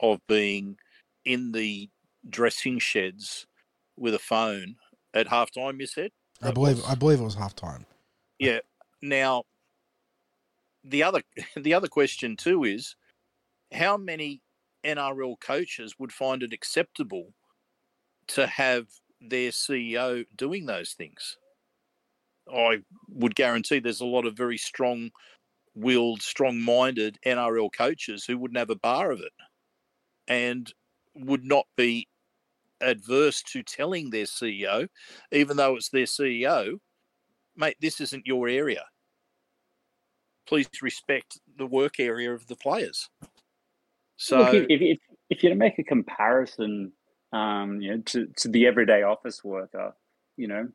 of 0.00 0.20
being 0.28 0.76
in 1.24 1.52
the 1.52 1.88
dressing 2.28 2.78
sheds 2.78 3.46
with 3.96 4.14
a 4.14 4.18
phone 4.18 4.76
at 5.14 5.28
halftime. 5.28 5.80
You 5.80 5.86
said, 5.86 6.10
I 6.48 6.52
believe 6.52 6.76
was- 6.76 6.86
I 6.86 6.94
believe 6.94 7.20
it 7.20 7.24
was 7.24 7.36
halftime. 7.36 7.84
yeah. 8.38 8.60
Now, 9.02 9.44
the 10.84 11.02
other 11.02 11.22
the 11.56 11.74
other 11.74 11.88
question 11.88 12.36
too 12.36 12.64
is, 12.64 12.96
how 13.72 13.96
many 13.96 14.40
NRL 14.84 15.38
coaches 15.40 15.98
would 15.98 16.12
find 16.12 16.42
it 16.42 16.52
acceptable 16.52 17.34
to 18.28 18.46
have 18.46 18.86
their 19.20 19.50
CEO 19.50 20.24
doing 20.36 20.66
those 20.66 20.92
things? 20.92 21.36
I 22.52 22.82
would 23.08 23.34
guarantee 23.34 23.78
there's 23.78 24.02
a 24.02 24.06
lot 24.06 24.26
of 24.26 24.36
very 24.36 24.58
strong 24.58 25.10
willed, 25.74 26.22
strong 26.22 26.60
minded 26.60 27.18
NRL 27.26 27.70
coaches 27.72 28.24
who 28.26 28.36
wouldn't 28.38 28.58
have 28.58 28.70
a 28.70 28.76
bar 28.76 29.10
of 29.10 29.20
it 29.20 29.32
and 30.28 30.72
would 31.14 31.44
not 31.44 31.66
be 31.76 32.06
adverse 32.84 33.42
to 33.42 33.62
telling 33.62 34.10
their 34.10 34.24
CEO, 34.24 34.88
even 35.32 35.56
though 35.56 35.76
it's 35.76 35.88
their 35.90 36.04
CEO, 36.04 36.78
mate, 37.56 37.76
this 37.80 38.00
isn't 38.00 38.26
your 38.26 38.48
area. 38.48 38.84
Please 40.46 40.68
respect 40.82 41.38
the 41.56 41.66
work 41.66 41.98
area 41.98 42.32
of 42.32 42.46
the 42.46 42.56
players. 42.56 43.08
So, 44.16 44.38
Look, 44.38 44.54
if, 44.54 44.80
if, 44.80 44.98
if 45.30 45.42
you're 45.42 45.52
to 45.52 45.58
make 45.58 45.78
a 45.78 45.84
comparison, 45.84 46.92
um, 47.32 47.80
you 47.80 47.90
know, 47.90 48.02
to, 48.06 48.28
to 48.38 48.48
the 48.48 48.66
everyday 48.66 49.02
office 49.02 49.42
worker, 49.42 49.94
you 50.36 50.46
know, 50.46 50.68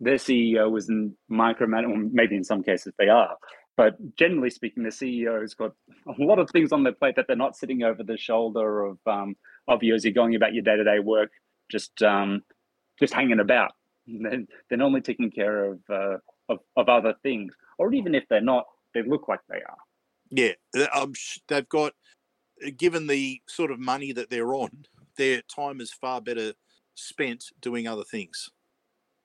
their 0.00 0.16
CEO 0.16 0.76
isn't 0.78 1.14
micromanaging. 1.30 2.10
Maybe 2.12 2.36
in 2.36 2.44
some 2.44 2.62
cases 2.62 2.94
they 2.98 3.08
are, 3.08 3.36
but 3.76 3.96
generally 4.16 4.50
speaking, 4.50 4.82
the 4.82 4.90
CEO 4.90 5.40
has 5.40 5.54
got 5.54 5.72
a 6.06 6.22
lot 6.22 6.38
of 6.38 6.50
things 6.50 6.72
on 6.72 6.82
their 6.82 6.92
plate 6.92 7.16
that 7.16 7.26
they're 7.26 7.36
not 7.36 7.56
sitting 7.56 7.82
over 7.82 8.02
the 8.02 8.16
shoulder 8.16 8.84
of 8.84 8.98
um, 9.06 9.36
of 9.68 9.82
you 9.82 9.94
as 9.94 10.04
you're 10.04 10.14
going 10.14 10.34
about 10.34 10.54
your 10.54 10.62
day 10.62 10.76
to 10.76 10.84
day 10.84 10.98
work, 10.98 11.30
just 11.70 12.02
um, 12.02 12.42
just 12.98 13.14
hanging 13.14 13.40
about. 13.40 13.72
They're, 14.06 14.44
they're 14.68 14.78
normally 14.78 15.02
taking 15.02 15.30
care 15.30 15.64
of, 15.64 15.78
uh, 15.88 16.16
of 16.48 16.58
of 16.76 16.88
other 16.88 17.14
things, 17.22 17.54
or 17.78 17.92
even 17.94 18.14
if 18.14 18.24
they're 18.28 18.40
not, 18.40 18.64
they 18.94 19.02
look 19.02 19.28
like 19.28 19.40
they 19.48 19.62
are. 19.62 19.78
yeah, 20.30 20.52
um, 20.94 21.12
they've 21.48 21.68
got, 21.68 21.92
given 22.76 23.06
the 23.06 23.40
sort 23.48 23.70
of 23.70 23.78
money 23.78 24.12
that 24.12 24.30
they're 24.30 24.54
on, 24.54 24.86
their 25.16 25.42
time 25.42 25.80
is 25.80 25.92
far 25.92 26.20
better 26.20 26.54
spent 26.94 27.46
doing 27.60 27.86
other 27.86 28.04
things. 28.04 28.48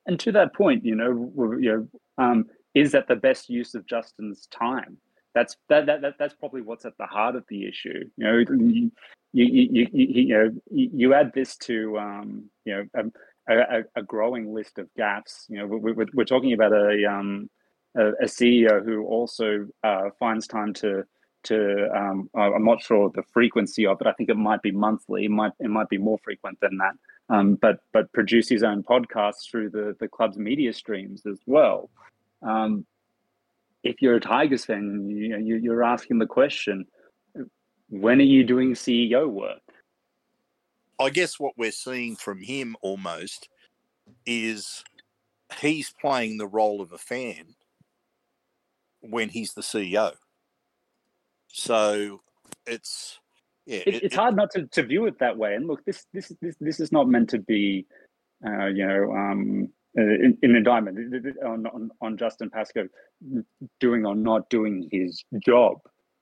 And 0.06 0.18
to 0.20 0.32
that 0.32 0.54
point, 0.54 0.84
you 0.84 0.94
know, 0.94 1.32
you 1.60 1.88
know, 2.18 2.24
um, 2.24 2.46
is 2.74 2.92
that 2.92 3.08
the 3.08 3.16
best 3.16 3.48
use 3.48 3.74
of 3.74 3.86
Justin's 3.86 4.46
time? 4.48 4.98
That's 5.36 5.54
that, 5.68 5.84
that, 5.84 6.00
that 6.00 6.14
that's 6.18 6.32
probably 6.32 6.62
what's 6.62 6.86
at 6.86 6.96
the 6.96 7.04
heart 7.04 7.36
of 7.36 7.44
the 7.50 7.68
issue. 7.68 8.08
You 8.16 8.24
know, 8.24 8.38
you 8.38 8.90
you 9.34 9.44
you, 9.44 9.68
you, 9.70 9.86
you 9.92 10.28
know 10.34 10.50
you 10.70 11.12
add 11.12 11.30
this 11.34 11.58
to 11.58 11.98
um, 11.98 12.48
you 12.64 12.74
know 12.94 13.10
a, 13.46 13.54
a, 13.54 13.82
a 13.96 14.02
growing 14.02 14.54
list 14.54 14.78
of 14.78 14.88
gaps. 14.96 15.44
You 15.50 15.58
know, 15.58 15.66
we, 15.66 15.92
we, 15.92 16.06
we're 16.14 16.24
talking 16.24 16.54
about 16.54 16.72
a 16.72 17.04
um, 17.04 17.50
a, 17.94 18.12
a 18.12 18.24
CEO 18.24 18.82
who 18.82 19.04
also 19.04 19.66
uh, 19.84 20.08
finds 20.18 20.46
time 20.46 20.72
to 20.72 21.04
to 21.44 21.94
um, 21.94 22.30
I'm 22.34 22.64
not 22.64 22.80
sure 22.80 23.10
the 23.14 23.22
frequency 23.34 23.84
of 23.84 24.00
it. 24.00 24.06
I 24.06 24.12
think 24.14 24.30
it 24.30 24.38
might 24.38 24.62
be 24.62 24.72
monthly. 24.72 25.26
It 25.26 25.30
might 25.30 25.52
it 25.60 25.68
might 25.68 25.90
be 25.90 25.98
more 25.98 26.18
frequent 26.24 26.58
than 26.62 26.78
that. 26.78 26.94
Um, 27.28 27.56
but 27.56 27.80
but 27.92 28.10
produce 28.14 28.48
his 28.48 28.62
own 28.62 28.82
podcasts 28.82 29.50
through 29.50 29.68
the 29.68 29.94
the 30.00 30.08
club's 30.08 30.38
media 30.38 30.72
streams 30.72 31.26
as 31.26 31.40
well. 31.44 31.90
Um, 32.40 32.86
if 33.86 34.02
you're 34.02 34.16
a 34.16 34.20
Tigers 34.20 34.64
fan, 34.64 35.08
you 35.08 35.30
know, 35.30 35.38
you, 35.38 35.56
you're 35.56 35.82
asking 35.84 36.18
the 36.18 36.26
question: 36.26 36.86
When 37.88 38.18
are 38.20 38.24
you 38.24 38.44
doing 38.44 38.74
CEO 38.74 39.28
work? 39.28 39.60
I 40.98 41.10
guess 41.10 41.38
what 41.38 41.52
we're 41.58 41.72
seeing 41.72 42.16
from 42.16 42.40
him 42.42 42.76
almost 42.80 43.48
is 44.24 44.82
he's 45.60 45.92
playing 46.00 46.38
the 46.38 46.46
role 46.46 46.80
of 46.80 46.92
a 46.92 46.98
fan 46.98 47.54
when 49.00 49.28
he's 49.28 49.52
the 49.52 49.62
CEO. 49.62 50.12
So 51.48 52.22
it's 52.66 53.20
yeah, 53.66 53.80
It, 53.86 53.94
it- 53.96 54.02
it's 54.04 54.16
hard 54.16 54.36
not 54.36 54.50
to, 54.52 54.66
to 54.66 54.82
view 54.84 55.06
it 55.06 55.18
that 55.18 55.36
way. 55.36 55.54
And 55.54 55.66
look, 55.66 55.84
this 55.84 56.06
this 56.12 56.32
this 56.40 56.56
this 56.60 56.80
is 56.80 56.92
not 56.92 57.08
meant 57.08 57.30
to 57.30 57.38
be, 57.38 57.86
uh, 58.46 58.66
you 58.66 58.86
know, 58.86 59.12
um, 59.12 59.68
in, 59.96 60.38
in 60.42 60.56
indictment 60.56 60.98
on, 61.44 61.66
on 61.66 61.90
on 62.00 62.16
Justin 62.16 62.50
Pascoe 62.50 62.88
doing 63.80 64.04
or 64.04 64.14
not 64.14 64.48
doing 64.50 64.88
his 64.92 65.24
job 65.44 65.78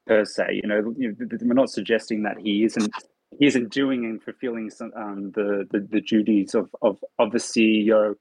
per 0.06 0.24
se. 0.24 0.60
You 0.62 0.68
know, 0.68 0.94
you 0.96 1.08
know, 1.18 1.28
we're 1.42 1.54
not 1.54 1.70
suggesting 1.70 2.22
that 2.22 2.36
he 2.38 2.64
isn't 2.64 2.92
he 3.38 3.46
isn't 3.46 3.72
doing 3.72 4.04
and 4.04 4.22
fulfilling 4.22 4.70
some, 4.70 4.92
um, 4.96 5.32
the, 5.34 5.66
the 5.70 5.86
the 5.90 6.00
duties 6.00 6.54
of 6.54 6.68
of 6.82 6.98
of 7.18 7.32
the 7.32 7.38
CEO 7.38 8.14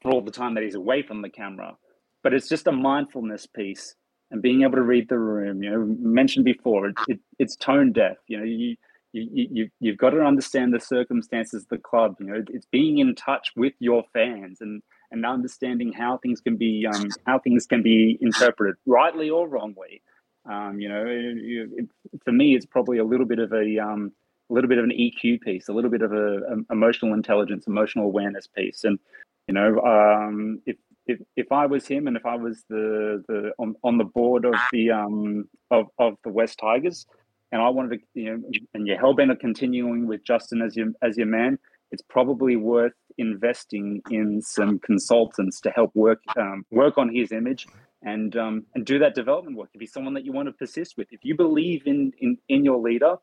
for 0.00 0.12
all 0.12 0.22
the 0.22 0.30
time 0.30 0.54
that 0.54 0.62
he's 0.62 0.74
away 0.74 1.02
from 1.02 1.22
the 1.22 1.30
camera. 1.30 1.76
But 2.22 2.34
it's 2.34 2.48
just 2.48 2.66
a 2.66 2.72
mindfulness 2.72 3.46
piece 3.46 3.94
and 4.30 4.42
being 4.42 4.62
able 4.62 4.76
to 4.76 4.82
read 4.82 5.08
the 5.08 5.18
room. 5.18 5.62
You 5.62 5.70
know, 5.70 5.96
mentioned 6.00 6.44
before, 6.44 6.88
it, 6.88 6.96
it, 7.06 7.20
it's 7.38 7.56
tone 7.56 7.92
deaf. 7.92 8.16
You 8.26 8.38
know, 8.38 8.44
you 8.44 8.76
you 9.12 9.48
you 9.50 9.70
you've 9.80 9.98
got 9.98 10.10
to 10.10 10.20
understand 10.20 10.72
the 10.72 10.80
circumstances 10.80 11.62
of 11.62 11.68
the 11.68 11.78
club. 11.78 12.16
You 12.20 12.26
know, 12.26 12.44
it's 12.50 12.66
being 12.66 12.98
in 12.98 13.14
touch 13.14 13.52
with 13.56 13.72
your 13.78 14.04
fans 14.12 14.60
and 14.60 14.82
and 15.10 15.24
understanding 15.24 15.92
how 15.92 16.18
things 16.18 16.40
can 16.40 16.56
be 16.56 16.86
um, 16.86 17.08
how 17.26 17.38
things 17.38 17.66
can 17.66 17.82
be 17.82 18.18
interpreted 18.20 18.76
rightly 18.86 19.30
or 19.30 19.48
wrongly. 19.48 20.02
Um, 20.48 20.80
you 20.80 20.88
know, 20.88 21.04
it, 21.06 21.68
it, 21.76 21.88
for 22.24 22.32
me, 22.32 22.54
it's 22.54 22.66
probably 22.66 22.98
a 22.98 23.04
little 23.04 23.26
bit 23.26 23.38
of 23.38 23.52
a 23.52 23.78
um, 23.78 24.12
a 24.50 24.54
little 24.54 24.68
bit 24.68 24.78
of 24.78 24.84
an 24.84 24.92
EQ 24.92 25.40
piece, 25.42 25.68
a 25.68 25.72
little 25.72 25.90
bit 25.90 26.02
of 26.02 26.12
a, 26.12 26.38
a 26.38 26.72
emotional 26.72 27.14
intelligence, 27.14 27.66
emotional 27.66 28.04
awareness 28.04 28.46
piece, 28.46 28.84
and 28.84 28.98
you 29.46 29.54
know, 29.54 29.80
um, 29.80 30.60
if 30.66 30.76
if 31.06 31.18
if 31.36 31.50
I 31.50 31.66
was 31.66 31.86
him 31.86 32.06
and 32.06 32.16
if 32.16 32.26
I 32.26 32.36
was 32.36 32.64
the 32.68 33.24
the 33.28 33.52
on, 33.58 33.74
on 33.82 33.98
the 33.98 34.04
board 34.04 34.44
of 34.44 34.54
the 34.72 34.90
um 34.90 35.48
of, 35.70 35.86
of 35.98 36.14
the 36.22 36.30
West 36.30 36.58
Tigers 36.58 37.06
and 37.52 37.62
I 37.62 37.68
wanted 37.68 37.98
to 37.98 38.20
you 38.20 38.36
know 38.36 38.42
and 38.74 38.86
you're 38.86 38.98
hellbent 38.98 39.30
on 39.30 39.36
continuing 39.36 40.06
with 40.06 40.24
Justin 40.24 40.62
as 40.62 40.76
your 40.76 40.88
as 41.02 41.16
your 41.16 41.26
man, 41.26 41.58
it's 41.90 42.02
probably 42.02 42.56
worth 42.56 42.92
investing 43.18 44.00
in 44.10 44.40
some 44.40 44.78
consultants 44.78 45.60
to 45.62 45.70
help 45.70 45.94
work 45.94 46.20
um, 46.36 46.64
work 46.70 46.98
on 46.98 47.14
his 47.14 47.32
image 47.32 47.66
and 48.02 48.36
um, 48.36 48.64
and 48.74 48.86
do 48.86 48.98
that 48.98 49.14
development 49.14 49.56
work. 49.56 49.70
If 49.74 49.80
he's 49.80 49.92
someone 49.92 50.14
that 50.14 50.24
you 50.24 50.32
want 50.32 50.48
to 50.48 50.52
persist 50.52 50.96
with, 50.96 51.08
if 51.10 51.24
you 51.24 51.36
believe 51.36 51.86
in 51.86 52.12
in 52.18 52.38
in 52.48 52.64
your 52.64 52.78
leader, 52.78 53.16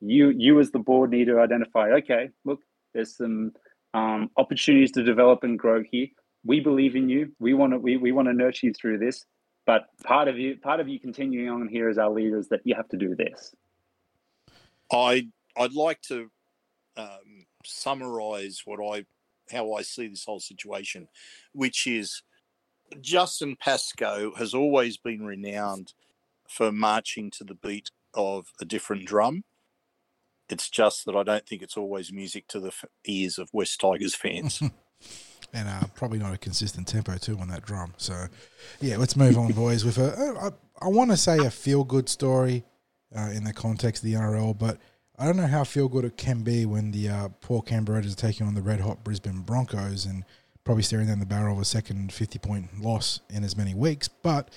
you 0.00 0.30
you 0.30 0.60
as 0.60 0.70
the 0.70 0.78
board 0.78 1.10
need 1.10 1.26
to 1.26 1.40
identify. 1.40 1.90
Okay, 1.90 2.30
look, 2.44 2.60
there's 2.92 3.16
some 3.16 3.52
um, 3.92 4.30
opportunities 4.36 4.92
to 4.92 5.02
develop 5.02 5.44
and 5.44 5.58
grow 5.58 5.82
here 5.82 6.08
we 6.44 6.60
believe 6.60 6.94
in 6.94 7.08
you. 7.08 7.32
We 7.38 7.54
want 7.54 7.72
to 7.72 7.78
we, 7.78 7.96
we 7.96 8.12
want 8.12 8.28
to 8.28 8.34
nurture 8.34 8.66
you 8.66 8.74
through 8.74 8.98
this. 8.98 9.24
But 9.66 9.86
part 10.04 10.28
of 10.28 10.38
you 10.38 10.58
part 10.58 10.80
of 10.80 10.88
you 10.88 11.00
continuing 11.00 11.48
on 11.48 11.68
here 11.68 11.88
as 11.88 11.98
our 11.98 12.10
leaders 12.10 12.48
that 12.48 12.60
you 12.64 12.74
have 12.74 12.88
to 12.90 12.96
do 12.96 13.14
this. 13.14 13.54
I 14.94 15.28
I'd 15.56 15.74
like 15.74 16.00
to 16.08 16.30
um, 16.96 17.46
summarize 17.64 18.62
what 18.64 18.80
I 18.80 19.04
how 19.50 19.74
I 19.74 19.82
see 19.82 20.08
this 20.08 20.24
whole 20.24 20.40
situation, 20.40 21.08
which 21.52 21.86
is 21.86 22.22
Justin 23.00 23.56
Pascoe 23.56 24.32
has 24.36 24.54
always 24.54 24.96
been 24.96 25.24
renowned 25.24 25.92
for 26.48 26.72
marching 26.72 27.30
to 27.32 27.44
the 27.44 27.54
beat 27.54 27.90
of 28.14 28.46
a 28.60 28.64
different 28.64 29.06
drum. 29.06 29.44
It's 30.48 30.68
just 30.68 31.06
that 31.06 31.16
I 31.16 31.22
don't 31.22 31.46
think 31.46 31.62
it's 31.62 31.76
always 31.76 32.12
music 32.12 32.46
to 32.48 32.60
the 32.60 32.68
f- 32.68 32.84
ears 33.06 33.38
of 33.38 33.48
West 33.52 33.80
Tigers 33.80 34.14
fans. 34.14 34.60
and 35.52 35.68
uh, 35.68 35.84
probably 35.94 36.18
not 36.18 36.34
a 36.34 36.38
consistent 36.38 36.86
tempo 36.86 37.16
too 37.16 37.38
on 37.38 37.48
that 37.48 37.64
drum. 37.64 37.94
So, 37.96 38.26
yeah, 38.80 38.98
let's 38.98 39.16
move 39.16 39.38
on, 39.38 39.52
boys. 39.52 39.84
With 39.84 39.98
a, 39.98 40.52
I, 40.80 40.84
I 40.84 40.88
want 40.88 41.10
to 41.10 41.16
say 41.16 41.38
a 41.38 41.50
feel 41.50 41.82
good 41.82 42.08
story 42.08 42.64
uh, 43.16 43.30
in 43.30 43.44
the 43.44 43.52
context 43.52 44.02
of 44.02 44.10
the 44.10 44.16
NRL, 44.16 44.58
but 44.58 44.78
I 45.18 45.26
don't 45.26 45.36
know 45.36 45.46
how 45.46 45.64
feel 45.64 45.88
good 45.88 46.04
it 46.04 46.16
can 46.16 46.42
be 46.42 46.66
when 46.66 46.90
the 46.90 47.08
uh, 47.08 47.28
poor 47.40 47.62
Canberra 47.62 47.98
Raiders 47.98 48.14
are 48.14 48.16
taking 48.16 48.46
on 48.46 48.54
the 48.54 48.62
red 48.62 48.80
hot 48.80 49.04
Brisbane 49.04 49.42
Broncos 49.42 50.06
and 50.06 50.24
probably 50.64 50.82
staring 50.82 51.06
down 51.06 51.20
the 51.20 51.26
barrel 51.26 51.54
of 51.54 51.62
a 51.62 51.64
second 51.64 52.12
fifty 52.12 52.38
point 52.38 52.82
loss 52.82 53.20
in 53.30 53.44
as 53.44 53.56
many 53.56 53.74
weeks. 53.74 54.08
But 54.08 54.50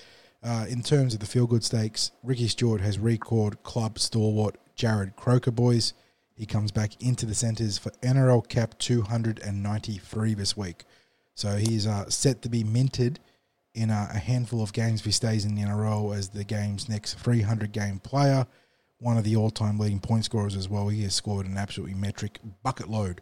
uh, 0.43 0.65
in 0.67 0.81
terms 0.81 1.13
of 1.13 1.19
the 1.19 1.25
feel 1.25 1.45
good 1.45 1.63
stakes, 1.63 2.11
Ricky 2.23 2.47
Stuart 2.47 2.81
has 2.81 2.97
recalled 2.97 3.61
club 3.63 3.99
stalwart 3.99 4.57
Jarrod 4.75 5.15
Croker, 5.15 5.51
boys. 5.51 5.93
He 6.35 6.45
comes 6.45 6.71
back 6.71 7.01
into 7.01 7.25
the 7.25 7.33
centres 7.35 7.77
for 7.77 7.89
NRL 8.01 8.47
cap 8.47 8.77
293 8.77 10.33
this 10.35 10.55
week. 10.55 10.83
So 11.33 11.57
he's 11.57 11.85
uh, 11.85 12.09
set 12.09 12.41
to 12.43 12.49
be 12.49 12.63
minted 12.63 13.19
in 13.77 13.91
uh, 13.91 14.09
a 14.11 14.17
handful 14.17 14.63
of 14.63 14.73
games 14.73 15.01
if 15.01 15.05
he 15.05 15.11
stays 15.11 15.45
in 15.45 15.53
the 15.53 15.61
NRL 15.61 16.17
as 16.17 16.29
the 16.29 16.43
game's 16.43 16.89
next 16.89 17.13
300 17.19 17.71
game 17.71 17.99
player. 17.99 18.47
One 18.99 19.17
of 19.17 19.23
the 19.23 19.35
all 19.35 19.51
time 19.51 19.77
leading 19.77 19.99
point 19.99 20.25
scorers 20.25 20.55
as 20.55 20.67
well. 20.67 20.87
He 20.87 21.03
has 21.03 21.13
scored 21.13 21.45
an 21.45 21.57
absolutely 21.57 21.93
metric 21.93 22.39
bucket 22.63 22.89
load 22.89 23.21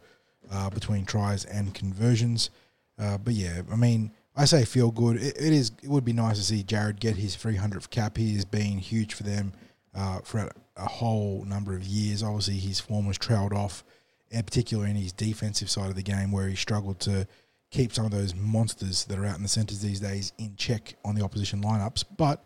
uh, 0.50 0.70
between 0.70 1.06
tries 1.06 1.44
and 1.44 1.74
conversions. 1.74 2.50
Uh, 2.98 3.18
but 3.18 3.34
yeah, 3.34 3.64
I 3.70 3.76
mean, 3.76 4.12
I 4.38 4.46
say 4.46 4.64
feel 4.64 4.92
good. 4.92 5.18
It, 5.18 5.36
it 5.36 5.52
is. 5.52 5.74
It 5.84 5.90
would 5.90 6.06
be 6.06 6.14
nice 6.14 6.38
to 6.38 6.44
see 6.44 6.64
Jarrod 6.64 7.02
get 7.02 7.18
his 7.18 7.36
300th 7.36 7.90
cap. 7.90 8.16
He 8.16 8.36
has 8.36 8.46
been 8.46 8.78
huge 8.78 9.14
for 9.14 9.24
them 9.24 9.52
uh, 9.94 10.20
for 10.24 10.40
a, 10.40 10.52
a 10.78 10.88
whole 10.88 11.44
number 11.44 11.76
of 11.76 11.84
years. 11.84 12.24
Obviously, 12.24 12.56
his 12.56 12.80
form 12.80 13.06
was 13.06 13.18
trailed 13.18 13.52
off, 13.52 13.84
in 14.32 14.44
particular 14.44 14.86
in 14.86 14.96
his 14.96 15.12
defensive 15.12 15.70
side 15.70 15.90
of 15.90 15.96
the 15.98 16.04
game, 16.04 16.32
where 16.32 16.48
he 16.48 16.56
struggled 16.56 17.02
to 17.02 17.28
keep 17.72 17.94
some 17.94 18.06
of 18.06 18.12
those 18.12 18.36
monsters 18.36 19.06
that 19.06 19.18
are 19.18 19.26
out 19.26 19.38
in 19.38 19.44
the 19.44 19.50
centres 19.50 19.82
these 19.82 20.00
days 20.00 20.34
in 20.38 20.56
check 20.56 20.96
on 21.04 21.16
the 21.16 21.24
opposition 21.24 21.62
lineups. 21.62 22.06
But 22.18 22.44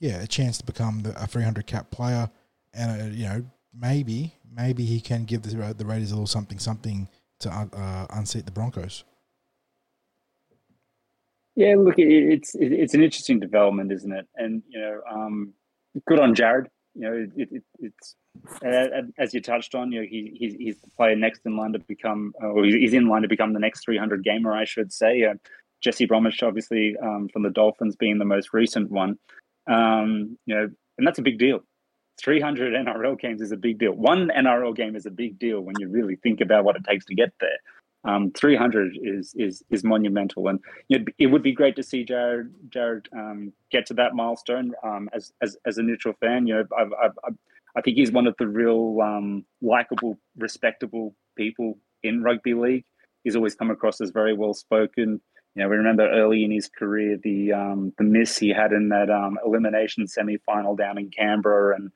yeah, 0.00 0.22
a 0.22 0.26
chance 0.26 0.58
to 0.58 0.64
become 0.64 1.00
the, 1.00 1.20
a 1.22 1.26
300 1.26 1.66
cap 1.66 1.90
player, 1.90 2.30
and 2.72 3.02
uh, 3.02 3.04
you 3.06 3.24
know 3.24 3.44
maybe 3.74 4.34
maybe 4.54 4.84
he 4.84 5.00
can 5.00 5.24
give 5.24 5.42
the 5.42 5.74
the 5.74 5.84
Raiders 5.84 6.10
a 6.10 6.14
little 6.14 6.26
something 6.26 6.58
something 6.58 7.08
to 7.40 7.50
uh, 7.50 8.06
unseat 8.10 8.46
the 8.46 8.52
Broncos. 8.52 9.04
Yeah, 11.54 11.74
look, 11.76 11.98
it, 11.98 12.08
it's 12.08 12.54
it, 12.54 12.72
it's 12.72 12.94
an 12.94 13.02
interesting 13.02 13.40
development, 13.40 13.92
isn't 13.92 14.12
it? 14.12 14.26
And 14.36 14.62
you 14.68 14.80
know, 14.80 15.00
um, 15.10 15.54
good 16.06 16.20
on 16.20 16.34
Jarrod. 16.34 16.66
You 16.98 17.04
know, 17.04 17.26
it, 17.36 17.48
it, 17.52 17.62
it's 17.78 18.16
uh, 18.64 19.02
as 19.18 19.32
you 19.32 19.40
touched 19.40 19.74
on. 19.74 19.92
You 19.92 20.00
know, 20.00 20.06
he, 20.08 20.36
he's 20.38 20.54
he's 20.54 20.80
the 20.80 20.90
player 20.96 21.14
next 21.14 21.42
in 21.46 21.56
line 21.56 21.72
to 21.72 21.78
become, 21.78 22.32
or 22.40 22.64
he's 22.64 22.92
in 22.92 23.08
line 23.08 23.22
to 23.22 23.28
become 23.28 23.52
the 23.52 23.60
next 23.60 23.84
300 23.84 24.24
gamer, 24.24 24.52
I 24.52 24.64
should 24.64 24.92
say. 24.92 25.24
Uh, 25.24 25.34
Jesse 25.80 26.06
Bromwich, 26.06 26.42
obviously 26.42 26.96
um, 27.02 27.28
from 27.32 27.42
the 27.42 27.50
Dolphins, 27.50 27.94
being 27.96 28.18
the 28.18 28.24
most 28.24 28.52
recent 28.52 28.90
one. 28.90 29.16
Um, 29.68 30.36
you 30.46 30.54
know, 30.54 30.68
and 30.98 31.06
that's 31.06 31.20
a 31.20 31.22
big 31.22 31.38
deal. 31.38 31.60
300 32.20 32.74
NRL 32.74 33.18
games 33.20 33.40
is 33.40 33.52
a 33.52 33.56
big 33.56 33.78
deal. 33.78 33.92
One 33.92 34.28
NRL 34.36 34.74
game 34.74 34.96
is 34.96 35.06
a 35.06 35.10
big 35.10 35.38
deal 35.38 35.60
when 35.60 35.76
you 35.78 35.88
really 35.88 36.16
think 36.16 36.40
about 36.40 36.64
what 36.64 36.74
it 36.74 36.82
takes 36.84 37.04
to 37.06 37.14
get 37.14 37.32
there. 37.40 37.58
Um, 38.04 38.30
300 38.32 38.96
is 39.02 39.34
is 39.36 39.62
is 39.70 39.82
monumental, 39.82 40.48
and 40.48 40.60
it 40.88 41.26
would 41.26 41.42
be 41.42 41.52
great 41.52 41.74
to 41.76 41.82
see 41.82 42.04
Jarrod 42.04 42.50
Jarrod 42.68 43.06
um, 43.12 43.52
get 43.72 43.86
to 43.86 43.94
that 43.94 44.14
milestone. 44.14 44.72
Um, 44.84 45.08
as 45.12 45.32
as 45.42 45.56
as 45.66 45.78
a 45.78 45.82
neutral 45.82 46.14
fan, 46.20 46.46
you 46.46 46.54
know, 46.54 46.64
I've, 46.78 46.92
I've, 46.92 47.18
I've, 47.26 47.34
i 47.76 47.80
think 47.80 47.96
he's 47.96 48.12
one 48.12 48.28
of 48.28 48.36
the 48.38 48.46
real 48.46 48.98
um, 49.02 49.44
likable, 49.60 50.16
respectable 50.36 51.14
people 51.36 51.78
in 52.04 52.22
rugby 52.22 52.54
league. 52.54 52.84
He's 53.24 53.34
always 53.34 53.56
come 53.56 53.70
across 53.70 54.00
as 54.00 54.10
very 54.10 54.32
well 54.32 54.54
spoken. 54.54 55.20
You 55.54 55.64
know, 55.64 55.68
we 55.68 55.76
remember 55.76 56.08
early 56.08 56.44
in 56.44 56.52
his 56.52 56.68
career 56.68 57.18
the 57.22 57.52
um, 57.52 57.92
the 57.98 58.04
miss 58.04 58.38
he 58.38 58.50
had 58.50 58.72
in 58.72 58.90
that 58.90 59.10
um, 59.10 59.38
elimination 59.44 60.06
semi 60.06 60.36
final 60.46 60.76
down 60.76 60.98
in 60.98 61.10
Canberra, 61.10 61.74
and 61.74 61.90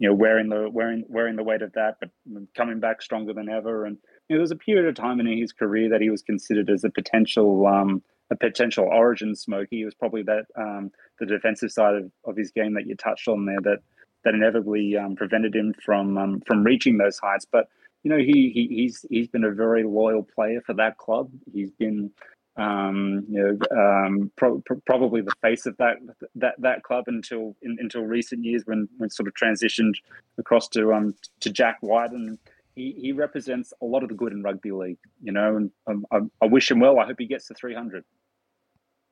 you 0.00 0.08
know 0.08 0.14
wearing 0.14 0.48
the 0.48 0.68
wearing 0.68 1.04
wearing 1.08 1.36
the 1.36 1.44
weight 1.44 1.62
of 1.62 1.72
that, 1.74 1.98
but 2.00 2.10
coming 2.56 2.80
back 2.80 3.00
stronger 3.00 3.32
than 3.32 3.48
ever. 3.48 3.86
And 3.86 3.98
there 4.28 4.40
was 4.40 4.50
a 4.50 4.56
period 4.56 4.86
of 4.86 4.94
time 4.94 5.20
in 5.20 5.26
his 5.26 5.52
career 5.52 5.88
that 5.90 6.00
he 6.00 6.10
was 6.10 6.22
considered 6.22 6.70
as 6.70 6.84
a 6.84 6.90
potential 6.90 7.66
um, 7.66 8.02
a 8.30 8.36
potential 8.36 8.88
origin 8.90 9.34
smoky. 9.34 9.78
He 9.78 9.84
was 9.84 9.94
probably 9.94 10.22
that 10.22 10.46
um, 10.56 10.90
the 11.18 11.26
defensive 11.26 11.70
side 11.70 11.94
of, 11.94 12.10
of 12.24 12.36
his 12.36 12.50
game 12.50 12.74
that 12.74 12.86
you 12.86 12.96
touched 12.96 13.28
on 13.28 13.44
there 13.44 13.60
that 13.62 13.78
that 14.24 14.34
inevitably 14.34 14.96
um, 14.96 15.14
prevented 15.14 15.54
him 15.54 15.74
from 15.84 16.16
um, 16.16 16.42
from 16.46 16.64
reaching 16.64 16.96
those 16.96 17.18
heights. 17.18 17.46
But 17.50 17.68
you 18.02 18.10
know, 18.10 18.18
he, 18.18 18.50
he 18.54 18.68
he's 18.70 19.04
he's 19.10 19.28
been 19.28 19.44
a 19.44 19.50
very 19.50 19.84
loyal 19.84 20.26
player 20.34 20.62
for 20.64 20.74
that 20.74 20.98
club. 20.98 21.30
He's 21.52 21.70
been 21.70 22.10
um, 22.56 23.24
you 23.28 23.42
know, 23.42 23.76
um, 23.76 24.30
pro- 24.36 24.62
pro- 24.64 24.80
probably 24.86 25.22
the 25.22 25.34
face 25.42 25.66
of 25.66 25.76
that 25.78 25.96
that 26.36 26.54
that 26.58 26.82
club 26.84 27.04
until 27.08 27.56
in, 27.62 27.76
until 27.80 28.02
recent 28.02 28.44
years 28.44 28.62
when 28.64 28.88
when 28.98 29.10
sort 29.10 29.26
of 29.26 29.34
transitioned 29.34 29.94
across 30.38 30.68
to 30.68 30.92
um 30.92 31.14
to 31.40 31.50
Jack 31.50 31.78
Wighton 31.82 32.28
and 32.28 32.38
he, 32.74 32.94
he 33.00 33.12
represents 33.12 33.72
a 33.80 33.84
lot 33.84 34.02
of 34.02 34.08
the 34.08 34.14
good 34.14 34.32
in 34.32 34.42
rugby 34.42 34.72
league, 34.72 34.98
you 35.22 35.32
know, 35.32 35.56
and 35.56 35.70
um, 35.86 36.04
I, 36.10 36.20
I 36.42 36.46
wish 36.46 36.70
him 36.70 36.80
well. 36.80 36.98
I 36.98 37.06
hope 37.06 37.16
he 37.18 37.26
gets 37.26 37.46
to 37.48 37.54
300. 37.54 38.04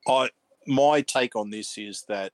I 0.07 0.29
my 0.67 1.01
take 1.01 1.35
on 1.35 1.49
this 1.49 1.77
is 1.77 2.03
that 2.07 2.33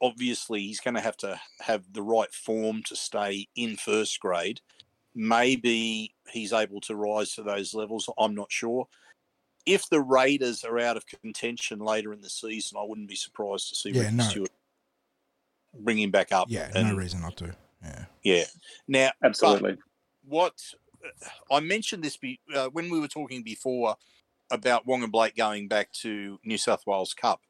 obviously 0.00 0.60
he's 0.60 0.80
going 0.80 0.94
to 0.94 1.00
have 1.00 1.16
to 1.18 1.40
have 1.60 1.84
the 1.92 2.02
right 2.02 2.32
form 2.32 2.82
to 2.84 2.96
stay 2.96 3.48
in 3.56 3.76
first 3.76 4.18
grade. 4.20 4.60
Maybe 5.14 6.14
he's 6.28 6.52
able 6.52 6.80
to 6.82 6.96
rise 6.96 7.34
to 7.34 7.42
those 7.42 7.74
levels. 7.74 8.08
I'm 8.18 8.34
not 8.34 8.50
sure. 8.50 8.88
If 9.64 9.88
the 9.88 10.00
Raiders 10.00 10.64
are 10.64 10.78
out 10.80 10.96
of 10.96 11.04
contention 11.06 11.78
later 11.78 12.12
in 12.12 12.20
the 12.20 12.30
season, 12.30 12.78
I 12.78 12.84
wouldn't 12.84 13.08
be 13.08 13.14
surprised 13.14 13.68
to 13.68 13.76
see 13.76 13.90
Yeah, 13.90 14.02
Ricky 14.02 14.14
no. 14.16 14.24
Stuart 14.24 14.50
bring 15.78 15.98
him 16.00 16.10
back 16.10 16.32
up. 16.32 16.48
Yeah, 16.50 16.70
and- 16.74 16.88
no 16.88 16.96
reason 16.96 17.20
not 17.20 17.36
to. 17.38 17.54
Yeah. 17.82 18.04
Yeah. 18.22 18.44
Now, 18.88 19.10
Absolutely. 19.24 19.76
what 20.24 20.54
I 21.50 21.60
mentioned 21.60 22.04
this 22.04 22.16
be, 22.16 22.40
uh, 22.54 22.68
when 22.68 22.90
we 22.90 23.00
were 23.00 23.08
talking 23.08 23.42
before 23.42 23.96
about 24.50 24.86
Waqa 24.86 25.10
Blake 25.10 25.36
going 25.36 25.68
back 25.68 25.90
to 26.02 26.38
New 26.44 26.58
South 26.58 26.86
Wales 26.86 27.14
Cup, 27.14 27.40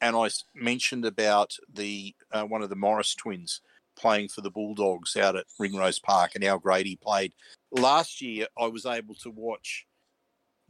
and 0.00 0.16
I 0.16 0.28
mentioned 0.54 1.04
about 1.04 1.56
the 1.72 2.14
uh, 2.32 2.44
one 2.44 2.62
of 2.62 2.68
the 2.68 2.76
Morris 2.76 3.14
twins 3.14 3.60
playing 3.96 4.28
for 4.28 4.40
the 4.40 4.50
Bulldogs 4.50 5.16
out 5.16 5.36
at 5.36 5.46
Ringrose 5.58 6.00
Park 6.00 6.32
and 6.34 6.44
how 6.44 6.58
great 6.58 6.86
he 6.86 6.96
played. 6.96 7.32
Last 7.70 8.20
year, 8.20 8.46
I 8.58 8.66
was 8.66 8.86
able 8.86 9.14
to 9.16 9.30
watch 9.30 9.86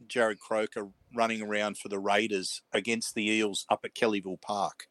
Jarrod 0.07 0.39
Croker 0.39 0.89
running 1.13 1.41
around 1.41 1.77
for 1.77 1.89
the 1.89 1.99
Raiders 1.99 2.61
against 2.71 3.15
the 3.15 3.27
Eels 3.29 3.65
up 3.69 3.81
at 3.83 3.95
Kellyville 3.95 4.41
Park. 4.41 4.87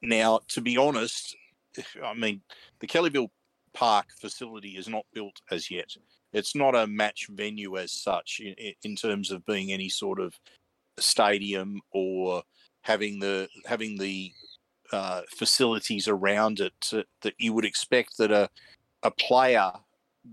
Now, 0.00 0.40
to 0.48 0.60
be 0.60 0.76
honest, 0.76 1.36
I 2.04 2.14
mean, 2.14 2.42
the 2.80 2.86
Kellyville 2.86 3.30
Park 3.78 4.06
facility 4.20 4.70
is 4.70 4.88
not 4.88 5.06
built 5.14 5.40
as 5.52 5.70
yet. 5.70 5.86
It's 6.32 6.56
not 6.56 6.74
a 6.74 6.88
match 6.88 7.28
venue 7.30 7.78
as 7.78 7.92
such 7.92 8.40
in, 8.40 8.74
in 8.82 8.96
terms 8.96 9.30
of 9.30 9.46
being 9.46 9.70
any 9.70 9.88
sort 9.88 10.18
of 10.18 10.34
stadium 10.98 11.80
or 11.92 12.42
having 12.82 13.20
the 13.20 13.48
having 13.66 13.96
the 13.96 14.32
uh, 14.92 15.22
facilities 15.36 16.08
around 16.08 16.58
it 16.58 16.72
to, 16.80 17.04
that 17.22 17.34
you 17.38 17.52
would 17.52 17.64
expect 17.64 18.18
that 18.18 18.32
a 18.32 18.50
a 19.04 19.12
player 19.12 19.70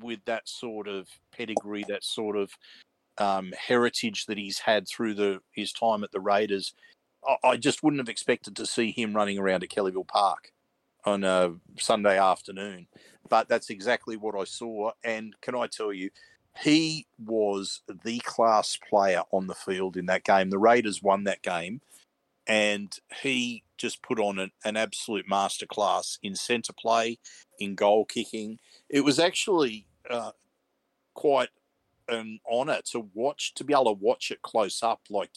with 0.02 0.26
that 0.26 0.50
sort 0.50 0.88
of 0.88 1.08
pedigree, 1.32 1.86
that 1.88 2.04
sort 2.04 2.36
of 2.36 2.50
um, 3.20 3.54
heritage 3.56 4.26
that 4.26 4.40
he's 4.40 4.58
had 4.58 4.88
through 4.88 5.14
the 5.14 5.40
his 5.52 5.72
time 5.72 6.04
at 6.04 6.12
the 6.12 6.20
Raiders, 6.20 6.74
I, 7.24 7.50
I 7.50 7.58
just 7.58 7.84
wouldn't 7.84 8.02
have 8.02 8.10
expected 8.10 8.56
to 8.56 8.66
see 8.66 8.90
him 8.90 9.16
running 9.16 9.38
around 9.38 9.62
at 9.62 9.70
Kellyville 9.70 10.08
Park 10.08 10.52
on 11.06 11.24
a 11.24 11.54
Sunday 11.78 12.18
afternoon. 12.18 12.88
But 13.30 13.50
that's 13.50 13.70
exactly 13.70 14.18
what 14.18 14.36
I 14.36 14.44
saw. 14.44 14.92
And 15.04 15.36
can 15.42 15.56
I 15.56 15.68
tell 15.68 15.92
you, 15.92 16.10
he 16.58 17.08
was 17.18 17.82
the 18.04 18.20
class 18.20 18.78
player 18.90 19.22
on 19.32 19.48
the 19.48 19.56
field 19.56 19.98
in 19.98 20.06
that 20.06 20.24
game. 20.24 20.50
The 20.50 20.58
Raiders 20.58 21.04
won 21.04 21.26
that 21.26 21.42
game, 21.42 21.82
and 22.48 22.98
he 23.22 23.64
just 23.78 24.02
put 24.02 24.20
on 24.20 24.40
an, 24.40 24.52
an 24.64 24.78
absolute 24.78 25.28
masterclass 25.30 26.18
in 26.24 26.36
centre 26.36 26.74
play, 26.74 27.20
in 27.60 27.76
goal 27.76 28.06
kicking. 28.06 28.60
It 28.90 29.02
was 29.02 29.20
actually 29.20 29.88
uh, 30.10 30.32
quite 31.14 31.50
an 32.08 32.40
honour 32.50 32.80
to 32.92 33.10
watch, 33.14 33.54
to 33.56 33.64
be 33.64 33.74
able 33.74 33.86
to 33.86 33.92
watch 33.92 34.32
it 34.32 34.42
close 34.42 34.82
up, 34.82 35.02
like 35.10 35.32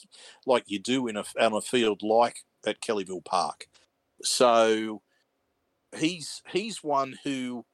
like 0.47 0.65
you 0.67 0.79
do 0.79 1.09
in 1.09 1.17
a 1.17 1.25
on 1.41 1.53
a 1.53 1.61
field 1.61 2.03
like 2.03 2.45
at 2.67 2.81
Kellyville 2.81 3.25
Park. 3.25 3.67
So 4.23 5.03
he's 5.97 6.43
he's 6.51 6.85
one 6.85 7.19
who 7.25 7.65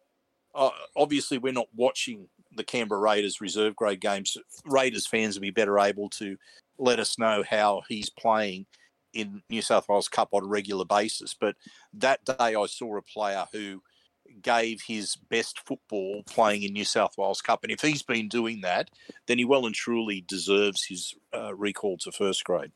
uh, 0.54 0.70
obviously 0.96 1.38
we're 1.38 1.52
not 1.52 1.68
watching 1.74 2.28
the 2.56 2.64
Canberra 2.64 3.00
Raiders 3.00 3.40
reserve 3.40 3.74
grade 3.74 4.00
games. 4.00 4.36
Raiders 4.64 5.06
fans 5.06 5.36
will 5.36 5.42
be 5.42 5.50
better 5.50 5.78
able 5.78 6.08
to 6.10 6.36
let 6.78 6.98
us 6.98 7.18
know 7.18 7.42
how 7.48 7.82
he's 7.88 8.10
playing 8.10 8.66
in 9.12 9.42
New 9.48 9.62
South 9.62 9.88
Wales 9.88 10.08
Cup 10.08 10.28
on 10.32 10.44
a 10.44 10.46
regular 10.46 10.84
basis. 10.84 11.34
But 11.38 11.56
that 11.94 12.24
day 12.24 12.54
I 12.54 12.66
saw 12.66 12.96
a 12.96 13.02
player 13.02 13.46
who 13.52 13.82
gave 14.42 14.80
his 14.82 15.16
best 15.16 15.60
football 15.60 16.22
playing 16.26 16.62
in 16.62 16.72
New 16.72 16.84
South 16.84 17.16
Wales 17.16 17.40
Cup. 17.40 17.62
And 17.62 17.70
if 17.70 17.80
he's 17.80 18.02
been 18.02 18.28
doing 18.28 18.62
that, 18.62 18.90
then 19.26 19.38
he 19.38 19.44
well 19.44 19.66
and 19.66 19.74
truly 19.74 20.24
deserves 20.26 20.84
his 20.84 21.14
uh, 21.34 21.54
recall 21.54 21.96
to 21.98 22.12
first 22.12 22.44
grade. 22.44 22.72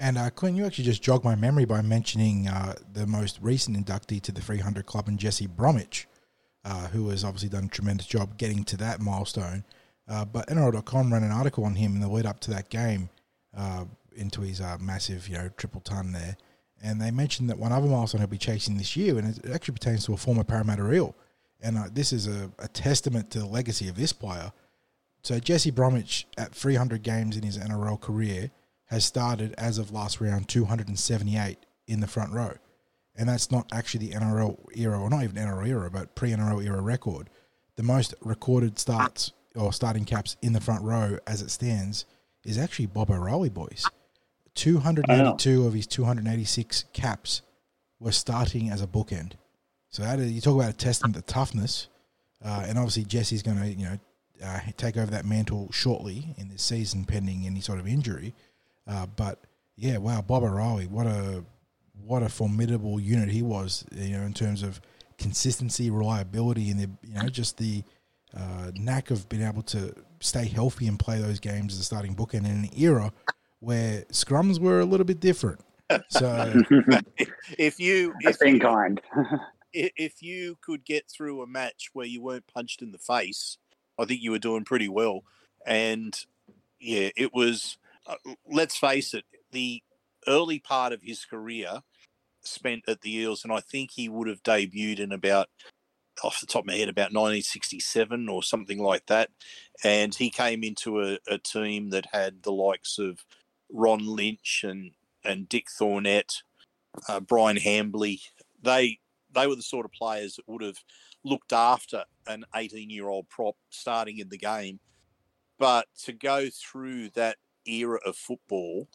And 0.00 0.16
uh, 0.16 0.30
Clint, 0.30 0.56
you 0.56 0.64
actually 0.64 0.84
just 0.84 1.02
jogged 1.02 1.24
my 1.24 1.34
memory 1.34 1.64
by 1.64 1.82
mentioning 1.82 2.46
uh, 2.46 2.76
the 2.92 3.06
most 3.06 3.38
recent 3.42 3.76
inductee 3.76 4.22
to 4.22 4.32
the 4.32 4.40
300 4.40 4.86
Club, 4.86 5.08
and 5.08 5.18
Jesse 5.18 5.48
Bromwich, 5.48 6.06
uh, 6.68 6.86
who 6.88 7.08
has 7.08 7.24
obviously 7.24 7.48
done 7.48 7.64
a 7.64 7.68
tremendous 7.68 8.06
job 8.06 8.36
getting 8.36 8.62
to 8.62 8.76
that 8.76 9.00
milestone. 9.00 9.64
Uh, 10.06 10.24
but 10.24 10.46
NRL.com 10.48 11.12
ran 11.12 11.22
an 11.22 11.32
article 11.32 11.64
on 11.64 11.74
him 11.74 11.94
in 11.94 12.00
the 12.00 12.08
lead 12.08 12.26
up 12.26 12.40
to 12.40 12.50
that 12.50 12.68
game, 12.68 13.08
uh, 13.56 13.84
into 14.14 14.42
his 14.42 14.60
uh, 14.60 14.76
massive, 14.78 15.28
you 15.28 15.34
know, 15.34 15.48
triple 15.56 15.80
ton 15.80 16.12
there, 16.12 16.36
and 16.82 17.00
they 17.00 17.10
mentioned 17.10 17.48
that 17.48 17.58
one 17.58 17.72
other 17.72 17.86
milestone 17.86 18.20
he'll 18.20 18.28
be 18.28 18.38
chasing 18.38 18.76
this 18.76 18.96
year, 18.96 19.18
and 19.18 19.38
it 19.38 19.50
actually 19.50 19.72
pertains 19.72 20.04
to 20.04 20.12
a 20.12 20.16
former 20.16 20.44
Parramatta 20.44 20.92
Eel, 20.92 21.14
and 21.60 21.78
uh, 21.78 21.84
this 21.92 22.12
is 22.12 22.26
a, 22.26 22.50
a 22.58 22.68
testament 22.68 23.30
to 23.30 23.38
the 23.38 23.46
legacy 23.46 23.88
of 23.88 23.96
this 23.96 24.12
player. 24.12 24.52
So 25.22 25.38
Jesse 25.38 25.70
Bromwich 25.70 26.26
at 26.36 26.54
300 26.54 27.02
games 27.02 27.36
in 27.36 27.42
his 27.42 27.58
NRL 27.58 28.00
career 28.00 28.50
has 28.86 29.04
started 29.04 29.54
as 29.58 29.78
of 29.78 29.92
last 29.92 30.20
round 30.20 30.48
278 30.48 31.58
in 31.86 32.00
the 32.00 32.06
front 32.06 32.32
row. 32.32 32.54
And 33.18 33.28
that's 33.28 33.50
not 33.50 33.66
actually 33.72 34.06
the 34.06 34.14
NRL 34.14 34.56
era, 34.76 34.98
or 34.98 35.10
not 35.10 35.24
even 35.24 35.36
NRL 35.36 35.68
era, 35.68 35.90
but 35.90 36.14
pre 36.14 36.30
NRL 36.30 36.64
era 36.64 36.80
record. 36.80 37.28
The 37.76 37.82
most 37.82 38.14
recorded 38.22 38.78
starts 38.78 39.32
or 39.56 39.72
starting 39.72 40.04
caps 40.04 40.36
in 40.40 40.52
the 40.52 40.60
front 40.60 40.84
row 40.84 41.18
as 41.26 41.42
it 41.42 41.50
stands 41.50 42.06
is 42.44 42.58
actually 42.58 42.86
Bob 42.86 43.10
O'Reilly, 43.10 43.48
boys. 43.50 43.84
282 44.54 45.66
of 45.66 45.74
his 45.74 45.86
286 45.86 46.84
caps 46.92 47.42
were 48.00 48.12
starting 48.12 48.70
as 48.70 48.80
a 48.80 48.86
bookend. 48.86 49.32
So 49.90 50.02
that 50.02 50.20
is, 50.20 50.32
you 50.32 50.40
talk 50.40 50.54
about 50.54 50.70
a 50.70 50.76
testament 50.76 51.16
to 51.16 51.22
toughness. 51.22 51.88
Uh, 52.44 52.64
and 52.68 52.78
obviously 52.78 53.04
Jesse's 53.04 53.42
going 53.42 53.60
to, 53.60 53.68
you 53.68 53.84
know, 53.84 53.98
uh, 54.44 54.60
take 54.76 54.96
over 54.96 55.10
that 55.10 55.24
mantle 55.24 55.70
shortly 55.72 56.34
in 56.36 56.48
this 56.48 56.62
season, 56.62 57.04
pending 57.04 57.46
any 57.46 57.60
sort 57.60 57.80
of 57.80 57.86
injury. 57.88 58.34
Uh, 58.86 59.06
but 59.06 59.44
yeah, 59.76 59.98
wow, 59.98 60.20
Bob 60.20 60.44
O'Reilly, 60.44 60.86
what 60.86 61.06
a 61.06 61.44
what 62.08 62.22
a 62.22 62.28
formidable 62.28 62.98
unit 62.98 63.28
he 63.28 63.42
was. 63.42 63.84
You 63.92 64.18
know, 64.18 64.24
in 64.24 64.32
terms 64.32 64.62
of 64.62 64.80
consistency, 65.18 65.90
reliability, 65.90 66.70
and 66.70 66.80
the 66.80 66.90
you 67.06 67.14
know 67.14 67.28
just 67.28 67.58
the 67.58 67.84
uh, 68.36 68.70
knack 68.74 69.10
of 69.10 69.28
being 69.28 69.42
able 69.42 69.62
to 69.62 69.94
stay 70.20 70.46
healthy 70.46 70.86
and 70.86 70.98
play 70.98 71.20
those 71.20 71.38
games 71.38 71.74
as 71.74 71.80
a 71.80 71.84
starting 71.84 72.16
bookend 72.16 72.46
in 72.46 72.64
an 72.64 72.70
era 72.76 73.12
where 73.60 74.02
scrums 74.12 74.58
were 74.58 74.80
a 74.80 74.84
little 74.84 75.06
bit 75.06 75.20
different. 75.20 75.60
So 76.08 76.62
If 77.58 77.78
you 77.78 78.14
if 78.20 78.38
being 78.40 78.54
you, 78.56 78.60
kind. 78.60 79.00
if 79.72 80.22
you 80.22 80.56
could 80.60 80.84
get 80.84 81.10
through 81.10 81.42
a 81.42 81.46
match 81.46 81.90
where 81.92 82.06
you 82.06 82.22
weren't 82.22 82.46
punched 82.46 82.82
in 82.82 82.92
the 82.92 82.98
face, 82.98 83.58
I 83.98 84.04
think 84.04 84.22
you 84.22 84.30
were 84.30 84.38
doing 84.38 84.64
pretty 84.64 84.88
well. 84.88 85.24
And 85.66 86.18
yeah, 86.80 87.10
it 87.16 87.32
was. 87.34 87.78
uh, 88.06 88.16
let's 88.50 88.76
face 88.76 89.14
it, 89.14 89.24
the 89.52 89.82
early 90.26 90.58
part 90.58 90.92
of 90.92 91.02
his 91.02 91.24
career 91.24 91.82
spent 92.48 92.84
at 92.88 93.00
the 93.00 93.16
Eels, 93.16 93.44
and 93.44 93.52
I 93.52 93.60
think 93.60 93.90
he 93.92 94.08
would 94.08 94.28
have 94.28 94.42
debuted 94.42 94.98
in 94.98 95.12
about 95.12 95.48
off 96.24 96.40
the 96.40 96.46
top 96.46 96.62
of 96.62 96.66
my 96.66 96.74
head 96.74 96.88
about 96.88 97.12
1967 97.12 98.28
or 98.28 98.42
something 98.42 98.82
like 98.82 99.06
that. 99.06 99.30
And 99.84 100.14
he 100.14 100.30
came 100.30 100.64
into 100.64 101.00
a, 101.00 101.18
a 101.28 101.38
team 101.38 101.90
that 101.90 102.06
had 102.12 102.42
the 102.42 102.52
likes 102.52 102.98
of 102.98 103.24
Ron 103.70 104.06
Lynch 104.06 104.64
and 104.66 104.92
and 105.24 105.48
Dick 105.48 105.66
Thornett, 105.70 106.42
uh, 107.08 107.20
Brian 107.20 107.56
Hambly. 107.56 108.20
They 108.62 108.98
they 109.34 109.46
were 109.46 109.56
the 109.56 109.62
sort 109.62 109.84
of 109.84 109.92
players 109.92 110.36
that 110.36 110.48
would 110.48 110.62
have 110.62 110.78
looked 111.24 111.52
after 111.52 112.04
an 112.26 112.44
18 112.54 112.90
year 112.90 113.08
old 113.08 113.28
prop 113.28 113.56
starting 113.70 114.18
in 114.18 114.28
the 114.28 114.38
game. 114.38 114.80
But 115.58 115.86
to 116.04 116.12
go 116.12 116.48
through 116.50 117.10
that 117.10 117.36
era 117.66 117.98
of 118.06 118.16
football, 118.16 118.88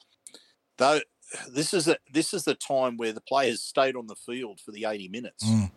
though 0.77 1.01
this 1.49 1.73
is 1.73 1.87
a, 1.87 1.97
this 2.11 2.33
is 2.33 2.43
the 2.43 2.55
time 2.55 2.97
where 2.97 3.13
the 3.13 3.21
players 3.21 3.61
stayed 3.61 3.95
on 3.95 4.07
the 4.07 4.15
field 4.15 4.59
for 4.59 4.71
the 4.71 4.85
80 4.85 5.07
minutes. 5.09 5.43
Mm. 5.43 5.71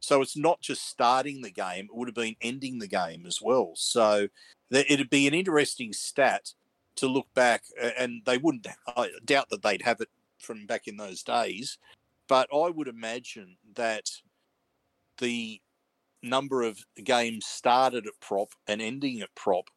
So 0.00 0.20
it's 0.20 0.36
not 0.36 0.60
just 0.60 0.86
starting 0.88 1.40
the 1.40 1.50
game; 1.50 1.86
it 1.86 1.94
would 1.94 2.08
have 2.08 2.14
been 2.14 2.36
ending 2.42 2.78
the 2.78 2.86
game 2.86 3.24
as 3.26 3.40
well. 3.40 3.72
So 3.74 4.28
it'd 4.70 5.10
be 5.10 5.26
an 5.26 5.34
interesting 5.34 5.92
stat 5.92 6.52
to 6.96 7.06
look 7.06 7.26
back, 7.34 7.64
and 7.98 8.22
they 8.26 8.38
wouldn't. 8.38 8.66
I 8.86 9.10
doubt 9.24 9.48
that 9.50 9.62
they'd 9.62 9.82
have 9.82 10.00
it 10.00 10.10
from 10.40 10.66
back 10.66 10.86
in 10.86 10.98
those 10.98 11.22
days, 11.22 11.78
but 12.28 12.48
I 12.52 12.68
would 12.68 12.88
imagine 12.88 13.56
that 13.76 14.10
the 15.18 15.60
number 16.22 16.62
of 16.62 16.78
games 17.02 17.46
started 17.46 18.06
at 18.06 18.20
prop 18.20 18.48
and 18.66 18.82
ending 18.82 19.20
at 19.20 19.34
prop 19.34 19.70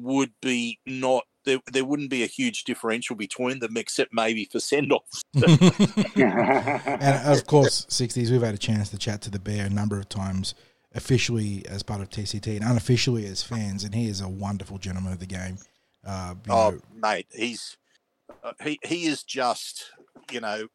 would 0.00 0.32
be 0.40 0.78
not 0.86 1.24
there, 1.44 1.58
there 1.72 1.84
wouldn't 1.84 2.10
be 2.10 2.22
a 2.22 2.26
huge 2.26 2.64
differential 2.64 3.16
between 3.16 3.60
them 3.60 3.76
except 3.76 4.12
maybe 4.12 4.44
for 4.44 4.60
send 4.60 4.92
offs. 4.92 5.22
and 5.34 7.28
of 7.28 7.46
course, 7.46 7.86
60s, 7.86 8.30
we've 8.30 8.42
had 8.42 8.54
a 8.54 8.58
chance 8.58 8.90
to 8.90 8.98
chat 8.98 9.22
to 9.22 9.30
the 9.30 9.38
Bear 9.38 9.66
a 9.66 9.70
number 9.70 9.98
of 9.98 10.08
times, 10.08 10.54
officially 10.94 11.64
as 11.68 11.82
part 11.82 12.00
of 12.00 12.10
TCT 12.10 12.56
and 12.56 12.64
unofficially 12.64 13.26
as 13.26 13.42
fans, 13.42 13.84
and 13.84 13.94
he 13.94 14.08
is 14.08 14.20
a 14.20 14.28
wonderful 14.28 14.78
gentleman 14.78 15.12
of 15.12 15.20
the 15.20 15.26
game. 15.26 15.58
Uh, 16.04 16.34
oh, 16.48 16.70
know. 16.70 16.80
mate, 16.94 17.26
he's 17.32 17.76
uh, 18.42 18.52
he 18.62 18.78
he 18.84 19.06
is 19.06 19.22
just 19.22 19.90
you 20.30 20.40
know 20.40 20.66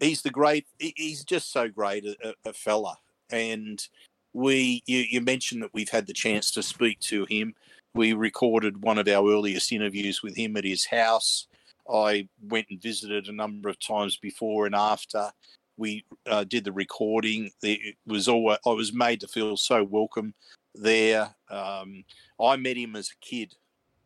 he's 0.00 0.22
the 0.22 0.30
great 0.30 0.66
he's 0.78 1.24
just 1.24 1.52
so 1.52 1.68
great 1.68 2.04
a, 2.04 2.34
a 2.44 2.52
fella 2.52 2.96
and 3.30 3.88
we 4.32 4.82
you, 4.86 5.04
you, 5.08 5.20
mentioned 5.20 5.62
that 5.62 5.72
we've 5.72 5.90
had 5.90 6.06
the 6.06 6.12
chance 6.12 6.50
to 6.50 6.62
speak 6.62 6.98
to 7.00 7.24
him 7.26 7.54
we 7.94 8.12
recorded 8.12 8.82
one 8.82 8.98
of 8.98 9.08
our 9.08 9.30
earliest 9.30 9.72
interviews 9.72 10.22
with 10.22 10.36
him 10.36 10.56
at 10.56 10.64
his 10.64 10.84
house 10.86 11.46
i 11.90 12.26
went 12.48 12.66
and 12.70 12.82
visited 12.82 13.28
a 13.28 13.32
number 13.32 13.68
of 13.68 13.78
times 13.78 14.16
before 14.16 14.66
and 14.66 14.74
after 14.74 15.30
we 15.76 16.04
uh, 16.26 16.44
did 16.44 16.64
the 16.64 16.72
recording 16.72 17.50
it 17.62 17.96
was 18.06 18.28
all 18.28 18.50
i 18.50 18.70
was 18.70 18.92
made 18.92 19.20
to 19.20 19.28
feel 19.28 19.56
so 19.56 19.82
welcome 19.84 20.34
there 20.74 21.34
um, 21.50 22.04
i 22.40 22.56
met 22.56 22.76
him 22.76 22.96
as 22.96 23.10
a 23.10 23.24
kid 23.24 23.54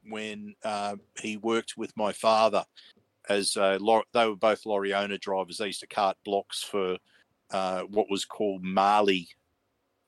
when 0.08 0.54
uh, 0.64 0.96
he 1.20 1.36
worked 1.36 1.74
with 1.76 1.94
my 1.96 2.12
father 2.12 2.64
as 3.28 3.52
they 3.52 3.78
were 3.78 4.36
both 4.36 4.66
lorry 4.66 4.94
owner 4.94 5.18
drivers. 5.18 5.58
They 5.58 5.66
used 5.66 5.80
to 5.80 5.86
cart 5.86 6.16
blocks 6.24 6.62
for 6.62 6.96
uh, 7.50 7.82
what 7.82 8.10
was 8.10 8.24
called 8.24 8.62
Marley. 8.62 9.28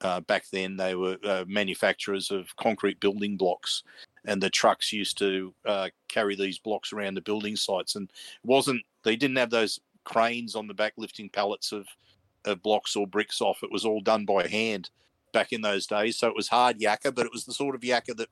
Uh, 0.00 0.20
back 0.20 0.44
then, 0.52 0.76
they 0.76 0.94
were 0.94 1.18
uh, 1.24 1.44
manufacturers 1.46 2.30
of 2.30 2.54
concrete 2.56 3.00
building 3.00 3.36
blocks, 3.36 3.82
and 4.24 4.42
the 4.42 4.50
trucks 4.50 4.92
used 4.92 5.18
to 5.18 5.54
uh, 5.66 5.88
carry 6.08 6.34
these 6.34 6.58
blocks 6.58 6.92
around 6.92 7.14
the 7.14 7.20
building 7.20 7.56
sites. 7.56 7.96
And 7.96 8.10
wasn't 8.44 8.82
they 9.02 9.16
didn't 9.16 9.36
have 9.36 9.50
those 9.50 9.80
cranes 10.04 10.54
on 10.54 10.66
the 10.66 10.74
back 10.74 10.94
lifting 10.96 11.28
pallets 11.28 11.72
of 11.72 11.86
of 12.46 12.62
blocks 12.62 12.96
or 12.96 13.06
bricks 13.06 13.40
off. 13.40 13.62
It 13.62 13.72
was 13.72 13.84
all 13.84 14.00
done 14.00 14.24
by 14.24 14.46
hand 14.46 14.90
back 15.32 15.52
in 15.52 15.60
those 15.60 15.86
days. 15.86 16.18
So 16.18 16.28
it 16.28 16.36
was 16.36 16.48
hard 16.48 16.80
yakka, 16.80 17.14
but 17.14 17.26
it 17.26 17.32
was 17.32 17.44
the 17.44 17.52
sort 17.52 17.74
of 17.74 17.82
yakka 17.82 18.16
that 18.16 18.28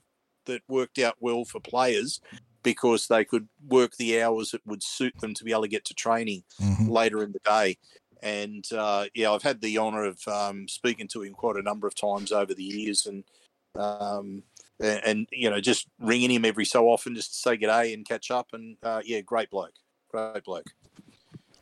that 0.47 0.62
worked 0.69 0.99
out 0.99 1.16
well 1.20 1.45
for 1.45 1.61
players 1.61 2.20
because 2.62 3.07
they 3.07 3.24
could 3.24 3.49
work 3.69 3.97
the 3.97 4.20
hours 4.20 4.51
that 4.51 4.66
would 4.66 4.82
suit 4.82 5.15
them 5.20 5.35
to 5.35 5.45
be 5.45 5.53
able 5.53 5.62
to 5.62 5.69
get 5.69 5.85
to 5.85 5.95
training 5.95 6.43
mm-hmm. 6.61 6.89
later 6.89 7.23
in 7.23 7.32
the 7.32 7.40
day. 7.45 7.77
And 8.23 8.65
uh, 8.73 9.07
yeah, 9.15 9.31
I've 9.32 9.43
had 9.43 9.61
the 9.61 9.78
honour 9.78 10.05
of 10.05 10.27
um, 10.27 10.69
speaking 10.69 11.09
to 11.09 11.23
him 11.23 11.35
quite 11.35 11.57
a 11.57 11.62
number 11.62 11.86
of 11.86 11.95
times 11.95 12.32
over 12.32 12.55
the 12.55 12.62
years, 12.62 13.07
and 13.07 13.24
um, 13.77 14.43
and, 14.81 15.01
and, 15.05 15.28
you 15.31 15.51
know 15.51 15.61
just 15.61 15.86
ringing 16.01 16.31
him 16.31 16.45
every 16.45 16.65
so 16.65 16.89
often 16.89 17.15
just 17.15 17.32
to 17.32 17.39
say 17.39 17.57
g'day 17.57 17.95
and 17.95 18.07
catch 18.07 18.31
up. 18.31 18.49
And 18.53 18.77
uh, 18.82 19.03
yeah, 19.05 19.20
great 19.20 19.51
bloke, 19.51 19.74
great 20.11 20.45
bloke. 20.45 20.70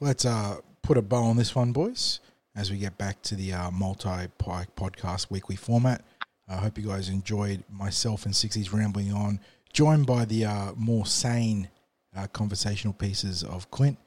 Let's 0.00 0.24
uh, 0.24 0.58
put 0.82 0.98
a 0.98 1.02
bow 1.02 1.24
on 1.24 1.36
this 1.36 1.54
one, 1.54 1.72
boys, 1.72 2.20
as 2.54 2.70
we 2.70 2.78
get 2.78 2.98
back 2.98 3.22
to 3.22 3.34
the 3.34 3.52
uh, 3.52 3.70
multi 3.70 4.28
pike 4.38 4.74
podcast 4.76 5.30
weekly 5.30 5.56
format. 5.56 6.04
I 6.48 6.56
hope 6.56 6.78
you 6.78 6.86
guys 6.86 7.08
enjoyed 7.08 7.64
myself 7.68 8.24
and 8.24 8.34
Sixties 8.34 8.72
rambling 8.72 9.12
on, 9.12 9.40
joined 9.72 10.06
by 10.06 10.24
the 10.24 10.44
uh, 10.44 10.72
more 10.76 11.06
sane 11.06 11.68
uh, 12.16 12.26
conversational 12.28 12.94
pieces 12.94 13.42
of 13.42 13.70
Clint. 13.70 13.98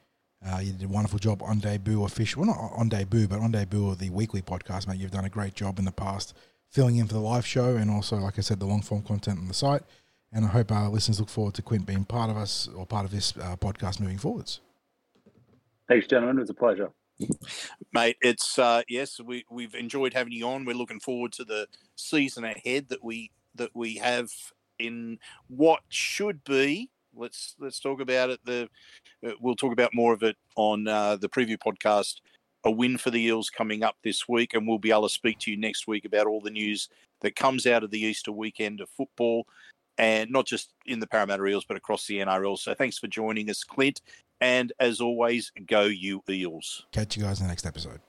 Uh, 0.46 0.58
you 0.58 0.72
did 0.72 0.84
a 0.84 0.88
wonderful 0.88 1.18
job 1.18 1.42
on 1.42 1.58
debut 1.58 2.02
official, 2.02 2.42
well, 2.42 2.50
not 2.50 2.72
on 2.74 2.88
debut, 2.88 3.28
but 3.28 3.40
on 3.40 3.50
debut 3.50 3.90
of 3.90 3.98
the 3.98 4.08
weekly 4.10 4.40
podcast, 4.40 4.88
mate. 4.88 4.98
You've 4.98 5.10
done 5.10 5.26
a 5.26 5.30
great 5.30 5.54
job 5.54 5.78
in 5.78 5.84
the 5.84 5.92
past 5.92 6.34
filling 6.70 6.96
in 6.96 7.06
for 7.06 7.14
the 7.14 7.20
live 7.20 7.44
show 7.44 7.76
and 7.76 7.90
also, 7.90 8.16
like 8.16 8.38
I 8.38 8.42
said, 8.42 8.60
the 8.60 8.66
long 8.66 8.80
form 8.80 9.02
content 9.02 9.38
on 9.38 9.48
the 9.48 9.54
site. 9.54 9.82
And 10.32 10.44
I 10.44 10.48
hope 10.48 10.70
our 10.70 10.88
listeners 10.88 11.18
look 11.18 11.28
forward 11.28 11.54
to 11.54 11.62
Clint 11.62 11.86
being 11.86 12.04
part 12.04 12.30
of 12.30 12.36
us 12.36 12.68
or 12.68 12.86
part 12.86 13.04
of 13.04 13.10
this 13.10 13.36
uh, 13.36 13.56
podcast 13.56 14.00
moving 14.00 14.18
forwards. 14.18 14.60
Thanks, 15.88 16.06
gentlemen. 16.06 16.38
It 16.38 16.42
was 16.42 16.50
a 16.50 16.54
pleasure. 16.54 16.90
Mate, 17.92 18.16
it's 18.20 18.58
uh, 18.58 18.82
yes, 18.88 19.20
we 19.20 19.44
we've 19.50 19.74
enjoyed 19.74 20.14
having 20.14 20.32
you 20.32 20.46
on. 20.46 20.64
We're 20.64 20.76
looking 20.76 21.00
forward 21.00 21.32
to 21.32 21.44
the 21.44 21.66
season 21.96 22.44
ahead 22.44 22.88
that 22.88 23.04
we 23.04 23.32
that 23.56 23.70
we 23.74 23.96
have 23.96 24.30
in 24.78 25.18
what 25.48 25.80
should 25.88 26.44
be. 26.44 26.90
Let's 27.20 27.54
let's 27.58 27.78
talk 27.80 28.00
about 28.00 28.30
it. 28.30 28.40
The 28.44 28.68
uh, 29.26 29.32
we'll 29.40 29.54
talk 29.54 29.72
about 29.72 29.94
more 29.94 30.12
of 30.12 30.22
it 30.22 30.36
on 30.56 30.88
uh, 30.88 31.16
the 31.16 31.28
preview 31.28 31.58
podcast. 31.58 32.16
A 32.64 32.70
win 32.70 32.98
for 32.98 33.10
the 33.10 33.22
Eels 33.22 33.48
coming 33.48 33.82
up 33.82 33.96
this 34.04 34.28
week, 34.28 34.52
and 34.52 34.66
we'll 34.66 34.78
be 34.78 34.90
able 34.90 35.08
to 35.08 35.08
speak 35.08 35.38
to 35.40 35.50
you 35.50 35.56
next 35.56 35.86
week 35.86 36.04
about 36.04 36.26
all 36.26 36.42
the 36.42 36.50
news 36.50 36.88
that 37.22 37.36
comes 37.36 37.66
out 37.66 37.82
of 37.82 37.90
the 37.90 38.00
Easter 38.00 38.32
weekend 38.32 38.80
of 38.80 38.88
football, 38.90 39.46
and 39.96 40.30
not 40.30 40.46
just 40.46 40.74
in 40.84 41.00
the 41.00 41.06
Parramatta 41.06 41.46
Eels, 41.46 41.64
but 41.66 41.76
across 41.76 42.06
the 42.06 42.18
NRL. 42.18 42.58
So 42.58 42.74
thanks 42.74 42.98
for 42.98 43.06
joining 43.06 43.48
us, 43.48 43.64
Clint. 43.64 44.02
And 44.42 44.72
as 44.78 45.00
always, 45.00 45.52
go 45.66 45.84
you 45.84 46.22
Eels. 46.28 46.86
Catch 46.92 47.16
you 47.16 47.22
guys 47.22 47.40
in 47.40 47.46
the 47.46 47.48
next 47.48 47.66
episode. 47.66 48.00